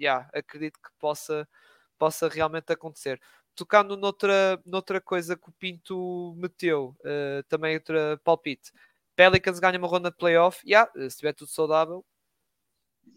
yeah, 0.00 0.28
acredito 0.32 0.78
que 0.80 0.90
possa, 0.98 1.48
possa 1.98 2.28
realmente 2.28 2.72
acontecer. 2.72 3.20
Tocando 3.54 3.96
noutra, 3.96 4.60
noutra 4.64 5.00
coisa 5.00 5.36
que 5.36 5.48
o 5.48 5.52
Pinto 5.52 6.34
meteu, 6.38 6.96
uh, 7.00 7.42
também 7.48 7.74
outra 7.74 8.18
palpite. 8.24 8.72
Pelicans 9.14 9.58
ganha 9.58 9.78
uma 9.78 9.88
ronda 9.88 10.10
de 10.10 10.16
playoff, 10.16 10.66
yeah, 10.66 10.90
se 10.94 11.06
estiver 11.06 11.34
tudo 11.34 11.50
saudável, 11.50 12.04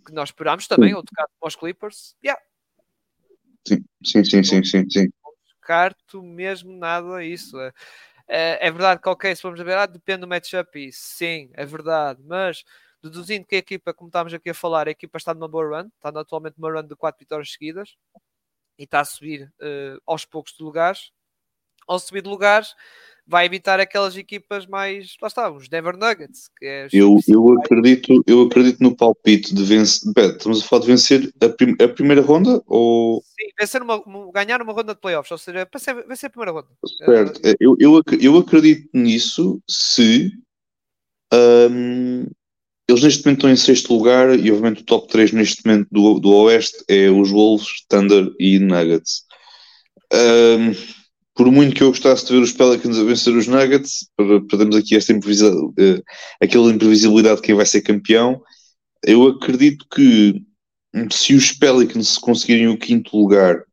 que 0.05 0.11
nós 0.11 0.29
esperamos 0.29 0.67
também, 0.67 0.93
ou 0.93 1.03
tocar 1.03 1.27
para 1.39 1.47
os 1.47 1.55
Clippers, 1.55 2.15
yeah. 2.23 2.41
Sim, 3.65 3.85
sim, 4.03 4.23
sim, 4.25 4.43
sim, 4.43 4.63
sim, 4.63 4.89
sim. 4.89 5.09
Descarto 5.45 6.21
mesmo 6.21 6.73
nada 6.73 7.23
isso. 7.23 7.57
É, 8.27 8.67
é, 8.67 8.71
verdade 8.71 9.01
que, 9.01 9.07
ok, 9.07 9.33
se 9.33 9.43
vamos 9.43 9.61
ver, 9.61 9.77
ah, 9.77 9.85
depende 9.85 10.21
do 10.21 10.27
matchup, 10.27 10.77
e 10.77 10.91
sim, 10.91 11.49
é 11.53 11.65
verdade, 11.65 12.21
mas 12.25 12.63
deduzindo 13.03 13.45
que 13.45 13.55
a 13.55 13.59
equipa, 13.59 13.93
como 13.93 14.07
estávamos 14.07 14.33
aqui 14.33 14.49
a 14.49 14.53
falar, 14.53 14.87
a 14.87 14.91
equipa 14.91 15.17
está 15.17 15.33
numa 15.33 15.47
boa 15.47 15.81
run, 15.81 15.89
está 15.95 16.09
atualmente 16.19 16.55
numa 16.57 16.71
run 16.71 16.87
de 16.87 16.95
4 16.95 17.19
vitórias 17.19 17.51
seguidas 17.51 17.95
e 18.79 18.83
está 18.83 19.01
a 19.01 19.05
subir 19.05 19.51
uh, 19.61 20.01
aos 20.05 20.25
poucos 20.25 20.53
de 20.57 20.63
lugares. 20.63 21.11
ao 21.87 21.99
subir 21.99 22.21
de 22.21 22.29
lugares, 22.29 22.73
vai 23.27 23.45
evitar 23.45 23.79
aquelas 23.79 24.15
equipas 24.15 24.65
mais, 24.65 25.15
lá 25.21 25.27
está, 25.27 25.51
os 25.51 25.67
Denver 25.67 25.97
Nuggets. 25.97 26.49
Que 26.57 26.65
é 26.65 26.87
eu, 26.93 27.19
eu, 27.27 27.59
acredito, 27.59 28.23
eu 28.25 28.43
acredito 28.43 28.81
no 28.81 28.95
palpite 28.95 29.53
de 29.53 29.63
vencer. 29.63 30.11
Estamos 30.17 30.63
a 30.63 30.65
falar 30.65 30.81
de 30.81 30.87
vencer 30.87 31.33
a, 31.41 31.49
prim 31.49 31.75
a 31.81 31.87
primeira 31.87 32.21
ronda 32.21 32.61
ou. 32.65 33.21
Sim, 33.21 33.51
vencer 33.59 33.81
uma, 33.81 34.01
ganhar 34.33 34.61
uma 34.61 34.73
ronda 34.73 34.93
de 34.93 35.01
playoffs, 35.01 35.31
ou 35.31 35.37
seja, 35.37 35.67
vencer, 35.71 36.07
vencer 36.07 36.27
a 36.27 36.31
primeira 36.31 36.51
ronda. 36.51 36.69
Certo, 36.97 37.37
uh, 37.37 37.55
eu, 37.59 37.75
eu, 37.79 38.01
eu 38.19 38.37
acredito 38.37 38.89
nisso 38.93 39.61
se 39.69 40.31
um, 41.33 42.25
eles 42.87 43.03
neste 43.03 43.25
momento 43.25 43.39
estão 43.39 43.51
em 43.51 43.55
sexto 43.55 43.93
lugar 43.93 44.37
e 44.37 44.51
obviamente 44.51 44.81
o 44.81 44.85
top 44.85 45.07
3 45.07 45.31
neste 45.31 45.65
momento 45.65 45.87
do, 45.91 46.19
do 46.19 46.33
Oeste 46.33 46.83
é 46.87 47.09
os 47.09 47.31
Wolves, 47.31 47.85
Thunder 47.87 48.31
e 48.39 48.59
Nuggets. 48.59 49.23
Um, 50.13 50.73
por 51.35 51.51
muito 51.51 51.75
que 51.75 51.81
eu 51.81 51.89
gostasse 51.89 52.25
de 52.25 52.33
ver 52.33 52.39
os 52.39 52.51
Pelicans 52.51 52.99
a 52.99 53.03
vencer 53.03 53.35
os 53.35 53.47
Nuggets, 53.47 54.07
para, 54.15 54.41
para 54.41 54.57
termos 54.57 54.75
aqui 54.75 54.95
esta 54.95 55.13
imprevisibilidade, 55.13 55.99
uh, 55.99 56.03
aquela 56.41 56.71
imprevisibilidade 56.71 57.37
de 57.37 57.41
quem 57.41 57.55
vai 57.55 57.65
ser 57.65 57.81
campeão, 57.81 58.41
eu 59.03 59.27
acredito 59.27 59.85
que 59.93 60.43
se 61.11 61.33
os 61.33 61.51
Pelicans 61.51 62.17
conseguirem 62.17 62.67
o 62.67 62.77
quinto 62.77 63.17
lugar, 63.17 63.63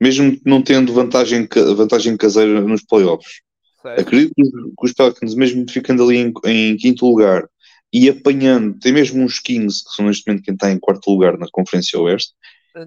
mesmo 0.00 0.38
não 0.44 0.62
tendo 0.62 0.92
vantagem, 0.92 1.46
vantagem 1.76 2.16
caseira 2.16 2.60
nos 2.60 2.82
playoffs, 2.82 3.40
acredito 3.84 4.32
que 4.34 4.42
os, 4.82 4.92
Pelicans, 4.92 5.34
mesmo 5.34 5.68
ficando 5.68 6.02
ali 6.04 6.16
em, 6.16 6.32
em, 6.46 6.76
quinto 6.76 7.06
lugar 7.06 7.48
e 7.92 8.08
apanhando, 8.08 8.78
tem 8.78 8.92
mesmo 8.92 9.22
uns 9.22 9.38
Kings, 9.38 9.84
que 9.84 9.94
são 9.94 10.06
neste 10.06 10.26
momento 10.26 10.44
quem 10.44 10.54
está 10.54 10.70
em 10.70 10.78
quarto 10.78 11.10
lugar 11.10 11.36
na 11.38 11.46
Conferência 11.50 12.00
Oeste. 12.00 12.32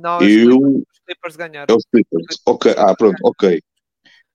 Não, 0.01 0.19
eu... 0.21 0.57
os 0.57 0.99
Clippers 1.05 1.35
ganharam. 1.35 1.67
É 1.69 1.77
os 1.77 1.85
Clippers. 1.91 2.41
Ok, 2.45 2.73
ah, 2.77 2.95
pronto, 2.95 3.17
ok 3.23 3.61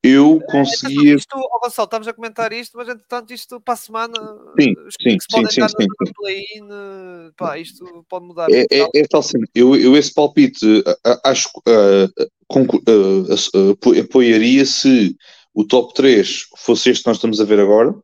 eu 0.03 0.41
é, 0.43 0.53
conseguia. 0.53 1.15
Isto, 1.15 1.37
oh 1.37 1.61
Gonçalo, 1.61 1.85
estamos 1.85 2.09
a 2.09 2.13
comentar 2.13 2.53
isto, 2.53 2.77
mas 2.77 2.89
entretanto, 2.89 3.33
isto 3.33 3.61
para 3.61 3.75
a 3.75 3.77
semana. 3.77 4.15
Sim, 4.59 4.75
sim, 5.01 5.19
sim, 5.31 5.47
sim, 5.47 5.69
sim, 5.69 5.87
sim. 6.07 6.13
play-in, 6.15 6.69
pá, 7.37 7.59
isto 7.59 8.05
pode 8.09 8.27
mudar. 8.27 8.49
É, 8.51 8.65
é, 8.71 8.89
é 8.95 9.07
tal 9.09 9.23
cena. 9.23 9.47
Eu, 9.55 9.77
eu 9.77 9.97
esse 9.97 10.13
palpite 10.13 10.83
acho 11.25 11.51
apoiaria 14.03 14.65
se 14.65 15.15
o 15.53 15.67
top 15.67 15.93
3 15.95 16.47
fosse 16.57 16.91
este 16.91 17.03
que 17.03 17.09
nós 17.09 17.17
estamos 17.19 17.41
a 17.41 17.45
ver 17.45 17.61
agora 17.61 17.95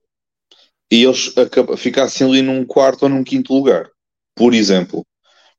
e 0.91 1.05
eles 1.05 1.33
ficassem 1.79 2.27
ali 2.27 2.43
num 2.43 2.65
quarto 2.65 3.05
ou 3.05 3.09
num 3.09 3.25
quinto 3.25 3.55
lugar, 3.55 3.89
por 4.35 4.55
exemplo. 4.55 5.05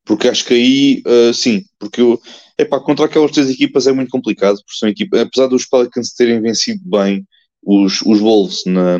Porque 0.05 0.29
acho 0.29 0.45
que 0.45 0.53
aí, 0.53 1.03
uh, 1.05 1.33
sim, 1.33 1.63
porque 1.77 1.99
eu, 1.99 2.19
epá, 2.57 2.79
contra 2.79 3.05
aquelas 3.05 3.31
três 3.31 3.49
equipas 3.49 3.87
é 3.87 3.91
muito 3.91 4.09
complicado, 4.09 4.55
porque 4.55 4.79
são 4.79 4.87
equipas, 4.87 5.19
apesar 5.19 5.47
dos 5.47 5.65
Pelicans 5.65 6.13
terem 6.13 6.41
vencido 6.41 6.81
bem 6.85 7.27
os, 7.61 8.01
os 8.03 8.19
Wolves 8.19 8.63
na, 8.65 8.97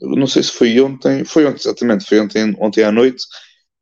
não 0.00 0.26
sei 0.26 0.42
se 0.42 0.52
foi 0.52 0.80
ontem, 0.80 1.24
foi 1.24 1.44
ontem, 1.46 1.60
exatamente, 1.60 2.06
foi 2.06 2.20
ontem, 2.20 2.56
ontem 2.60 2.82
à 2.82 2.92
noite, 2.92 3.24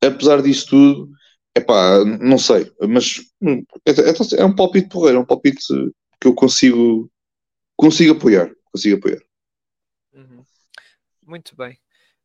apesar 0.02 0.42
disso 0.42 0.66
tudo, 0.68 1.10
epá, 1.56 2.04
não 2.04 2.38
sei, 2.38 2.70
mas 2.88 3.20
é, 3.86 4.40
é, 4.40 4.44
um 4.44 4.54
palpite 4.54 4.88
porreiro, 4.88 5.18
é 5.18 5.20
um 5.20 5.26
palpite 5.26 5.62
que 6.20 6.26
eu 6.26 6.34
consigo, 6.34 7.10
consigo 7.76 8.12
apoiar, 8.12 8.50
consigo 8.72 8.96
apoiar. 8.96 9.20
Muito 11.26 11.56
bem. 11.56 11.78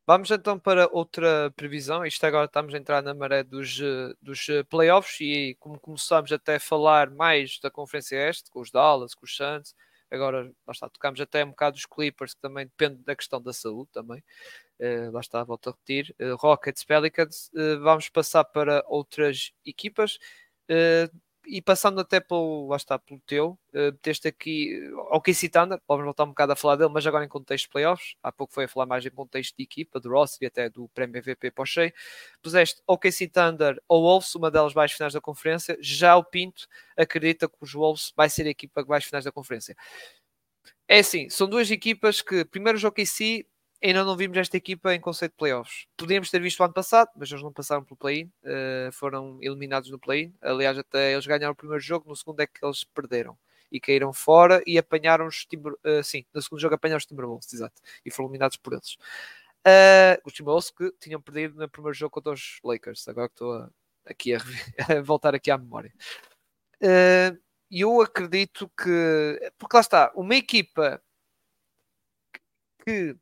Vamos 0.06 0.30
então 0.30 0.58
para 0.58 0.88
outra 0.92 1.50
previsão. 1.56 2.04
Isto 2.04 2.24
agora 2.26 2.46
estamos 2.46 2.74
a 2.74 2.78
entrar 2.78 3.02
na 3.02 3.14
maré 3.14 3.42
dos, 3.44 3.80
eh, 3.80 4.12
dos 4.20 4.48
eh, 4.48 4.62
playoffs 4.64 5.20
e 5.20 5.56
como 5.60 5.78
começamos 5.78 6.32
até 6.32 6.56
a 6.56 6.60
falar 6.60 7.10
mais 7.10 7.58
da 7.62 7.70
Conferência 7.70 8.16
Este, 8.28 8.50
com 8.50 8.60
os 8.60 8.70
Dallas, 8.70 9.14
com 9.14 9.24
os 9.24 9.36
Suns, 9.36 9.74
agora 10.10 10.44
lá 10.66 10.72
está, 10.72 10.88
tocamos 10.88 11.20
até 11.20 11.44
um 11.44 11.50
bocado 11.50 11.76
dos 11.76 11.86
Clippers, 11.86 12.34
que 12.34 12.40
também 12.40 12.66
depende 12.66 13.02
da 13.04 13.14
questão 13.14 13.40
da 13.40 13.52
saúde 13.52 13.90
também. 13.92 14.22
Uh, 14.80 15.10
lá 15.12 15.20
está, 15.20 15.44
volto 15.44 15.68
a 15.68 15.72
repetir. 15.72 16.14
Uh, 16.20 16.34
Rockets, 16.36 16.84
Pelicans. 16.84 17.50
Uh, 17.54 17.80
vamos 17.80 18.08
passar 18.08 18.44
para 18.44 18.82
outras 18.88 19.52
equipas. 19.64 20.18
Uh, 20.68 21.14
e 21.46 21.60
passando 21.62 22.00
até 22.00 22.20
pelo, 22.20 22.68
lá 22.68 22.76
está, 22.76 22.98
pelo 22.98 23.20
teu, 23.20 23.58
uh, 23.74 24.28
aqui 24.28 24.80
ao 25.10 25.20
Casey 25.20 25.48
Thunder, 25.48 25.80
vamos 25.86 26.04
voltar 26.04 26.24
um 26.24 26.28
bocado 26.28 26.52
a 26.52 26.56
falar 26.56 26.76
dele, 26.76 26.90
mas 26.92 27.06
agora 27.06 27.24
em 27.24 27.28
contexto 27.28 27.64
de 27.64 27.70
playoffs, 27.70 28.14
há 28.22 28.30
pouco 28.30 28.52
foi 28.52 28.64
a 28.64 28.68
falar 28.68 28.86
mais 28.86 29.04
em 29.04 29.10
contexto 29.10 29.56
de 29.56 29.62
equipa, 29.62 29.98
do 29.98 30.10
Ross 30.10 30.38
e 30.40 30.46
até 30.46 30.68
do 30.68 30.88
prémio 30.90 31.18
MVP 31.18 31.50
para 31.50 31.62
o 31.62 31.66
Shea, 31.66 31.92
puseste 32.42 32.82
ao 32.86 32.98
Casey 32.98 33.28
Thunder 33.28 33.80
ou 33.88 34.02
Wolves, 34.02 34.34
uma 34.34 34.50
delas 34.50 34.72
vai 34.72 34.86
às 34.86 34.92
finais 34.92 35.12
da 35.12 35.20
conferência, 35.20 35.76
já 35.80 36.16
o 36.16 36.24
Pinto 36.24 36.66
acredita 36.96 37.48
que 37.48 37.56
os 37.60 37.72
Wolves 37.72 38.12
vai 38.16 38.28
ser 38.28 38.46
a 38.46 38.50
equipa 38.50 38.82
que 38.82 38.88
vai 38.88 38.98
às 38.98 39.04
finais 39.04 39.24
da 39.24 39.32
conferência. 39.32 39.76
É 40.86 40.98
assim, 40.98 41.30
são 41.30 41.48
duas 41.48 41.70
equipas 41.70 42.20
que, 42.20 42.44
primeiro 42.44 42.78
o 42.78 42.88
OKC 42.88 43.46
ainda 43.82 44.04
não 44.04 44.16
vimos 44.16 44.36
esta 44.36 44.56
equipa 44.56 44.94
em 44.94 45.00
conceito 45.00 45.32
de 45.32 45.38
playoffs. 45.38 45.86
Podíamos 45.96 46.30
ter 46.30 46.40
visto 46.40 46.60
o 46.60 46.64
ano 46.64 46.74
passado, 46.74 47.10
mas 47.16 47.30
eles 47.30 47.42
não 47.42 47.52
passaram 47.52 47.84
pelo 47.84 47.96
play-in, 47.96 48.26
uh, 48.44 48.92
foram 48.92 49.38
eliminados 49.40 49.90
no 49.90 49.98
play-in. 49.98 50.34
Aliás, 50.40 50.76
até 50.78 51.12
eles 51.12 51.26
ganharam 51.26 51.52
o 51.52 51.56
primeiro 51.56 51.82
jogo, 51.82 52.08
no 52.08 52.16
segundo 52.16 52.40
é 52.40 52.46
que 52.46 52.64
eles 52.64 52.84
perderam 52.84 53.38
e 53.72 53.80
caíram 53.80 54.12
fora 54.12 54.62
e 54.66 54.76
apanharam 54.76 55.26
os 55.26 55.44
Timber, 55.44 55.72
uh, 55.72 56.02
sim, 56.02 56.24
no 56.34 56.42
segundo 56.42 56.60
jogo 56.60 56.74
apanharam 56.74 56.98
os 56.98 57.06
Timberwolves, 57.06 57.52
exato, 57.52 57.80
e 58.04 58.10
foram 58.10 58.28
eliminados 58.28 58.56
por 58.56 58.72
eles. 58.72 58.94
Uh, 59.66 60.20
os 60.24 60.32
Timberwolves 60.32 60.70
que 60.70 60.92
tinham 61.00 61.20
perdido 61.20 61.58
no 61.58 61.68
primeiro 61.68 61.94
jogo 61.94 62.10
contra 62.10 62.32
os 62.32 62.58
Lakers, 62.64 63.06
agora 63.08 63.28
que 63.28 63.34
estou 63.34 63.54
a, 63.54 63.70
aqui 64.04 64.34
a, 64.34 64.38
a, 64.98 65.02
voltar 65.02 65.34
aqui 65.34 65.50
à 65.50 65.58
memória. 65.58 65.92
E 67.70 67.82
eu 67.82 68.00
acredito 68.00 68.68
que, 68.76 69.52
porque 69.56 69.76
lá 69.76 69.80
está, 69.80 70.12
uma 70.16 70.34
equipa 70.34 71.00
que 72.84 72.90
que 72.90 73.16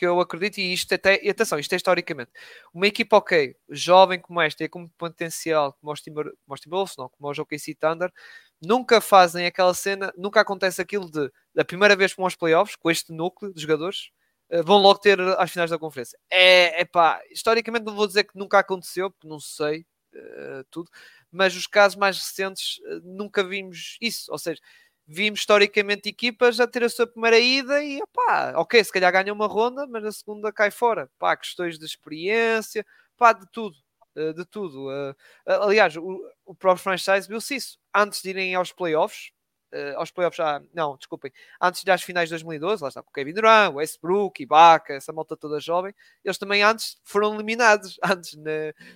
eu 0.00 0.20
acredito, 0.20 0.58
e 0.58 0.72
isto 0.72 0.94
até, 0.94 1.20
e 1.22 1.30
atenção, 1.30 1.58
isto 1.58 1.72
é 1.72 1.76
historicamente, 1.76 2.30
uma 2.72 2.86
equipa 2.86 3.16
ok, 3.16 3.54
jovem 3.68 4.20
como 4.20 4.40
esta 4.40 4.64
e 4.64 4.68
com 4.68 4.88
potencial 4.88 5.72
como 5.74 5.92
os, 5.92 6.00
Timberwolves, 6.00 6.96
não, 6.96 7.08
como 7.08 7.30
os 7.30 7.38
OKC 7.38 7.74
Thunder, 7.74 8.12
nunca 8.60 9.00
fazem 9.00 9.46
aquela 9.46 9.74
cena, 9.74 10.12
nunca 10.16 10.40
acontece 10.40 10.80
aquilo 10.80 11.10
de, 11.10 11.30
da 11.54 11.64
primeira 11.64 11.94
vez 11.94 12.12
que 12.12 12.16
vão 12.16 12.26
aos 12.26 12.36
playoffs, 12.36 12.76
com 12.76 12.90
este 12.90 13.12
núcleo 13.12 13.52
de 13.52 13.60
jogadores, 13.60 14.10
uh, 14.50 14.62
vão 14.64 14.78
logo 14.78 14.98
ter 14.98 15.20
as 15.20 15.50
finais 15.50 15.70
da 15.70 15.78
conferência. 15.78 16.18
É, 16.30 16.82
é 16.82 16.84
pá, 16.84 17.20
historicamente 17.30 17.84
não 17.84 17.94
vou 17.94 18.06
dizer 18.06 18.24
que 18.24 18.36
nunca 18.36 18.58
aconteceu, 18.58 19.10
porque 19.10 19.28
não 19.28 19.40
sei 19.40 19.86
uh, 20.14 20.64
tudo, 20.70 20.90
mas 21.30 21.54
os 21.54 21.66
casos 21.66 21.96
mais 21.96 22.18
recentes 22.18 22.78
uh, 22.78 23.00
nunca 23.04 23.44
vimos 23.44 23.96
isso, 24.00 24.30
ou 24.32 24.38
seja, 24.38 24.60
vimos 25.08 25.40
historicamente 25.40 26.10
equipas 26.10 26.60
a 26.60 26.66
ter 26.66 26.84
a 26.84 26.88
sua 26.88 27.06
primeira 27.06 27.38
ida 27.38 27.82
e 27.82 27.98
pá, 28.12 28.52
ok, 28.56 28.84
se 28.84 28.92
calhar 28.92 29.10
ganha 29.10 29.32
uma 29.32 29.46
ronda, 29.46 29.86
mas 29.86 30.02
na 30.02 30.12
segunda 30.12 30.52
cai 30.52 30.70
fora. 30.70 31.10
Pá, 31.18 31.34
questões 31.34 31.78
de 31.78 31.86
experiência, 31.86 32.84
pá, 33.16 33.32
de 33.32 33.50
tudo. 33.50 33.76
Eh, 34.14 34.32
de 34.34 34.44
tudo. 34.44 34.90
Eh, 34.92 35.14
aliás, 35.46 35.96
o, 35.96 36.54
próprio 36.58 36.82
franchise 36.82 37.26
viu-se 37.26 37.56
isso. 37.56 37.78
Antes 37.94 38.20
de 38.20 38.30
irem 38.30 38.54
aos 38.54 38.70
playoffs, 38.72 39.30
uh, 39.72 39.96
aos 39.98 40.10
playoffs 40.10 40.36
já, 40.36 40.62
não, 40.74 40.96
desculpem, 40.96 41.32
antes 41.60 41.84
das 41.84 42.02
finais 42.02 42.28
de 42.28 42.34
2012, 42.34 42.82
lá 42.82 42.88
está 42.88 43.02
com 43.02 43.10
o 43.10 43.12
Kevin 43.12 43.32
Durant, 43.32 43.74
Westbrook, 43.74 44.42
Ibaka, 44.42 44.94
essa 44.94 45.12
malta 45.12 45.36
toda 45.36 45.60
jovem, 45.60 45.94
eles 46.24 46.38
também 46.38 46.62
antes 46.62 46.98
foram 47.04 47.34
eliminados, 47.34 47.98
antes 48.04 48.36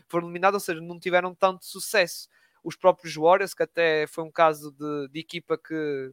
foram 0.08 0.26
eliminados, 0.26 0.56
ou 0.56 0.60
seja, 0.60 0.80
não 0.80 1.00
tiveram 1.00 1.34
tanto 1.34 1.64
sucesso 1.64 2.28
os 2.62 2.76
próprios 2.76 3.14
Warriors, 3.14 3.54
que 3.54 3.62
até 3.62 4.06
foi 4.06 4.24
um 4.24 4.30
caso 4.30 4.72
de, 4.72 5.08
de 5.08 5.20
equipa 5.20 5.58
que 5.58 6.12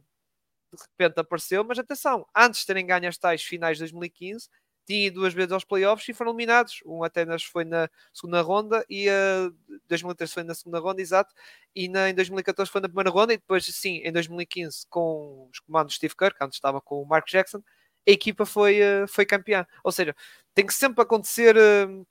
de 0.72 0.82
repente 0.82 1.18
apareceu, 1.18 1.64
mas 1.64 1.78
atenção, 1.78 2.26
antes 2.34 2.60
de 2.60 2.66
terem 2.66 2.86
ganho 2.86 3.08
as 3.08 3.18
tais 3.18 3.42
finais 3.42 3.76
de 3.76 3.82
2015, 3.82 4.48
tinha 4.86 5.06
ido 5.06 5.20
duas 5.20 5.34
vezes 5.34 5.52
aos 5.52 5.64
playoffs 5.64 6.08
e 6.08 6.12
foram 6.12 6.30
eliminados. 6.32 6.80
Um 6.84 7.04
Atenas 7.04 7.44
foi 7.44 7.64
na 7.64 7.88
segunda 8.12 8.40
ronda 8.40 8.84
e 8.88 9.08
a 9.08 9.48
uh, 9.48 9.80
2013 9.88 10.32
foi 10.32 10.42
na 10.42 10.54
segunda 10.54 10.78
ronda, 10.78 11.00
exato, 11.00 11.34
e 11.74 11.88
na, 11.88 12.10
em 12.10 12.14
2014 12.14 12.70
foi 12.70 12.80
na 12.80 12.88
primeira 12.88 13.10
ronda, 13.10 13.32
e 13.32 13.36
depois, 13.36 13.64
sim, 13.66 13.98
em 14.04 14.12
2015, 14.12 14.86
com 14.88 15.48
os 15.52 15.60
comandos 15.60 15.92
de 15.92 15.96
Steve 15.98 16.16
Kerr, 16.16 16.34
antes 16.40 16.56
estava 16.56 16.80
com 16.80 17.02
o 17.02 17.06
Mark 17.06 17.26
Jackson, 17.28 17.62
a 18.08 18.10
equipa 18.10 18.44
foi, 18.46 18.80
uh, 18.80 19.06
foi 19.08 19.24
campeã. 19.26 19.66
Ou 19.84 19.92
seja, 19.92 20.14
tem 20.54 20.66
que 20.66 20.74
sempre 20.74 21.02
acontecer. 21.02 21.56
Uh, 21.56 22.02
eh, 22.02 22.04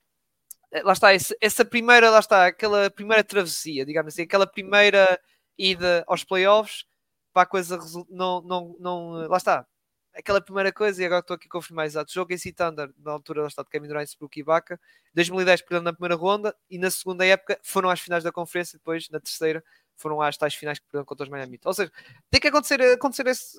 lá 0.84 0.94
está, 0.94 1.10
essa, 1.14 1.66
primeira, 1.66 2.10
lá 2.10 2.20
está, 2.20 2.46
aquela 2.48 2.90
primeira 2.90 3.24
travessia, 3.24 3.86
digamos 3.86 4.14
assim, 4.14 4.24
aquela 4.24 4.46
primeira 4.48 5.20
ida 5.58 6.04
aos 6.08 6.24
playoffs 6.24 6.86
para 7.34 7.44
a 7.44 7.46
coisa 7.46 7.80
não, 8.10 8.42
não, 8.42 8.76
não, 8.80 9.12
lá 9.28 9.38
está, 9.38 9.66
aquela 10.14 10.42
primeira 10.42 10.72
coisa, 10.72 11.02
e 11.02 11.06
agora 11.06 11.22
estou 11.22 11.36
aqui 11.36 11.48
a 11.48 11.52
confirmar 11.52 11.86
exato, 11.86 12.14
jogo 12.14 12.34
em 12.34 12.54
Thunder, 12.54 12.92
na 12.98 13.12
altura 13.12 13.42
lá 13.42 13.48
está 13.48 13.64
de 13.64 13.70
Kevin 13.70 13.88
Durant, 13.88 14.10
Brook 14.20 14.38
e 14.38 14.42
Ibaka, 14.42 14.80
2010 15.14 15.62
perdendo 15.62 15.86
na 15.86 15.94
primeira 15.94 16.16
ronda, 16.16 16.56
e 16.70 16.78
na 16.78 16.92
segunda 16.92 17.26
época 17.26 17.60
foram 17.64 17.90
às 17.90 18.00
finais 18.00 18.24
da 18.24 18.32
conferência, 18.32 18.78
depois 18.78 19.10
na 19.10 19.20
terceira 19.20 19.64
foram 19.96 20.22
às 20.22 20.38
tais 20.38 20.56
finais 20.56 20.80
que 20.80 20.86
perderam 20.86 21.06
contra 21.06 21.26
os 21.26 21.30
Miami 21.30 21.60
Ou 21.66 21.74
seja, 21.74 21.92
tem 22.30 22.40
que 22.40 22.48
acontecer, 22.48 22.82
acontecer 22.82 23.28
esse, 23.28 23.58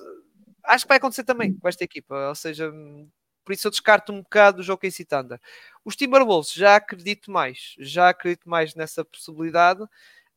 acho 0.65 0.85
que 0.85 0.89
vai 0.89 0.97
acontecer 0.97 1.23
também 1.23 1.53
com 1.53 1.67
esta 1.67 1.83
equipa, 1.83 2.29
ou 2.29 2.35
seja, 2.35 2.71
por 3.43 3.53
isso 3.53 3.67
eu 3.67 3.71
descarto 3.71 4.11
um 4.13 4.21
bocado 4.21 4.61
o 4.61 4.79
em 4.83 5.05
Thunder. 5.05 5.39
Os 5.83 5.95
Timberwolves 5.95 6.51
já 6.53 6.75
acredito 6.75 7.31
mais, 7.31 7.75
já 7.79 8.09
acredito 8.09 8.49
mais 8.49 8.75
nessa 8.75 9.03
possibilidade. 9.05 9.83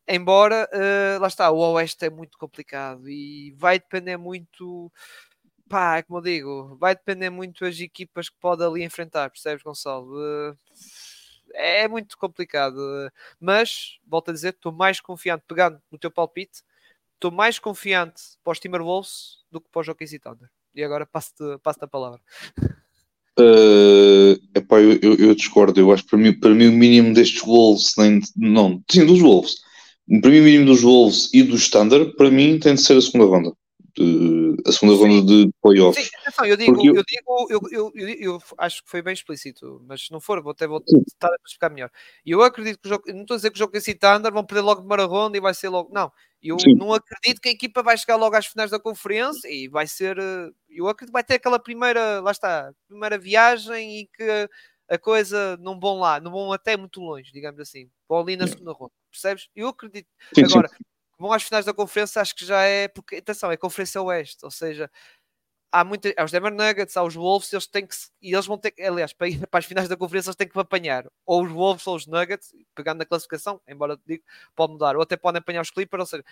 embora, 0.07 0.69
uh, 0.73 1.19
lá 1.21 1.27
está, 1.27 1.51
o 1.51 1.57
Oeste 1.73 2.05
é 2.05 2.09
muito 2.09 2.37
complicado 2.37 3.09
e 3.09 3.53
vai 3.57 3.79
depender 3.79 4.17
muito, 4.17 4.91
pá, 5.69 5.97
é 5.97 6.03
como 6.03 6.19
eu 6.19 6.23
digo, 6.23 6.77
vai 6.79 6.95
depender 6.95 7.29
muito 7.29 7.65
as 7.65 7.79
equipas 7.79 8.29
que 8.29 8.37
pode 8.39 8.63
ali 8.63 8.83
enfrentar, 8.83 9.29
percebes, 9.31 9.63
Gonçalo? 9.63 10.15
Uh, 10.51 10.57
é 11.53 11.87
muito 11.87 12.17
complicado, 12.17 12.77
mas, 13.39 13.99
volto 14.05 14.29
a 14.31 14.33
dizer, 14.33 14.49
estou 14.49 14.71
mais 14.71 14.99
confiante, 15.01 15.43
pegando 15.47 15.81
no 15.91 15.97
teu 15.97 16.11
palpite, 16.11 16.63
estou 17.15 17.31
mais 17.31 17.59
confiante 17.59 18.21
para 18.43 18.51
os 18.51 18.59
Timberwolves 18.59 19.45
do 19.51 19.61
que 19.61 19.69
para 19.69 19.81
os 19.81 19.87
OKC 19.89 20.19
Thunder. 20.19 20.49
E 20.75 20.83
agora 20.83 21.05
passo-te 21.05 21.57
passo 21.63 21.83
a 21.83 21.87
palavra. 21.87 22.21
Uh, 23.37 24.39
epá, 24.55 24.79
eu, 24.79 24.97
eu, 25.01 25.15
eu, 25.15 25.35
discordo. 25.35 25.79
Eu 25.79 25.91
acho 25.91 26.03
que 26.03 26.09
para 26.09 26.19
mim, 26.19 26.33
para 26.33 26.55
mim 26.55 26.67
o 26.67 26.71
mínimo 26.71 27.13
destes 27.13 27.41
Wolves, 27.41 27.93
nem, 27.97 28.21
não, 28.35 28.81
sim, 28.89 29.05
dos 29.05 29.19
Wolves, 29.19 29.57
para 30.21 30.31
mim 30.31 30.39
o 30.39 30.43
mínimo 30.43 30.65
dos 30.65 30.81
Wolves 30.81 31.33
e 31.33 31.43
do 31.43 31.55
Standard, 31.55 32.15
para 32.15 32.31
mim 32.31 32.57
tem 32.59 32.75
de 32.75 32.81
ser 32.81 32.97
a 32.97 33.01
segunda 33.01 33.25
ronda. 33.25 33.51
De, 33.97 34.57
a 34.65 34.71
segunda 34.71 34.95
sim. 34.95 35.01
ronda 35.01 35.25
de 35.25 35.49
playoffs. 35.61 36.05
Sim, 36.05 36.11
atenção, 36.21 36.45
eu 36.45 36.57
digo, 36.57 36.85
eu, 36.85 36.95
eu, 36.95 37.03
digo 37.03 37.47
eu, 37.49 37.91
eu, 37.93 38.15
eu, 38.19 38.39
acho 38.57 38.83
que 38.83 38.89
foi 38.89 39.01
bem 39.01 39.13
explícito, 39.13 39.81
mas 39.85 40.05
se 40.05 40.11
não 40.11 40.21
for, 40.21 40.41
vou 40.41 40.51
até 40.51 40.65
vou 40.65 40.79
tentar 40.79 41.29
explicar 41.45 41.69
melhor. 41.69 41.89
E 42.25 42.31
eu 42.31 42.41
acredito 42.41 42.79
que 42.79 42.87
o 42.87 42.89
jogo, 42.89 43.03
não 43.07 43.21
estou 43.21 43.35
a 43.35 43.37
dizer 43.37 43.51
que 43.51 43.55
o 43.55 43.59
jogo 43.59 43.75
esse 43.75 43.93
Thunder 43.93 44.31
vão 44.31 44.45
perder 44.45 44.61
logo 44.61 44.81
de 44.81 44.87
primeira 44.87 45.05
ronda 45.05 45.37
e 45.37 45.41
vai 45.41 45.53
ser 45.53 45.67
logo. 45.67 45.93
Não, 45.93 46.09
eu 46.49 46.59
Sim. 46.59 46.75
não 46.75 46.93
acredito 46.93 47.41
que 47.41 47.49
a 47.49 47.51
equipa 47.51 47.83
vai 47.83 47.97
chegar 47.97 48.15
logo 48.15 48.35
às 48.35 48.45
finais 48.47 48.71
da 48.71 48.79
conferência 48.79 49.47
e 49.49 49.67
vai 49.67 49.87
ser. 49.87 50.17
Eh, 50.19 50.49
eu 50.69 50.87
acredito 50.87 51.09
que 51.11 51.13
vai 51.13 51.23
ter 51.23 51.35
aquela 51.35 51.59
primeira, 51.59 52.19
lá 52.21 52.31
está, 52.31 52.71
primeira 52.87 53.17
viagem 53.17 54.01
e 54.01 54.07
que 54.07 54.49
a 54.89 54.97
coisa 54.97 55.57
não 55.57 55.79
vão 55.79 55.99
lá, 55.99 56.19
não 56.19 56.31
vão 56.31 56.51
até 56.53 56.77
muito 56.77 56.99
longe, 57.01 57.31
digamos 57.31 57.59
assim. 57.59 57.89
Vão 58.07 58.19
ali 58.19 58.37
na 58.37 58.47
segunda 58.47 58.71
ronda, 58.73 58.93
percebes? 59.11 59.49
Eu 59.55 59.69
acredito. 59.69 60.07
Sim, 60.33 60.43
Agora, 60.45 60.67
sim. 60.69 60.75
vão 61.19 61.31
às 61.31 61.43
finais 61.43 61.65
da 61.65 61.73
conferência, 61.73 62.21
acho 62.21 62.35
que 62.35 62.45
já 62.45 62.61
é. 62.63 62.87
Porque, 62.87 63.15
atenção, 63.17 63.51
é 63.51 63.57
Conferência 63.57 64.01
Oeste, 64.01 64.43
ou 64.45 64.51
seja, 64.51 64.89
há 65.75 65.83
muita, 65.83 66.13
aos 66.17 66.31
Denver 66.31 66.53
Nuggets, 66.53 66.95
aos 66.95 67.15
Wolves, 67.15 67.51
eles 67.51 67.67
têm 67.67 67.85
que 67.85 67.95
e 68.21 68.33
eles 68.33 68.45
vão 68.45 68.57
ter 68.57 68.73
aliás, 68.79 69.11
para 69.11 69.27
ir 69.27 69.45
para 69.47 69.59
as 69.59 69.65
finais 69.65 69.89
da 69.89 69.97
conferência, 69.97 70.29
eles 70.29 70.37
têm 70.37 70.47
que 70.47 70.57
apanhar 70.57 71.05
ou 71.25 71.43
os 71.43 71.51
Wolves 71.51 71.85
ou 71.85 71.95
os 71.95 72.07
Nuggets, 72.07 72.53
pegando 72.73 72.99
na 72.99 73.05
classificação, 73.05 73.61
embora 73.67 73.99
digo, 74.05 74.23
pode 74.55 74.71
mudar, 74.73 74.95
ou 74.95 75.01
até 75.01 75.17
podem 75.17 75.39
apanhar 75.39 75.61
os 75.61 75.69
Clippers, 75.71 75.99
ou 75.99 76.05
seja, 76.05 76.23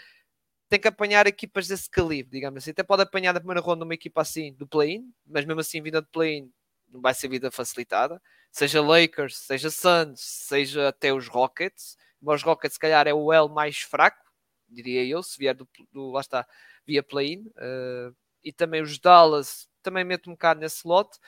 tem 0.70 0.80
que 0.80 0.88
apanhar 0.88 1.28
equipas 1.28 1.68
desse 1.68 1.90
calibre, 1.90 2.32
digamos 2.32 2.57
assim. 2.57 2.72
Até 2.72 2.84
pode 2.84 3.03
apanhar 3.03 3.34
na 3.34 3.40
primeira 3.40 3.61
ronda 3.61 3.84
uma 3.86 3.94
equipa 3.94 4.22
assim 4.22 4.53
do 4.53 4.65
play-in, 4.68 5.14
mas 5.26 5.45
mesmo 5.45 5.60
assim, 5.60 5.82
vinda 5.82 6.02
de 6.02 6.07
play-in, 6.07 6.52
não 6.90 7.02
vai 7.02 7.14
ser 7.14 7.28
vida 7.28 7.52
facilitada. 7.52 8.22
Seja 8.52 8.82
Lakers, 8.82 9.38
seja 9.38 9.70
Suns, 9.70 10.22
seja 10.22 10.88
até 10.90 11.14
os 11.14 11.28
Rockets. 11.28 11.98
Mas 12.22 12.38
os 12.38 12.44
Rockets, 12.44 12.76
se 12.76 12.80
calhar, 12.80 13.07
é 13.07 13.14
o 13.14 13.32
L 13.34 13.49
mais 13.49 13.80
fraco, 13.80 14.24
diria 14.70 15.03
eu, 15.06 15.22
se 15.22 15.38
vier 15.38 15.53
do, 15.53 15.68
do 15.91 16.11
lá 16.11 16.22
está, 16.22 16.48
via 16.88 17.03
play-in. 17.03 17.41
Uh, 17.57 18.15
e 18.44 18.52
também 18.52 18.82
os 18.82 18.99
Dallas 18.99 19.68
também 19.84 20.03
meto 20.06 20.30
um 20.30 20.34
bocado 20.34 20.61
nesse 20.61 20.88
lote, 20.88 21.20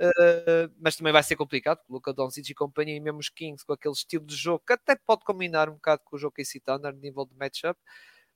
uh, 0.00 0.72
mas 0.80 0.96
também 0.96 1.12
vai 1.12 1.22
ser 1.22 1.36
complicado, 1.36 1.80
Luca 1.88 2.12
Doncic 2.12 2.48
e 2.48 2.54
companhia, 2.54 2.96
e 2.96 3.00
mesmo 3.00 3.18
os 3.18 3.28
Kings 3.28 3.64
com 3.64 3.74
aquele 3.74 3.94
estilo 3.94 4.24
de 4.24 4.34
jogo 4.34 4.64
que 4.66 4.72
até 4.72 4.96
pode 4.96 5.24
combinar 5.24 5.68
um 5.68 5.74
bocado 5.74 6.02
com 6.04 6.16
o 6.16 6.18
jogo 6.18 6.34
que 6.34 6.60
Thunder, 6.60 6.94
nível 6.94 7.26
de 7.26 7.36
matchup, 7.36 7.78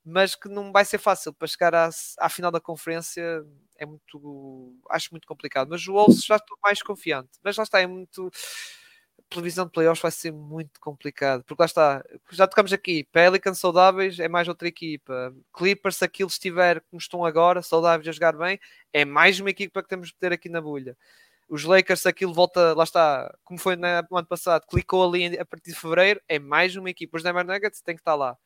mas 0.05 0.35
que 0.35 0.49
não 0.49 0.73
vai 0.73 0.85
ser 0.85 0.99
fácil 0.99 1.33
para 1.33 1.49
chegar 1.49 1.75
à, 1.75 1.89
à 2.19 2.29
final 2.29 2.51
da 2.51 2.61
conferência. 2.61 3.45
É 3.79 3.87
muito, 3.87 4.77
acho 4.91 5.09
muito 5.13 5.27
complicado. 5.27 5.69
Mas 5.71 5.87
o 5.87 5.93
Wolves 5.93 6.25
já 6.25 6.37
estou 6.37 6.57
mais 6.63 6.83
confiante, 6.83 7.31
mas 7.43 7.57
lá 7.57 7.63
está, 7.63 7.81
é 7.81 7.87
muito 7.87 8.31
previsão 9.33 9.65
de 9.65 9.73
playoffs 9.73 10.03
vai 10.03 10.11
ser 10.11 10.33
muito 10.33 10.81
complicado, 10.81 11.45
porque 11.45 11.63
lá 11.63 11.67
está, 11.67 12.05
já 12.31 12.47
tocamos 12.47 12.73
aqui, 12.73 13.05
Pelicans 13.13 13.59
saudáveis 13.59 14.19
é 14.19 14.29
mais 14.29 14.49
outra 14.49 14.69
equipa, 14.69 15.35
Clippers, 15.53 15.97
se 15.97 16.05
aquilo 16.05 16.29
estiver 16.29 16.81
como 16.83 17.01
estão 17.01 17.25
agora, 17.25 17.63
saudáveis 17.63 18.09
a 18.09 18.13
jogar 18.13 18.37
bem, 18.37 18.59
é 18.93 19.05
mais 19.05 19.41
uma 19.41 19.51
equipa 19.51 19.83
que 19.83 19.89
temos 19.89 20.11
que 20.11 20.19
ter 20.19 20.33
aqui 20.33 20.49
na 20.49 20.61
bolha. 20.61 20.97
Os 21.49 21.65
Lakers, 21.65 22.01
se 22.01 22.09
aquilo 22.09 22.33
volta, 22.33 22.73
lá 22.73 22.85
está, 22.85 23.31
como 23.45 23.59
foi 23.59 23.77
no 23.77 23.87
ano 23.87 24.27
passado, 24.27 24.65
clicou 24.67 25.07
ali 25.07 25.39
a 25.39 25.45
partir 25.45 25.73
de 25.73 25.79
fevereiro, 25.79 26.19
é 26.27 26.39
mais 26.39 26.75
uma 26.77 26.89
equipa. 26.89 27.19
Os 27.19 27.23
Denver 27.23 27.45
Nuggets 27.45 27.83
têm 27.83 27.95
que 27.95 28.01
estar 28.01 28.15
lá. 28.15 28.39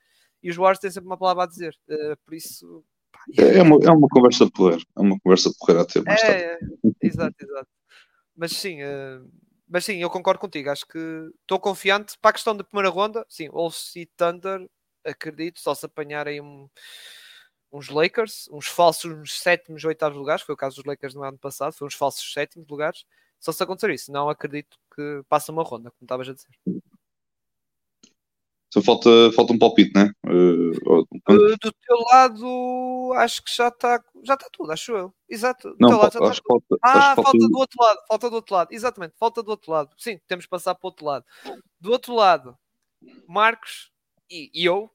E 0.43 0.51
os 0.51 0.57
Warriors 0.57 0.81
têm 0.81 0.91
sempre 0.91 1.07
uma 1.07 1.17
palavra 1.17 1.45
a 1.45 1.47
dizer, 1.47 1.73
uh, 1.89 2.17
por 2.25 2.35
isso. 2.35 2.85
Pá, 3.13 3.21
é, 3.39 3.59
é, 3.59 3.63
uma, 3.63 3.79
é 3.85 3.91
uma 3.91 4.09
conversa 4.09 4.51
porreira, 4.51 4.83
é 4.97 5.01
uma 5.01 5.19
conversa 5.21 5.51
porreira 5.59 5.83
a 5.83 5.85
ter 5.85 6.03
mais 6.03 6.21
é, 6.25 6.55
é, 6.55 6.59
exato, 7.01 7.37
exato. 7.41 7.69
Mas 8.37 8.53
sim, 8.53 8.83
uh, 8.83 9.25
mas 9.69 9.85
sim, 9.85 9.97
eu 9.97 10.11
concordo 10.11 10.41
contigo. 10.41 10.71
Acho 10.71 10.87
que 10.87 10.99
estou 11.43 11.59
confiante 11.59 12.17
para 12.21 12.31
a 12.31 12.33
questão 12.33 12.57
da 12.57 12.65
primeira 12.65 12.89
ronda. 12.89 13.25
Sim, 13.29 13.49
Wolves 13.49 13.95
e 13.97 14.07
Thunder, 14.07 14.69
acredito, 15.05 15.61
só 15.61 15.75
se 15.75 15.87
apanharem 15.87 16.41
um, 16.41 16.69
uns 17.73 17.89
Lakers, 17.89 18.49
uns 18.53 18.67
falsos 18.67 19.13
uns 19.13 19.41
sétimos, 19.41 19.85
oitavos 19.85 20.17
lugares. 20.17 20.43
Foi 20.43 20.55
o 20.55 20.59
caso 20.59 20.77
dos 20.77 20.85
Lakers 20.85 21.15
no 21.15 21.23
ano 21.23 21.39
passado, 21.39 21.73
foi 21.73 21.87
uns 21.87 21.95
falsos 21.95 22.33
sétimos 22.33 22.69
lugares. 22.69 23.05
Só 23.39 23.53
se 23.53 23.63
acontecer 23.63 23.91
isso, 23.91 24.11
não 24.11 24.29
acredito 24.29 24.79
que 24.95 25.23
passe 25.29 25.51
uma 25.51 25.63
ronda, 25.63 25.91
como 25.91 26.05
estavas 26.05 26.29
a 26.29 26.33
dizer. 26.33 26.49
Só 28.73 28.83
falta, 28.83 29.09
falta 29.35 29.53
um 29.53 29.59
palpite, 29.59 29.93
né? 29.95 30.11
Uh, 30.27 30.71
uh, 30.91 31.57
do 31.61 31.73
teu 31.73 31.97
lado, 32.13 33.13
acho 33.17 33.43
que 33.43 33.55
já 33.55 33.69
está 33.69 34.03
já 34.25 34.37
tá 34.37 34.49
tudo, 34.53 34.73
acho 34.73 34.93
eu. 34.93 35.15
Exato. 35.29 35.71
Do 35.71 35.77
não, 35.79 35.89
teu 35.89 35.99
lado 35.99 36.13
já 36.13 36.19
está 36.19 36.43
tudo. 36.43 36.43
Falta, 36.49 36.79
ah, 36.83 37.15
falta, 37.15 37.23
falta 37.23 37.49
do 37.49 37.59
outro 37.59 37.83
lado. 37.83 38.01
Falta 38.09 38.31
do 38.31 38.37
outro 38.37 38.55
lado. 38.55 38.69
Exatamente, 38.73 39.15
falta 39.17 39.43
do 39.43 39.51
outro 39.51 39.71
lado. 39.71 39.91
Sim, 39.97 40.19
temos 40.27 40.45
que 40.45 40.51
passar 40.51 40.75
para 40.75 40.87
o 40.87 40.91
outro 40.91 41.07
lado. 41.07 41.25
Do 41.81 41.93
outro 41.93 42.15
lado, 42.15 42.59
Marcos 43.29 43.93
e, 44.29 44.51
e 44.53 44.65
eu, 44.65 44.91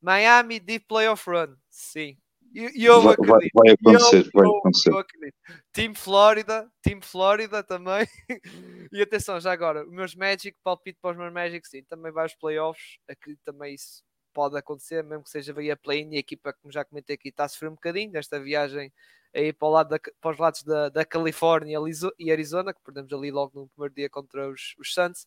Miami 0.00 0.60
Deep 0.60 0.86
Playoff 0.86 1.28
Run. 1.28 1.56
Sim, 1.68 2.16
e 2.54 2.84
eu 2.84 3.02
vai, 3.02 3.14
acredito. 3.14 3.52
Vai, 3.54 3.70
acontecer, 3.72 4.26
eu, 4.26 4.30
vai 4.32 4.46
acontecer. 4.46 4.90
Eu, 4.90 4.98
acredito. 4.98 5.36
Team 5.72 5.94
Flórida, 5.94 6.70
Team 6.82 7.00
Flórida 7.02 7.62
também. 7.62 8.06
e 8.92 9.02
atenção, 9.02 9.40
já 9.40 9.52
agora, 9.52 9.84
os 9.84 9.92
meus 9.92 10.14
Magic, 10.14 10.56
palpite 10.62 10.98
para 11.00 11.12
os 11.12 11.16
meus 11.16 11.32
Magic, 11.32 11.66
sim, 11.66 11.82
também 11.84 12.12
vai 12.12 12.24
aos 12.24 12.34
playoffs. 12.34 12.98
Acredito 13.08 13.42
também 13.44 13.74
isso 13.74 14.02
pode 14.32 14.58
acontecer, 14.58 15.02
mesmo 15.02 15.24
que 15.24 15.30
seja 15.30 15.52
via 15.52 15.76
play 15.76 16.06
e 16.10 16.16
a 16.16 16.18
equipa, 16.18 16.52
como 16.52 16.72
já 16.72 16.84
comentei 16.84 17.14
aqui, 17.14 17.28
está 17.28 17.44
a 17.44 17.48
sofrer 17.48 17.68
um 17.68 17.74
bocadinho 17.74 18.10
nesta 18.10 18.40
viagem 18.40 18.92
aí 19.32 19.52
para, 19.52 19.68
o 19.68 19.70
lado 19.70 19.88
da, 19.88 19.98
para 20.20 20.30
os 20.30 20.38
lados 20.38 20.62
da, 20.62 20.88
da 20.88 21.04
Califórnia 21.04 21.78
e 22.18 22.30
Arizona, 22.30 22.74
que 22.74 22.80
perdemos 22.84 23.12
ali 23.12 23.30
logo 23.30 23.60
no 23.60 23.68
primeiro 23.68 23.94
dia 23.94 24.10
contra 24.10 24.48
os, 24.48 24.74
os 24.78 24.92
Suns. 24.92 25.26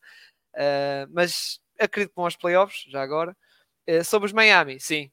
Uh, 0.54 1.08
mas 1.12 1.60
acredito 1.80 2.10
que 2.12 2.16
vão 2.16 2.26
aos 2.26 2.36
playoffs, 2.36 2.86
já 2.90 3.02
agora. 3.02 3.36
Uh, 3.90 4.04
sobre 4.04 4.28
os 4.28 4.34
Miami, 4.34 4.80
sim, 4.80 5.12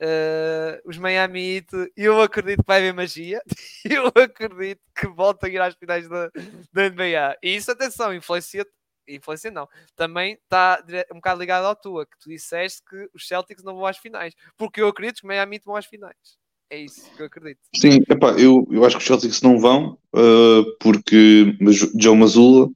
Uh, 0.00 0.78
os 0.88 0.96
Miami 0.96 1.56
Heat, 1.56 1.92
eu 1.96 2.20
acredito 2.20 2.58
que 2.58 2.66
vai 2.66 2.78
haver 2.78 2.94
magia, 2.94 3.42
eu 3.84 4.06
acredito 4.14 4.80
que 4.94 5.08
voltam 5.08 5.48
a 5.48 5.52
ir 5.52 5.60
às 5.60 5.74
finais 5.74 6.08
da, 6.08 6.30
da 6.72 6.88
NBA. 6.88 7.36
E 7.42 7.56
isso, 7.56 7.70
atenção, 7.70 8.14
influencia, 8.14 8.64
influencia 9.08 9.50
não, 9.50 9.68
também 9.96 10.34
está 10.34 10.82
um 11.10 11.16
bocado 11.16 11.40
ligado 11.40 11.64
ao 11.64 11.74
tua, 11.74 12.06
que 12.06 12.16
tu 12.20 12.28
disseste 12.28 12.80
que 12.88 13.08
os 13.12 13.26
Celtics 13.26 13.64
não 13.64 13.74
vão 13.74 13.86
às 13.86 13.98
finais, 13.98 14.34
porque 14.56 14.80
eu 14.80 14.88
acredito 14.88 15.16
que 15.16 15.26
os 15.26 15.28
Miami 15.28 15.56
Heat 15.56 15.64
vão 15.64 15.76
às 15.76 15.86
finais. 15.86 16.16
É 16.70 16.78
isso 16.78 17.10
que 17.16 17.22
eu 17.22 17.26
acredito. 17.26 17.60
Sim, 17.74 17.98
epá, 18.08 18.32
eu, 18.32 18.68
eu 18.70 18.84
acho 18.84 18.96
que 18.96 19.02
os 19.02 19.06
Celtics 19.06 19.42
não 19.42 19.58
vão, 19.58 19.98
uh, 20.14 20.78
porque 20.78 21.56
Joe 21.98 22.16
Mazula 22.16 22.70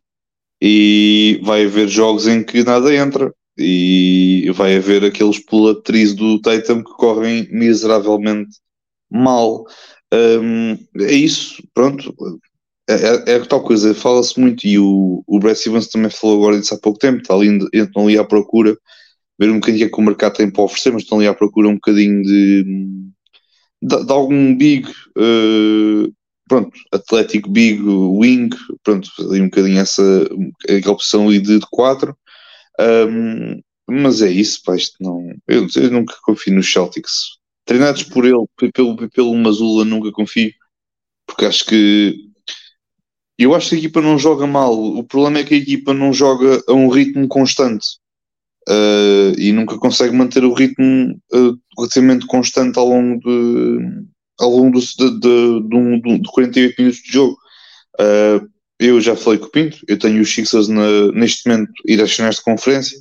e 0.61 1.41
vai 1.43 1.67
haver 1.67 1.89
jogos 1.89 2.27
em 2.27 2.43
que 2.43 2.65
nada 2.65 2.95
entra 2.95 3.35
e 3.57 4.51
vai 4.55 4.77
haver 4.77 5.05
aqueles 5.05 5.39
pulatriz 5.39 6.15
do 6.15 6.41
Tatum 6.41 6.83
que 6.83 6.93
correm 6.93 7.49
miseravelmente 7.51 8.59
mal. 9.11 9.65
Um, 10.13 10.73
é 11.01 11.13
isso, 11.13 11.63
pronto. 11.75 12.15
É, 12.89 12.95
é, 12.95 13.37
é 13.37 13.39
tal 13.41 13.63
coisa, 13.63 13.95
fala-se 13.95 14.39
muito 14.41 14.67
e 14.67 14.79
o, 14.79 15.23
o 15.27 15.39
Brad 15.39 15.57
Stevens 15.57 15.89
também 15.89 16.11
falou 16.11 16.39
agora 16.39 16.61
disso 16.61 16.75
há 16.75 16.79
pouco 16.79 16.99
tempo. 16.99 17.21
Está 17.21 17.35
ali, 17.35 17.59
estão 17.73 18.05
ali 18.07 18.19
à 18.19 18.25
procura, 18.25 18.77
ver 19.39 19.51
um 19.51 19.61
bocadinho 19.61 19.87
o 19.87 19.91
que 19.91 20.01
é 20.01 20.03
o 20.03 20.07
mercado 20.07 20.37
tem 20.37 20.51
para 20.51 20.63
oferecer, 20.63 20.93
mas 20.93 21.03
estão 21.03 21.19
ali 21.19 21.29
à 21.29 21.35
procura 21.35 21.69
um 21.69 21.75
bocadinho 21.75 22.23
de, 22.23 22.65
de, 23.83 24.05
de 24.05 24.13
algum 24.13 24.57
big, 24.57 24.89
uh, 24.89 26.13
pronto, 26.49 26.71
Atlético 26.93 27.51
Big 27.51 27.81
Wing, 27.83 28.51
pronto, 28.83 29.09
ali 29.21 29.41
um 29.41 29.47
bocadinho 29.47 29.79
essa, 29.79 30.29
aquela 30.69 30.95
opção 30.95 31.29
ali 31.29 31.41
de 31.41 31.61
4 31.71 32.17
um, 32.81 33.61
mas 33.89 34.23
é 34.23 34.31
isso, 34.31 34.63
pá, 34.65 34.77
isto 34.77 34.97
não. 35.01 35.35
Eu, 35.47 35.67
eu, 35.77 35.91
nunca 35.91 36.15
confio 36.23 36.55
nos 36.55 36.71
Celtics. 36.71 37.39
Treinados 37.65 38.03
por 38.03 38.25
ele, 38.25 38.45
pelo, 38.73 39.09
pelo 39.11 39.35
Mazula, 39.37 39.85
nunca 39.85 40.11
confio, 40.13 40.53
porque 41.27 41.45
acho 41.45 41.65
que. 41.67 42.15
Eu 43.39 43.55
acho 43.55 43.71
que 43.71 43.75
a 43.77 43.79
equipa 43.79 44.01
não 44.01 44.19
joga 44.19 44.47
mal. 44.47 44.73
O 44.75 45.05
problema 45.05 45.39
é 45.39 45.45
que 45.45 45.55
a 45.55 45.59
equipa 45.59 45.93
não 45.95 46.13
joga 46.13 46.63
a 46.69 46.73
um 46.73 46.89
ritmo 46.89 47.27
constante 47.29 47.87
uh, 48.69 49.39
e 49.39 49.53
nunca 49.53 49.79
consegue 49.79 50.15
manter 50.15 50.45
o 50.45 50.53
ritmo 50.53 51.19
uh, 51.33 51.59
relativamente 51.77 52.27
constante 52.27 52.79
ao 52.79 52.89
longo 52.89 53.19
de, 53.21 54.07
ao 54.39 54.51
longo 54.51 54.79
de, 54.79 54.87
de, 54.97 55.21
de, 55.21 56.01
de, 56.01 56.19
de 56.21 56.31
48 56.31 56.75
minutos 56.79 57.03
de 57.03 57.13
jogo. 57.13 57.37
Uh, 58.01 58.49
eu 58.83 59.01
já 59.01 59.15
falei 59.15 59.39
com 59.39 59.47
o 59.47 59.51
Pinto, 59.51 59.79
eu 59.87 59.99
tenho 59.99 60.21
os 60.21 60.35
Sixers 60.35 60.69
na, 60.69 61.13
neste 61.13 61.49
momento 61.49 61.73
ir 61.87 62.01
às 62.03 62.13
finais 62.13 62.37
de 62.37 62.43
conferência. 62.43 62.99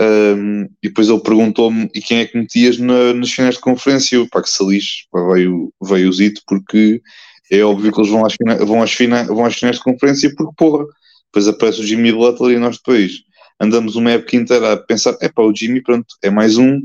Um, 0.00 0.62
e 0.80 0.88
depois 0.88 1.08
ele 1.08 1.20
perguntou-me 1.20 1.90
e 1.92 2.00
quem 2.00 2.20
é 2.20 2.26
que 2.26 2.38
metias 2.38 2.78
na, 2.78 3.12
nas 3.14 3.32
finais 3.32 3.56
de 3.56 3.60
conferência? 3.60 4.14
Eu, 4.14 4.28
pá, 4.28 4.40
que 4.40 4.48
se 4.48 4.64
lixe, 4.64 5.06
veio, 5.12 5.72
veio 5.82 6.08
o 6.08 6.12
Zito, 6.12 6.40
porque 6.46 7.02
é 7.50 7.62
óbvio 7.62 7.92
que 7.92 8.00
eles 8.00 8.10
vão 8.10 8.24
às, 8.24 8.34
finais, 8.34 8.64
vão, 8.64 8.80
às 8.82 8.92
finais, 8.92 9.26
vão 9.26 9.44
às 9.44 9.56
finais 9.56 9.76
de 9.76 9.82
conferência, 9.82 10.32
porque 10.36 10.54
porra, 10.56 10.86
depois 11.26 11.48
aparece 11.48 11.80
o 11.80 11.86
Jimmy 11.86 12.12
Butler 12.12 12.56
e 12.56 12.60
nós 12.60 12.76
depois 12.76 13.22
andamos 13.60 13.96
uma 13.96 14.12
época 14.12 14.36
inteira 14.36 14.74
a 14.74 14.76
pensar, 14.76 15.16
é 15.20 15.28
pá, 15.28 15.42
o 15.42 15.54
Jimmy, 15.54 15.82
pronto, 15.82 16.06
é 16.22 16.30
mais 16.30 16.58
um, 16.58 16.76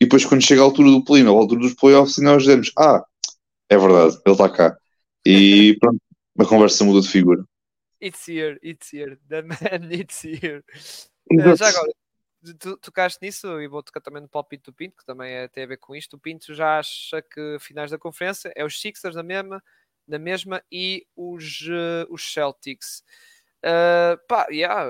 e 0.00 0.04
depois 0.04 0.24
quando 0.24 0.44
chega 0.44 0.60
a 0.60 0.64
altura 0.64 0.90
do 0.90 1.04
play, 1.04 1.24
a 1.26 1.30
altura 1.30 1.60
dos 1.60 1.74
playoffs, 1.74 2.18
e 2.18 2.22
nós 2.22 2.42
dizemos, 2.42 2.70
ah, 2.78 3.02
é 3.68 3.76
verdade, 3.76 4.18
ele 4.24 4.34
está 4.34 4.48
cá. 4.48 4.76
E 5.26 5.76
pronto, 5.80 6.00
a 6.38 6.44
conversa 6.44 6.84
muda 6.84 7.00
de 7.00 7.08
figura. 7.08 7.44
It's 8.02 8.26
here, 8.26 8.58
it's 8.64 8.92
here, 8.92 9.16
the 9.28 9.42
man, 9.42 9.88
it's 9.92 10.24
here. 10.24 10.64
Uh, 11.30 11.54
já 11.54 11.68
agora, 11.68 11.92
tu 12.58 12.76
tocaste 12.78 13.20
nisso 13.22 13.60
e 13.60 13.68
vou 13.68 13.80
tocar 13.80 14.00
também 14.00 14.20
no 14.20 14.28
palpite 14.28 14.64
do 14.64 14.72
Pinto, 14.72 14.96
que 14.96 15.06
também 15.06 15.32
é, 15.32 15.46
tem 15.46 15.62
a 15.62 15.68
ver 15.68 15.76
com 15.76 15.94
isto. 15.94 16.16
O 16.16 16.18
Pinto 16.18 16.52
já 16.52 16.80
acha 16.80 17.22
que 17.22 17.58
finais 17.60 17.92
da 17.92 17.98
conferência 17.98 18.52
é 18.56 18.64
os 18.64 18.80
Sixers 18.80 19.14
na 19.14 19.22
mesma, 19.22 19.62
na 20.08 20.18
mesma 20.18 20.60
e 20.70 21.06
os, 21.14 21.60
uh, 21.68 22.10
os 22.10 22.32
Celtics. 22.32 23.04
Uh, 23.64 24.18
pá, 24.26 24.48
yeah, 24.50 24.84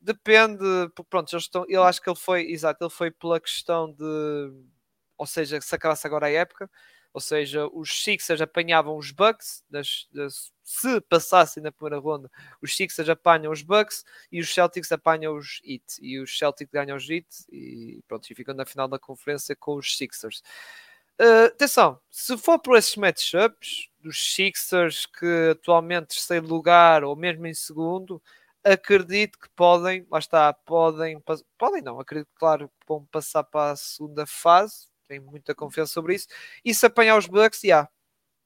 depende. 0.00 0.62
Pronto, 1.10 1.34
eles 1.34 1.44
estão, 1.46 1.64
eu 1.68 1.82
acho 1.82 2.00
que 2.00 2.08
ele 2.08 2.16
foi, 2.16 2.42
exato, 2.48 2.84
ele 2.84 2.90
foi 2.90 3.10
pela 3.10 3.40
questão 3.40 3.90
de, 3.90 4.52
ou 5.18 5.26
seja, 5.26 5.60
se 5.60 5.74
acabasse 5.74 6.06
agora 6.06 6.26
a 6.26 6.30
época, 6.30 6.70
ou 7.12 7.20
seja, 7.20 7.66
os 7.72 8.04
Sixers 8.04 8.40
apanhavam 8.40 8.96
os 8.96 9.10
Bucks, 9.10 9.64
das, 9.68 10.06
das, 10.12 10.52
se 10.64 10.98
passassem 11.02 11.62
na 11.62 11.70
primeira 11.70 11.98
ronda, 11.98 12.30
os 12.62 12.74
Sixers 12.74 13.08
apanham 13.10 13.52
os 13.52 13.62
Bucks 13.62 14.02
e 14.32 14.40
os 14.40 14.52
Celtics 14.52 14.90
apanham 14.90 15.36
os 15.36 15.60
Heat. 15.62 15.84
E 16.00 16.18
os 16.18 16.36
Celtics 16.36 16.72
ganham 16.72 16.96
os 16.96 17.08
Heat 17.08 17.26
e 17.52 18.00
pronto, 18.08 18.26
e 18.30 18.34
ficam 18.34 18.54
na 18.54 18.64
final 18.64 18.88
da 18.88 18.98
conferência 18.98 19.54
com 19.54 19.76
os 19.76 19.96
Sixers. 19.96 20.42
Uh, 21.20 21.46
atenção, 21.46 22.00
se 22.10 22.36
for 22.38 22.58
por 22.58 22.76
esses 22.76 22.96
matchups 22.96 23.88
dos 24.00 24.34
Sixers 24.34 25.06
que 25.06 25.50
atualmente 25.52 26.08
terceiro 26.08 26.46
lugar 26.46 27.04
ou 27.04 27.14
mesmo 27.14 27.46
em 27.46 27.54
segundo, 27.54 28.20
acredito 28.64 29.38
que 29.38 29.48
podem, 29.50 30.06
lá 30.10 30.18
está, 30.18 30.52
podem, 30.52 31.22
podem 31.58 31.82
não, 31.82 32.00
acredito 32.00 32.30
claro 32.34 32.68
que 32.68 32.86
vão 32.88 33.04
passar 33.06 33.44
para 33.44 33.72
a 33.72 33.76
segunda 33.76 34.26
fase, 34.26 34.88
tenho 35.06 35.22
muita 35.22 35.54
confiança 35.54 35.92
sobre 35.92 36.14
isso. 36.14 36.26
E 36.64 36.74
se 36.74 36.86
apanhar 36.86 37.18
os 37.18 37.26
Bucks, 37.26 37.60
já. 37.60 37.68
Yeah, 37.68 37.90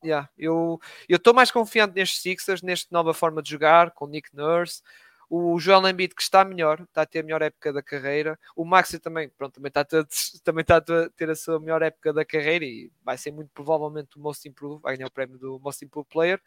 yeah. 0.05 0.29
Eu 0.37 0.81
estou 1.09 1.35
mais 1.35 1.51
confiante 1.51 1.95
nestes 1.95 2.23
Sixers, 2.23 2.63
nesta 2.63 2.89
nova 2.91 3.13
forma 3.15 3.43
de 3.43 3.51
jogar, 3.51 3.91
com 3.93 4.07
Nick 4.07 4.35
Nurse. 4.35 4.83
O 5.31 5.61
Joel 5.61 5.87
Embiid 5.87 6.15
que 6.15 6.23
está 6.23 6.43
melhor, 6.43 6.81
está 6.81 7.03
a 7.03 7.07
ter 7.07 7.19
a 7.21 7.23
melhor 7.23 7.43
época 7.43 7.71
da 7.73 7.83
carreira. 7.83 8.39
O 8.57 8.65
Maxi 8.65 8.99
também, 8.99 9.29
pronto, 9.29 9.55
também 9.55 9.69
está, 9.69 9.83
a 9.83 9.85
ter, 9.85 10.07
também 10.43 10.63
está 10.63 10.79
a 10.79 10.81
ter 10.81 11.31
a 11.31 11.35
sua 11.35 11.61
melhor 11.61 11.83
época 11.83 12.13
da 12.13 12.25
carreira 12.25 12.65
e 12.65 12.91
vai 13.05 13.19
ser 13.19 13.31
muito 13.31 13.51
provavelmente 13.53 14.17
o 14.17 14.21
Most 14.21 14.49
Improved, 14.49 14.81
vai 14.83 14.97
ganhar 14.97 15.09
o 15.09 15.13
prémio 15.13 15.37
do 15.39 15.61
Most 15.61 15.85
Improved 15.85 16.11
Player. 16.11 16.41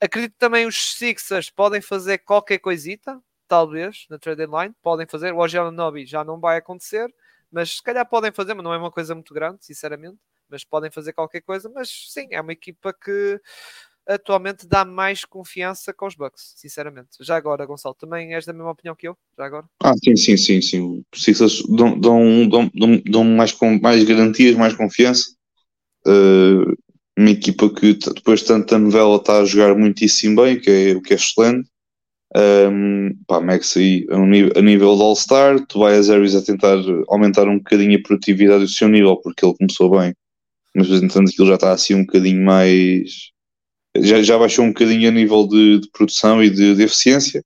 Acredito 0.00 0.34
também 0.38 0.66
os 0.66 0.94
Sixers 0.94 1.48
podem 1.48 1.80
fazer 1.80 2.18
qualquer 2.18 2.58
coisita, 2.58 3.22
talvez, 3.48 4.06
na 4.10 4.18
trade 4.18 4.44
line, 4.46 4.74
podem 4.82 5.06
fazer. 5.06 5.32
O 5.32 5.70
Nobi 5.70 6.04
já 6.04 6.22
não 6.24 6.38
vai 6.40 6.58
acontecer, 6.58 7.12
mas 7.50 7.76
se 7.76 7.82
calhar 7.82 8.06
podem 8.06 8.32
fazer, 8.32 8.52
mas 8.54 8.64
não 8.64 8.74
é 8.74 8.78
uma 8.78 8.90
coisa 8.90 9.14
muito 9.14 9.32
grande, 9.32 9.64
sinceramente. 9.64 10.18
Mas 10.52 10.64
podem 10.64 10.90
fazer 10.90 11.12
qualquer 11.14 11.40
coisa. 11.40 11.70
Mas 11.74 11.88
sim, 12.10 12.28
é 12.30 12.40
uma 12.40 12.52
equipa 12.52 12.92
que 12.92 13.40
atualmente 14.06 14.66
dá 14.66 14.84
mais 14.84 15.24
confiança 15.24 15.92
com 15.92 16.06
os 16.06 16.14
Bucks, 16.14 16.54
sinceramente. 16.56 17.10
Já 17.20 17.36
agora, 17.36 17.64
Gonçalo, 17.64 17.94
também 17.94 18.34
és 18.34 18.44
da 18.44 18.52
mesma 18.52 18.70
opinião 18.70 18.94
que 18.94 19.08
eu? 19.08 19.16
Já 19.36 19.46
agora? 19.46 19.66
Ah, 19.82 19.94
sim, 20.02 20.16
sim, 20.16 20.36
sim, 20.36 20.60
sim. 20.60 21.04
Dão, 21.76 21.98
dão, 21.98 22.48
dão, 22.48 23.02
dão, 23.04 23.24
mais, 23.24 23.56
mais 23.80 24.04
garantias, 24.04 24.56
mais 24.56 24.74
confiança. 24.74 25.30
Uh, 26.06 26.76
uma 27.16 27.30
equipa 27.30 27.72
que 27.72 27.94
depois 27.94 28.40
de 28.40 28.46
tanta 28.46 28.78
novela 28.78 29.16
está 29.16 29.38
a 29.38 29.44
jogar 29.44 29.76
muitíssimo 29.76 30.42
bem, 30.42 30.58
que 30.58 30.70
é, 30.70 30.96
o 30.96 31.02
que 31.02 31.12
é 31.12 31.16
excelente. 31.16 31.70
Um, 32.34 33.10
pá, 33.26 33.40
Max 33.40 33.76
aí 33.76 34.06
a, 34.10 34.18
nível, 34.18 34.52
a 34.56 34.62
nível 34.62 34.96
de 34.96 35.02
All-Star, 35.02 35.66
Tobias 35.66 36.08
Harris 36.08 36.34
a 36.34 36.42
tentar 36.42 36.78
aumentar 37.08 37.46
um 37.46 37.58
bocadinho 37.58 37.98
a 37.98 38.02
produtividade 38.02 38.64
do 38.64 38.70
seu 38.70 38.88
nível, 38.88 39.18
porque 39.18 39.44
ele 39.44 39.54
começou 39.54 39.90
bem, 39.90 40.14
mas 40.74 40.88
entretanto 40.88 41.30
aquilo 41.30 41.48
já 41.48 41.54
está 41.54 41.72
assim 41.72 41.94
um 41.94 42.04
bocadinho 42.04 42.42
mais. 42.44 43.30
Já, 43.96 44.22
já 44.22 44.38
baixou 44.38 44.64
um 44.64 44.68
bocadinho 44.68 45.08
a 45.08 45.12
nível 45.12 45.46
de, 45.46 45.80
de 45.80 45.90
produção 45.90 46.42
e 46.42 46.48
de, 46.48 46.74
de 46.74 46.82
eficiência. 46.82 47.44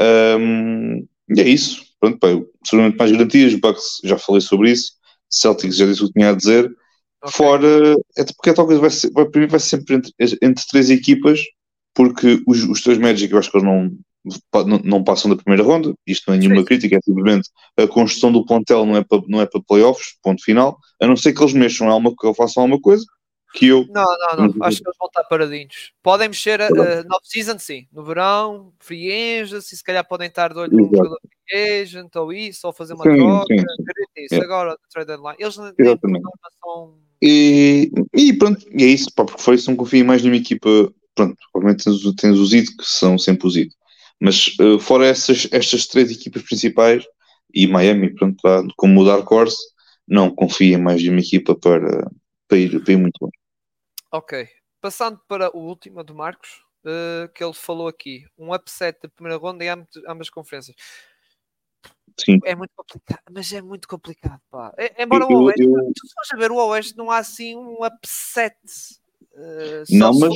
Um, 0.00 1.06
e 1.34 1.40
é 1.40 1.48
isso. 1.48 1.82
Pronto, 2.00 2.18
pá, 2.18 2.28
seguramente 2.64 2.98
mais 2.98 3.10
garantias. 3.10 3.54
Bucks, 3.54 4.00
já 4.04 4.18
falei 4.18 4.40
sobre 4.40 4.70
isso. 4.70 4.92
Celtics, 5.30 5.76
já 5.76 5.86
disse 5.86 6.02
o 6.02 6.06
que 6.06 6.12
tinha 6.12 6.30
a 6.30 6.34
dizer. 6.34 6.64
Okay. 7.22 7.32
Fora, 7.32 7.96
é 8.16 8.24
porque 8.24 8.50
a 8.50 8.54
tal 8.54 8.66
coisa 8.66 8.80
vai, 8.80 8.90
ser, 8.90 9.10
vai, 9.12 9.24
vai 9.46 9.60
ser 9.60 9.68
sempre 9.76 9.96
entre, 9.96 10.12
entre 10.42 10.66
três 10.70 10.90
equipas, 10.90 11.40
porque 11.94 12.42
os, 12.46 12.62
os 12.64 12.82
três 12.82 12.98
Magic 12.98 13.32
eu 13.32 13.38
acho 13.38 13.50
que 13.50 13.56
eles 13.56 13.66
não, 13.66 13.90
não, 14.84 15.02
passam 15.02 15.30
da 15.30 15.36
primeira 15.36 15.62
ronda, 15.62 15.94
isto 16.06 16.24
não 16.28 16.34
é 16.34 16.38
nenhuma 16.38 16.60
Sim. 16.60 16.64
crítica, 16.64 16.96
é 16.96 17.00
simplesmente 17.00 17.50
a 17.76 17.86
construção 17.86 18.32
do 18.32 18.44
plantel 18.44 18.84
não 18.84 18.96
é 18.96 19.04
para, 19.04 19.22
não 19.26 19.40
é 19.40 19.46
para 19.46 19.62
playoffs, 19.62 20.16
ponto 20.22 20.42
final, 20.42 20.78
a 21.00 21.06
não 21.06 21.16
ser 21.16 21.32
que 21.32 21.42
eles 21.42 21.52
mexam 21.52 21.88
alguma, 21.88 22.14
que 22.16 22.34
façam 22.34 22.62
alguma 22.62 22.80
coisa, 22.80 23.04
que 23.54 23.66
eu... 23.66 23.86
Não, 23.88 24.04
não, 24.04 24.48
não, 24.48 24.66
acho 24.66 24.82
que 24.82 24.88
eles 24.88 24.96
vão 24.98 25.06
estar 25.06 25.24
paradinhos. 25.24 25.92
Podem 26.02 26.28
mexer 26.28 26.60
uh, 26.60 27.18
season 27.22 27.58
sim, 27.58 27.86
no 27.92 28.04
verão, 28.04 28.72
free 28.78 29.10
agents, 29.40 29.72
e 29.72 29.76
se 29.76 29.82
calhar 29.82 30.06
podem 30.06 30.28
estar 30.28 30.52
de 30.52 30.58
olho 30.58 30.76
no 30.76 30.84
jogador 30.84 31.18
free 31.48 31.80
agent, 31.80 32.14
ou 32.16 32.32
isso, 32.32 32.66
ou 32.66 32.72
fazer 32.72 32.94
uma 32.94 33.04
sim, 33.04 33.16
troca, 33.16 33.46
sim, 33.48 33.58
sim. 33.58 34.24
isso, 34.24 34.34
é. 34.34 34.44
agora, 34.44 34.76
trade 34.92 35.06
deadline, 35.06 35.36
eles 35.38 35.56
nem 35.56 35.72
são... 36.62 36.94
E, 37.20 37.90
e 38.14 38.32
pronto, 38.32 38.64
e 38.70 38.84
é 38.84 38.86
isso, 38.86 39.12
pá, 39.12 39.24
porque 39.24 39.42
foi 39.42 39.56
isso, 39.56 39.68
não 39.68 39.76
confio 39.76 40.04
mais 40.04 40.22
numa 40.22 40.36
equipa 40.36 40.92
pronto, 41.18 41.36
obviamente 41.52 41.84
tens, 41.84 42.14
tens 42.14 42.38
os 42.38 42.52
IT 42.52 42.76
que 42.76 42.84
são 42.84 43.18
sempre 43.18 43.48
os 43.48 43.56
IT. 43.56 43.74
Mas 44.20 44.48
uh, 44.60 44.78
fora 44.78 45.06
essas, 45.06 45.48
estas 45.52 45.86
três 45.86 46.10
equipas 46.10 46.42
principais 46.42 47.04
e 47.54 47.66
Miami, 47.66 48.14
pronto, 48.14 48.36
tá, 48.42 48.62
como 48.76 49.00
o 49.00 49.04
Dark 49.04 49.30
Horse, 49.30 49.58
não 50.06 50.34
confia 50.34 50.78
mais 50.78 51.02
em 51.02 51.10
uma 51.10 51.20
equipa 51.20 51.54
para, 51.54 52.10
para, 52.48 52.58
ir, 52.58 52.82
para 52.82 52.92
ir 52.92 52.96
muito 52.96 53.18
longe. 53.20 53.38
Ok. 54.12 54.48
Passando 54.80 55.20
para 55.28 55.54
o 55.56 55.60
último 55.60 56.02
do 56.02 56.14
Marcos, 56.14 56.62
uh, 56.84 57.28
que 57.34 57.42
ele 57.42 57.52
falou 57.52 57.88
aqui, 57.88 58.24
um 58.38 58.54
upset 58.54 58.98
da 59.02 59.08
primeira 59.08 59.38
ronda 59.38 59.64
em 59.64 59.68
ambas, 60.06 60.30
conferências. 60.30 60.76
Sim. 62.18 62.38
É 62.44 62.54
muito 62.54 62.72
complicado, 62.74 63.22
mas 63.30 63.52
é 63.52 63.62
muito 63.62 63.86
complicado, 63.86 64.40
pá. 64.50 64.74
É, 64.76 65.02
embora 65.02 65.24
eu, 65.24 65.36
o 65.36 65.42
Oeste, 65.44 65.62
eu... 65.62 65.72
tu 65.72 66.06
se 66.06 66.34
a 66.34 66.38
ver 66.38 66.50
o 66.50 66.56
Oeste, 66.56 66.96
não 66.96 67.10
há 67.10 67.18
assim 67.18 67.54
um 67.54 67.84
upset 67.84 68.56
Uh, 69.38 69.84
não, 69.96 70.18
mas 70.18 70.34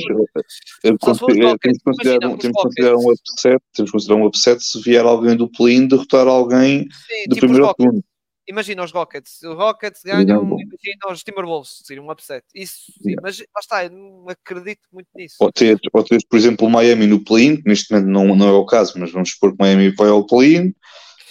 temos 0.81 0.97
que 0.97 1.05
considerar, 1.05 2.95
um, 2.95 3.11
upset, 3.11 3.59
temos 3.73 3.91
que 3.91 3.91
considerar 3.91 4.15
um 4.15 4.25
upset 4.25 4.63
se 4.63 4.81
vier 4.81 5.03
alguém 5.03 5.35
do 5.35 5.49
play-in 5.49 5.87
derrotar 5.89 6.25
alguém 6.25 6.83
Sim, 6.83 7.27
do 7.27 7.35
tipo 7.35 7.47
primeiro 7.47 7.65
ao 7.65 7.75
segundo. 7.77 8.01
Imagina 8.47 8.83
os 8.83 8.91
Rockets, 8.91 9.41
os 9.43 9.55
Rockets 9.55 10.01
ganham, 10.05 10.43
imagina 10.43 11.11
os 11.11 11.21
Timberwolves, 11.21 11.81
seria 11.83 12.01
um 12.01 12.09
upset. 12.09 12.45
Isso, 12.55 12.93
sim, 13.01 13.15
mas 13.21 13.39
lá 13.39 13.59
está, 13.59 13.85
eu 13.85 13.91
não 13.91 14.29
acredito 14.29 14.81
muito 14.91 15.07
nisso. 15.15 15.35
Pode 15.37 15.53
ter, 15.53 15.77
pode 15.91 16.07
ter 16.07 16.19
por 16.29 16.37
exemplo, 16.37 16.67
o 16.67 16.69
Miami 16.69 17.05
no 17.05 17.23
play-in, 17.23 17.57
que 17.57 17.67
neste 17.67 17.91
momento 17.91 18.09
não, 18.09 18.35
não 18.35 18.47
é 18.47 18.51
o 18.51 18.65
caso, 18.65 18.97
mas 18.97 19.11
vamos 19.11 19.31
supor 19.31 19.49
que 19.51 19.61
o 19.61 19.65
Miami 19.65 19.89
vai 19.95 20.09
ao 20.09 20.25
play-in, 20.25 20.73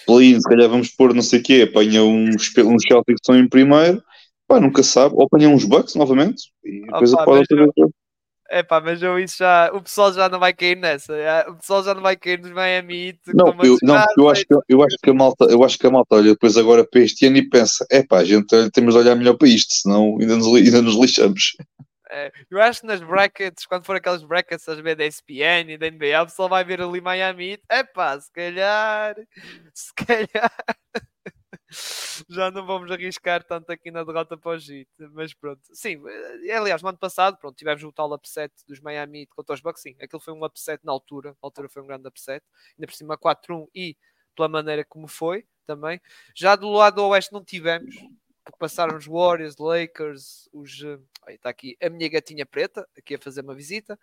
play-in, 0.07 0.41
se 0.41 0.49
calhar 0.49 0.69
vamos 0.69 0.91
pôr 0.91 1.15
não 1.15 1.23
sei 1.23 1.41
o 1.41 1.43
quê, 1.43 1.67
apanha 1.69 2.03
uns, 2.03 2.53
uns 2.59 2.83
Celtics 2.83 3.05
que 3.07 3.13
estão 3.15 3.39
em 3.39 3.49
primeiro, 3.49 4.03
Pá, 4.47 4.61
nunca 4.61 4.83
sabe. 4.83 5.15
Ou 5.17 5.25
apanham 5.25 5.55
uns 5.55 5.65
bugs 5.65 5.95
novamente 5.95 6.53
e 6.65 6.83
depois 6.83 7.13
oh, 7.13 7.25
pode 7.25 7.47
É 8.51 8.63
pá, 8.63 8.81
mas 8.81 9.03
eu 9.03 9.19
isso 9.19 9.39
já. 9.39 9.71
O 9.73 9.83
pessoal 9.83 10.13
já 10.13 10.29
não 10.29 10.39
vai 10.39 10.53
cair 10.53 10.77
nessa. 10.77 11.15
O 11.49 11.55
pessoal 11.57 11.83
já 11.83 11.95
não 11.95 12.03
vai 12.03 12.17
cair 12.17 12.41
nos 12.41 12.51
Miami 12.51 13.09
Heat. 13.09 13.19
Não, 13.35 13.47
eu, 13.63 13.77
não 13.83 14.05
eu, 14.17 14.29
acho 14.29 14.45
que, 14.47 14.55
eu 14.69 14.83
acho 14.83 14.97
que 15.03 15.11
a 15.11 15.15
malta, 15.15 15.45
eu 15.47 15.65
acho 15.65 15.79
que 15.79 15.87
a 15.87 15.91
malta 15.91 16.17
olha 16.17 16.33
depois 16.33 16.57
agora 16.57 16.87
para 16.87 17.01
este 17.01 17.27
ano 17.27 17.39
e 17.39 17.49
pensa: 17.49 17.87
é 17.91 18.03
pá, 18.03 18.23
gente, 18.25 18.71
temos 18.71 18.95
de 18.95 19.01
olhar 19.01 19.15
melhor 19.15 19.37
para 19.37 19.49
isto, 19.49 19.73
senão 19.73 20.19
ainda 20.21 20.37
nos, 20.37 20.47
ainda 20.55 20.83
nos 20.83 20.97
lixamos. 20.97 21.57
É, 22.15 22.31
eu 22.51 22.61
acho 22.61 22.83
que 22.83 22.87
nas 22.87 23.01
brackets, 23.01 23.65
quando 23.65 23.87
for 23.87 23.97
aquelas 23.97 24.23
brackets 24.23 24.69
às 24.69 24.79
vezes 24.79 24.99
da 24.99 25.07
ESPN 25.07 25.73
e 25.73 25.79
da 25.79 25.91
NBA, 25.91 26.23
o 26.23 26.27
pessoal 26.27 26.47
vai 26.47 26.63
ver 26.63 26.83
ali 26.83 27.01
Miami 27.01 27.53
Heat. 27.53 27.63
É 27.71 27.83
pá, 27.83 28.21
se 28.21 28.31
calhar. 28.31 29.17
Se 29.73 29.95
calhar 29.95 30.53
já 32.29 32.51
não 32.51 32.65
vamos 32.67 32.91
arriscar 32.91 33.43
tanto 33.45 33.71
aqui 33.73 33.91
na 33.91 34.05
derrota 34.05 34.37
para 34.37 34.53
o 34.53 34.55
Heat, 34.55 34.89
mas 35.13 35.35
pronto, 35.35 35.61
sim, 35.73 36.01
eh, 36.47 36.55
aliás, 36.55 36.83
no 36.83 36.89
ano 36.89 36.99
passado, 36.99 37.37
pronto, 37.39 37.57
tivemos 37.57 37.83
o 37.85 37.93
tal 37.93 38.13
upset 38.13 38.53
dos 38.67 38.81
Miami 38.81 39.27
contra 39.27 39.55
os 39.55 39.61
Bucks, 39.61 39.83
sim, 39.83 39.97
aquilo 40.01 40.21
foi 40.21 40.35
um 40.35 40.45
upset 40.45 40.85
na 40.85 40.93
altura, 40.93 41.31
na 41.31 41.37
altura 41.47 41.69
foi 41.69 41.83
um 41.83 41.87
grande 41.87 42.09
upset, 42.09 42.45
ainda 42.79 42.87
por 42.87 42.95
cima 42.95 43.17
4-1 43.19 43.67
e 43.75 43.97
pela 44.37 44.49
maneira 44.49 44.85
como 44.85 45.07
foi 45.09 45.45
também. 45.67 46.01
Já 46.35 46.57
do 46.57 46.71
lado 46.71 46.97
do 46.97 47.07
Oeste 47.09 47.33
não 47.33 47.45
tivemos, 47.45 47.95
porque 48.45 48.59
passaram 48.59 48.97
os 48.97 49.07
Warriors, 49.07 49.57
Lakers, 49.59 50.49
os. 50.53 50.83
Está 51.29 51.51
aqui 51.51 51.77
a 51.81 51.89
minha 51.89 52.09
gatinha 52.09 52.45
preta, 52.45 52.89
aqui 52.97 53.15
a 53.15 53.19
fazer 53.19 53.43
uma 53.43 53.55
visita. 53.55 53.99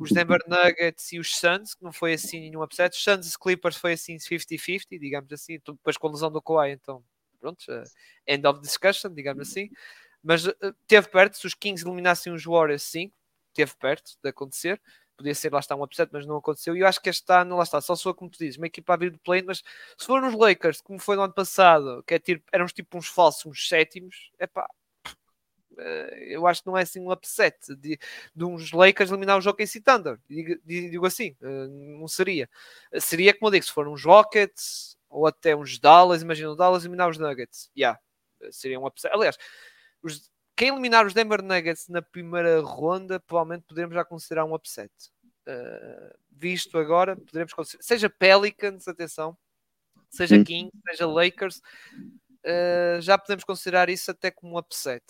Os 0.00 0.10
Denver 0.10 0.40
Nuggets 0.48 1.12
e 1.12 1.18
os 1.18 1.36
Suns, 1.36 1.74
que 1.74 1.84
não 1.84 1.92
foi 1.92 2.14
assim 2.14 2.40
nenhum 2.40 2.62
upset. 2.62 2.96
Os 2.96 3.02
Suns 3.02 3.34
e 3.34 3.38
Clippers 3.38 3.76
foi 3.76 3.92
assim 3.92 4.16
50-50, 4.16 4.98
digamos 4.98 5.32
assim. 5.32 5.58
Depois 5.66 5.96
com 5.98 6.08
a 6.08 6.10
lesão 6.10 6.32
do 6.32 6.40
Kawhi, 6.40 6.70
então, 6.70 7.04
pronto, 7.38 7.64
end 8.26 8.46
of 8.46 8.60
discussion, 8.60 9.12
digamos 9.12 9.48
assim. 9.48 9.68
Mas 10.22 10.46
uh, 10.46 10.54
teve 10.86 11.08
perto, 11.08 11.36
se 11.36 11.46
os 11.46 11.54
Kings 11.54 11.84
eliminassem 11.84 12.32
os 12.32 12.44
Warriors, 12.44 12.82
sim, 12.82 13.12
teve 13.52 13.74
perto 13.76 14.12
de 14.22 14.30
acontecer 14.30 14.80
podia 15.16 15.34
ser 15.34 15.52
lá 15.52 15.60
está 15.60 15.74
um 15.76 15.82
upset, 15.82 16.10
mas 16.12 16.26
não 16.26 16.36
aconteceu. 16.36 16.76
E 16.76 16.80
eu 16.80 16.86
acho 16.86 17.00
que 17.00 17.10
este 17.10 17.32
ano, 17.32 17.56
lá 17.56 17.62
está, 17.62 17.80
só 17.80 17.94
sou 17.96 18.14
como 18.14 18.30
tu 18.30 18.38
dizes, 18.38 18.56
uma 18.56 18.66
equipa 18.66 18.92
a 18.92 18.94
abrir 18.94 19.10
de 19.10 19.18
play, 19.18 19.42
mas 19.42 19.62
se 19.98 20.06
for 20.06 20.20
nos 20.20 20.34
Lakers, 20.34 20.80
como 20.80 20.98
foi 20.98 21.16
no 21.16 21.22
ano 21.22 21.32
passado, 21.32 22.02
que 22.06 22.14
é 22.14 22.18
tipo, 22.18 22.44
éramos 22.52 22.72
tipo 22.72 22.96
uns 22.98 23.08
falsos, 23.08 23.46
uns 23.46 23.68
sétimos, 23.68 24.30
é 24.38 24.46
pá. 24.46 24.68
Eh, 25.78 26.26
eu 26.30 26.46
acho 26.46 26.62
que 26.62 26.68
não 26.68 26.76
é 26.78 26.82
assim 26.82 27.00
um 27.00 27.10
upset 27.10 27.56
de, 27.76 27.98
de 28.34 28.44
uns 28.44 28.72
Lakers 28.72 29.10
eliminar 29.10 29.38
o 29.38 29.40
jogo 29.40 29.60
em 29.62 29.66
Thunder. 29.66 30.18
Digo, 30.28 30.60
digo 30.64 31.06
assim, 31.06 31.36
eh, 31.42 31.66
não 31.68 32.08
seria. 32.08 32.48
Seria 33.00 33.34
como 33.34 33.48
eu 33.48 33.52
digo, 33.52 33.64
se 33.64 33.72
for 33.72 33.88
uns 33.88 34.04
Rockets 34.04 34.96
ou 35.08 35.26
até 35.26 35.54
uns 35.54 35.78
Dallas, 35.78 36.22
imagina 36.22 36.50
o 36.50 36.56
Dallas 36.56 36.84
eliminar 36.84 37.10
os 37.10 37.18
Nuggets. 37.18 37.70
Yeah, 37.76 37.98
seria 38.50 38.78
um 38.80 38.86
upset. 38.86 39.14
Aliás, 39.14 39.36
os, 40.02 40.30
quem 40.56 40.68
eliminar 40.68 41.06
os 41.06 41.14
Denver 41.14 41.42
Nuggets 41.42 41.88
na 41.88 42.00
primeira 42.00 42.60
ronda, 42.60 43.18
provavelmente 43.20 43.64
poderemos 43.66 43.94
já 43.94 44.04
considerar 44.04 44.44
um 44.44 44.54
upset. 44.54 44.92
Uh, 45.46 46.16
visto 46.30 46.78
agora, 46.78 47.16
poderemos 47.16 47.52
considerar, 47.52 47.82
seja 47.82 48.08
Pelicans, 48.08 48.88
atenção, 48.88 49.36
seja 50.08 50.36
hum. 50.36 50.44
Kings, 50.44 50.72
seja 50.88 51.06
Lakers, 51.06 51.58
uh, 51.58 53.00
já 53.00 53.18
podemos 53.18 53.44
considerar 53.44 53.88
isso 53.88 54.10
até 54.10 54.30
como 54.30 54.54
um 54.54 54.58
upset. 54.58 55.02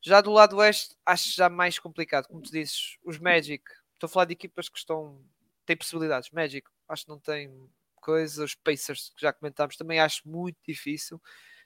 Já 0.00 0.20
do 0.20 0.30
lado 0.30 0.56
oeste, 0.58 0.94
acho 1.04 1.34
já 1.34 1.48
mais 1.48 1.78
complicado. 1.78 2.26
Como 2.26 2.42
tu 2.42 2.52
dizes, 2.52 2.98
os 3.02 3.18
Magic, 3.18 3.64
estou 3.94 4.06
a 4.06 4.08
falar 4.08 4.26
de 4.26 4.34
equipas 4.34 4.68
que 4.68 4.78
estão, 4.78 5.18
têm 5.64 5.76
possibilidades. 5.76 6.30
Magic, 6.30 6.68
acho 6.88 7.04
que 7.04 7.10
não 7.10 7.18
tem 7.18 7.50
coisa. 7.96 8.44
Os 8.44 8.54
Pacers, 8.54 9.12
que 9.16 9.22
já 9.22 9.32
comentámos, 9.32 9.76
também 9.76 9.98
acho 9.98 10.28
muito 10.28 10.58
difícil. 10.66 11.20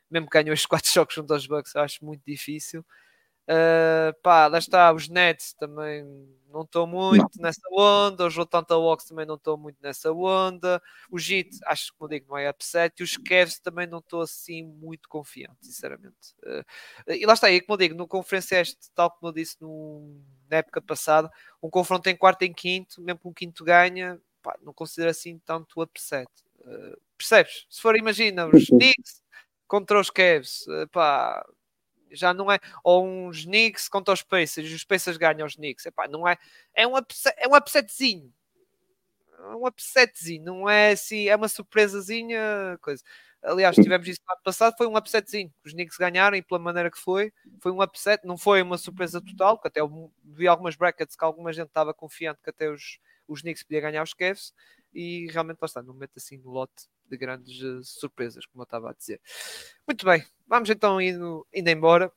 Mesmo 0.08 0.28
que 0.28 0.38
ganham 0.38 0.54
os 0.54 0.64
quatro 0.64 0.88
jogos 0.94 1.14
junto 1.14 1.32
aos 1.34 1.46
Bucks, 1.46 1.74
acho 1.74 2.04
muito 2.04 2.22
difícil. 2.24 2.86
Uh, 3.48 4.12
pá, 4.22 4.46
lá 4.46 4.58
está, 4.58 4.92
os 4.92 5.08
Nets 5.08 5.54
também 5.54 6.04
não 6.52 6.62
estou 6.62 6.86
muito 6.86 7.30
não. 7.36 7.44
nessa 7.44 7.62
onda, 7.72 8.26
os 8.26 8.38
Atlanta 8.38 8.74
Hawks 8.74 9.06
também 9.06 9.24
não 9.24 9.36
estou 9.36 9.56
muito 9.56 9.78
nessa 9.82 10.12
onda, 10.12 10.82
o 11.10 11.18
Heat, 11.18 11.58
acho 11.64 11.90
que 11.90 11.98
como 11.98 12.10
digo, 12.10 12.26
não 12.28 12.36
é 12.36 12.50
upset, 12.50 12.94
e 13.00 13.02
os 13.02 13.16
Cavs 13.16 13.58
também 13.58 13.86
não 13.86 14.00
estou 14.00 14.20
assim 14.20 14.62
muito 14.62 15.08
confiante, 15.08 15.56
sinceramente. 15.62 16.34
Uh, 16.44 17.12
e 17.12 17.24
lá 17.24 17.32
está, 17.32 17.50
e 17.50 17.62
como 17.62 17.72
eu 17.72 17.78
digo, 17.78 17.94
no 17.94 18.06
Conferência 18.06 18.60
Este, 18.60 18.90
tal 18.94 19.10
como 19.10 19.30
eu 19.30 19.34
disse 19.34 19.56
no, 19.62 20.20
na 20.50 20.58
época 20.58 20.82
passada, 20.82 21.30
um 21.62 21.70
confronto 21.70 22.06
em 22.10 22.16
quarto 22.16 22.42
e 22.42 22.48
em 22.48 22.52
quinto, 22.52 23.00
mesmo 23.00 23.18
que 23.18 23.28
um 23.28 23.32
quinto 23.32 23.64
ganha, 23.64 24.20
pá, 24.42 24.58
não 24.62 24.74
considero 24.74 25.10
assim 25.10 25.38
tanto 25.38 25.80
upset. 25.80 26.30
Uh, 26.60 27.00
percebes? 27.16 27.66
Se 27.70 27.80
for, 27.80 27.96
imagina, 27.96 28.46
os 28.46 28.66
Knicks 28.66 29.22
contra 29.66 29.98
os 29.98 30.10
Cavs, 30.10 30.66
pá, 30.92 31.42
já 32.10 32.32
não 32.34 32.50
é 32.50 32.58
ou 32.84 33.06
uns 33.06 33.44
Knicks 33.44 33.88
contra 33.88 34.14
os 34.14 34.22
Pacers, 34.22 34.72
os 34.72 34.84
Pacers 34.84 35.16
ganham 35.16 35.46
os 35.46 35.56
Knicks, 35.56 35.86
Epá, 35.86 36.08
não 36.08 36.26
é, 36.26 36.36
é 36.74 36.86
um 36.86 36.96
upset, 36.96 37.34
é 37.38 37.48
um 37.48 37.54
upsetzinho, 37.54 38.32
é 39.38 39.54
um 39.54 39.66
upsetzinho, 39.66 40.44
não 40.44 40.68
é 40.68 40.92
assim, 40.92 41.28
é 41.28 41.36
uma 41.36 41.48
surpresazinha, 41.48 42.78
coisa. 42.80 43.02
Aliás, 43.42 43.76
tivemos 43.76 44.08
isso 44.08 44.20
no 44.26 44.32
ano 44.32 44.42
passado, 44.42 44.74
foi 44.76 44.86
um 44.88 44.96
upsetzinho. 44.96 45.52
Os 45.64 45.72
Knicks 45.72 45.96
ganharam 45.96 46.36
e 46.36 46.42
pela 46.42 46.58
maneira 46.58 46.90
que 46.90 46.98
foi, 46.98 47.32
foi 47.60 47.70
um 47.70 47.80
upset, 47.80 48.26
não 48.26 48.36
foi 48.36 48.60
uma 48.62 48.76
surpresa 48.76 49.20
total, 49.20 49.56
porque 49.56 49.68
até 49.68 49.80
eu 49.80 50.12
vi 50.24 50.48
algumas 50.48 50.74
brackets 50.74 51.14
que 51.14 51.24
alguma 51.24 51.52
gente 51.52 51.68
estava 51.68 51.94
confiante 51.94 52.40
que 52.42 52.50
até 52.50 52.68
os, 52.68 52.98
os 53.28 53.40
Knicks 53.42 53.62
podiam 53.62 53.82
ganhar 53.82 54.02
os 54.02 54.12
Cavs 54.12 54.52
e 54.92 55.26
realmente 55.30 55.58
bastante, 55.58 55.86
não 55.86 55.94
mete 55.94 56.12
assim 56.16 56.38
no 56.38 56.50
lote 56.50 56.88
de 57.08 57.16
grandes 57.16 57.60
uh, 57.62 57.82
surpresas, 57.84 58.46
como 58.46 58.62
eu 58.62 58.64
estava 58.64 58.90
a 58.90 58.94
dizer. 58.94 59.20
Muito 59.86 60.04
bem, 60.04 60.24
vamos 60.46 60.68
então 60.70 61.00
indo, 61.00 61.46
indo 61.52 61.68
embora, 61.68 62.12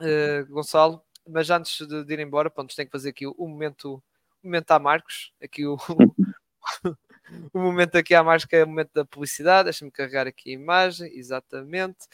uh, 0.00 0.46
Gonçalo, 0.48 1.02
mas 1.26 1.50
antes 1.50 1.86
de, 1.86 2.04
de, 2.04 2.14
ir 2.14 2.20
embora, 2.20 2.50
pronto, 2.50 2.74
tem 2.74 2.86
que 2.86 2.92
fazer 2.92 3.10
aqui 3.10 3.26
o, 3.26 3.34
o 3.36 3.48
momento, 3.48 4.02
o 4.42 4.46
momento 4.46 4.70
a 4.70 4.78
Marcos, 4.78 5.32
aqui 5.42 5.66
o, 5.66 5.76
o 7.52 7.58
momento 7.58 7.96
aqui 7.96 8.14
a 8.14 8.22
Marcos 8.22 8.46
que 8.46 8.56
é 8.56 8.64
o 8.64 8.68
momento 8.68 8.92
da 8.94 9.04
publicidade, 9.04 9.64
deixa-me 9.64 9.90
carregar 9.90 10.26
aqui 10.26 10.50
a 10.50 10.54
imagem, 10.54 11.10
exatamente. 11.16 12.06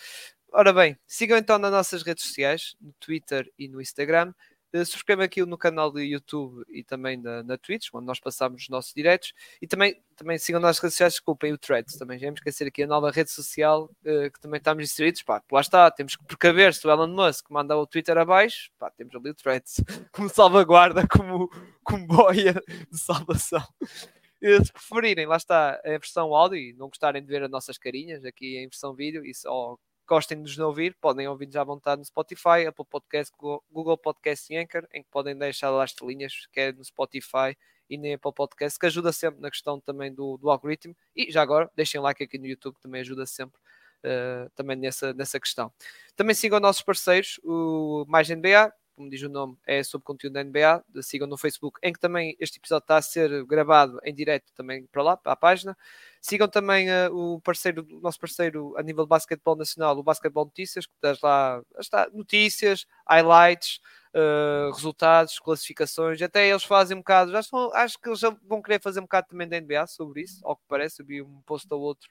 Ora 0.54 0.72
bem, 0.72 0.98
sigam 1.06 1.38
então 1.38 1.59
nas 1.59 1.70
nossas 1.70 2.02
redes 2.02 2.24
sociais, 2.24 2.76
no 2.80 2.92
Twitter 3.00 3.50
e 3.59 3.68
no 3.68 3.80
Instagram, 3.80 4.34
Uh, 4.74 4.85
subscrevam 4.85 5.24
aqui 5.24 5.44
no 5.44 5.59
canal 5.59 5.90
do 5.90 6.01
YouTube 6.01 6.65
e 6.70 6.82
também 6.82 7.16
na, 7.16 7.43
na 7.43 7.59
Twitch, 7.59 7.89
onde 7.93 8.07
nós 8.07 8.19
passamos 8.19 8.62
os 8.62 8.69
nossos 8.69 8.94
diretos. 8.94 9.32
E 9.61 9.66
também, 9.66 10.01
também 10.16 10.39
sigam 10.39 10.61
nas 10.61 10.78
redes 10.78 10.94
sociais, 10.94 11.15
desculpem 11.15 11.53
o 11.53 11.59
Threads 11.59 11.97
também. 11.97 12.19
Já 12.19 12.27
vamos 12.27 12.40
esquecer 12.40 12.69
aqui 12.69 12.82
a 12.82 12.86
nova 12.86 13.11
rede 13.11 13.31
social 13.31 13.85
uh, 13.85 14.31
que 14.31 14.40
também 14.40 14.59
estamos 14.59 14.85
inseridos. 14.85 15.23
Pá, 15.23 15.43
lá 15.51 15.61
está, 15.61 15.90
temos 15.90 16.16
que 16.16 16.24
precaver 16.24 16.74
se 16.74 16.86
o 16.86 16.90
Elon 16.90 17.09
Musk 17.09 17.51
manda 17.51 17.77
o 17.77 17.86
Twitter 17.86 18.16
abaixo, 18.16 18.70
pá, 18.78 18.90
temos 18.90 19.15
ali 19.15 19.31
o 19.31 19.35
Threads 19.35 19.82
como 20.12 20.28
salvaguarda, 20.28 21.07
como, 21.07 21.51
como 21.85 22.07
boia 22.07 22.55
de 22.90 22.99
salvação. 22.99 23.62
se 24.43 24.73
preferirem, 24.73 25.27
lá 25.27 25.36
está 25.36 25.81
a 25.85 25.90
versão 25.90 26.35
áudio 26.35 26.59
e 26.59 26.73
não 26.73 26.89
gostarem 26.89 27.23
de 27.23 27.28
ver 27.28 27.44
as 27.44 27.51
nossas 27.51 27.78
carinhas 27.78 28.24
aqui 28.24 28.57
em 28.57 28.69
versão 28.69 28.93
vídeo, 28.93 29.24
e 29.24 29.32
só 29.32 29.78
gostem 30.06 30.36
de 30.38 30.42
nos 30.42 30.58
ouvir, 30.58 30.96
podem 31.00 31.28
ouvir-nos 31.28 31.56
à 31.56 31.64
vontade 31.64 32.00
no 32.00 32.04
Spotify, 32.04 32.66
Apple 32.66 32.84
Podcast, 32.84 33.32
Google 33.38 33.96
Podcast 33.96 34.52
e 34.52 34.56
Anchor, 34.56 34.86
em 34.92 35.02
que 35.02 35.08
podem 35.10 35.36
deixar 35.36 35.70
lá 35.70 35.84
as 35.84 35.92
telinhas, 35.92 36.46
quer 36.52 36.74
no 36.74 36.84
Spotify 36.84 37.56
e 37.88 37.98
na 37.98 38.14
Apple 38.14 38.32
Podcast, 38.32 38.78
que 38.78 38.86
ajuda 38.86 39.12
sempre 39.12 39.40
na 39.40 39.50
questão 39.50 39.80
também 39.80 40.12
do, 40.12 40.36
do 40.36 40.50
algoritmo. 40.50 40.96
E 41.14 41.30
já 41.30 41.42
agora, 41.42 41.70
deixem 41.74 42.00
like 42.00 42.22
aqui 42.22 42.38
no 42.38 42.46
YouTube, 42.46 42.76
também 42.80 43.00
ajuda 43.00 43.26
sempre 43.26 43.60
uh, 44.04 44.50
também 44.54 44.76
nessa, 44.76 45.12
nessa 45.12 45.38
questão. 45.38 45.72
Também 46.16 46.34
sigam 46.34 46.60
nossos 46.60 46.82
parceiros, 46.82 47.40
o 47.44 48.04
Mais 48.08 48.28
NBA, 48.28 48.72
como 48.94 49.10
diz 49.10 49.23
o 49.23 49.28
nome, 49.28 49.56
é 49.66 49.82
sobre 49.82 50.05
conteúdo 50.05 50.35
da 50.35 50.44
NBA. 50.44 50.85
Sigam 51.02 51.27
no 51.27 51.36
Facebook, 51.36 51.78
em 51.82 51.93
que 51.93 51.98
também 51.98 52.36
este 52.39 52.59
episódio 52.59 52.85
está 52.85 52.97
a 52.97 53.02
ser 53.02 53.44
gravado 53.44 54.01
em 54.05 54.14
direto 54.14 54.52
também 54.55 54.86
para 54.86 55.02
lá, 55.02 55.16
para 55.16 55.32
a 55.32 55.36
página. 55.36 55.77
Sigam 56.20 56.48
também 56.48 56.89
uh, 56.89 57.14
o 57.14 57.40
parceiro, 57.40 57.86
o 57.90 58.01
nosso 58.01 58.20
parceiro 58.20 58.74
a 58.77 58.82
nível 58.82 59.05
de 59.05 59.09
basquetebol 59.09 59.56
nacional, 59.56 59.98
o 59.98 60.02
Basquetebol 60.02 60.44
Notícias, 60.44 60.86
que 60.86 60.93
traz 61.01 61.20
lá 61.20 61.62
está, 61.78 62.09
notícias, 62.12 62.86
highlights, 63.09 63.81
uh, 64.14 64.73
resultados, 64.73 65.39
classificações. 65.39 66.20
Até 66.23 66.48
eles 66.48 66.64
fazem 66.64 66.97
um 66.97 67.01
bocado, 67.01 67.32
já 67.32 67.40
acho 67.74 67.98
que 67.98 68.09
eles 68.09 68.20
vão 68.43 68.62
querer 68.62 68.81
fazer 68.81 69.01
um 69.01 69.05
bocado 69.05 69.28
também 69.28 69.48
da 69.48 69.60
NBA 69.60 69.86
sobre 69.89 70.23
isso, 70.23 70.40
ao 70.47 70.56
que 70.56 70.62
parece. 70.69 71.02
Eu 71.02 71.06
vi 71.06 71.23
um 71.23 71.40
post 71.43 71.66
ou 71.70 71.81
outro 71.81 72.09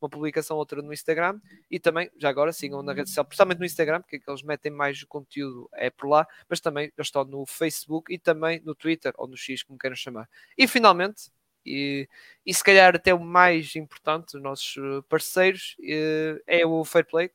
uma 0.00 0.08
publicação 0.08 0.56
outra 0.56 0.82
no 0.82 0.92
Instagram 0.92 1.40
e 1.70 1.78
também, 1.78 2.10
já 2.18 2.28
agora, 2.28 2.52
sigam 2.52 2.82
na 2.82 2.92
rede 2.92 3.08
social, 3.08 3.24
principalmente 3.24 3.58
no 3.58 3.64
Instagram, 3.64 4.00
porque 4.00 4.16
é 4.16 4.20
eles 4.26 4.42
metem 4.42 4.72
mais 4.72 5.02
conteúdo 5.04 5.68
é 5.74 5.90
por 5.90 6.08
lá, 6.08 6.26
mas 6.48 6.60
também 6.60 6.92
eles 6.96 7.06
estão 7.06 7.24
no 7.24 7.46
Facebook 7.46 8.12
e 8.12 8.18
também 8.18 8.60
no 8.64 8.74
Twitter 8.74 9.12
ou 9.16 9.26
no 9.26 9.36
X, 9.36 9.62
como 9.62 9.78
queiram 9.78 9.96
chamar. 9.96 10.28
E 10.56 10.66
finalmente, 10.66 11.30
e, 11.64 12.08
e 12.44 12.54
se 12.54 12.64
calhar 12.64 12.94
até 12.94 13.12
o 13.14 13.20
mais 13.20 13.74
importante 13.76 14.32
dos 14.32 14.42
nossos 14.42 14.76
eh, 14.76 15.02
parceiros 15.08 15.76
eh, 15.82 16.40
é 16.46 16.66
o 16.66 16.84
Fairplay, 16.84 17.28
que 17.28 17.34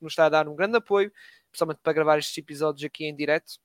nos 0.00 0.12
está 0.12 0.26
a 0.26 0.28
dar 0.28 0.48
um 0.48 0.56
grande 0.56 0.76
apoio, 0.76 1.12
principalmente 1.50 1.80
para 1.82 1.92
gravar 1.92 2.18
estes 2.18 2.36
episódios 2.38 2.84
aqui 2.84 3.04
em 3.06 3.14
direto 3.14 3.58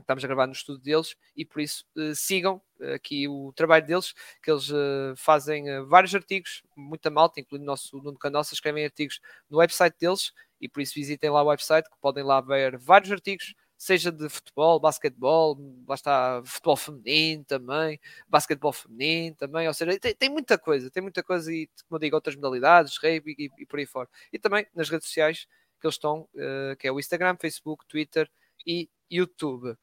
estamos 0.00 0.24
a 0.24 0.26
gravar 0.26 0.46
no 0.46 0.52
estúdio 0.52 0.82
deles 0.82 1.16
e 1.36 1.44
por 1.44 1.60
isso 1.60 1.84
uh, 1.96 2.14
sigam 2.14 2.60
uh, 2.80 2.94
aqui 2.94 3.28
o 3.28 3.52
trabalho 3.54 3.86
deles, 3.86 4.14
que 4.42 4.50
eles 4.50 4.70
uh, 4.70 5.14
fazem 5.16 5.64
vários 5.86 6.14
artigos, 6.14 6.62
muita 6.76 7.10
malta, 7.10 7.40
incluindo 7.40 7.64
o 7.64 7.66
nosso 7.66 7.96
no 7.98 8.18
canal, 8.18 8.44
se 8.44 8.54
escrevem 8.54 8.84
artigos 8.84 9.20
no 9.48 9.58
website 9.58 9.96
deles 9.98 10.32
e 10.60 10.68
por 10.68 10.80
isso 10.80 10.94
visitem 10.94 11.30
lá 11.30 11.42
o 11.42 11.46
website, 11.46 11.88
que 11.88 11.96
podem 12.00 12.24
lá 12.24 12.40
ver 12.40 12.76
vários 12.78 13.10
artigos, 13.12 13.54
seja 13.76 14.10
de 14.10 14.28
futebol, 14.28 14.80
basquetebol, 14.80 15.56
lá 15.86 15.94
está 15.94 16.42
futebol 16.44 16.76
feminino 16.76 17.44
também, 17.44 18.00
basquetebol 18.28 18.72
feminino 18.72 19.36
também, 19.36 19.68
ou 19.68 19.74
seja, 19.74 19.98
tem, 20.00 20.14
tem 20.14 20.28
muita 20.28 20.58
coisa, 20.58 20.90
tem 20.90 21.02
muita 21.02 21.22
coisa 21.22 21.52
e, 21.52 21.68
como 21.88 22.00
digo, 22.00 22.16
outras 22.16 22.34
modalidades, 22.34 22.96
rugby 22.96 23.36
e, 23.38 23.50
e, 23.58 23.66
por 23.66 23.78
aí 23.78 23.86
fora. 23.86 24.08
E 24.32 24.38
também 24.38 24.66
nas 24.74 24.88
redes 24.88 25.06
sociais 25.06 25.46
que 25.80 25.86
eles 25.86 25.94
estão, 25.94 26.28
que 26.76 26.88
é 26.88 26.90
o 26.90 26.98
Instagram, 26.98 27.36
Facebook, 27.40 27.86
Twitter 27.86 28.28
e 28.66 28.90
YouTube. 29.10 29.76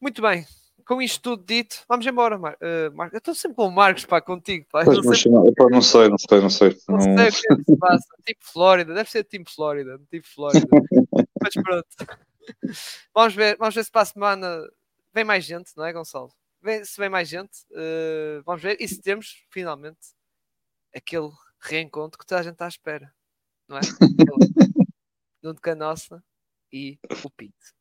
Muito 0.00 0.20
bem, 0.22 0.46
com 0.86 1.02
isto 1.02 1.20
tudo 1.20 1.44
dito, 1.44 1.84
vamos 1.88 2.06
embora, 2.06 2.38
Mar 2.38 2.54
uh, 2.54 2.94
Marcos. 2.94 3.14
Eu 3.14 3.18
estou 3.18 3.34
sempre 3.34 3.56
com 3.56 3.66
o 3.66 3.72
Marcos, 3.72 4.04
pá, 4.04 4.20
contigo, 4.20 4.66
pá. 4.70 4.84
Não, 4.84 5.02
sei... 5.14 5.32
Não, 5.32 5.44
não, 5.68 5.82
sei, 5.82 6.08
não 6.08 6.18
sei, 6.18 6.40
não 6.40 6.50
sei. 6.50 6.76
Não, 6.88 7.00
sei 7.00 7.12
o 7.12 7.16
que 7.16 7.52
é 7.52 7.56
que 7.56 7.64
se 7.64 7.76
passa. 7.78 8.06
Tipo 8.24 8.40
Flórida, 8.44 8.94
deve 8.94 9.10
ser 9.10 9.24
tipo 9.24 9.50
Flórida, 9.50 10.00
tipo 10.10 10.28
Flórida. 10.28 10.66
Mas 11.42 11.54
pronto. 11.54 11.88
Vamos 13.12 13.34
ver, 13.34 13.56
vamos 13.58 13.74
ver 13.74 13.84
se 13.84 13.90
para 13.90 14.02
a 14.02 14.04
semana 14.04 14.70
vem 15.12 15.24
mais 15.24 15.44
gente, 15.44 15.72
não 15.76 15.84
é, 15.84 15.92
Gonçalo? 15.92 16.30
Vem, 16.62 16.84
se 16.84 16.96
vem 16.96 17.08
mais 17.08 17.28
gente, 17.28 17.58
uh, 17.72 18.40
vamos 18.44 18.62
ver. 18.62 18.76
E 18.78 18.86
se 18.86 19.02
temos, 19.02 19.44
finalmente, 19.50 20.14
aquele 20.94 21.30
reencontro 21.60 22.16
que 22.16 22.24
toda 22.24 22.40
a 22.40 22.44
gente 22.44 22.52
está 22.52 22.66
à 22.66 22.68
espera, 22.68 23.12
não 23.66 23.78
é? 23.78 23.80
Nuno 25.42 25.60
Canossa 25.60 26.22
e 26.72 26.98
o 27.24 27.30
Pinto. 27.30 27.74